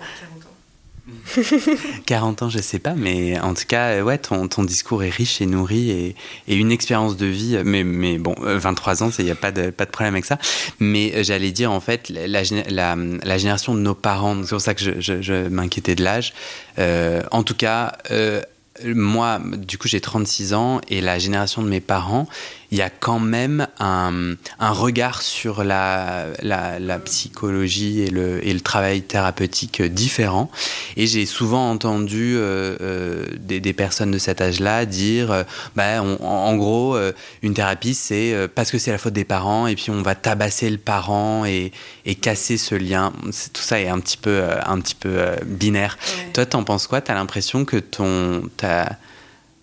40 2.07 2.43
ans, 2.43 2.49
je 2.49 2.59
sais 2.59 2.79
pas, 2.79 2.95
mais 2.95 3.39
en 3.39 3.53
tout 3.53 3.65
cas, 3.69 4.03
ouais, 4.03 4.17
ton, 4.17 4.49
ton 4.49 4.65
discours 4.65 5.05
est 5.05 5.11
riche 5.11 5.43
et 5.43 5.47
nourri 5.47 5.91
et, 5.91 6.17
et 6.49 6.57
une 6.57 6.73
expérience 6.73 7.17
de 7.17 7.27
vie. 7.27 7.59
Mais, 7.65 7.85
mais 7.85 8.19
bon, 8.19 8.35
23 8.39 9.03
ans, 9.03 9.11
il 9.19 9.27
n'y 9.27 9.31
a 9.31 9.35
pas 9.35 9.53
de, 9.53 9.71
pas 9.71 9.85
de 9.85 9.91
problème 9.91 10.15
avec 10.15 10.25
ça. 10.25 10.39
Mais 10.81 11.23
j'allais 11.23 11.53
dire, 11.53 11.71
en 11.73 11.81
fait, 11.81 12.09
la, 12.09 12.27
la, 12.71 12.97
la, 12.97 13.39
génération 13.39 13.75
de 13.75 13.81
nos 13.81 13.95
parents, 13.95 14.43
c'est 14.45 14.51
pour 14.51 14.61
ça 14.61 14.75
que 14.75 15.01
je, 15.01 15.21
je, 15.21 15.49
m'inquiétais 15.49 15.95
de 15.95 16.03
l'âge. 16.03 16.33
Euh, 16.79 17.23
en 17.31 17.43
tout 17.43 17.55
cas, 17.55 17.93
euh, 18.11 18.41
moi, 18.85 19.41
du 19.45 19.79
coup, 19.79 19.89
j'ai 19.89 20.01
36 20.01 20.55
ans 20.55 20.81
et 20.89 21.01
la 21.01 21.19
génération 21.19 21.63
de 21.63 21.69
mes 21.69 21.81
parents, 21.81 22.27
il 22.71 22.79
y 22.79 22.83
a 22.83 22.91
quand 22.91 23.19
même 23.19 23.67
un, 23.79 24.35
un 24.59 24.71
regard 24.71 25.23
sur 25.23 25.65
la, 25.65 26.27
la, 26.43 26.79
la, 26.79 26.99
psychologie 26.99 28.03
et 28.03 28.11
le, 28.11 28.47
et 28.47 28.53
le 28.53 28.61
travail 28.61 29.03
thérapeutique 29.03 29.83
différent. 29.83 30.51
Et 30.97 31.07
j'ai 31.07 31.27
souvent 31.27 31.71
entendu 31.71 32.35
euh, 32.37 32.77
euh, 32.81 33.27
des, 33.39 33.61
des, 33.61 33.73
personnes 33.73 34.11
de 34.11 34.19
cet 34.19 34.41
âge-là 34.41 34.87
dire, 34.87 35.31
euh, 35.31 35.43
bah, 35.77 36.03
on, 36.03 36.25
en 36.25 36.57
gros, 36.57 36.97
euh, 36.97 37.13
une 37.43 37.55
thérapie, 37.55 37.95
c'est 37.95 38.35
parce 38.55 38.71
que 38.71 38.79
c'est 38.79 38.91
la 38.91 38.99
faute 38.99 39.13
des 39.13 39.25
parents 39.25 39.67
et 39.67 39.75
puis 39.75 39.91
on 39.91 40.03
va 40.03 40.15
tabasser 40.15 40.71
le 40.71 40.79
parent 40.79 41.45
et, 41.45 41.73
et 42.07 42.15
casser 42.15 42.57
ce 42.57 42.75
lien. 42.75 43.13
Tout 43.53 43.63
ça 43.63 43.81
est 43.81 43.89
un 43.89 44.01
petit 44.01 44.17
peu, 44.17 44.43
un 44.65 44.81
petit 44.81 44.95
peu 44.95 45.17
binaire. 45.45 45.99
Ouais. 46.01 46.33
Toi, 46.33 46.47
t'en 46.47 46.65
penses 46.65 46.87
quoi? 46.87 47.01
T'as 47.01 47.15
l'impression 47.15 47.65
que 47.65 47.77
ton, 47.77 48.49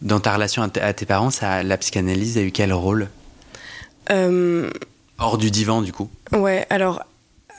dans 0.01 0.19
ta 0.19 0.33
relation 0.33 0.63
à 0.63 0.93
tes 0.93 1.05
parents, 1.05 1.31
ça, 1.31 1.63
la 1.63 1.77
psychanalyse 1.77 2.37
a 2.37 2.41
eu 2.41 2.51
quel 2.51 2.73
rôle? 2.73 3.09
Euh... 4.09 4.69
Hors 5.17 5.37
du 5.37 5.51
divan, 5.51 5.81
du 5.81 5.93
coup? 5.93 6.09
Ouais, 6.31 6.65
alors 6.69 7.03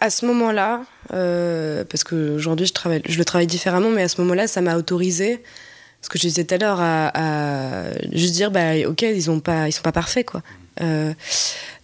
à 0.01 0.11
ce 0.11 0.27
moment-là, 0.27 0.83
euh, 1.13 1.85
parce 1.89 2.03
qu'aujourd'hui 2.03 2.67
je, 2.67 2.73
travaille, 2.73 3.03
je 3.09 3.17
le 3.17 3.25
travaille 3.25 3.47
différemment, 3.47 3.91
mais 3.91 4.03
à 4.03 4.09
ce 4.09 4.21
moment-là, 4.23 4.49
ça 4.49 4.61
m'a 4.61 4.77
autorisé, 4.77 5.41
ce 6.01 6.09
que 6.09 6.19
je 6.19 6.27
disais 6.27 6.43
tout 6.43 6.55
à 6.57 6.59
l'heure, 6.59 6.81
à, 6.81 7.13
à, 7.15 7.85
juste 8.11 8.35
dire, 8.35 8.51
bah, 8.51 8.75
ok, 8.89 9.03
ils 9.03 9.31
ne 9.31 9.39
pas, 9.39 9.69
ils 9.69 9.73
sont 9.73 9.83
pas 9.83 9.93
parfaits, 9.93 10.27
quoi. 10.27 10.43
Euh, 10.81 11.13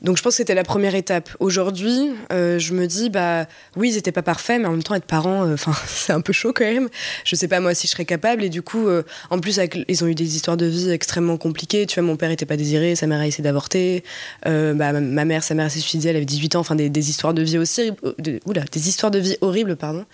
donc 0.01 0.17
je 0.17 0.23
pense 0.23 0.35
que 0.35 0.37
c'était 0.39 0.55
la 0.55 0.65
première 0.65 0.95
étape. 0.95 1.31
Aujourd'hui, 1.41 2.11
euh, 2.33 2.59
je 2.59 2.73
me 2.73 2.87
dis, 2.87 3.11
bah 3.11 3.47
oui, 3.77 3.91
ils 3.91 3.95
n'étaient 3.97 4.13
pas 4.13 4.23
parfaits, 4.23 4.61
mais 4.61 4.67
en 4.67 4.73
même 4.73 4.83
temps, 4.83 4.95
être 4.95 5.05
parent, 5.05 5.45
euh, 5.45 5.57
c'est 5.87 6.13
un 6.13 6.21
peu 6.21 6.33
chaud 6.33 6.53
quand 6.55 6.65
même. 6.65 6.89
Je 7.25 7.35
sais 7.35 7.49
pas 7.49 7.61
moi 7.61 7.75
si 7.75 7.87
je 7.87 7.93
serais 7.93 8.05
capable. 8.05 8.45
Et 8.45 8.49
du 8.49 8.63
coup, 8.63 8.89
en 9.31 9.39
plus, 9.39 9.61
ils 9.89 10.05
ont 10.05 10.07
eu 10.07 10.15
des 10.15 10.37
histoires 10.37 10.57
de 10.57 10.67
vie 10.67 10.91
extrêmement 10.91 11.37
compliquées. 11.37 11.87
Tu 11.87 12.01
vois, 12.01 12.07
mon 12.07 12.17
père 12.17 12.29
n'était 12.29 12.47
pas 12.47 12.57
désiré, 12.57 12.95
sa 12.95 13.07
mère 13.07 13.21
a 13.21 13.27
essayé 13.27 13.45
d'avorter. 13.45 14.05
bah, 14.45 14.73
ma, 14.75 15.01
ma, 15.01 15.25
mère, 15.25 15.43
sa 15.43 15.55
mère 15.55 15.71
s'est 15.71 15.81
suicidée, 15.81 16.09
elle 16.09 16.17
avait 16.17 16.25
18 16.25 16.57
ans. 16.57 16.61
Enfin, 16.61 16.75
des, 16.75 16.89
des, 16.89 17.11
histoires 17.11 17.35
de 17.35 17.43
vie 17.43 17.59
aussi. 17.59 17.93
De, 18.19 18.41
oula, 18.47 18.63
des 18.73 18.89
histoires 18.89 19.11
de 19.11 19.19
vie 19.19 19.37
horribles, 19.41 19.77
pardon. 19.77 20.05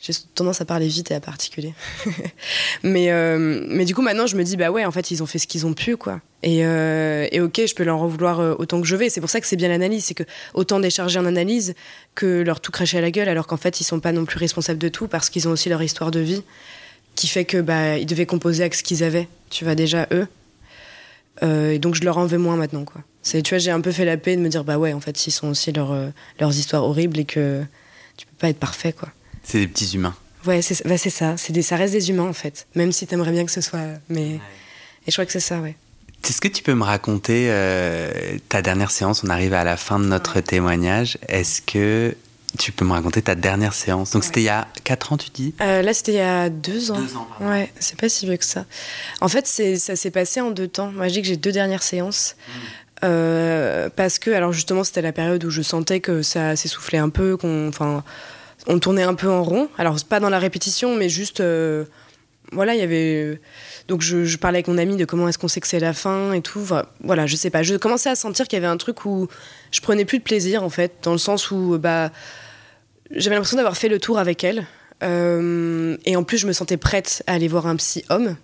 J'ai 0.00 0.12
tendance 0.34 0.60
à 0.60 0.64
parler 0.64 0.86
vite 0.86 1.10
et 1.10 1.14
à 1.14 1.20
particuler. 1.20 1.74
mais, 2.84 3.10
euh, 3.10 3.64
mais 3.68 3.84
du 3.84 3.94
coup, 3.94 4.02
maintenant, 4.02 4.26
je 4.26 4.36
me 4.36 4.44
dis, 4.44 4.56
bah 4.56 4.70
ouais, 4.70 4.84
en 4.84 4.92
fait, 4.92 5.10
ils 5.10 5.22
ont 5.22 5.26
fait 5.26 5.38
ce 5.38 5.46
qu'ils 5.48 5.66
ont 5.66 5.74
pu, 5.74 5.96
quoi. 5.96 6.20
Et, 6.44 6.64
euh, 6.64 7.26
et 7.32 7.40
ok, 7.40 7.62
je 7.66 7.74
peux 7.74 7.82
leur 7.82 8.00
en 8.00 8.06
vouloir 8.06 8.38
autant 8.60 8.80
que 8.80 8.86
je 8.86 8.94
vais. 8.94 9.10
C'est 9.10 9.20
pour 9.20 9.30
ça 9.30 9.40
que 9.40 9.46
c'est 9.46 9.56
bien 9.56 9.68
l'analyse. 9.68 10.04
C'est 10.04 10.14
que 10.14 10.22
autant 10.54 10.78
décharger 10.78 11.18
en 11.18 11.26
analyse 11.26 11.74
que 12.14 12.42
leur 12.42 12.60
tout 12.60 12.70
cracher 12.70 12.98
à 12.98 13.00
la 13.00 13.10
gueule, 13.10 13.28
alors 13.28 13.48
qu'en 13.48 13.56
fait, 13.56 13.80
ils 13.80 13.84
sont 13.84 13.98
pas 13.98 14.12
non 14.12 14.24
plus 14.24 14.38
responsables 14.38 14.78
de 14.78 14.88
tout 14.88 15.08
parce 15.08 15.30
qu'ils 15.30 15.48
ont 15.48 15.50
aussi 15.50 15.68
leur 15.68 15.82
histoire 15.82 16.12
de 16.12 16.20
vie 16.20 16.42
qui 17.18 17.26
fait 17.26 17.44
que 17.44 17.60
bah, 17.60 17.98
ils 17.98 18.06
devaient 18.06 18.26
composer 18.26 18.62
avec 18.62 18.74
ce 18.74 18.84
qu'ils 18.84 19.02
avaient, 19.02 19.26
tu 19.50 19.64
vois, 19.64 19.74
déjà 19.74 20.06
eux. 20.12 20.28
Euh, 21.42 21.72
et 21.72 21.80
donc, 21.80 21.96
je 21.96 22.04
leur 22.04 22.16
en 22.16 22.26
veux 22.26 22.38
moins 22.38 22.56
maintenant, 22.56 22.84
quoi. 22.84 23.02
C'est, 23.22 23.42
tu 23.42 23.50
vois, 23.50 23.58
j'ai 23.58 23.72
un 23.72 23.80
peu 23.80 23.90
fait 23.90 24.04
la 24.04 24.16
paix 24.16 24.36
de 24.36 24.40
me 24.40 24.48
dire, 24.48 24.62
bah 24.62 24.78
ouais, 24.78 24.92
en 24.92 25.00
fait, 25.00 25.26
ils 25.26 25.32
sont 25.32 25.48
aussi 25.48 25.72
leur, 25.72 25.90
euh, 25.90 26.08
leurs 26.38 26.56
histoires 26.56 26.84
horribles 26.84 27.18
et 27.18 27.24
que 27.24 27.64
tu 28.16 28.26
peux 28.26 28.36
pas 28.38 28.48
être 28.48 28.58
parfait, 28.58 28.92
quoi. 28.92 29.08
C'est 29.48 29.58
des 29.58 29.66
petits 29.66 29.94
humains. 29.94 30.14
Ouais, 30.46 30.62
c'est 30.62 30.86
bah 30.86 30.98
ça. 30.98 31.36
C'est 31.36 31.52
des, 31.52 31.62
ça 31.62 31.76
reste 31.76 31.94
des 31.94 32.10
humains, 32.10 32.28
en 32.28 32.32
fait. 32.34 32.66
Même 32.74 32.92
si 32.92 33.06
t'aimerais 33.06 33.32
bien 33.32 33.44
que 33.44 33.50
ce 33.50 33.62
soit. 33.62 33.80
Mais... 34.08 34.20
Ouais. 34.20 34.40
Et 35.06 35.10
je 35.10 35.12
crois 35.12 35.24
que 35.24 35.32
c'est 35.32 35.40
ça, 35.40 35.58
ouais. 35.60 35.74
Est-ce 36.28 36.40
que 36.40 36.48
tu 36.48 36.62
peux 36.62 36.74
me 36.74 36.84
raconter 36.84 37.46
euh, 37.48 38.12
ta 38.50 38.60
dernière 38.60 38.90
séance? 38.90 39.24
On 39.24 39.30
arrive 39.30 39.54
à 39.54 39.64
la 39.64 39.78
fin 39.78 39.98
de 39.98 40.04
notre 40.04 40.36
ouais. 40.36 40.42
témoignage. 40.42 41.16
Est-ce 41.28 41.62
que 41.62 42.14
tu 42.58 42.72
peux 42.72 42.84
me 42.84 42.92
raconter 42.92 43.22
ta 43.22 43.34
dernière 43.34 43.72
séance? 43.72 44.10
Donc 44.10 44.22
ouais. 44.22 44.26
c'était 44.26 44.40
il 44.40 44.44
y 44.44 44.50
a 44.50 44.68
4 44.84 45.12
ans, 45.14 45.16
tu 45.16 45.30
dis? 45.30 45.54
Euh, 45.62 45.80
Là, 45.80 45.94
c'était 45.94 46.12
il 46.12 46.16
y 46.16 46.20
a 46.20 46.50
2 46.50 46.90
ans. 46.90 47.00
Deux 47.00 47.16
ans 47.16 47.26
pardon. 47.38 47.50
ouais, 47.50 47.72
c'est 47.80 47.98
pas 47.98 48.10
si 48.10 48.26
vieux 48.26 48.36
que 48.36 48.44
ça. 48.44 48.66
En 49.22 49.28
fait, 49.28 49.46
ça 49.46 49.96
s'est 49.96 50.10
passé 50.10 50.42
en 50.42 50.50
deux 50.50 50.68
temps. 50.68 50.92
Moi, 50.92 51.08
je 51.08 51.14
dis 51.14 51.22
que 51.22 51.28
j'ai 51.28 51.38
deux 51.38 51.52
dernières 51.52 51.82
séances. 51.82 52.36
Mmh. 52.36 52.52
Euh, 53.04 53.88
parce 53.94 54.18
que, 54.18 54.30
alors 54.30 54.52
justement, 54.52 54.84
c'était 54.84 55.02
la 55.02 55.12
période 55.12 55.42
où 55.44 55.50
je 55.50 55.62
sentais 55.62 56.00
que 56.00 56.22
ça 56.22 56.56
s'essoufflait 56.56 56.98
un 56.98 57.08
peu, 57.08 57.36
qu'on. 57.36 57.68
Enfin, 57.68 58.04
on 58.66 58.78
tournait 58.78 59.02
un 59.02 59.14
peu 59.14 59.28
en 59.28 59.42
rond. 59.42 59.68
Alors, 59.78 59.96
pas 60.04 60.20
dans 60.20 60.30
la 60.30 60.38
répétition, 60.38 60.96
mais 60.96 61.08
juste. 61.08 61.40
Euh, 61.40 61.84
voilà, 62.52 62.74
il 62.74 62.80
y 62.80 62.82
avait. 62.82 63.40
Donc, 63.88 64.02
je, 64.02 64.36
parlais 64.36 64.56
avec 64.56 64.68
mon 64.68 64.78
ami 64.78 64.96
de 64.96 65.04
comment 65.04 65.28
est-ce 65.28 65.38
qu'on 65.38 65.48
sait 65.48 65.60
que 65.60 65.68
c'est 65.68 65.80
la 65.80 65.92
fin 65.92 66.32
et 66.32 66.40
tout. 66.40 66.66
Voilà, 67.02 67.26
je 67.26 67.36
sais 67.36 67.50
pas. 67.50 67.62
Je 67.62 67.74
commençais 67.76 68.10
à 68.10 68.14
sentir 68.14 68.48
qu'il 68.48 68.56
y 68.56 68.62
avait 68.62 68.72
un 68.72 68.76
truc 68.76 69.04
où 69.04 69.28
je 69.70 69.80
prenais 69.80 70.04
plus 70.04 70.18
de 70.18 70.24
plaisir, 70.24 70.62
en 70.62 70.70
fait, 70.70 70.92
dans 71.02 71.12
le 71.12 71.18
sens 71.18 71.50
où, 71.50 71.78
bah. 71.78 72.10
J'avais 73.10 73.36
l'impression 73.36 73.56
d'avoir 73.56 73.76
fait 73.76 73.88
le 73.88 73.98
tour 73.98 74.18
avec 74.18 74.44
elle. 74.44 74.66
Euh, 75.02 75.96
et 76.04 76.16
en 76.16 76.24
plus, 76.24 76.38
je 76.38 76.46
me 76.46 76.52
sentais 76.52 76.76
prête 76.76 77.22
à 77.26 77.34
aller 77.34 77.48
voir 77.48 77.66
un 77.66 77.76
psy 77.76 78.04
homme. 78.10 78.36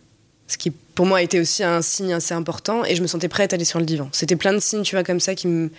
Ce 0.47 0.59
qui, 0.59 0.71
pour 0.71 1.07
moi, 1.07 1.23
était 1.23 1.41
aussi 1.41 1.65
un 1.65 1.83
signe 1.83 2.13
assez 2.13 2.35
important. 2.35 2.85
Et 2.85 2.95
je 2.95 3.03
me 3.03 3.07
sentais 3.07 3.29
prête 3.29 3.53
à 3.53 3.57
aller 3.57 3.65
sur 3.65 3.79
le 3.79 3.85
divan. 3.85 4.09
C'était 4.13 4.37
plein 4.37 4.53
de 4.53 4.59
signes, 4.59 4.83
tu 4.83 4.95
vois, 4.95 5.05
comme 5.05 5.21
ça, 5.21 5.35
qui 5.35 5.49
me, 5.49 5.71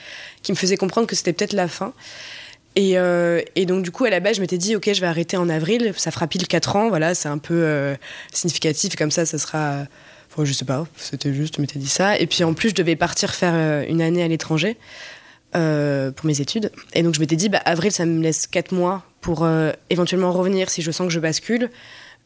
qui 0.43 0.51
me 0.51 0.57
faisaient 0.57 0.77
comprendre 0.77 1.07
que 1.07 1.15
c'était 1.15 1.33
peut-être 1.33 1.53
la 1.53 1.67
fin. 1.67 1.93
Et, 2.75 2.97
euh, 2.97 3.41
et, 3.55 3.65
donc, 3.65 3.83
du 3.83 3.91
coup, 3.91 4.05
à 4.05 4.09
la 4.09 4.19
base, 4.19 4.35
je 4.35 4.41
m'étais 4.41 4.57
dit, 4.57 4.75
OK, 4.75 4.89
je 4.91 4.99
vais 4.99 5.07
arrêter 5.07 5.37
en 5.37 5.47
avril. 5.47 5.93
Ça 5.95 6.11
fera 6.11 6.27
pile 6.27 6.47
4 6.47 6.75
ans. 6.75 6.89
Voilà, 6.89 7.15
c'est 7.15 7.29
un 7.29 7.37
peu 7.37 7.53
euh, 7.53 7.95
significatif. 8.33 8.95
Comme 8.95 9.11
ça, 9.11 9.25
ça 9.25 9.37
sera. 9.37 9.85
Enfin, 10.31 10.43
je 10.43 10.51
sais 10.51 10.65
pas, 10.65 10.85
c'était 10.97 11.33
juste, 11.33 11.55
je 11.55 11.61
m'étais 11.61 11.79
dit 11.79 11.87
ça. 11.87 12.19
Et 12.19 12.27
puis, 12.27 12.43
en 12.43 12.53
plus, 12.53 12.69
je 12.69 12.75
devais 12.75 12.97
partir 12.97 13.33
faire 13.33 13.53
euh, 13.55 13.85
une 13.87 14.01
année 14.01 14.21
à 14.21 14.27
l'étranger 14.27 14.77
euh, 15.55 16.11
pour 16.11 16.25
mes 16.25 16.41
études. 16.41 16.71
Et 16.93 17.03
donc, 17.03 17.15
je 17.15 17.21
m'étais 17.21 17.37
dit, 17.37 17.47
bah, 17.47 17.61
avril, 17.63 17.93
ça 17.93 18.05
me 18.05 18.21
laisse 18.21 18.45
4 18.47 18.73
mois 18.73 19.03
pour 19.21 19.47
éventuellement 19.89 20.31
revenir 20.31 20.69
si 20.69 20.83
je 20.83 20.91
sens 20.91 21.07
que 21.07 21.13
je 21.13 21.19
bascule, 21.19 21.71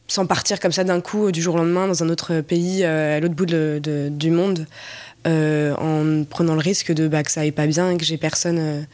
sans 0.06 0.26
partir 0.26 0.60
comme 0.60 0.72
ça 0.72 0.84
d'un 0.84 1.00
coup, 1.00 1.32
du 1.32 1.40
jour 1.40 1.54
au 1.54 1.58
lendemain, 1.58 1.86
dans 1.86 2.02
un 2.02 2.10
autre 2.10 2.42
pays, 2.42 2.84
à 2.84 3.18
l'autre 3.20 3.34
bout 3.34 3.46
du 3.46 4.30
monde, 4.30 4.66
en 5.24 6.24
prenant 6.28 6.52
le 6.54 6.60
risque 6.60 6.92
de 6.92 7.08
bah, 7.08 7.22
que 7.22 7.30
ça 7.30 7.40
aille 7.40 7.52
pas 7.52 7.66
bien 7.66 7.90
et 7.92 7.96
que 7.96 8.04
j'ai 8.04 8.18
personne. 8.18 8.86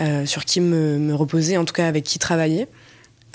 Euh, 0.00 0.24
sur 0.24 0.46
qui 0.46 0.60
me, 0.60 0.98
me, 0.98 1.14
reposer, 1.14 1.58
en 1.58 1.66
tout 1.66 1.74
cas 1.74 1.86
avec 1.86 2.04
qui 2.04 2.18
travailler. 2.18 2.66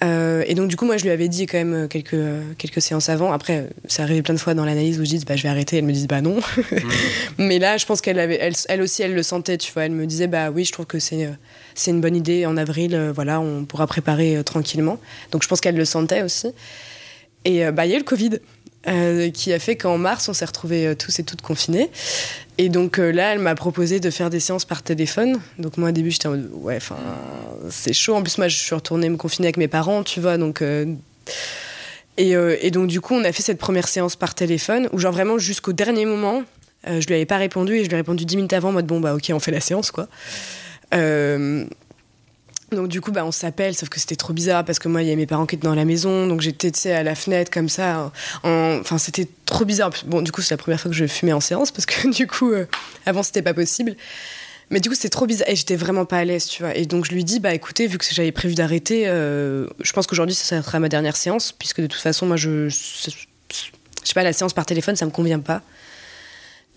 Euh, 0.04 0.44
et 0.48 0.56
donc 0.56 0.70
du 0.70 0.76
coup, 0.76 0.86
moi, 0.86 0.98
je 0.98 1.04
lui 1.04 1.12
avais 1.12 1.28
dit 1.28 1.46
quand 1.46 1.58
même 1.58 1.88
quelques, 1.88 2.16
quelques 2.58 2.82
séances 2.82 3.10
avant. 3.10 3.32
Après, 3.32 3.70
ça 3.88 4.04
arrivait 4.04 4.24
plein 4.24 4.34
de 4.34 4.40
fois 4.40 4.56
dans 4.56 4.66
l'analyse 4.66 5.00
où 5.00 5.06
je 5.06 5.10
dis, 5.10 5.24
bah, 5.26 5.36
je 5.36 5.44
vais 5.44 5.50
arrêter. 5.50 5.78
Elle 5.78 5.86
me 5.86 5.92
dit, 5.92 6.08
bah 6.08 6.22
non. 6.22 6.38
mmh. 6.38 6.78
Mais 7.38 7.60
là, 7.60 7.78
je 7.78 7.86
pense 7.86 8.02
qu'elle 8.02 8.20
avait, 8.20 8.38
elle, 8.42 8.54
elle, 8.70 8.82
aussi, 8.82 9.04
elle 9.04 9.14
le 9.14 9.24
sentait, 9.24 9.58
tu 9.60 9.72
vois. 9.72 9.86
Elle 9.86 9.92
me 9.92 10.08
disait, 10.08 10.28
bah 10.28 10.50
oui, 10.50 10.66
je 10.66 10.72
trouve 10.72 10.88
que 10.88 10.98
c'est, 11.00 11.30
c'est 11.76 11.92
une 11.92 12.02
bonne 12.02 12.16
idée. 12.16 12.48
En 12.48 12.58
avril, 12.58 12.96
euh, 12.96 13.12
voilà, 13.12 13.40
on 13.40 13.66
pourra 13.66 13.86
préparer 13.86 14.38
euh, 14.38 14.44
tranquillement. 14.44 15.00
Donc 15.32 15.44
je 15.44 15.48
pense 15.48 15.62
qu'elle 15.62 15.78
le 15.78 15.86
sentait 15.86 16.24
aussi. 16.24 16.48
Et 17.46 17.70
bah, 17.72 17.86
il 17.86 17.92
y 17.92 17.94
a 17.94 17.96
eu 17.96 18.00
le 18.00 18.04
Covid. 18.04 18.40
Euh, 18.88 19.32
qui 19.32 19.52
a 19.52 19.60
fait 19.60 19.76
qu'en 19.76 19.98
mars, 19.98 20.30
on 20.30 20.34
s'est 20.34 20.46
retrouvés 20.46 20.88
euh, 20.88 20.96
tous 20.96 21.20
et 21.20 21.24
toutes 21.24 21.42
confinés. 21.42 21.90
Et 22.58 22.70
donc 22.70 23.00
euh, 23.00 23.12
là, 23.12 23.34
elle 23.34 23.40
m'a 23.40 23.56
proposé 23.56 24.00
de 24.00 24.10
faire 24.10 24.30
des 24.30 24.40
séances 24.40 24.66
par 24.66 24.82
téléphone. 24.84 25.40
Donc 25.60 25.78
moi, 25.78 25.90
au 25.90 25.92
début, 25.92 26.12
j'étais 26.12 26.28
en 26.28 26.32
mode, 26.32 26.50
ouais, 26.54 26.78
enfin, 26.78 26.98
c'est 27.70 27.94
chaud. 27.94 28.16
En 28.16 28.24
plus, 28.24 28.38
moi, 28.38 28.48
je 28.48 28.58
suis 28.58 28.74
retournée 28.74 29.10
me 29.10 29.18
confiner 29.18 29.48
avec 29.48 29.58
mes 29.58 29.68
parents, 29.68 30.04
tu 30.04 30.20
vois, 30.20 30.38
donc... 30.38 30.64
Et, 32.20 32.32
et, 32.32 32.72
donc, 32.72 32.88
du 32.88 33.00
coup, 33.00 33.14
on 33.14 33.24
a 33.24 33.32
fait 33.32 33.44
cette 33.44 33.60
première 33.60 33.88
séance 33.88 34.16
par 34.16 34.34
téléphone, 34.34 34.90
où 34.92 34.98
genre 34.98 35.12
vraiment 35.14 35.38
jusqu'au 35.38 35.72
dernier 35.72 36.06
moment, 36.06 36.42
je 36.84 37.06
lui 37.06 37.14
avais 37.14 37.28
pas 37.28 37.38
répondu, 37.38 37.76
et 37.76 37.84
je 37.84 37.90
lui 37.90 37.94
ai 37.94 37.98
répondu 37.98 38.26
10 38.26 38.38
minutes 38.38 38.54
avant, 38.54 38.70
en 38.70 38.72
mode, 38.72 38.88
bon, 38.88 39.00
bah 39.00 39.14
ok, 39.14 39.32
on 39.34 39.40
fait 39.40 39.52
la 39.52 39.62
séance, 39.62 39.92
quoi. 39.92 40.08
Donc 42.72 42.90
du 42.90 43.00
coup, 43.00 43.12
bah, 43.12 43.24
on 43.26 43.32
s'appelle, 43.32 43.76
sauf 43.76 43.88
que 43.88 44.00
c'était 44.00 44.18
trop 44.18 44.34
bizarre 44.34 44.66
parce 44.66 44.78
que 44.80 44.90
moi, 44.90 45.02
il 45.02 45.06
y 45.06 45.10
avait 45.10 45.16
mes 45.16 45.26
parents 45.26 45.46
qui 45.46 45.56
étaient 45.56 45.68
dans 45.68 45.76
la 45.76 45.86
maison, 45.86 46.28
donc 46.28 46.42
j'étais, 46.42 46.92
à 46.92 47.04
la 47.04 47.16
fenêtre 47.16 47.50
comme 47.50 47.70
ça. 47.70 48.12
En... 48.44 48.80
Enfin, 48.82 48.98
c'était 48.98 49.28
trop 49.46 49.64
bizarre. 49.64 49.92
Bon, 50.06 50.22
du 50.22 50.32
coup, 50.32 50.42
c'est 50.42 50.54
la 50.54 50.58
première 50.58 50.80
fois 50.80 50.92
que 50.92 50.98
je 50.98 51.08
fumais 51.08 51.34
en 51.34 51.40
séance 51.40 51.72
parce 51.72 51.86
que 51.86 52.10
du 52.14 52.28
coup, 52.28 52.52
euh, 52.52 52.66
avant, 53.06 53.24
c'était 53.24 53.42
pas 53.42 53.54
possible. 53.54 53.96
Mais 54.70 54.82
du 54.82 54.90
coup, 54.90 54.96
c'était 54.96 55.10
trop 55.10 55.26
bizarre 55.26 55.48
et 55.48 55.56
j'étais 55.56 55.78
vraiment 55.78 56.04
pas 56.04 56.18
à 56.18 56.26
l'aise, 56.26 56.48
tu 56.48 56.62
vois. 56.62 56.76
Et 56.76 56.86
donc, 56.86 57.06
je 57.06 57.14
lui 57.14 57.24
dis, 57.24 57.40
bah 57.40 57.54
écoutez, 57.54 57.88
vu 57.88 57.98
que 57.98 58.06
j'avais 58.12 58.34
prévu 58.34 58.54
d'arrêter, 58.54 59.08
euh, 59.08 59.66
je 59.80 59.94
pense 59.94 60.08
qu'aujourd'hui, 60.08 60.36
ça 60.36 60.62
sera 60.62 60.80
ma 60.80 60.90
dernière 60.90 61.16
séance, 61.16 61.54
puisque 61.54 61.80
de 61.80 61.88
toute 61.88 62.02
façon, 62.02 62.26
moi, 62.26 62.36
je. 62.36 62.68
Je 62.68 64.12
sais 64.12 64.14
pas, 64.14 64.24
la 64.24 64.34
séance 64.34 64.54
par 64.54 64.66
téléphone, 64.66 64.96
ça 64.96 65.06
me 65.06 65.12
convient 65.12 65.40
pas. 65.40 65.62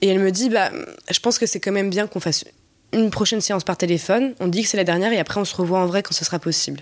Et 0.03 0.09
elle 0.09 0.20
me 0.20 0.30
dit, 0.30 0.49
bah, 0.49 0.70
je 1.11 1.18
pense 1.20 1.38
que 1.38 1.47
c'est 1.47 1.61
quand 1.61 1.72
même 1.72 1.91
bien 1.91 2.07
qu'on 2.07 2.20
fasse 2.20 2.45
une 2.93 3.11
prochaine 3.11 3.41
séance 3.41 3.64
par 3.64 3.76
téléphone, 3.76 4.34
on 4.41 4.49
dit 4.49 4.62
que 4.62 4.68
c'est 4.68 4.76
la 4.76 4.84
dernière 4.84 5.12
et 5.12 5.18
après 5.18 5.41
on 5.41 5.45
se 5.45 5.55
revoit 5.55 5.80
en 5.80 5.86
vrai 5.86 6.03
quand 6.03 6.14
ce 6.14 6.24
sera 6.24 6.38
possible. 6.38 6.80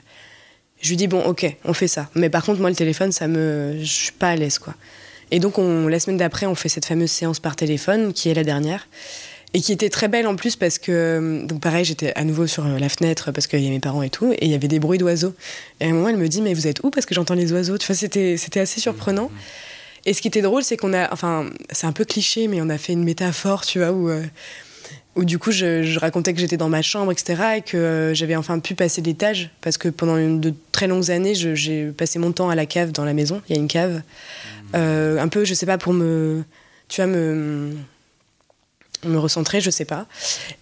Je 0.80 0.90
lui 0.90 0.96
dis 0.96 1.08
bon 1.08 1.22
ok, 1.22 1.56
on 1.64 1.74
fait 1.74 1.88
ça. 1.88 2.08
Mais 2.14 2.30
par 2.30 2.44
contre 2.44 2.60
moi 2.60 2.70
le 2.70 2.76
téléphone 2.76 3.12
ça 3.12 3.28
me, 3.28 3.76
je 3.80 3.84
suis 3.84 4.12
pas 4.12 4.30
à 4.30 4.36
l'aise 4.36 4.58
quoi. 4.58 4.74
Et 5.30 5.40
donc, 5.40 5.58
on, 5.58 5.88
la 5.88 6.00
semaine 6.00 6.16
d'après, 6.16 6.46
on 6.46 6.54
fait 6.54 6.68
cette 6.68 6.86
fameuse 6.86 7.10
séance 7.10 7.40
par 7.40 7.56
téléphone, 7.56 8.12
qui 8.12 8.28
est 8.28 8.34
la 8.34 8.44
dernière. 8.44 8.88
Et 9.54 9.62
qui 9.62 9.72
était 9.72 9.88
très 9.88 10.08
belle 10.08 10.26
en 10.26 10.36
plus 10.36 10.56
parce 10.56 10.78
que, 10.78 11.42
donc 11.46 11.62
pareil, 11.62 11.82
j'étais 11.82 12.12
à 12.16 12.24
nouveau 12.24 12.46
sur 12.46 12.64
la 12.64 12.88
fenêtre 12.90 13.32
parce 13.32 13.46
qu'il 13.46 13.60
y 13.60 13.64
avait 13.64 13.74
mes 13.74 13.80
parents 13.80 14.02
et 14.02 14.10
tout, 14.10 14.32
et 14.32 14.44
il 14.44 14.50
y 14.50 14.54
avait 14.54 14.68
des 14.68 14.78
bruits 14.78 14.98
d'oiseaux. 14.98 15.34
Et 15.80 15.86
à 15.86 15.88
un 15.88 15.92
moment, 15.92 16.10
elle 16.10 16.18
me 16.18 16.28
dit, 16.28 16.42
mais 16.42 16.52
vous 16.52 16.66
êtes 16.66 16.84
où? 16.84 16.90
Parce 16.90 17.06
que 17.06 17.14
j'entends 17.14 17.34
les 17.34 17.50
oiseaux. 17.52 17.78
Tu 17.78 17.86
vois, 17.86 17.96
c'était, 17.96 18.36
c'était 18.36 18.60
assez 18.60 18.78
surprenant. 18.78 19.30
Et 20.04 20.12
ce 20.12 20.20
qui 20.20 20.28
était 20.28 20.42
drôle, 20.42 20.64
c'est 20.64 20.76
qu'on 20.76 20.92
a, 20.92 21.12
enfin, 21.12 21.48
c'est 21.70 21.86
un 21.86 21.92
peu 21.92 22.04
cliché, 22.04 22.46
mais 22.46 22.60
on 22.60 22.68
a 22.68 22.76
fait 22.76 22.92
une 22.92 23.04
métaphore, 23.04 23.64
tu 23.64 23.78
vois, 23.78 23.90
où, 23.92 24.10
où 25.18 25.24
du 25.24 25.40
coup, 25.40 25.50
je, 25.50 25.98
racontais 25.98 26.32
que 26.32 26.38
j'étais 26.38 26.56
dans 26.56 26.68
ma 26.68 26.80
chambre, 26.80 27.10
etc., 27.10 27.42
et 27.56 27.60
que 27.62 28.12
j'avais 28.14 28.36
enfin 28.36 28.60
pu 28.60 28.76
passer 28.76 29.02
l'étage, 29.02 29.50
parce 29.60 29.76
que 29.76 29.88
pendant 29.88 30.16
de 30.16 30.54
très 30.70 30.86
longues 30.86 31.10
années, 31.10 31.34
j'ai 31.34 31.88
passé 31.88 32.20
mon 32.20 32.30
temps 32.30 32.50
à 32.50 32.54
la 32.54 32.66
cave 32.66 32.92
dans 32.92 33.04
la 33.04 33.14
maison. 33.14 33.42
Il 33.48 33.56
y 33.56 33.58
a 33.58 33.60
une 33.60 33.68
cave. 33.68 34.02
Euh, 34.76 35.18
un 35.18 35.26
peu, 35.26 35.44
je 35.44 35.54
sais 35.54 35.66
pas, 35.66 35.76
pour 35.76 35.92
me. 35.92 36.44
Tu 36.86 37.00
vois, 37.00 37.10
me 37.10 37.72
me 39.04 39.18
recentrer, 39.18 39.60
je 39.60 39.70
sais 39.70 39.84
pas. 39.84 40.06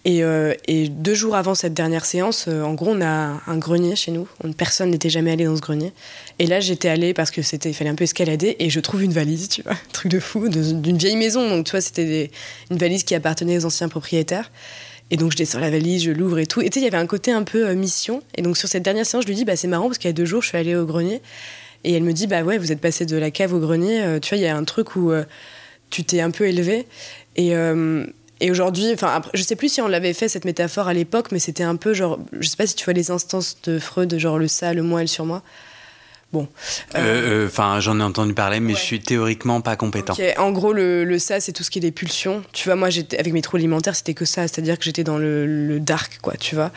Et, 0.05 0.23
euh, 0.23 0.53
et, 0.67 0.89
deux 0.89 1.15
jours 1.15 1.35
avant 1.35 1.55
cette 1.55 1.73
dernière 1.73 2.05
séance, 2.05 2.45
euh, 2.47 2.61
en 2.61 2.73
gros, 2.73 2.91
on 2.91 3.01
a 3.01 3.41
un 3.47 3.57
grenier 3.57 3.95
chez 3.95 4.11
nous. 4.11 4.27
Personne 4.57 4.91
n'était 4.91 5.09
jamais 5.09 5.31
allé 5.31 5.45
dans 5.45 5.55
ce 5.55 5.61
grenier. 5.61 5.91
Et 6.39 6.45
là, 6.45 6.59
j'étais 6.59 6.89
allée 6.89 7.13
parce 7.13 7.31
que 7.31 7.41
c'était, 7.41 7.73
fallait 7.73 7.89
un 7.89 7.95
peu 7.95 8.03
escalader, 8.03 8.55
et 8.59 8.69
je 8.69 8.79
trouve 8.79 9.03
une 9.03 9.13
valise, 9.13 9.49
tu 9.49 9.63
vois, 9.63 9.73
truc 9.91 10.11
de 10.11 10.19
fou, 10.19 10.49
d'une 10.49 10.97
vieille 10.97 11.15
maison. 11.15 11.49
Donc, 11.49 11.65
tu 11.65 11.71
vois, 11.71 11.81
c'était 11.81 12.31
une 12.69 12.77
valise 12.77 13.03
qui 13.03 13.15
appartenait 13.15 13.57
aux 13.57 13.65
anciens 13.65 13.89
propriétaires. 13.89 14.51
Et 15.09 15.17
donc, 15.17 15.31
je 15.31 15.37
descends 15.37 15.59
la 15.59 15.71
valise, 15.71 16.03
je 16.03 16.11
l'ouvre 16.11 16.37
et 16.39 16.45
tout. 16.45 16.61
Et 16.61 16.69
tu 16.69 16.75
sais, 16.75 16.79
il 16.81 16.83
y 16.83 16.87
avait 16.87 16.97
un 16.97 17.07
côté 17.07 17.31
un 17.31 17.43
peu 17.43 17.73
mission. 17.73 18.21
Et 18.35 18.41
donc, 18.41 18.57
sur 18.57 18.67
cette 18.67 18.83
dernière 18.83 19.05
séance, 19.05 19.23
je 19.23 19.29
lui 19.29 19.35
dis, 19.35 19.45
bah, 19.45 19.55
c'est 19.55 19.67
marrant 19.67 19.87
parce 19.87 19.97
qu'il 19.97 20.09
y 20.09 20.11
a 20.11 20.13
deux 20.13 20.25
jours, 20.25 20.43
je 20.43 20.49
suis 20.49 20.57
allée 20.57 20.75
au 20.75 20.85
grenier. 20.85 21.21
Et 21.83 21.93
elle 21.93 22.03
me 22.03 22.11
dit, 22.11 22.27
bah 22.27 22.43
ouais, 22.43 22.57
vous 22.57 22.71
êtes 22.71 22.81
passé 22.81 23.05
de 23.05 23.15
la 23.15 23.31
cave 23.31 23.53
au 23.53 23.59
grenier. 23.59 24.01
Euh, 24.01 24.19
tu 24.19 24.29
vois, 24.29 24.37
il 24.37 24.43
y 24.43 24.47
a 24.47 24.57
un 24.57 24.63
truc 24.65 24.95
où 24.95 25.13
tu 25.89 26.03
t'es 26.03 26.19
un 26.19 26.31
peu 26.31 26.45
élevé. 26.45 26.85
Et, 27.37 27.53
et 28.39 28.51
aujourd'hui, 28.51 28.91
enfin, 28.93 29.21
je 29.33 29.41
sais 29.41 29.55
plus 29.55 29.69
si 29.71 29.81
on 29.81 29.87
l'avait 29.87 30.13
fait 30.13 30.29
cette 30.29 30.45
métaphore 30.45 30.87
à 30.87 30.93
l'époque, 30.93 31.31
mais 31.31 31.39
c'était 31.39 31.63
un 31.63 31.75
peu 31.75 31.93
genre, 31.93 32.19
je 32.39 32.47
sais 32.47 32.57
pas 32.57 32.67
si 32.67 32.75
tu 32.75 32.85
vois 32.85 32.93
les 32.93 33.11
instances 33.11 33.57
de 33.63 33.79
Freud, 33.79 34.17
genre 34.17 34.37
le 34.37 34.47
ça, 34.47 34.73
le 34.73 34.83
moi 34.83 35.01
et 35.01 35.03
le 35.03 35.07
sur 35.07 35.25
moi. 35.25 35.41
Bon. 36.33 36.47
Euh, 36.95 37.45
euh, 37.45 37.47
enfin, 37.47 37.79
j'en 37.79 37.99
ai 37.99 38.03
entendu 38.03 38.33
parler, 38.33 38.59
mais 38.59 38.73
je 38.73 38.79
suis 38.79 38.99
théoriquement 38.99 39.61
pas 39.61 39.77
compétent. 39.77 40.13
En 40.37 40.51
gros, 40.51 40.73
le, 40.73 41.05
le, 41.05 41.19
ça, 41.19 41.39
c'est 41.39 41.53
tout 41.53 41.63
ce 41.63 41.71
qui 41.71 41.79
est 41.79 41.81
des 41.81 41.93
pulsions. 41.93 42.43
Tu 42.51 42.67
vois, 42.67 42.75
moi, 42.75 42.89
j'étais 42.89 43.17
avec 43.17 43.31
mes 43.31 43.41
troubles 43.41 43.61
alimentaires, 43.61 43.95
c'était 43.95 44.13
que 44.13 44.25
ça, 44.25 44.41
c'est-à-dire 44.41 44.77
que 44.77 44.83
j'étais 44.83 45.05
dans 45.05 45.17
le, 45.17 45.45
le, 45.45 45.79
dark, 45.79 46.19
quoi. 46.21 46.33
Tu 46.35 46.55
vois. 46.55 46.71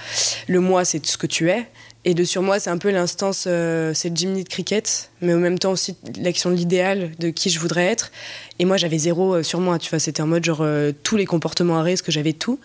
Le 0.46 0.60
moi, 0.60 0.84
c'est 0.84 1.04
ce 1.04 1.18
que 1.18 1.26
tu 1.26 1.50
es. 1.50 1.66
Et 2.06 2.14
de 2.14 2.24
sur 2.24 2.42
moi, 2.42 2.58
c'est 2.58 2.70
un 2.70 2.78
peu 2.78 2.90
l'instance, 2.90 3.44
euh, 3.46 3.92
c'est 3.94 4.08
le 4.08 4.16
Jimmy 4.16 4.44
de 4.44 4.48
cricket, 4.48 5.10
mais 5.20 5.34
en 5.34 5.38
même 5.38 5.58
temps 5.58 5.72
aussi 5.72 5.96
l'action 6.18 6.50
de 6.50 6.54
l'idéal 6.54 7.10
de 7.18 7.28
qui 7.28 7.50
je 7.50 7.60
voudrais 7.60 7.84
être. 7.84 8.10
Et 8.58 8.64
moi, 8.64 8.78
j'avais 8.78 8.96
zéro 8.96 9.34
euh, 9.34 9.42
sur 9.42 9.60
moi, 9.60 9.78
tu 9.78 9.90
vois, 9.90 9.98
c'était 9.98 10.22
en 10.22 10.26
mode 10.26 10.42
genre 10.42 10.62
euh, 10.62 10.92
tous 11.02 11.18
les 11.18 11.26
comportements 11.26 11.78
à 11.78 11.82
risque, 11.82 12.10
j'avais 12.10 12.32
tout. 12.32 12.58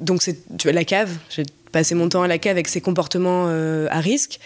Donc, 0.00 0.22
c'est, 0.22 0.38
tu 0.56 0.68
vois, 0.68 0.72
la 0.72 0.84
cave, 0.84 1.10
j'ai 1.28 1.44
passé 1.70 1.94
mon 1.94 2.08
temps 2.08 2.22
à 2.22 2.28
la 2.28 2.38
cave 2.38 2.52
avec 2.52 2.68
ces 2.68 2.80
comportements 2.80 3.46
à 3.46 4.00
risque. 4.00 4.40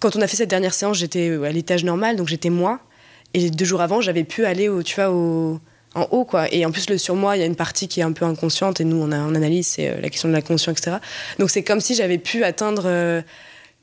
Quand 0.00 0.16
on 0.16 0.20
a 0.20 0.26
fait 0.26 0.36
cette 0.36 0.50
dernière 0.50 0.74
séance, 0.74 0.98
j'étais 0.98 1.30
à 1.42 1.50
l'étage 1.50 1.82
normal, 1.82 2.16
donc 2.16 2.28
j'étais 2.28 2.50
moi. 2.50 2.80
Et 3.32 3.48
deux 3.50 3.64
jours 3.64 3.80
avant, 3.80 4.00
j'avais 4.00 4.24
pu 4.24 4.44
aller, 4.44 4.68
au, 4.68 4.82
tu 4.82 4.96
vois, 4.96 5.10
au, 5.10 5.60
en 5.94 6.08
haut, 6.10 6.24
quoi. 6.24 6.52
Et 6.52 6.66
en 6.66 6.70
plus, 6.70 6.90
le 6.90 6.98
surmoi, 6.98 7.36
il 7.36 7.40
y 7.40 7.42
a 7.42 7.46
une 7.46 7.56
partie 7.56 7.88
qui 7.88 8.00
est 8.00 8.02
un 8.02 8.12
peu 8.12 8.26
inconsciente, 8.26 8.80
et 8.80 8.84
nous, 8.84 8.96
on, 9.00 9.10
a, 9.12 9.18
on 9.18 9.34
analyse, 9.34 9.68
c'est 9.68 9.98
la 9.98 10.10
question 10.10 10.28
de 10.28 10.34
la 10.34 10.42
conscience, 10.42 10.78
etc. 10.78 10.98
Donc, 11.38 11.48
c'est 11.48 11.62
comme 11.62 11.80
si 11.80 11.94
j'avais 11.94 12.18
pu 12.18 12.44
atteindre 12.44 13.22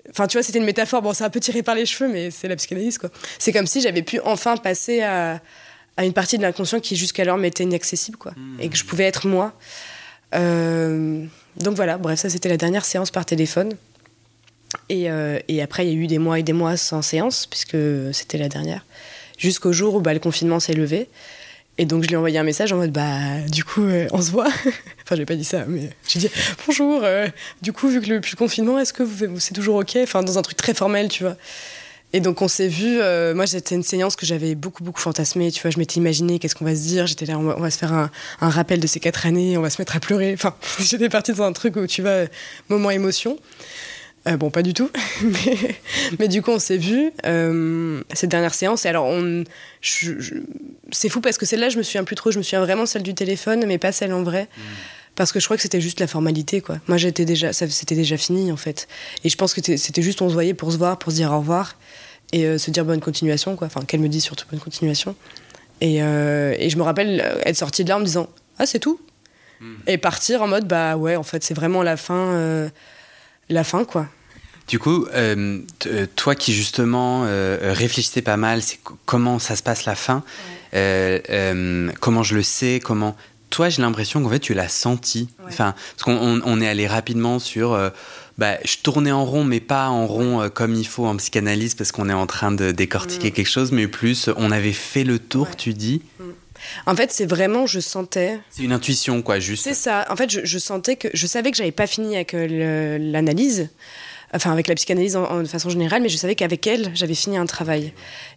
Enfin, 0.09 0.27
tu 0.27 0.37
vois, 0.37 0.43
c'était 0.43 0.59
une 0.59 0.65
métaphore. 0.65 1.01
Bon, 1.01 1.13
c'est 1.13 1.23
un 1.23 1.29
peu 1.29 1.39
tiré 1.39 1.63
par 1.63 1.75
les 1.75 1.85
cheveux, 1.85 2.11
mais 2.11 2.31
c'est 2.31 2.47
la 2.47 2.55
psychanalyse, 2.55 2.97
quoi. 2.97 3.09
C'est 3.39 3.51
comme 3.51 3.67
si 3.67 3.81
j'avais 3.81 4.03
pu 4.03 4.19
enfin 4.23 4.57
passer 4.57 5.01
à, 5.01 5.41
à 5.97 6.05
une 6.05 6.13
partie 6.13 6.37
de 6.37 6.43
l'inconscient 6.43 6.79
qui 6.79 6.95
jusqu'alors 6.95 7.37
m'était 7.37 7.63
inaccessible, 7.63 8.17
quoi. 8.17 8.33
Hmm. 8.35 8.59
Et 8.59 8.69
que 8.69 8.77
je 8.77 8.85
pouvais 8.85 9.05
être 9.05 9.27
moi. 9.27 9.53
Euh, 10.33 11.25
donc 11.57 11.75
voilà, 11.75 11.97
bref, 11.97 12.19
ça 12.19 12.29
c'était 12.29 12.49
la 12.49 12.57
dernière 12.57 12.85
séance 12.85 13.11
par 13.11 13.25
téléphone. 13.25 13.73
Et, 14.89 15.09
euh, 15.09 15.39
et, 15.47 15.61
après, 15.61 15.87
il 15.87 15.93
y 15.93 15.95
a 15.95 15.95
eu 15.95 16.07
des 16.07 16.17
mois 16.17 16.39
et 16.39 16.43
des 16.43 16.53
mois 16.53 16.75
sans 16.75 17.01
séance, 17.01 17.45
puisque 17.45 17.77
c'était 18.11 18.37
la 18.37 18.49
dernière. 18.49 18.85
Jusqu'au 19.37 19.71
jour 19.71 19.95
où 19.95 20.01
bah, 20.01 20.13
le 20.13 20.19
confinement 20.19 20.59
s'est 20.59 20.73
levé. 20.73 21.07
Et 21.77 21.85
donc 21.85 22.03
je 22.03 22.07
lui 22.07 22.13
ai 22.13 22.17
envoyé 22.17 22.37
un 22.37 22.43
message 22.43 22.71
en 22.71 22.77
mode 22.77 22.91
bah 22.91 23.41
du 23.49 23.65
coup 23.65 23.83
euh, 23.83 24.07
on 24.11 24.21
se 24.21 24.31
voit. 24.31 24.47
enfin 25.03 25.15
j'ai 25.15 25.25
pas 25.25 25.35
dit 25.35 25.43
ça 25.43 25.65
mais 25.67 25.89
j'ai 26.07 26.19
dit 26.19 26.29
bonjour. 26.65 27.01
Euh, 27.03 27.27
du 27.61 27.73
coup 27.73 27.89
vu 27.89 28.01
que 28.01 28.07
le 28.07 28.21
plus 28.21 28.35
confinement 28.35 28.79
est-ce 28.79 28.93
que 28.93 29.03
vous, 29.03 29.39
c'est 29.39 29.53
toujours 29.53 29.75
ok? 29.75 29.97
Enfin 30.03 30.23
dans 30.23 30.37
un 30.37 30.41
truc 30.41 30.57
très 30.57 30.73
formel 30.73 31.09
tu 31.09 31.23
vois. 31.23 31.35
Et 32.13 32.21
donc 32.21 32.41
on 32.41 32.47
s'est 32.47 32.69
vu. 32.69 33.01
Euh, 33.01 33.35
moi 33.35 33.45
c'était 33.45 33.75
une 33.75 33.83
séance 33.83 34.15
que 34.15 34.25
j'avais 34.25 34.55
beaucoup 34.55 34.85
beaucoup 34.85 35.01
fantasmé. 35.01 35.51
Tu 35.51 35.61
vois 35.61 35.71
je 35.71 35.77
m'étais 35.77 35.99
imaginé 35.99 36.39
qu'est-ce 36.39 36.55
qu'on 36.55 36.63
va 36.63 36.75
se 36.75 36.81
dire. 36.81 37.07
J'étais 37.07 37.25
là 37.25 37.37
on 37.37 37.43
va, 37.59 37.69
se 37.69 37.77
faire 37.77 37.91
un, 37.91 38.09
rappel 38.39 38.79
de 38.79 38.87
ces 38.87 39.01
quatre 39.01 39.25
années. 39.25 39.57
On 39.57 39.61
va 39.61 39.69
se 39.69 39.81
mettre 39.81 39.97
à 39.97 39.99
pleurer. 39.99 40.33
Enfin 40.33 40.55
j'étais 40.79 41.09
partie 41.09 41.33
dans 41.33 41.43
un 41.43 41.51
truc 41.51 41.75
où 41.75 41.85
tu 41.87 42.01
vois 42.01 42.23
moment 42.69 42.89
émotion. 42.89 43.37
Euh, 44.27 44.37
bon, 44.37 44.49
pas 44.49 44.63
du 44.63 44.73
tout. 44.73 44.89
mais, 46.19 46.27
du 46.27 46.41
coup, 46.41 46.51
on 46.51 46.59
s'est 46.59 46.77
vu 46.77 47.11
euh, 47.25 48.01
cette 48.13 48.31
dernière 48.31 48.53
séance. 48.53 48.85
Et 48.85 48.89
alors, 48.89 49.05
on, 49.05 49.43
c'est 49.81 51.09
fou 51.09 51.21
parce 51.21 51.37
que 51.37 51.45
celle-là, 51.45 51.69
je 51.69 51.77
me 51.77 51.83
souviens 51.83 52.03
plus 52.03 52.15
trop. 52.15 52.31
Je 52.31 52.39
me 52.39 52.43
souviens 52.43 52.61
vraiment 52.61 52.85
celle 52.85 53.03
du 53.03 53.13
téléphone, 53.13 53.65
mais 53.67 53.77
pas 53.77 53.91
celle 53.91 54.13
en 54.13 54.23
vrai. 54.23 54.43
Mm. 54.57 54.61
Parce 55.15 55.31
que 55.31 55.39
je 55.39 55.45
crois 55.45 55.57
que 55.57 55.63
c'était 55.63 55.79
juste 55.79 55.99
la 55.99 56.07
formalité, 56.07 56.59
quoi. 56.59 56.77
Moi, 56.87 56.97
j'étais 56.97 57.23
déjà, 57.23 57.53
c'était 57.53 57.95
déjà 57.95 58.17
fini, 58.17 58.51
en 58.51 58.57
fait. 58.57 58.87
Et 59.23 59.29
je 59.29 59.37
pense 59.37 59.53
que 59.53 59.61
c'était 59.61 60.01
juste, 60.01 60.21
on 60.21 60.27
se 60.27 60.33
voyait 60.33 60.53
pour 60.53 60.71
se 60.71 60.77
voir, 60.77 60.97
pour 60.97 61.11
se 61.11 61.17
dire 61.17 61.31
au 61.31 61.39
revoir 61.39 61.77
et 62.33 62.45
euh, 62.45 62.57
se 62.57 62.71
dire 62.71 62.83
bonne 62.83 62.99
continuation, 62.99 63.55
quoi. 63.55 63.67
Enfin, 63.67 63.81
qu'elle 63.85 64.01
me 64.01 64.09
dise 64.09 64.23
surtout 64.23 64.45
bonne 64.49 64.59
continuation. 64.59 65.15
Et, 65.81 65.97
et, 65.97 66.69
je 66.69 66.77
me 66.77 66.83
rappelle 66.83 67.19
être 67.45 67.57
sortie 67.57 67.83
de 67.83 67.89
là 67.89 67.97
en 67.97 67.99
me 67.99 68.05
disant 68.05 68.29
Ah, 68.57 68.65
c'est 68.65 68.79
tout 68.79 68.99
mm. 69.59 69.75
Et 69.87 69.97
partir 69.97 70.41
en 70.41 70.47
mode 70.47 70.67
Bah 70.67 70.97
ouais, 70.97 71.15
en 71.15 71.23
fait, 71.23 71.43
c'est 71.43 71.53
vraiment 71.53 71.83
la 71.83 71.95
fin 71.95 72.71
la 73.49 73.63
fin, 73.63 73.85
quoi. 73.85 74.07
Du 74.67 74.79
coup, 74.79 75.05
euh, 75.13 75.59
euh, 75.85 76.07
toi 76.15 76.33
qui 76.33 76.51
justement 76.51 77.23
euh, 77.25 77.71
réfléchissais 77.73 78.23
pas 78.23 78.37
mal, 78.37 78.63
c'est 78.63 78.79
comment 79.05 79.37
ça 79.37 79.55
se 79.55 79.61
passe 79.61 79.85
la 79.85 79.95
fin, 79.95 80.23
comment 81.99 82.23
je 82.23 82.35
le 82.35 82.43
sais, 82.43 82.81
comment. 82.83 83.15
Toi, 83.51 83.69
j'ai 83.69 83.83
l'impression 83.83 84.21
qu'en 84.21 84.29
fait, 84.29 84.39
tu 84.39 84.53
l'as 84.53 84.67
senti. 84.67 85.29
Enfin, 85.47 85.75
parce 85.91 86.03
qu'on 86.03 86.41
on 86.43 86.61
est 86.61 86.67
allé 86.67 86.87
rapidement 86.87 87.37
sur. 87.37 87.79
bah, 88.39 88.57
je 88.65 88.77
tournais 88.81 89.11
en 89.11 89.23
rond, 89.23 89.43
mais 89.43 89.59
pas 89.59 89.87
en 89.89 90.07
rond 90.07 90.49
comme 90.49 90.73
il 90.73 90.87
faut 90.87 91.05
en 91.05 91.15
psychanalyse, 91.15 91.75
parce 91.75 91.91
qu'on 91.91 92.09
est 92.09 92.13
en 92.13 92.25
train 92.25 92.51
de 92.51 92.71
décortiquer 92.71 93.29
mm. 93.29 93.33
quelque 93.33 93.49
chose, 93.49 93.71
mais 93.71 93.87
plus, 93.87 94.29
on 94.35 94.51
avait 94.51 94.73
fait 94.73 95.03
le 95.03 95.19
tour, 95.19 95.55
tu 95.55 95.73
dis. 95.75 96.01
Mm. 96.19 96.23
En 96.85 96.95
fait, 96.95 97.11
c'est 97.11 97.25
vraiment, 97.25 97.65
je 97.65 97.79
sentais. 97.79 98.39
C'est 98.49 98.63
une 98.63 98.71
intuition, 98.71 99.21
quoi, 99.21 99.39
juste. 99.39 99.63
C'est 99.63 99.73
ça. 99.73 100.05
En 100.09 100.15
fait, 100.15 100.29
je, 100.29 100.57
sentais 100.57 100.95
que. 100.95 101.07
Je 101.13 101.27
savais 101.27 101.51
que 101.51 101.57
j'avais 101.57 101.71
pas 101.71 101.87
fini 101.87 102.15
avec 102.15 102.33
euh, 102.33 102.97
l'analyse, 102.99 103.69
enfin, 104.33 104.51
avec 104.51 104.67
la 104.67 104.75
psychanalyse 104.75 105.15
en, 105.15 105.41
de 105.41 105.47
façon 105.47 105.69
générale, 105.69 106.01
mais 106.01 106.09
je 106.09 106.17
savais 106.17 106.35
qu'avec 106.35 106.65
elle, 106.67 106.91
j'avais 106.93 107.15
fini 107.15 107.37
un 107.37 107.45
travail. 107.45 107.93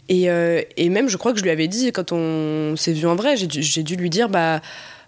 Et, 0.08 0.30
euh, 0.30 0.62
et, 0.76 0.88
même, 0.88 1.08
je 1.08 1.16
crois 1.16 1.32
que 1.32 1.38
je 1.38 1.44
lui 1.44 1.50
avais 1.50 1.68
dit, 1.68 1.92
quand 1.92 2.12
on 2.12 2.76
s'est 2.76 2.92
vu 2.92 3.06
en 3.06 3.16
vrai, 3.16 3.36
j'ai 3.36 3.82
dû, 3.82 3.96
lui 3.96 4.10
dire, 4.10 4.28
bah. 4.28 4.60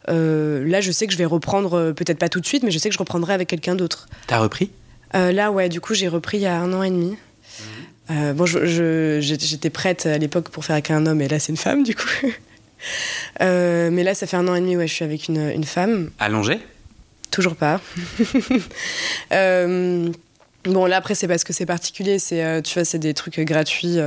Euh, 0.08 0.66
là, 0.66 0.80
je 0.80 0.90
sais 0.90 1.06
que 1.06 1.12
je 1.12 1.18
vais 1.18 1.26
reprendre, 1.26 1.92
peut-être 1.92 2.18
pas 2.18 2.30
tout 2.30 2.40
de 2.40 2.46
suite, 2.46 2.62
mais 2.62 2.70
je 2.70 2.78
sais 2.78 2.88
que 2.88 2.94
je 2.94 2.98
reprendrai 2.98 3.34
avec 3.34 3.48
quelqu'un 3.48 3.74
d'autre. 3.74 4.08
T'as 4.26 4.38
repris? 4.38 4.70
Là, 5.12 5.52
ouais, 5.52 5.68
du 5.68 5.80
coup, 5.80 5.92
j'ai 5.92 6.08
repris 6.08 6.38
il 6.38 6.42
y 6.42 6.46
a 6.46 6.58
un 6.58 6.72
an 6.72 6.82
et 6.82 6.90
demi. 6.90 7.16
Mmh. 8.08 8.32
bon, 8.32 8.46
j'étais 8.46 9.70
prête 9.70 10.06
à 10.06 10.16
l'époque 10.16 10.48
pour 10.48 10.64
faire 10.64 10.74
avec 10.74 10.90
un 10.90 11.04
homme, 11.06 11.20
et 11.20 11.28
là, 11.28 11.38
c'est 11.38 11.52
une 11.52 11.58
femme, 11.58 11.82
du 11.82 11.94
coup. 11.94 12.08
Euh, 13.40 13.90
mais 13.90 14.04
là, 14.04 14.14
ça 14.14 14.26
fait 14.26 14.36
un 14.36 14.46
an 14.48 14.54
et 14.54 14.60
demi, 14.60 14.76
ouais, 14.76 14.86
je 14.86 14.94
suis 14.94 15.04
avec 15.04 15.28
une, 15.28 15.50
une 15.50 15.64
femme. 15.64 16.10
Allongée? 16.18 16.60
Toujours 17.30 17.56
pas. 17.56 17.80
euh, 19.32 20.10
bon, 20.64 20.86
là, 20.86 20.96
après, 20.96 21.14
c'est 21.14 21.28
parce 21.28 21.44
que 21.44 21.52
c'est 21.52 21.66
particulier. 21.66 22.18
C'est, 22.18 22.44
euh, 22.44 22.60
tu 22.60 22.74
vois, 22.74 22.84
c'est 22.84 22.98
des 22.98 23.14
trucs 23.14 23.38
gratuits. 23.40 23.98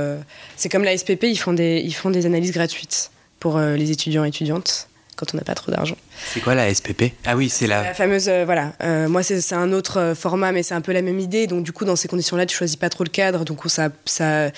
C'est 0.56 0.68
comme 0.68 0.84
la 0.84 0.96
SPP, 0.96 1.24
ils 1.24 1.38
font 1.38 1.52
des, 1.52 1.80
ils 1.84 1.94
font 1.94 2.10
des 2.10 2.26
analyses 2.26 2.52
gratuites 2.52 3.10
pour 3.40 3.58
les 3.58 3.90
étudiants 3.90 4.24
et 4.24 4.28
étudiantes 4.28 4.88
quand 5.16 5.32
on 5.32 5.36
n'a 5.36 5.44
pas 5.44 5.54
trop 5.54 5.70
d'argent. 5.70 5.96
C'est 6.32 6.40
quoi 6.40 6.56
la 6.56 6.74
SPP 6.74 7.12
Ah 7.24 7.36
oui, 7.36 7.48
c'est 7.48 7.68
la... 7.68 7.84
la... 7.84 7.94
fameuse, 7.94 8.28
voilà. 8.28 8.72
moi, 9.08 9.22
c'est 9.22 9.54
un 9.54 9.72
autre 9.72 10.14
format, 10.16 10.52
mais 10.52 10.62
c'est 10.62 10.74
un 10.74 10.80
peu 10.80 10.92
la 10.92 11.02
même 11.02 11.20
idée. 11.20 11.46
Donc, 11.46 11.62
du 11.62 11.72
coup, 11.72 11.84
dans 11.84 11.96
ces 11.96 12.08
conditions-là, 12.08 12.46
tu 12.46 12.56
choisis 12.56 12.76
pas 12.76 12.90
trop 12.90 13.04
le 13.04 13.10
cadre. 13.10 13.44
Donc, 13.44 13.60
ça, 13.66 13.88
ça, 14.04 14.50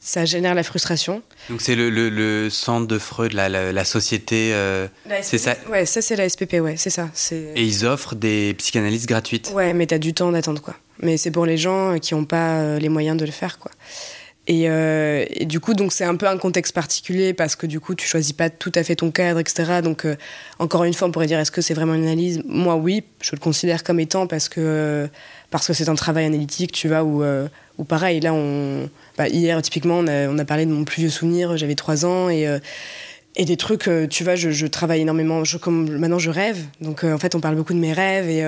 ça 0.00 0.24
génère 0.24 0.54
la 0.54 0.62
frustration. 0.62 1.22
Donc 1.50 1.60
c'est 1.60 1.74
le, 1.74 1.90
le, 1.90 2.50
centre 2.50 2.86
de 2.86 2.98
Freud, 2.98 3.34
la, 3.34 3.48
la, 3.48 3.84
société, 3.84 4.52
euh, 4.54 4.88
c'est 5.20 5.38
ça 5.38 5.56
Ouais, 5.70 5.84
ça 5.84 6.00
c'est 6.00 6.16
la 6.16 6.28
SPP, 6.28 6.54
ouais, 6.54 6.76
c'est 6.78 6.90
ça. 6.90 7.10
Et 7.32 7.62
ils 7.62 7.84
offrent 7.84 8.14
des 8.14 8.54
psychanalystes 8.54 9.06
gratuites 9.06 9.52
Ouais, 9.54 9.74
mais 9.74 9.86
t'as 9.86 9.98
du 9.98 10.14
temps 10.14 10.32
d'attendre, 10.32 10.62
quoi. 10.62 10.74
Mais 11.02 11.18
c'est 11.18 11.30
pour 11.30 11.46
les 11.46 11.58
gens 11.58 11.98
qui 11.98 12.14
n'ont 12.14 12.24
pas 12.24 12.60
euh, 12.60 12.78
les 12.78 12.88
moyens 12.88 13.16
de 13.18 13.26
le 13.26 13.30
faire, 13.30 13.58
quoi. 13.58 13.70
Et, 14.46 14.68
euh, 14.68 15.24
et, 15.28 15.44
du 15.44 15.60
coup, 15.60 15.74
donc 15.74 15.92
c'est 15.92 16.04
un 16.04 16.16
peu 16.16 16.26
un 16.26 16.38
contexte 16.38 16.74
particulier 16.74 17.34
parce 17.34 17.54
que 17.54 17.66
du 17.66 17.78
coup, 17.78 17.94
tu 17.94 18.06
choisis 18.06 18.32
pas 18.32 18.50
tout 18.50 18.72
à 18.74 18.82
fait 18.82 18.96
ton 18.96 19.10
cadre, 19.10 19.38
etc. 19.38 19.80
Donc, 19.84 20.06
encore 20.58 20.84
une 20.84 20.94
fois, 20.94 21.06
on 21.08 21.12
pourrait 21.12 21.26
dire 21.26 21.38
est-ce 21.38 21.52
que 21.52 21.60
c'est 21.60 21.74
vraiment 21.74 21.94
une 21.94 22.04
analyse? 22.04 22.42
Moi, 22.46 22.74
oui, 22.74 23.04
je 23.20 23.30
le 23.32 23.38
considère 23.38 23.84
comme 23.84 24.00
étant 24.00 24.26
parce 24.26 24.48
que 24.48 25.08
parce 25.50 25.66
que 25.66 25.72
c'est 25.72 25.88
un 25.88 25.94
travail 25.94 26.26
analytique, 26.26 26.72
tu 26.72 26.88
vois, 26.88 27.02
où, 27.02 27.22
où 27.78 27.84
pareil, 27.84 28.20
là, 28.20 28.32
on, 28.32 28.88
bah, 29.18 29.28
hier, 29.28 29.60
typiquement, 29.62 29.98
on 29.98 30.38
a, 30.38 30.44
parlé 30.44 30.66
de 30.66 30.72
mon 30.72 30.84
plus 30.84 31.02
vieux 31.02 31.10
souvenir, 31.10 31.56
j'avais 31.56 31.74
3 31.74 32.06
ans, 32.06 32.28
et, 32.28 32.46
euh, 32.46 32.58
et 33.36 33.44
des 33.44 33.56
trucs, 33.56 33.88
tu 34.10 34.24
vois, 34.24 34.34
je, 34.34 34.66
travaille 34.66 35.00
énormément. 35.00 35.44
Je, 35.44 35.56
comme 35.56 35.90
maintenant, 35.98 36.18
je 36.18 36.30
rêve. 36.30 36.58
Donc, 36.80 37.04
en 37.04 37.18
fait, 37.18 37.34
on 37.34 37.40
parle 37.40 37.56
beaucoup 37.56 37.74
de 37.74 37.78
mes 37.78 37.92
rêves. 37.92 38.28
Et, 38.28 38.44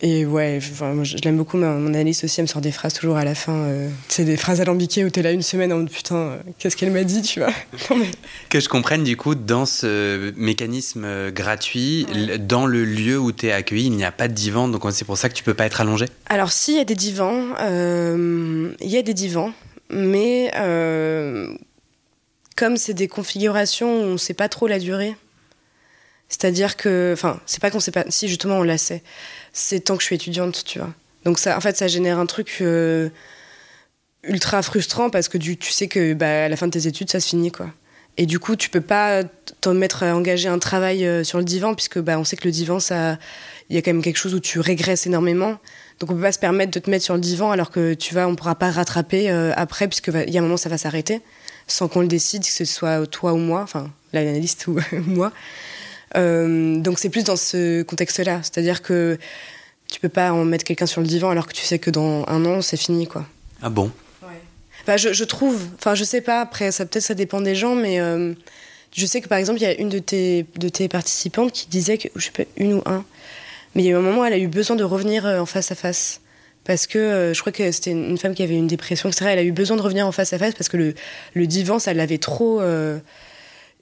et 0.00 0.24
ouais, 0.24 0.60
je, 0.60 1.16
l'aime 1.24 1.36
beaucoup. 1.36 1.56
Mon 1.56 1.88
analyste 1.88 2.22
aussi, 2.22 2.40
elle 2.40 2.44
me 2.44 2.48
sort 2.48 2.60
des 2.60 2.70
phrases 2.70 2.92
toujours 2.92 3.16
à 3.16 3.24
la 3.24 3.34
fin. 3.34 3.54
Euh, 3.54 3.88
c'est 4.06 4.24
des 4.24 4.36
phrases 4.36 4.60
alambiquées 4.60 5.04
où 5.04 5.10
t'es 5.10 5.22
là 5.22 5.32
une 5.32 5.42
semaine 5.42 5.72
en 5.72 5.78
mode 5.78 5.90
putain, 5.90 6.16
euh, 6.16 6.38
qu'est-ce 6.58 6.76
qu'elle 6.76 6.92
m'a 6.92 7.02
dit, 7.02 7.22
tu 7.22 7.40
vois. 7.40 7.52
Que 8.48 8.60
je 8.60 8.68
comprenne, 8.68 9.02
du 9.02 9.16
coup, 9.16 9.34
dans 9.34 9.66
ce 9.66 10.32
mécanisme 10.36 11.02
euh, 11.04 11.30
gratuit, 11.32 12.06
dans 12.38 12.66
le 12.66 12.84
lieu 12.84 13.18
où 13.18 13.32
t'es 13.32 13.50
accueilli, 13.50 13.86
il 13.86 13.92
n'y 13.96 14.04
a 14.04 14.12
pas 14.12 14.28
de 14.28 14.34
divan, 14.34 14.68
donc 14.68 14.84
c'est 14.92 15.04
pour 15.04 15.18
ça 15.18 15.28
que 15.28 15.34
tu 15.34 15.42
peux 15.42 15.54
pas 15.54 15.66
être 15.66 15.80
allongé? 15.80 16.06
Alors, 16.26 16.52
si, 16.52 16.72
il 16.72 16.76
y 16.78 16.80
a 16.80 16.84
des 16.84 16.94
divans. 16.94 17.42
Il 17.60 18.88
y 18.88 18.96
a 18.96 19.02
des 19.02 19.14
divans, 19.14 19.52
mais 19.90 20.52
comme 22.56 22.76
c'est 22.76 22.94
des 22.94 23.08
configurations 23.08 24.00
où 24.00 24.04
on 24.04 24.16
sait 24.16 24.34
pas 24.34 24.48
trop 24.48 24.68
la 24.68 24.78
durée. 24.78 25.16
C'est-à-dire 26.28 26.76
que, 26.76 27.12
enfin, 27.14 27.40
c'est 27.46 27.60
pas 27.60 27.70
qu'on 27.70 27.80
sait 27.80 27.90
pas, 27.90 28.04
si 28.10 28.28
justement 28.28 28.58
on 28.58 28.62
la 28.62 28.76
sait 28.76 29.02
c'est 29.58 29.80
tant 29.80 29.96
que 29.96 30.02
je 30.02 30.06
suis 30.06 30.14
étudiante, 30.14 30.62
tu 30.64 30.78
vois. 30.78 30.92
Donc 31.24 31.38
ça, 31.38 31.56
en 31.56 31.60
fait, 31.60 31.76
ça 31.76 31.88
génère 31.88 32.18
un 32.18 32.26
truc 32.26 32.58
euh, 32.60 33.08
ultra 34.22 34.62
frustrant 34.62 35.10
parce 35.10 35.28
que 35.28 35.36
tu, 35.36 35.56
sais 35.70 35.88
que 35.88 36.14
bah, 36.14 36.44
à 36.44 36.48
la 36.48 36.56
fin 36.56 36.66
de 36.66 36.72
tes 36.72 36.86
études, 36.86 37.10
ça 37.10 37.20
se 37.20 37.28
finit, 37.28 37.50
quoi. 37.50 37.66
Et 38.16 38.26
du 38.26 38.40
coup, 38.40 38.56
tu 38.56 38.68
peux 38.68 38.80
pas 38.80 39.22
t'en 39.60 39.74
mettre 39.74 40.02
à 40.02 40.14
engager 40.16 40.48
un 40.48 40.58
travail 40.58 41.06
euh, 41.06 41.22
sur 41.22 41.38
le 41.38 41.44
divan 41.44 41.74
puisque 41.74 41.98
bah, 42.00 42.18
on 42.18 42.24
sait 42.24 42.36
que 42.36 42.44
le 42.46 42.50
divan, 42.50 42.80
ça, 42.80 43.18
il 43.68 43.76
y 43.76 43.78
a 43.78 43.82
quand 43.82 43.92
même 43.92 44.02
quelque 44.02 44.16
chose 44.16 44.34
où 44.34 44.40
tu 44.40 44.58
régresses 44.58 45.06
énormément. 45.06 45.58
Donc 46.00 46.10
on 46.10 46.14
peut 46.14 46.22
pas 46.22 46.32
se 46.32 46.38
permettre 46.38 46.72
de 46.72 46.78
te 46.78 46.90
mettre 46.90 47.04
sur 47.04 47.14
le 47.14 47.20
divan 47.20 47.50
alors 47.50 47.70
que 47.70 47.94
tu 47.94 48.14
vas, 48.14 48.28
on 48.28 48.36
pourra 48.36 48.54
pas 48.54 48.70
rattraper 48.70 49.30
euh, 49.30 49.52
après 49.56 49.88
puisque 49.88 50.10
il 50.26 50.32
y 50.32 50.36
a 50.36 50.40
un 50.40 50.44
moment 50.44 50.56
ça 50.56 50.68
va 50.68 50.78
s'arrêter 50.78 51.20
sans 51.66 51.86
qu'on 51.88 52.00
le 52.00 52.08
décide, 52.08 52.42
que 52.42 52.48
ce 52.48 52.64
soit 52.64 53.06
toi 53.06 53.32
ou 53.34 53.36
moi, 53.36 53.60
enfin 53.62 53.90
l'analyste 54.12 54.66
ou 54.68 54.78
moi. 54.92 55.32
Euh, 56.16 56.76
donc 56.76 56.98
c'est 56.98 57.10
plus 57.10 57.24
dans 57.24 57.36
ce 57.36 57.82
contexte-là, 57.82 58.40
c'est-à-dire 58.42 58.82
que 58.82 59.18
tu 59.90 60.00
peux 60.00 60.08
pas 60.08 60.32
en 60.32 60.44
mettre 60.44 60.64
quelqu'un 60.64 60.86
sur 60.86 61.00
le 61.00 61.06
divan 61.06 61.30
alors 61.30 61.46
que 61.46 61.52
tu 61.52 61.64
sais 61.64 61.78
que 61.78 61.90
dans 61.90 62.24
un 62.28 62.44
an 62.44 62.62
c'est 62.62 62.76
fini 62.76 63.06
quoi. 63.06 63.26
Ah 63.62 63.70
bon? 63.70 63.90
Ouais. 64.22 64.98
je, 64.98 65.24
trouve, 65.24 65.60
enfin 65.74 65.94
je 65.94 66.04
sais 66.04 66.20
pas, 66.20 66.40
après 66.40 66.72
ça 66.72 66.86
peut-être 66.86 67.04
ça 67.04 67.14
dépend 67.14 67.40
des 67.40 67.54
gens, 67.54 67.74
mais 67.74 68.00
euh, 68.00 68.32
je 68.94 69.06
sais 69.06 69.20
que 69.20 69.28
par 69.28 69.38
exemple 69.38 69.60
il 69.60 69.64
y 69.64 69.66
a 69.66 69.78
une 69.78 69.88
de 69.88 69.98
tes, 69.98 70.46
de 70.56 70.68
tes 70.68 70.88
participantes 70.88 71.52
qui 71.52 71.66
disait 71.68 71.98
que, 71.98 72.08
je 72.16 72.24
sais 72.24 72.30
pas, 72.30 72.44
une 72.56 72.74
ou 72.74 72.82
un, 72.86 73.04
mais 73.74 73.82
il 73.82 73.86
y 73.86 73.88
a 73.88 73.92
eu 73.92 73.96
un 73.96 74.02
moment 74.02 74.24
elle 74.24 74.32
a 74.32 74.38
eu 74.38 74.48
besoin 74.48 74.76
de 74.76 74.84
revenir 74.84 75.26
euh, 75.26 75.40
en 75.40 75.46
face 75.46 75.70
à 75.72 75.74
face. 75.74 76.20
Parce 76.64 76.86
que 76.86 77.32
je 77.34 77.40
crois 77.40 77.50
que 77.50 77.72
c'était 77.72 77.92
une 77.92 78.18
femme 78.18 78.34
qui 78.34 78.42
avait 78.42 78.56
une 78.56 78.66
dépression, 78.66 79.08
etc. 79.08 79.30
Elle 79.30 79.38
a 79.38 79.42
eu 79.42 79.52
besoin 79.52 79.78
de 79.78 79.80
revenir 79.80 80.06
en 80.06 80.12
face 80.12 80.34
à 80.34 80.38
face 80.38 80.52
parce 80.52 80.68
que 80.68 80.76
le, 80.76 80.94
le 81.32 81.46
divan, 81.46 81.78
ça 81.78 81.94
l'avait 81.94 82.18
trop 82.18 82.60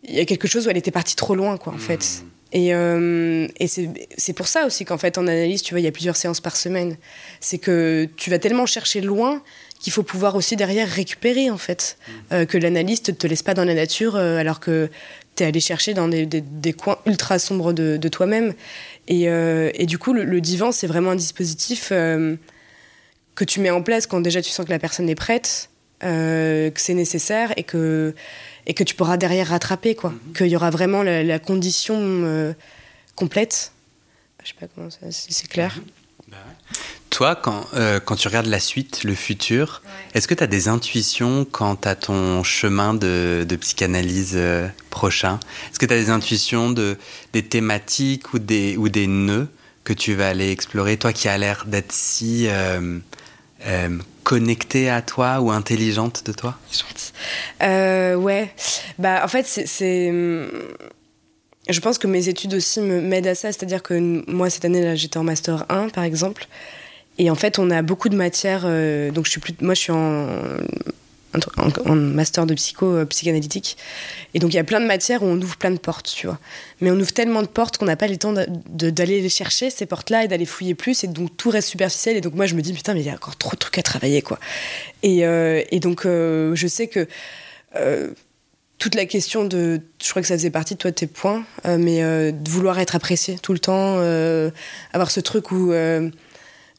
il 0.09 0.14
y 0.14 0.20
a 0.20 0.24
quelque 0.24 0.48
chose 0.48 0.66
où 0.66 0.70
elle 0.70 0.76
était 0.76 0.90
partie 0.90 1.16
trop 1.16 1.34
loin, 1.34 1.57
quoi, 1.57 1.72
en 1.72 1.78
fait. 1.78 2.22
Hmm. 2.22 2.28
Et, 2.52 2.74
euh, 2.74 3.48
et 3.59 3.66
c'est 3.66 4.32
pour 4.32 4.46
ça 4.46 4.66
aussi 4.66 4.84
qu'en 4.84 4.98
fait, 4.98 5.18
en 5.18 5.26
analyse, 5.26 5.62
tu 5.62 5.74
vois, 5.74 5.80
il 5.80 5.84
y 5.84 5.88
a 5.88 5.92
plusieurs 5.92 6.16
séances 6.16 6.40
par 6.40 6.57
semaine. 6.57 6.96
C'est 7.40 7.59
que 7.59 8.09
tu 8.16 8.30
vas 8.30 8.38
tellement 8.38 8.66
chercher 8.66 9.00
loin 9.00 9.42
qu'il 9.80 9.92
faut 9.92 10.04
pouvoir 10.04 10.36
aussi 10.36 10.57
derrière 10.57 10.88
récupérer, 10.88 11.50
en 11.50 11.59
fait. 11.59 11.98
Hmm. 11.98 12.12
Euh, 12.32 12.44
que 12.46 12.57
l'analyste 12.57 13.11
ne 13.11 13.14
te 13.14 13.26
laisse 13.26 13.42
pas 13.42 13.54
dans 13.54 13.64
la 13.64 13.74
nature 13.74 14.16
euh, 14.16 14.38
alors 14.38 14.61
que 14.61 14.88
tu 15.34 15.42
es 15.42 15.46
allé 15.46 15.61
chercher 15.61 15.92
dans 15.92 16.09
des, 16.09 16.24
des, 16.24 16.72
coins 16.72 16.98
ultra 17.04 17.38
sombres 17.38 17.72
de, 17.72 17.96
de 17.96 18.09
toi-même. 18.09 18.54
Et, 19.09 19.24
et, 19.24 19.86
du 19.86 19.98
coup, 19.98 20.14
le, 20.14 20.24
le 20.24 20.40
divan, 20.40 20.72
c'est 20.72 20.86
vraiment 20.86 21.11
un 21.11 21.16
dispositif 21.16 21.90
que 21.90 23.44
tu 23.46 23.61
mets 23.61 23.70
en 23.70 23.82
place 23.82 24.07
quand 24.07 24.20
déjà 24.22 24.40
tu 24.40 24.50
sens 24.50 24.64
que 24.64 24.70
la 24.70 24.78
personne 24.78 25.11
est 25.11 25.14
prête, 25.14 25.68
que 26.00 26.72
c'est 26.74 26.94
nécessaire 26.94 27.52
et 27.59 27.64
que 27.64 28.14
et 28.66 28.74
que 28.74 28.84
tu 28.84 28.94
pourras 28.94 29.16
derrière 29.16 29.48
rattraper, 29.48 29.94
quoi. 29.94 30.10
Mhm. 30.10 30.32
Qu'il 30.34 30.48
y 30.48 30.56
aura 30.56 30.70
vraiment 30.70 31.02
la, 31.02 31.38
condition 31.38 31.96
euh, 31.98 32.52
complète. 33.14 33.72
Je 34.42 34.48
sais 34.48 34.54
pas 34.58 34.66
comment 34.74 34.90
ça, 34.90 35.10
si 35.10 35.32
c'est 35.32 35.48
clair. 35.48 35.76
Mhm. 35.76 35.84
Bah 36.28 36.36
Toi, 37.10 37.36
quand, 37.36 37.66
euh, 37.74 38.00
quand 38.00 38.16
tu 38.16 38.26
regardes 38.26 38.46
la 38.46 38.58
suite, 38.58 39.04
le 39.04 39.14
futur, 39.14 39.82
est-ce 40.14 40.26
que 40.26 40.34
tu 40.34 40.42
as 40.42 40.48
des 40.48 40.66
intuitions 40.66 41.44
quant 41.44 41.78
à 41.84 41.94
ton 41.94 42.42
chemin 42.42 42.94
de, 42.94 43.46
de 43.48 43.56
psychanalyse 43.56 44.34
euh, 44.34 44.68
prochain? 44.90 45.38
Est-ce 45.70 45.78
que 45.78 45.86
tu 45.86 45.94
as 45.94 45.98
des 45.98 46.10
intuitions 46.10 46.70
de, 46.70 46.98
des 47.32 47.44
thématiques 47.44 48.34
ou 48.34 48.40
des, 48.40 48.76
ou 48.76 48.88
des 48.88 49.06
nœuds 49.06 49.48
que 49.84 49.92
tu 49.92 50.14
vas 50.14 50.28
aller 50.28 50.50
explorer? 50.50 50.96
Toi 50.96 51.12
qui 51.12 51.28
as 51.28 51.38
l'air 51.38 51.64
d'être 51.66 51.92
si 51.92 52.48
connectée 54.27 54.91
à 54.91 55.03
toi 55.03 55.41
ou 55.41 55.53
intelligente 55.53 56.24
de 56.27 56.33
toi? 56.33 56.59
Euh, 57.62 58.16
Ouais. 58.16 58.51
Bah, 58.99 59.22
en 59.24 59.29
fait, 59.29 59.47
c'est. 59.47 60.11
Hum, 60.11 60.49
je 61.68 61.81
pense 61.81 61.97
que 61.99 62.09
mes 62.09 62.29
études 62.29 62.55
aussi 62.55 62.81
m'aident 62.81 63.29
à 63.29 63.35
ça. 63.37 63.53
C'est-à-dire 63.53 63.83
que 63.85 63.95
moi, 64.29 64.51
cette 64.51 64.64
année, 64.64 64.97
j'étais 64.97 65.18
en 65.18 65.22
Master 65.24 65.64
1, 65.68 65.91
par 65.91 66.03
exemple. 66.03 66.49
Et 67.18 67.31
en 67.31 67.37
fait, 67.37 67.61
on 67.61 67.70
a 67.70 67.83
beaucoup 67.83 68.09
de 68.09 68.16
matières. 68.16 68.64
Euh, 68.64 69.12
donc, 69.12 69.27
je 69.27 69.31
suis 69.31 69.41
plus, 69.41 69.55
moi, 69.61 69.74
je 69.74 69.81
suis 69.81 69.93
en 69.93 70.27
en, 71.57 71.95
master 71.95 72.47
de 72.47 72.55
psycho 72.55 72.87
euh, 72.87 73.05
psychanalytique. 73.05 73.76
Et 74.34 74.39
donc 74.39 74.53
il 74.53 74.57
y 74.57 74.59
a 74.59 74.64
plein 74.64 74.80
de 74.80 74.87
matières 74.87 75.22
où 75.22 75.26
on 75.26 75.41
ouvre 75.41 75.57
plein 75.57 75.70
de 75.70 75.78
portes, 75.78 76.12
tu 76.14 76.26
vois. 76.26 76.39
Mais 76.80 76.91
on 76.91 76.99
ouvre 76.99 77.12
tellement 77.12 77.43
de 77.43 77.47
portes 77.47 77.78
qu'on 77.78 77.87
n'a 77.87 77.97
pas 77.97 78.09
le 78.09 78.16
temps 78.16 78.34
d'aller 78.68 79.20
les 79.20 79.28
chercher, 79.28 79.70
ces 79.70 79.87
portes-là, 79.87 80.24
et 80.24 80.28
d'aller 80.28 80.47
fouiller 80.47 80.74
plus. 80.74 81.05
Et 81.05 81.07
donc 81.07 81.37
tout 81.37 81.51
reste 81.51 81.68
superficiel. 81.68 82.16
Et 82.16 82.20
donc 82.20 82.34
moi 82.34 82.47
je 82.47 82.55
me 82.55 82.62
dis, 82.62 82.72
putain, 82.72 82.95
mais 82.95 83.01
il 83.01 83.07
y 83.07 83.11
a 83.11 83.14
encore 83.14 83.37
trop 83.37 83.53
de 83.53 83.59
trucs 83.59 83.78
à 83.78 83.82
travailler, 83.82 84.22
quoi. 84.22 84.39
Et, 85.03 85.26
euh, 85.26 85.62
donc 85.74 86.07
euh, 86.07 86.55
je 86.55 86.66
sais 86.66 86.89
que 86.89 87.07
toute 88.78 88.95
la 88.95 89.07
question 89.07 89.45
de, 89.45 89.80
je 90.03 90.11
crois 90.11 90.22
que 90.22 90.28
ça 90.28 90.34
faisait 90.34 90.51
partie 90.51 90.74
de 90.74 90.78
toi 90.78 90.93
tes 90.93 91.07
points, 91.07 91.45
mais 91.66 92.01
de 92.01 92.51
vouloir 92.51 92.78
être 92.78 92.97
apprécié 92.97 93.39
tout 93.39 93.53
le 93.53 93.59
temps, 93.59 93.99
avoir 94.93 95.11
ce 95.11 95.20
truc 95.20 95.51
où 95.53 95.72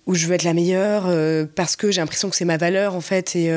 où 0.08 0.16
je 0.16 0.26
veux 0.26 0.34
être 0.34 0.44
la 0.44 0.54
meilleure 0.54 1.14
parce 1.56 1.76
que 1.76 1.92
j'ai 1.92 2.02
l'impression 2.02 2.30
que 2.30 2.36
c'est 2.36 2.46
ma 2.46 2.58
valeur 2.58 2.96
en 2.96 3.02
fait 3.02 3.36
et 3.36 3.52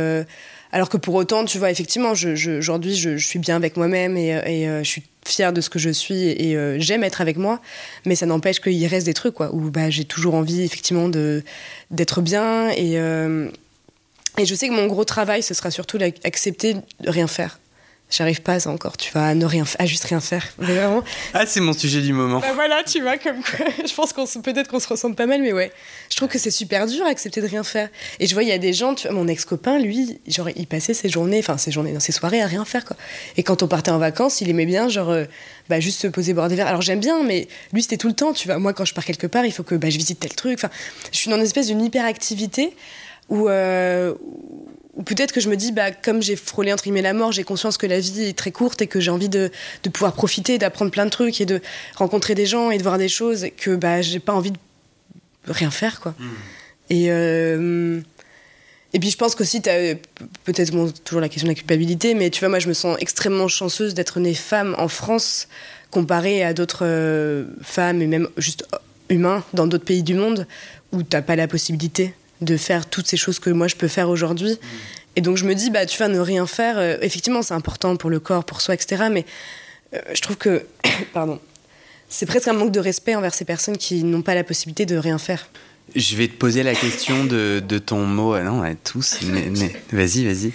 alors 0.72 0.88
que 0.88 0.96
pour 0.96 1.14
autant, 1.14 1.44
tu 1.44 1.58
vois, 1.58 1.70
effectivement, 1.70 2.12
aujourd'hui, 2.12 2.96
je, 2.96 3.16
suis 3.16 3.38
bien 3.38 3.56
avec 3.56 3.76
moi-même 3.76 4.16
et, 4.16 4.34
euh, 4.34 4.82
je 4.82 4.88
suis 4.88 5.02
fière 5.24 5.52
de 5.52 5.60
ce 5.60 5.70
que 5.70 5.78
je 5.78 5.90
suis 5.90 6.28
et, 6.28 6.56
euh, 6.56 6.76
j'aime 6.78 7.04
être 7.04 7.20
avec 7.20 7.36
moi. 7.36 7.60
Mais 8.06 8.14
ça 8.14 8.26
n'empêche 8.26 8.60
qu'il 8.60 8.86
reste 8.86 9.06
des 9.06 9.14
trucs, 9.14 9.34
quoi, 9.34 9.54
où 9.54 9.70
bah, 9.70 9.90
j'ai 9.90 10.04
toujours 10.04 10.34
envie, 10.34 10.62
effectivement, 10.62 11.08
d'être 11.90 12.20
bien. 12.20 12.70
Et, 12.70 12.98
euh, 12.98 13.48
et 14.38 14.46
je 14.46 14.54
sais 14.54 14.68
que 14.68 14.74
mon 14.74 14.86
gros 14.86 15.04
travail, 15.04 15.42
ce 15.42 15.54
sera 15.54 15.70
surtout 15.70 15.98
d'accepter 15.98 16.74
de 16.74 17.10
rien 17.10 17.26
faire. 17.26 17.59
J'arrive 18.10 18.42
pas 18.42 18.66
encore, 18.66 18.96
tu 18.96 19.12
vas 19.12 19.34
ne 19.34 19.46
rien, 19.46 19.64
à 19.78 19.86
juste 19.86 20.04
rien 20.04 20.20
faire, 20.20 20.44
vraiment. 20.58 21.02
Ah, 21.32 21.46
c'est 21.46 21.60
mon 21.60 21.72
sujet 21.72 22.00
du 22.00 22.12
moment. 22.12 22.40
Bah 22.40 22.52
voilà, 22.54 22.82
tu 22.82 23.00
vois, 23.00 23.18
comme 23.18 23.42
quoi, 23.42 23.66
je 23.86 23.94
pense 23.94 24.12
qu'on 24.12 24.26
peut-être 24.40 24.68
qu'on 24.68 24.80
se 24.80 24.88
ressemble 24.88 25.14
pas 25.14 25.26
mal, 25.26 25.40
mais 25.40 25.52
ouais. 25.52 25.70
Je 26.10 26.16
trouve 26.16 26.28
que 26.28 26.38
c'est 26.38 26.50
super 26.50 26.86
dur 26.86 27.06
accepter 27.06 27.40
de 27.40 27.46
rien 27.46 27.62
faire. 27.62 27.88
Et 28.18 28.26
je 28.26 28.34
vois, 28.34 28.42
il 28.42 28.48
y 28.48 28.52
a 28.52 28.58
des 28.58 28.72
gens, 28.72 28.94
tu 28.94 29.06
vois, 29.06 29.16
mon 29.16 29.28
ex-copain, 29.28 29.78
lui, 29.78 30.20
genre, 30.26 30.48
il 30.56 30.66
passait 30.66 30.92
ses 30.92 31.08
journées, 31.08 31.38
enfin, 31.38 31.56
ses 31.56 31.70
journées, 31.70 31.92
dans 31.92 32.00
ses 32.00 32.12
soirées 32.12 32.42
à 32.42 32.46
rien 32.46 32.64
faire, 32.64 32.84
quoi. 32.84 32.96
Et 33.36 33.44
quand 33.44 33.62
on 33.62 33.68
partait 33.68 33.92
en 33.92 33.98
vacances, 33.98 34.40
il 34.40 34.50
aimait 34.50 34.66
bien, 34.66 34.88
genre, 34.88 35.10
euh, 35.10 35.24
bah, 35.68 35.78
juste 35.78 36.00
se 36.00 36.08
poser 36.08 36.34
boire 36.34 36.48
des 36.48 36.56
verres. 36.56 36.66
Alors 36.66 36.82
j'aime 36.82 37.00
bien, 37.00 37.22
mais 37.22 37.46
lui, 37.72 37.82
c'était 37.82 37.96
tout 37.96 38.08
le 38.08 38.14
temps, 38.14 38.32
tu 38.32 38.48
vois. 38.48 38.58
Moi, 38.58 38.72
quand 38.72 38.84
je 38.84 38.92
pars 38.92 39.04
quelque 39.04 39.28
part, 39.28 39.46
il 39.46 39.52
faut 39.52 39.62
que 39.62 39.76
bah, 39.76 39.88
je 39.88 39.98
visite 39.98 40.18
tel 40.18 40.34
truc. 40.34 40.58
Enfin, 40.58 40.70
je 41.12 41.16
suis 41.16 41.30
dans 41.30 41.36
une 41.36 41.42
espèce 41.42 41.68
d'une 41.68 41.82
hyperactivité 41.82 42.74
où, 43.28 43.48
euh, 43.48 44.14
ou 44.94 45.02
peut-être 45.02 45.32
que 45.32 45.40
je 45.40 45.48
me 45.48 45.56
dis, 45.56 45.72
bah, 45.72 45.92
comme 45.92 46.20
j'ai 46.20 46.36
frôlé 46.36 46.72
entre 46.72 46.82
guillemets 46.84 47.02
la 47.02 47.12
mort, 47.12 47.32
j'ai 47.32 47.44
conscience 47.44 47.76
que 47.76 47.86
la 47.86 48.00
vie 48.00 48.24
est 48.24 48.36
très 48.36 48.50
courte 48.50 48.82
et 48.82 48.86
que 48.86 48.98
j'ai 48.98 49.10
envie 49.10 49.28
de, 49.28 49.50
de 49.84 49.90
pouvoir 49.90 50.14
profiter, 50.14 50.58
d'apprendre 50.58 50.90
plein 50.90 51.04
de 51.04 51.10
trucs 51.10 51.40
et 51.40 51.46
de 51.46 51.60
rencontrer 51.94 52.34
des 52.34 52.46
gens 52.46 52.70
et 52.70 52.78
de 52.78 52.82
voir 52.82 52.98
des 52.98 53.08
choses, 53.08 53.44
et 53.44 53.50
que 53.50 53.76
bah, 53.76 54.02
j'ai 54.02 54.18
pas 54.18 54.32
envie 54.32 54.50
de 54.50 54.58
rien 55.46 55.70
faire. 55.70 56.00
quoi. 56.00 56.14
Hmm. 56.18 56.28
Et, 56.90 57.06
euh, 57.08 58.00
et 58.92 58.98
puis 58.98 59.10
je 59.10 59.16
pense 59.16 59.36
qu'aussi, 59.36 59.58
as 59.68 59.94
peut-être 60.44 60.72
toujours 61.04 61.20
la 61.20 61.28
question 61.28 61.46
de 61.46 61.52
la 61.52 61.54
culpabilité, 61.54 62.14
mais 62.14 62.30
tu 62.30 62.40
vois, 62.40 62.48
moi 62.48 62.58
je 62.58 62.68
me 62.68 62.74
sens 62.74 62.96
extrêmement 63.00 63.46
chanceuse 63.46 63.94
d'être 63.94 64.18
née 64.18 64.34
femme 64.34 64.74
en 64.76 64.88
France 64.88 65.46
comparée 65.90 66.42
à 66.42 66.52
d'autres 66.52 66.84
euh, 66.84 67.44
femmes 67.62 68.02
et 68.02 68.06
même 68.06 68.28
juste 68.36 68.66
humains 69.08 69.44
dans 69.54 69.66
d'autres 69.66 69.84
pays 69.84 70.02
du 70.02 70.14
monde 70.14 70.46
où 70.92 71.02
t'as 71.02 71.22
pas 71.22 71.36
la 71.36 71.46
possibilité 71.46 72.14
de 72.40 72.56
faire 72.56 72.88
toutes 72.88 73.06
ces 73.06 73.16
choses 73.16 73.38
que 73.38 73.50
moi 73.50 73.68
je 73.68 73.76
peux 73.76 73.88
faire 73.88 74.08
aujourd'hui. 74.08 74.58
Et 75.16 75.20
donc 75.20 75.36
je 75.36 75.44
me 75.44 75.54
dis, 75.54 75.70
bah, 75.70 75.86
tu 75.86 75.98
vas 75.98 76.08
ne 76.08 76.18
rien 76.18 76.46
faire. 76.46 76.78
Euh, 76.78 76.96
effectivement, 77.02 77.42
c'est 77.42 77.54
important 77.54 77.96
pour 77.96 78.10
le 78.10 78.20
corps, 78.20 78.44
pour 78.44 78.60
soi, 78.60 78.74
etc. 78.74 79.04
Mais 79.10 79.26
euh, 79.94 79.98
je 80.14 80.20
trouve 80.20 80.36
que, 80.36 80.64
pardon, 81.12 81.40
c'est 82.08 82.26
presque 82.26 82.48
un 82.48 82.52
manque 82.52 82.72
de 82.72 82.80
respect 82.80 83.14
envers 83.14 83.34
ces 83.34 83.44
personnes 83.44 83.76
qui 83.76 84.04
n'ont 84.04 84.22
pas 84.22 84.34
la 84.34 84.44
possibilité 84.44 84.86
de 84.86 84.96
rien 84.96 85.18
faire. 85.18 85.48
Je 85.96 86.14
vais 86.14 86.28
te 86.28 86.34
poser 86.34 86.62
la 86.62 86.74
question 86.74 87.24
de, 87.24 87.60
de 87.66 87.78
ton 87.78 88.04
mot. 88.06 88.34
Euh, 88.34 88.44
non, 88.44 88.62
tous. 88.84 89.18
vas-y, 89.92 90.24
vas-y. 90.24 90.52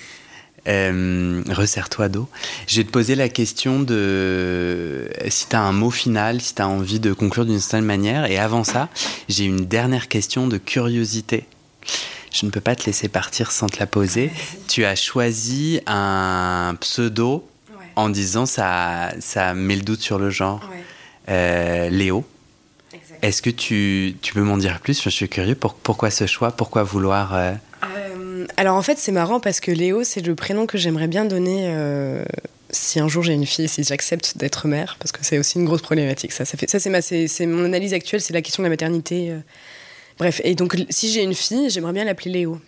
Resserre-toi 0.68 2.08
d'eau. 2.08 2.30
Je 2.68 2.78
vais 2.78 2.86
te 2.86 2.92
poser 2.92 3.16
la 3.16 3.28
question 3.28 3.82
de 3.82 5.10
si 5.28 5.48
tu 5.48 5.56
as 5.56 5.62
un 5.62 5.74
mot 5.74 5.92
final, 5.92 6.40
si 6.40 6.56
tu 6.56 6.62
as 6.62 6.68
envie 6.68 7.02
de 7.02 7.12
conclure 7.12 7.46
d'une 7.46 7.60
certaine 7.60 7.86
manière. 7.86 8.32
Et 8.32 8.38
avant 8.38 8.64
ça, 8.64 8.90
j'ai 9.28 9.44
une 9.44 9.66
dernière 9.66 10.08
question 10.08 10.48
de 10.48 10.58
curiosité 10.58 11.46
je 12.36 12.46
ne 12.46 12.52
peux 12.52 12.62
pas 12.62 12.76
te 12.76 12.86
laisser 12.86 13.08
partir 13.08 13.52
sans 13.52 13.68
te 13.68 13.80
la 13.80 13.88
poser. 13.88 14.32
Tu 14.68 14.84
as 14.84 14.96
choisi 14.96 15.80
un 15.86 16.76
pseudo 16.82 17.48
en 17.96 18.10
disant 18.10 18.46
ça, 18.46 19.14
ça 19.22 19.54
met 19.54 19.76
le 19.76 19.84
doute 19.84 20.02
sur 20.02 20.20
le 20.20 20.30
genre. 20.30 20.70
Euh, 21.30 21.90
Léo, 21.90 22.26
est-ce 23.22 23.42
que 23.42 23.50
tu, 23.50 24.18
tu 24.22 24.34
peux 24.34 24.42
m'en 24.42 24.58
dire 24.58 24.82
plus? 24.82 25.02
Je 25.02 25.10
suis 25.10 25.30
curieux. 25.30 25.56
Pour, 25.56 25.76
pourquoi 25.76 26.12
ce 26.12 26.26
choix? 26.26 26.52
Pourquoi 26.52 26.84
vouloir 26.84 27.34
euh, 27.36 27.54
Alors 28.58 28.76
en 28.76 28.82
fait, 28.82 28.98
c'est 28.98 29.14
marrant 29.14 29.40
parce 29.40 29.62
que 29.62 29.72
Léo, 29.72 30.04
c'est 30.04 30.22
le 30.22 30.36
prénom 30.36 30.66
que 30.66 30.78
j'aimerais 30.78 31.08
bien 31.08 31.24
donner 31.24 31.74
si 32.70 33.00
un 33.00 33.08
jour 33.08 33.24
j'ai 33.24 33.34
une 33.34 33.46
fille, 33.46 33.70
si 33.70 33.84
j'accepte 33.84 34.38
d'être 34.38 34.68
mère, 34.68 34.98
parce 35.00 35.14
que 35.14 35.20
c'est 35.22 35.38
aussi 35.38 35.58
une 35.58 35.66
grosse 35.66 35.84
problématique. 35.84 36.34
Ça, 36.34 36.44
ça, 36.44 36.58
fait, 36.58 36.70
ça 36.70 36.80
c'est, 36.80 37.28
c'est, 37.28 37.46
mon 37.46 37.64
analyse 37.64 37.94
actuelle, 37.94 38.20
c'est 38.20 38.34
la 38.34 38.42
question 38.42 38.62
de 38.62 38.66
la 38.66 38.72
maternité. 38.72 39.32
Bref, 40.18 40.41
et 40.43 40.55
donc 40.55 40.78
si 40.89 41.11
j'ai 41.11 41.24
une 41.24 41.34
fille, 41.34 41.70
j'aimerais 41.70 41.93
bien 41.93 42.05
l'appeler 42.05 42.32
Léo. 42.32 42.59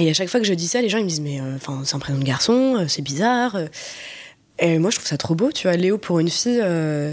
Et 0.00 0.08
à 0.08 0.14
chaque 0.14 0.28
fois 0.28 0.40
que 0.40 0.46
je 0.46 0.54
dis 0.54 0.66
ça, 0.68 0.80
les 0.80 0.88
gens 0.88 0.98
ils 0.98 1.04
me 1.04 1.08
disent 1.08 1.20
mais 1.20 1.40
euh, 1.40 1.56
c'est 1.84 1.94
un 1.94 1.98
prénom 1.98 2.18
de 2.18 2.24
garçon, 2.24 2.76
euh, 2.76 2.88
c'est 2.88 3.02
bizarre. 3.02 3.58
Et 4.58 4.78
moi 4.78 4.90
je 4.90 4.96
trouve 4.96 5.08
ça 5.08 5.18
trop 5.18 5.34
beau, 5.34 5.52
tu 5.52 5.68
vois, 5.68 5.76
Léo 5.76 5.98
pour 5.98 6.18
une 6.18 6.30
fille. 6.30 6.60
Euh, 6.62 7.12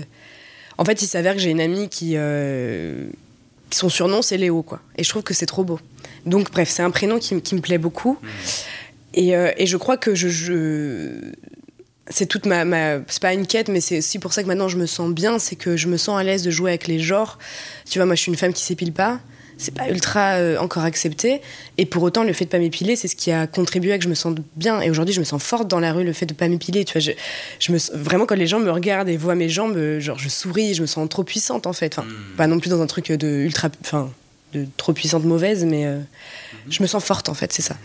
en 0.78 0.86
fait, 0.86 1.02
il 1.02 1.08
s'avère 1.08 1.34
que 1.34 1.40
j'ai 1.40 1.50
une 1.50 1.60
amie 1.60 1.90
qui, 1.90 2.16
son 3.72 3.90
surnom 3.90 4.22
c'est 4.22 4.38
Léo 4.38 4.64
quoi. 4.64 4.80
Et 4.98 5.04
je 5.04 5.10
trouve 5.10 5.24
que 5.24 5.34
c'est 5.34 5.46
trop 5.46 5.64
beau. 5.64 5.80
Donc 6.26 6.52
bref, 6.52 6.70
c'est 6.70 6.84
un 6.84 6.92
prénom 6.92 7.20
qui, 7.20 7.36
me 7.36 7.62
plaît 7.62 7.78
beaucoup. 7.78 8.18
Mmh. 8.22 8.28
Et, 9.16 9.30
et, 9.30 9.66
je 9.66 9.78
crois 9.78 9.98
que 9.98 10.16
je, 10.16 10.30
je 10.30 11.34
c'est 12.10 12.26
toute 12.26 12.46
ma, 12.46 12.66
ma 12.66 13.00
c'est 13.08 13.22
pas 13.22 13.34
une 13.34 13.46
quête 13.46 13.70
mais 13.70 13.82
c'est 13.82 14.00
aussi 14.00 14.20
pour 14.20 14.34
ça 14.34 14.42
que 14.44 14.48
maintenant 14.48 14.68
je 14.68 14.78
me 14.78 14.86
sens 14.86 15.12
bien 15.12 15.40
c'est 15.40 15.56
que 15.56 15.78
je 15.78 15.88
me 15.88 15.98
sens 15.98 16.20
à 16.20 16.24
l'aise 16.24 16.42
de 16.42 16.52
jouer 16.52 16.72
avec 16.72 16.88
les 16.88 17.00
genres 17.00 17.38
tu 17.90 18.00
vois 18.00 18.06
moi 18.06 18.16
je 18.16 18.22
suis 18.22 18.32
une 18.32 18.38
femme 18.38 18.54
qui 18.54 18.64
s'épile 18.64 18.94
pas 18.94 19.20
c'est 19.60 19.74
pas 19.74 19.90
ultra 19.90 20.36
euh, 20.36 20.58
encore 20.58 20.86
accepté. 20.86 21.42
Et 21.78 21.86
pour 21.86 22.02
autant, 22.02 22.24
le 22.24 22.32
fait 22.32 22.46
de 22.46 22.50
pas 22.50 22.60
m'épiler, 22.60 22.96
c'est 22.96 23.10
ce 23.10 23.16
qui 23.16 23.30
a 23.30 23.46
contribué 23.46 23.92
à 23.92 23.98
que 23.98 24.06
je 24.06 24.10
me 24.10 24.16
sente 24.16 24.38
bien. 24.56 24.82
Et 24.82 24.90
aujourd'hui, 24.90 25.14
je 25.14 25.20
me 25.20 25.26
sens 25.26 25.44
forte 25.44 25.68
dans 25.68 25.82
la 25.82 25.92
rue, 25.92 26.06
le 26.06 26.14
fait 26.14 26.26
de 26.26 26.34
pas 26.34 26.48
m'épiler. 26.48 26.86
Tu 26.86 26.94
vois, 26.94 27.02
je, 27.02 27.12
je, 27.60 27.74
me, 27.74 27.78
vraiment, 27.94 28.26
quand 28.26 28.36
les 28.36 28.48
gens 28.48 28.60
me 28.60 28.72
regardent 28.72 29.10
et 29.10 29.18
voient 29.18 29.36
mes 29.36 29.50
jambes, 29.50 29.76
euh, 29.76 30.00
genre, 30.00 30.18
je 30.18 30.30
souris, 30.30 30.74
je 30.76 30.82
me 30.82 30.88
sens 30.88 31.08
trop 31.10 31.24
puissante, 31.24 31.68
en 31.68 31.74
fait. 31.74 31.98
Enfin, 32.00 32.08
hmm. 32.08 32.38
pas 32.38 32.48
non 32.48 32.60
plus 32.60 32.70
dans 32.70 32.82
un 32.82 32.88
truc 32.88 33.12
de 33.12 33.28
ultra, 33.28 33.68
enfin, 33.82 34.10
de 34.54 34.66
trop 34.78 34.94
puissante 34.94 35.26
mauvaise, 35.26 35.66
mais 35.66 35.86
euh, 35.86 35.98
hmm. 35.98 36.72
je 36.72 36.82
me 36.82 36.88
sens 36.88 37.04
forte, 37.04 37.28
en 37.28 37.34
fait, 37.34 37.52
c'est 37.52 37.62
ça. 37.62 37.76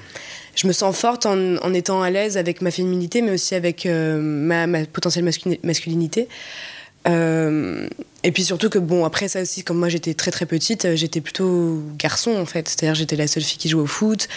Je 0.55 0.68
me 0.68 0.72
sens 0.72 0.97
forte 0.97 1.27
en, 1.27 1.57
en 1.57 1.75
étant 1.75 2.03
à 2.03 2.11
l'aise 2.11 2.37
avec 2.37 2.62
ma 2.62 2.70
féminité, 2.70 3.20
mais 3.20 3.33
aussi 3.33 3.57
avec 3.57 3.87
ma, 3.87 4.68
ma, 4.68 4.87
potentielle 4.87 5.29
masculinité. 5.64 6.29
Euh, 7.07 7.87
et 8.23 8.33
puis 8.33 8.45
surtout 8.45 8.71
que, 8.71 8.79
bon, 8.79 9.05
après 9.05 9.29
ça 9.29 9.43
aussi, 9.43 9.63
comme 9.63 9.79
moi 9.79 9.89
j'étais 9.89 10.15
très 10.15 10.31
très 10.31 10.47
petite, 10.47 10.87
euh, 10.87 10.97
j'étais 10.97 11.21
plutôt 11.21 11.83
garçon 11.99 12.35
en 12.37 12.47
fait. 12.47 12.69
C'est-à-dire 12.69 12.95
j'étais 12.95 13.17
la 13.17 13.27
seule 13.27 13.43
fille 13.43 13.59
qui 13.59 13.69
jouait 13.69 13.83
au 13.83 13.87
foot. 13.87 14.29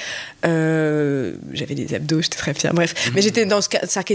Euh, 0.45 1.35
j'avais 1.53 1.75
des 1.75 1.93
abdos, 1.93 2.21
j'étais 2.21 2.37
très 2.37 2.53
fière. 2.53 2.73
Bref, 2.73 3.11
mais 3.15 3.21
j'étais 3.21 3.45
dans 3.45 3.61
ce, 3.61 3.69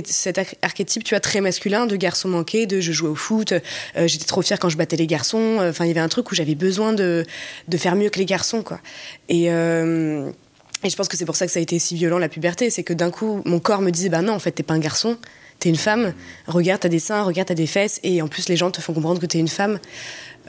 cet 0.04 0.40
archétype, 0.60 1.04
tu 1.04 1.14
vois, 1.14 1.20
très 1.20 1.40
masculin 1.40 1.86
de 1.86 1.96
garçon 1.96 2.28
manqué, 2.28 2.66
de 2.66 2.80
je 2.80 2.92
jouais 2.92 3.08
au 3.08 3.14
foot. 3.14 3.54
j'étais 3.96 4.26
trop 4.26 4.42
fière 4.42 4.58
quand 4.58 4.68
je 4.68 4.76
battais 4.76 4.96
les 4.96 5.06
garçons. 5.06 5.58
Enfin, 5.60 5.86
il 5.86 5.88
y 5.88 5.92
avait 5.92 6.00
un 6.00 6.08
truc 6.08 6.30
où 6.30 6.34
j'avais 6.34 6.54
besoin 6.54 6.92
de, 6.92 7.24
de 7.68 7.76
faire 7.78 7.96
mieux 7.96 8.10
que 8.10 8.18
les 8.18 8.26
garçons, 8.26 8.62
quoi. 8.62 8.80
Et. 9.28 9.46
et 9.46 10.90
je 10.90 10.96
pense 10.96 11.08
que 11.08 11.16
c'est 11.16 11.24
pour 11.24 11.36
ça 11.36 11.46
que 11.46 11.52
ça 11.52 11.60
a 11.60 11.62
été 11.62 11.78
si 11.78 11.94
violent 11.94 12.18
la 12.18 12.28
puberté, 12.28 12.68
c'est 12.68 12.82
que 12.82 12.92
d'un 12.92 13.10
coup 13.10 13.40
mon 13.44 13.60
corps 13.60 13.80
me 13.80 13.90
disait 13.90 14.08
bah 14.08 14.20
non 14.20 14.32
en 14.32 14.38
fait 14.40 14.50
t'es 14.50 14.64
pas 14.64 14.74
un 14.74 14.80
garçon, 14.80 15.16
t'es 15.62 15.68
une 15.68 15.76
femme, 15.76 16.12
regarde 16.48 16.80
t'as 16.80 16.88
des 16.88 16.98
seins, 16.98 17.22
regarde 17.22 17.46
t'as 17.46 17.54
des 17.54 17.68
fesses, 17.68 18.00
et 18.02 18.20
en 18.20 18.26
plus 18.26 18.48
les 18.48 18.56
gens 18.56 18.72
te 18.72 18.80
font 18.80 18.92
comprendre 18.92 19.20
que 19.20 19.26
t'es 19.26 19.38
une 19.38 19.48
femme. 19.48 19.78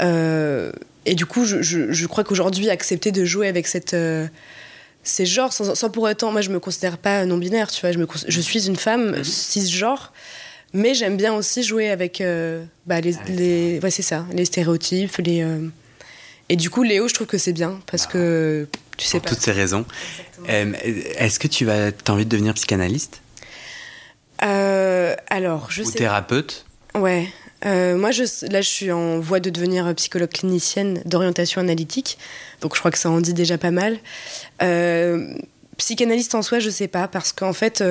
Euh, 0.01 0.71
et 1.05 1.13
du 1.13 1.27
coup, 1.27 1.45
je, 1.45 1.61
je, 1.61 2.07
crois 2.07 2.23
qu'aujourd'hui, 2.23 2.69
accepter 2.71 3.11
de 3.11 3.23
jouer 3.23 3.47
avec 3.47 3.67
cette, 3.67 3.93
euh, 3.93 4.27
ces 5.03 5.27
genres, 5.27 5.53
sans, 5.53 5.75
sans, 5.75 5.89
pour 5.91 6.03
autant, 6.03 6.31
moi 6.31 6.41
je 6.41 6.49
me 6.49 6.59
considère 6.59 6.97
pas 6.97 7.25
non-binaire, 7.25 7.69
tu 7.69 7.81
vois, 7.81 7.91
je, 7.91 7.99
me, 7.99 8.07
je 8.27 8.41
suis 8.41 8.67
une 8.67 8.75
femme 8.75 9.17
mhm. 9.17 9.23
cisgenre, 9.23 10.13
mais 10.73 10.95
j'aime 10.95 11.15
bien 11.15 11.35
aussi 11.35 11.61
jouer 11.61 11.91
avec 11.91 12.19
euh, 12.19 12.63
bah, 12.87 12.99
les, 12.99 13.13
les 13.27 13.79
ouais, 13.83 13.91
c'est 13.91 14.01
ça, 14.01 14.25
les 14.33 14.45
stéréotypes, 14.45 15.17
les. 15.17 15.45
Et 16.49 16.55
du 16.55 16.69
coup, 16.69 16.83
Léo, 16.83 17.07
je 17.07 17.13
trouve 17.13 17.27
que 17.27 17.37
c'est 17.37 17.53
bien 17.53 17.79
parce 17.85 18.05
que 18.05 18.67
tu 18.97 19.05
sais 19.05 19.19
pour 19.19 19.29
toutes 19.29 19.41
ces 19.41 19.51
raisons. 19.51 19.85
Est-ce 20.47 21.39
que 21.39 21.47
tu 21.47 21.65
vas, 21.65 21.87
as 21.87 22.11
envie 22.11 22.25
de 22.25 22.29
devenir 22.29 22.53
psychanalyste? 22.55 23.22
Euh, 24.43 25.15
alors, 25.29 25.71
je 25.71 25.83
Ou 25.83 25.91
thérapeute 25.91 26.65
Ouais. 26.95 27.27
Euh, 27.65 27.97
moi, 27.97 28.11
je, 28.11 28.23
là, 28.51 28.61
je 28.61 28.67
suis 28.67 28.91
en 28.91 29.19
voie 29.19 29.39
de 29.39 29.49
devenir 29.49 29.93
psychologue 29.95 30.29
clinicienne 30.29 31.01
d'orientation 31.05 31.61
analytique. 31.61 32.17
Donc, 32.61 32.75
je 32.75 32.79
crois 32.79 32.91
que 32.91 32.97
ça 32.97 33.09
en 33.09 33.21
dit 33.21 33.33
déjà 33.33 33.57
pas 33.57 33.71
mal. 33.71 33.97
Euh, 34.61 35.33
psychanalyste 35.77 36.35
en 36.35 36.41
soi, 36.41 36.59
je 36.59 36.69
sais 36.69 36.87
pas, 36.87 37.07
parce 37.07 37.31
qu'en 37.31 37.53
fait, 37.53 37.83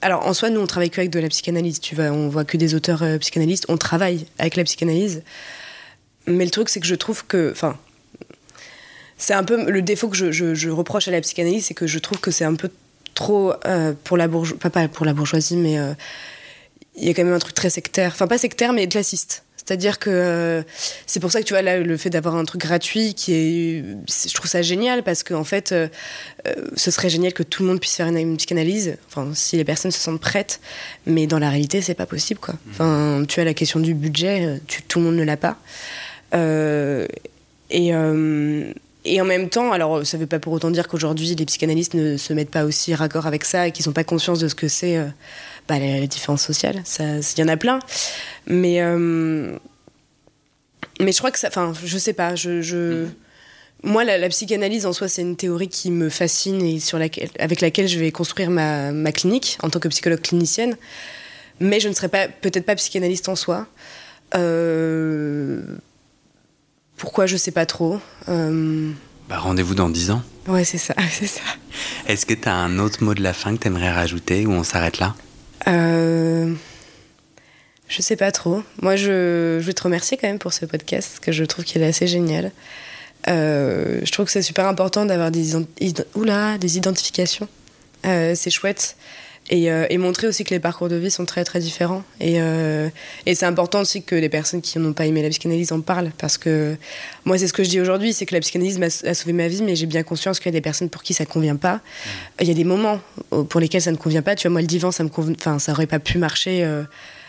alors 0.00 0.26
en 0.26 0.34
soi, 0.34 0.50
nous, 0.50 0.60
on 0.60 0.66
travaille 0.66 0.90
que 0.90 1.00
avec 1.00 1.10
de 1.10 1.20
la 1.20 1.28
psychanalyse. 1.28 1.80
Tu 1.80 1.94
vois, 1.94 2.06
on 2.06 2.28
voit 2.28 2.44
que 2.44 2.56
des 2.56 2.74
auteurs 2.74 3.04
psychanalystes. 3.20 3.66
On 3.68 3.76
travaille 3.76 4.26
avec 4.38 4.56
la 4.56 4.64
psychanalyse. 4.64 5.22
Mais 6.26 6.44
le 6.44 6.50
truc, 6.50 6.70
c'est 6.70 6.80
que 6.80 6.86
je 6.86 6.94
trouve 6.94 7.26
que, 7.26 7.52
enfin, 7.52 7.76
c'est 9.18 9.34
un 9.34 9.44
peu 9.44 9.70
le 9.70 9.82
défaut 9.82 10.08
que 10.08 10.16
je, 10.16 10.54
je 10.54 10.70
reproche 10.70 11.08
à 11.08 11.10
la 11.10 11.20
psychanalyse, 11.20 11.66
c'est 11.66 11.74
que 11.74 11.86
je 11.86 11.98
trouve 11.98 12.18
que 12.18 12.30
c'est 12.30 12.44
un 12.44 12.54
peu 12.54 12.70
trop 13.14 13.52
euh, 13.64 13.94
pour 14.04 14.16
la 14.16 14.28
bourgeoisie, 14.28 14.60
pas, 14.60 14.88
pour 14.88 15.06
la 15.06 15.14
bourgeoisie, 15.14 15.56
mais 15.56 15.78
euh, 15.78 15.94
il 16.96 17.04
y 17.06 17.10
a 17.10 17.14
quand 17.14 17.24
même 17.24 17.34
un 17.34 17.38
truc 17.38 17.54
très 17.54 17.70
sectaire, 17.70 18.12
enfin 18.12 18.26
pas 18.26 18.38
sectaire, 18.38 18.72
mais 18.72 18.86
classiste. 18.88 19.44
C'est-à-dire 19.56 19.98
que 19.98 20.10
euh, 20.10 20.62
c'est 21.06 21.20
pour 21.20 21.32
ça 21.32 21.40
que 21.40 21.46
tu 21.46 21.54
vois 21.54 21.62
là 21.62 21.78
le 21.78 21.96
fait 21.96 22.10
d'avoir 22.10 22.36
un 22.36 22.44
truc 22.44 22.60
gratuit 22.60 23.14
qui 23.14 23.32
est, 23.32 23.84
je 24.28 24.34
trouve 24.34 24.50
ça 24.50 24.60
génial 24.60 25.02
parce 25.02 25.22
qu'en 25.22 25.36
en 25.36 25.44
fait 25.44 25.74
ce 26.76 26.90
serait 26.90 27.08
génial 27.08 27.32
que 27.32 27.42
tout 27.42 27.62
le 27.62 27.70
monde 27.70 27.80
puisse 27.80 27.96
faire 27.96 28.08
une, 28.08 28.36
psychanalyse, 28.36 28.98
enfin 29.08 29.30
si 29.32 29.56
les 29.56 29.64
personnes 29.64 29.90
se 29.90 29.98
sentent 29.98 30.20
prêtes, 30.20 30.60
mais 31.06 31.26
dans 31.26 31.38
la 31.38 31.48
réalité 31.48 31.80
c'est 31.80 31.94
pas 31.94 32.04
possible 32.04 32.40
quoi. 32.40 32.52
Mmh. 32.52 32.70
Enfin 32.72 33.24
tu 33.26 33.40
as 33.40 33.44
la 33.44 33.54
question 33.54 33.80
du 33.80 33.94
budget, 33.94 34.60
tout 34.86 34.98
le 34.98 35.06
monde 35.06 35.16
ne 35.16 35.24
l'a 35.24 35.38
pas. 35.38 35.56
et 37.70 37.94
et 39.04 39.20
en 39.20 39.24
même 39.24 39.50
temps, 39.50 39.72
alors 39.72 40.06
ça 40.06 40.16
ne 40.16 40.22
veut 40.22 40.26
pas 40.26 40.38
pour 40.38 40.52
autant 40.54 40.70
dire 40.70 40.88
qu'aujourd'hui 40.88 41.34
les 41.34 41.44
psychanalystes 41.44 41.94
ne 41.94 42.16
se 42.16 42.32
mettent 42.32 42.50
pas 42.50 42.64
aussi 42.64 42.94
raccord 42.94 43.26
avec 43.26 43.44
ça 43.44 43.68
et 43.68 43.72
qu'ils 43.72 43.86
n'ont 43.86 43.92
pas 43.92 44.04
conscience 44.04 44.38
de 44.38 44.48
ce 44.48 44.54
que 44.54 44.68
c'est 44.68 44.96
euh, 44.96 45.06
bah, 45.68 45.78
la, 45.78 46.06
différence 46.06 46.42
sociale. 46.42 46.82
Il 46.98 47.38
y 47.38 47.42
en 47.42 47.48
a 47.48 47.56
plein. 47.58 47.80
Mais, 48.46 48.80
euh, 48.80 49.56
mais 51.00 51.12
je 51.12 51.18
crois 51.18 51.30
que 51.30 51.38
ça. 51.38 51.48
Enfin, 51.48 51.74
je 51.84 51.98
sais 51.98 52.14
pas. 52.14 52.34
Je, 52.34 52.62
je... 52.62 53.06
Moi, 53.82 54.04
la, 54.04 54.28
psychanalyse 54.30 54.86
en 54.86 54.94
soi, 54.94 55.08
c'est 55.08 55.22
une 55.22 55.36
théorie 55.36 55.68
qui 55.68 55.90
me 55.90 56.08
fascine 56.08 56.62
et 56.62 56.80
sur 56.80 56.98
laquelle, 56.98 57.28
avec 57.38 57.60
laquelle 57.60 57.88
je 57.88 57.98
vais 57.98 58.10
construire 58.10 58.48
ma, 58.48 58.90
ma 58.90 59.12
clinique 59.12 59.58
en 59.62 59.68
tant 59.68 59.80
que 59.80 59.88
psychologue 59.88 60.22
clinicienne. 60.22 60.78
Mais 61.60 61.78
je 61.78 61.88
ne 61.90 61.94
serai 61.94 62.08
pas, 62.08 62.26
peut-être 62.28 62.64
pas 62.64 62.74
psychanalyste 62.74 63.28
en 63.28 63.36
soi. 63.36 63.66
Euh 64.34 65.62
pourquoi, 66.96 67.26
je 67.26 67.36
sais 67.36 67.50
pas 67.50 67.66
trop. 67.66 68.00
Euh, 68.28 68.90
bah, 69.28 69.38
rendez-vous 69.38 69.74
dans 69.74 69.88
10 69.88 70.10
ans. 70.10 70.22
Ouais, 70.46 70.64
c'est 70.64 70.78
ça, 70.78 70.94
c'est 71.10 71.26
ça. 71.26 71.42
Est-ce 72.06 72.26
que 72.26 72.34
tu 72.34 72.48
as 72.48 72.54
un 72.54 72.78
autre 72.78 73.02
mot 73.02 73.14
de 73.14 73.22
la 73.22 73.32
fin 73.32 73.54
que 73.56 73.62
tu 73.62 73.68
aimerais 73.68 73.92
rajouter 73.92 74.46
ou 74.46 74.52
on 74.52 74.64
s'arrête 74.64 74.98
là? 74.98 75.14
Euh... 75.68 76.52
Je 77.88 78.02
sais 78.02 78.16
pas 78.16 78.32
trop. 78.32 78.62
Moi, 78.80 78.96
je, 78.96 79.58
je 79.60 79.66
veux 79.66 79.74
te 79.74 79.82
remercier 79.82 80.16
quand 80.16 80.26
même 80.26 80.38
pour 80.38 80.52
ce 80.52 80.64
podcast, 80.64 81.20
que 81.20 81.32
je 81.32 81.44
trouve 81.44 81.64
qu'il 81.64 81.82
est 81.82 81.86
assez 81.86 82.06
génial. 82.06 82.50
Euh, 83.28 84.00
je 84.02 84.12
trouve 84.12 84.26
que 84.26 84.32
c'est 84.32 84.42
super 84.42 84.66
important 84.66 85.06
d'avoir 85.06 85.30
des, 85.30 85.54
Oula, 86.14 86.58
des 86.58 86.76
identifications. 86.76 87.48
Euh, 88.06 88.34
c'est 88.34 88.50
chouette. 88.50 88.96
Euh, 89.52 89.86
et, 89.90 89.98
montrer 89.98 90.26
aussi 90.26 90.42
que 90.44 90.50
les 90.50 90.60
parcours 90.60 90.88
de 90.88 90.96
vie 90.96 91.10
sont 91.10 91.26
très 91.26 91.44
très 91.44 91.60
différents. 91.60 92.02
Et, 92.18 92.40
euh, 92.40 92.88
et 93.26 93.34
c'est 93.34 93.44
important 93.44 93.82
aussi 93.82 94.02
que 94.02 94.14
les 94.14 94.30
personnes 94.30 94.62
qui 94.62 94.78
n'ont 94.78 94.94
pas 94.94 95.06
aimé 95.06 95.22
la 95.22 95.28
psychanalyse 95.28 95.70
en 95.72 95.80
parlent, 95.80 96.12
parce 96.16 96.38
que 96.38 96.76
moi 97.26 97.36
c'est 97.36 97.46
ce 97.46 97.52
que 97.52 97.62
je 97.62 97.68
dis 97.68 97.80
aujourd'hui, 97.80 98.14
c'est 98.14 98.24
que 98.24 98.34
la 98.34 98.40
psychanalyse 98.40 98.80
a 99.04 99.14
sauvé 99.14 99.32
ma 99.34 99.48
vie, 99.48 99.62
mais 99.62 99.76
j'ai 99.76 99.86
bien 99.86 100.02
conscience 100.02 100.38
qu'il 100.38 100.46
y 100.46 100.54
a 100.54 100.58
des 100.58 100.62
personnes 100.62 100.88
pour 100.88 101.02
qui 101.02 101.12
ça 101.12 101.24
ne 101.24 101.28
convient 101.28 101.56
pas. 101.56 101.80
Il 102.40 102.48
y 102.48 102.50
a 102.50 102.54
des 102.54 102.64
moments 102.64 103.00
pour 103.50 103.60
lesquels 103.60 103.82
ça 103.82 103.92
ne 103.92 103.96
convient 103.96 104.22
pas. 104.22 104.34
Tu 104.34 104.48
vois, 104.48 104.52
moi 104.52 104.60
le 104.62 104.66
divan, 104.66 104.90
ça 104.90 105.04
me 105.04 105.10
enfin 105.10 105.58
ça 105.58 105.72
aurait 105.72 105.86
pas 105.86 105.98
pu 105.98 106.16
marcher. 106.18 106.64
Euh, 106.64 106.84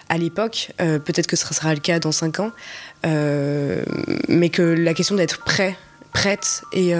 à 0.08 0.20
l'époque, 0.20 0.72
peut-être 0.78 1.26
que 1.26 1.36
ce 1.36 1.52
sera 1.52 1.74
le 1.74 1.80
cas 1.80 1.98
dans 1.98 2.12
5 2.12 2.40
ans, 2.40 2.52
mais 3.04 4.50
que 4.50 4.62
la 4.62 4.94
question 4.94 5.16
d'être 5.16 5.44
prêt, 5.44 5.76
prête 6.14 6.62
et 6.74 6.94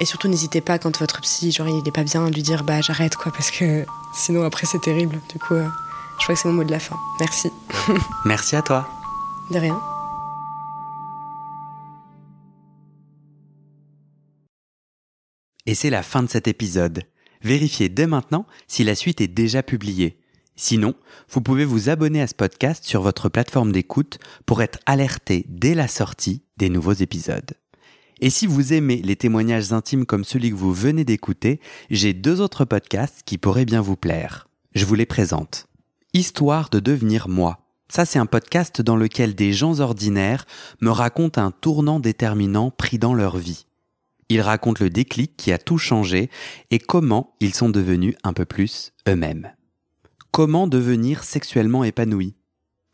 et 0.00 0.04
surtout, 0.04 0.28
n'hésitez 0.28 0.60
pas 0.60 0.78
quand 0.78 0.98
votre 0.98 1.20
psy, 1.20 1.52
genre, 1.52 1.68
il 1.68 1.86
est 1.86 1.92
pas 1.92 2.04
bien, 2.04 2.28
de 2.28 2.34
lui 2.34 2.42
dire 2.42 2.64
bah 2.64 2.80
j'arrête 2.80 3.16
quoi, 3.16 3.32
parce 3.32 3.50
que 3.50 3.84
sinon 4.14 4.44
après 4.44 4.66
c'est 4.66 4.80
terrible. 4.80 5.20
Du 5.32 5.38
coup, 5.38 5.54
euh, 5.54 5.68
je 6.18 6.24
crois 6.24 6.34
que 6.34 6.40
c'est 6.40 6.48
mon 6.48 6.54
mot 6.54 6.64
de 6.64 6.70
la 6.70 6.80
fin. 6.80 6.96
Merci. 7.20 7.50
Merci 8.24 8.56
à 8.56 8.62
toi. 8.62 8.88
De 9.50 9.58
rien. 9.58 9.80
Et 15.66 15.74
c'est 15.74 15.90
la 15.90 16.02
fin 16.02 16.22
de 16.22 16.28
cet 16.28 16.48
épisode. 16.48 17.04
Vérifiez 17.42 17.88
dès 17.88 18.06
maintenant 18.06 18.46
si 18.66 18.84
la 18.84 18.94
suite 18.94 19.20
est 19.20 19.28
déjà 19.28 19.62
publiée. 19.62 20.18
Sinon, 20.56 20.94
vous 21.30 21.40
pouvez 21.40 21.64
vous 21.64 21.88
abonner 21.88 22.20
à 22.20 22.26
ce 22.26 22.34
podcast 22.34 22.84
sur 22.84 23.02
votre 23.02 23.28
plateforme 23.28 23.72
d'écoute 23.72 24.18
pour 24.46 24.62
être 24.62 24.78
alerté 24.86 25.46
dès 25.48 25.74
la 25.74 25.88
sortie 25.88 26.44
des 26.56 26.68
nouveaux 26.68 26.92
épisodes. 26.92 27.52
Et 28.24 28.30
si 28.30 28.46
vous 28.46 28.72
aimez 28.72 29.02
les 29.02 29.16
témoignages 29.16 29.72
intimes 29.72 30.06
comme 30.06 30.22
celui 30.22 30.50
que 30.50 30.54
vous 30.54 30.72
venez 30.72 31.04
d'écouter, 31.04 31.58
j'ai 31.90 32.14
deux 32.14 32.40
autres 32.40 32.64
podcasts 32.64 33.22
qui 33.24 33.36
pourraient 33.36 33.64
bien 33.64 33.80
vous 33.80 33.96
plaire. 33.96 34.46
Je 34.76 34.84
vous 34.84 34.94
les 34.94 35.06
présente. 35.06 35.66
Histoire 36.14 36.70
de 36.70 36.78
devenir 36.78 37.28
moi. 37.28 37.66
Ça, 37.88 38.04
c'est 38.04 38.20
un 38.20 38.26
podcast 38.26 38.80
dans 38.80 38.94
lequel 38.94 39.34
des 39.34 39.52
gens 39.52 39.80
ordinaires 39.80 40.46
me 40.80 40.90
racontent 40.90 41.42
un 41.42 41.50
tournant 41.50 41.98
déterminant 41.98 42.70
pris 42.70 42.96
dans 42.96 43.12
leur 43.12 43.38
vie. 43.38 43.66
Ils 44.28 44.40
racontent 44.40 44.84
le 44.84 44.88
déclic 44.88 45.36
qui 45.36 45.50
a 45.50 45.58
tout 45.58 45.78
changé 45.78 46.30
et 46.70 46.78
comment 46.78 47.34
ils 47.40 47.54
sont 47.54 47.70
devenus 47.70 48.14
un 48.22 48.32
peu 48.32 48.44
plus 48.44 48.92
eux-mêmes. 49.08 49.50
Comment 50.30 50.68
devenir 50.68 51.24
sexuellement 51.24 51.82
épanoui? 51.82 52.36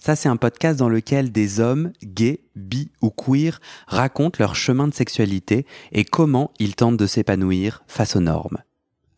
Ça, 0.01 0.15
c'est 0.15 0.29
un 0.29 0.37
podcast 0.37 0.79
dans 0.79 0.89
lequel 0.89 1.33
des 1.33 1.59
hommes, 1.59 1.93
gays, 2.05 2.41
bi 2.55 2.91
ou 3.03 3.11
queer, 3.11 3.61
racontent 3.89 4.37
leur 4.39 4.55
chemin 4.55 4.87
de 4.87 4.95
sexualité 4.95 5.67
et 5.91 6.05
comment 6.05 6.53
ils 6.61 6.77
tentent 6.77 6.97
de 6.97 7.07
s'épanouir 7.07 7.83
face 7.89 8.15
aux 8.15 8.21
normes. 8.21 8.59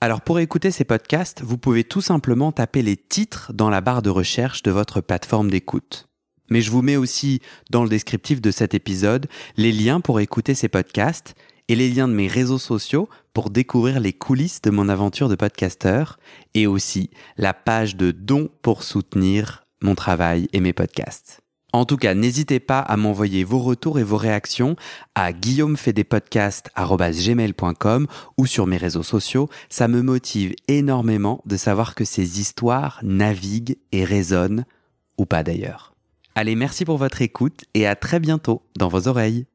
Alors 0.01 0.23
pour 0.23 0.39
écouter 0.39 0.70
ces 0.70 0.85
podcasts, 0.85 1.43
vous 1.43 1.59
pouvez 1.59 1.85
tout 1.85 2.01
simplement 2.01 2.52
taper 2.52 2.81
les 2.81 2.97
titres 2.97 3.52
dans 3.52 3.69
la 3.69 3.82
barre 3.82 4.01
de 4.01 4.09
recherche 4.09 4.62
de 4.62 4.70
votre 4.70 5.02
plateforme 5.02 5.51
d'écoute. 5.51 6.09
Mais 6.48 6.62
je 6.62 6.70
vous 6.70 6.81
mets 6.81 6.97
aussi 6.97 7.40
dans 7.69 7.82
le 7.82 7.90
descriptif 7.90 8.40
de 8.40 8.51
cet 8.51 8.73
épisode 8.73 9.27
les 9.59 9.73
liens 9.73 10.01
pour 10.01 10.19
écouter 10.19 10.55
ces 10.55 10.69
podcasts 10.69 11.35
et 11.69 11.77
les 11.77 11.90
liens 11.90 12.09
de 12.09 12.15
mes 12.15 12.27
réseaux 12.27 12.59
sociaux 12.59 13.11
pour 13.35 13.51
découvrir 13.51 14.01
les 14.01 14.15
coulisses 14.15 14.62
de 14.62 14.70
mon 14.70 14.89
aventure 14.89 15.28
de 15.28 15.36
podcasteur 15.36 16.19
et 16.55 16.66
aussi 16.66 17.11
la 17.36 17.52
page 17.52 17.97
de 17.97 18.11
dons 18.11 18.48
pour 18.62 18.82
soutenir 18.82 19.66
mon 19.81 19.94
travail 19.94 20.48
et 20.52 20.61
mes 20.61 20.73
podcasts. 20.73 21.40
En 21.73 21.85
tout 21.85 21.97
cas, 21.97 22.15
n'hésitez 22.15 22.59
pas 22.59 22.81
à 22.81 22.97
m'envoyer 22.97 23.44
vos 23.44 23.61
retours 23.61 24.01
et 24.01 24.02
vos 24.02 24.16
réactions 24.16 24.74
à 25.15 25.32
guillaumefedepodcast.com 25.32 28.07
ou 28.36 28.47
sur 28.47 28.66
mes 28.66 28.77
réseaux 28.77 29.05
sociaux. 29.05 29.48
Ça 29.69 29.86
me 29.86 30.02
motive 30.02 30.57
énormément 30.66 31.43
de 31.47 31.57
savoir 31.57 31.94
que 31.94 32.05
ces 32.05 32.40
histoires 32.40 32.98
naviguent 33.02 33.77
et 33.93 34.02
résonnent, 34.05 34.65
ou 35.16 35.27
pas 35.27 35.44
d'ailleurs. 35.44 35.94
Allez, 36.35 36.57
merci 36.57 36.85
pour 36.85 36.97
votre 36.97 37.23
écoute 37.23 37.62
et 37.74 37.86
à 37.86 37.94
très 37.94 38.19
bientôt 38.19 38.62
dans 38.77 38.89
vos 38.89 39.07
oreilles. 39.07 39.47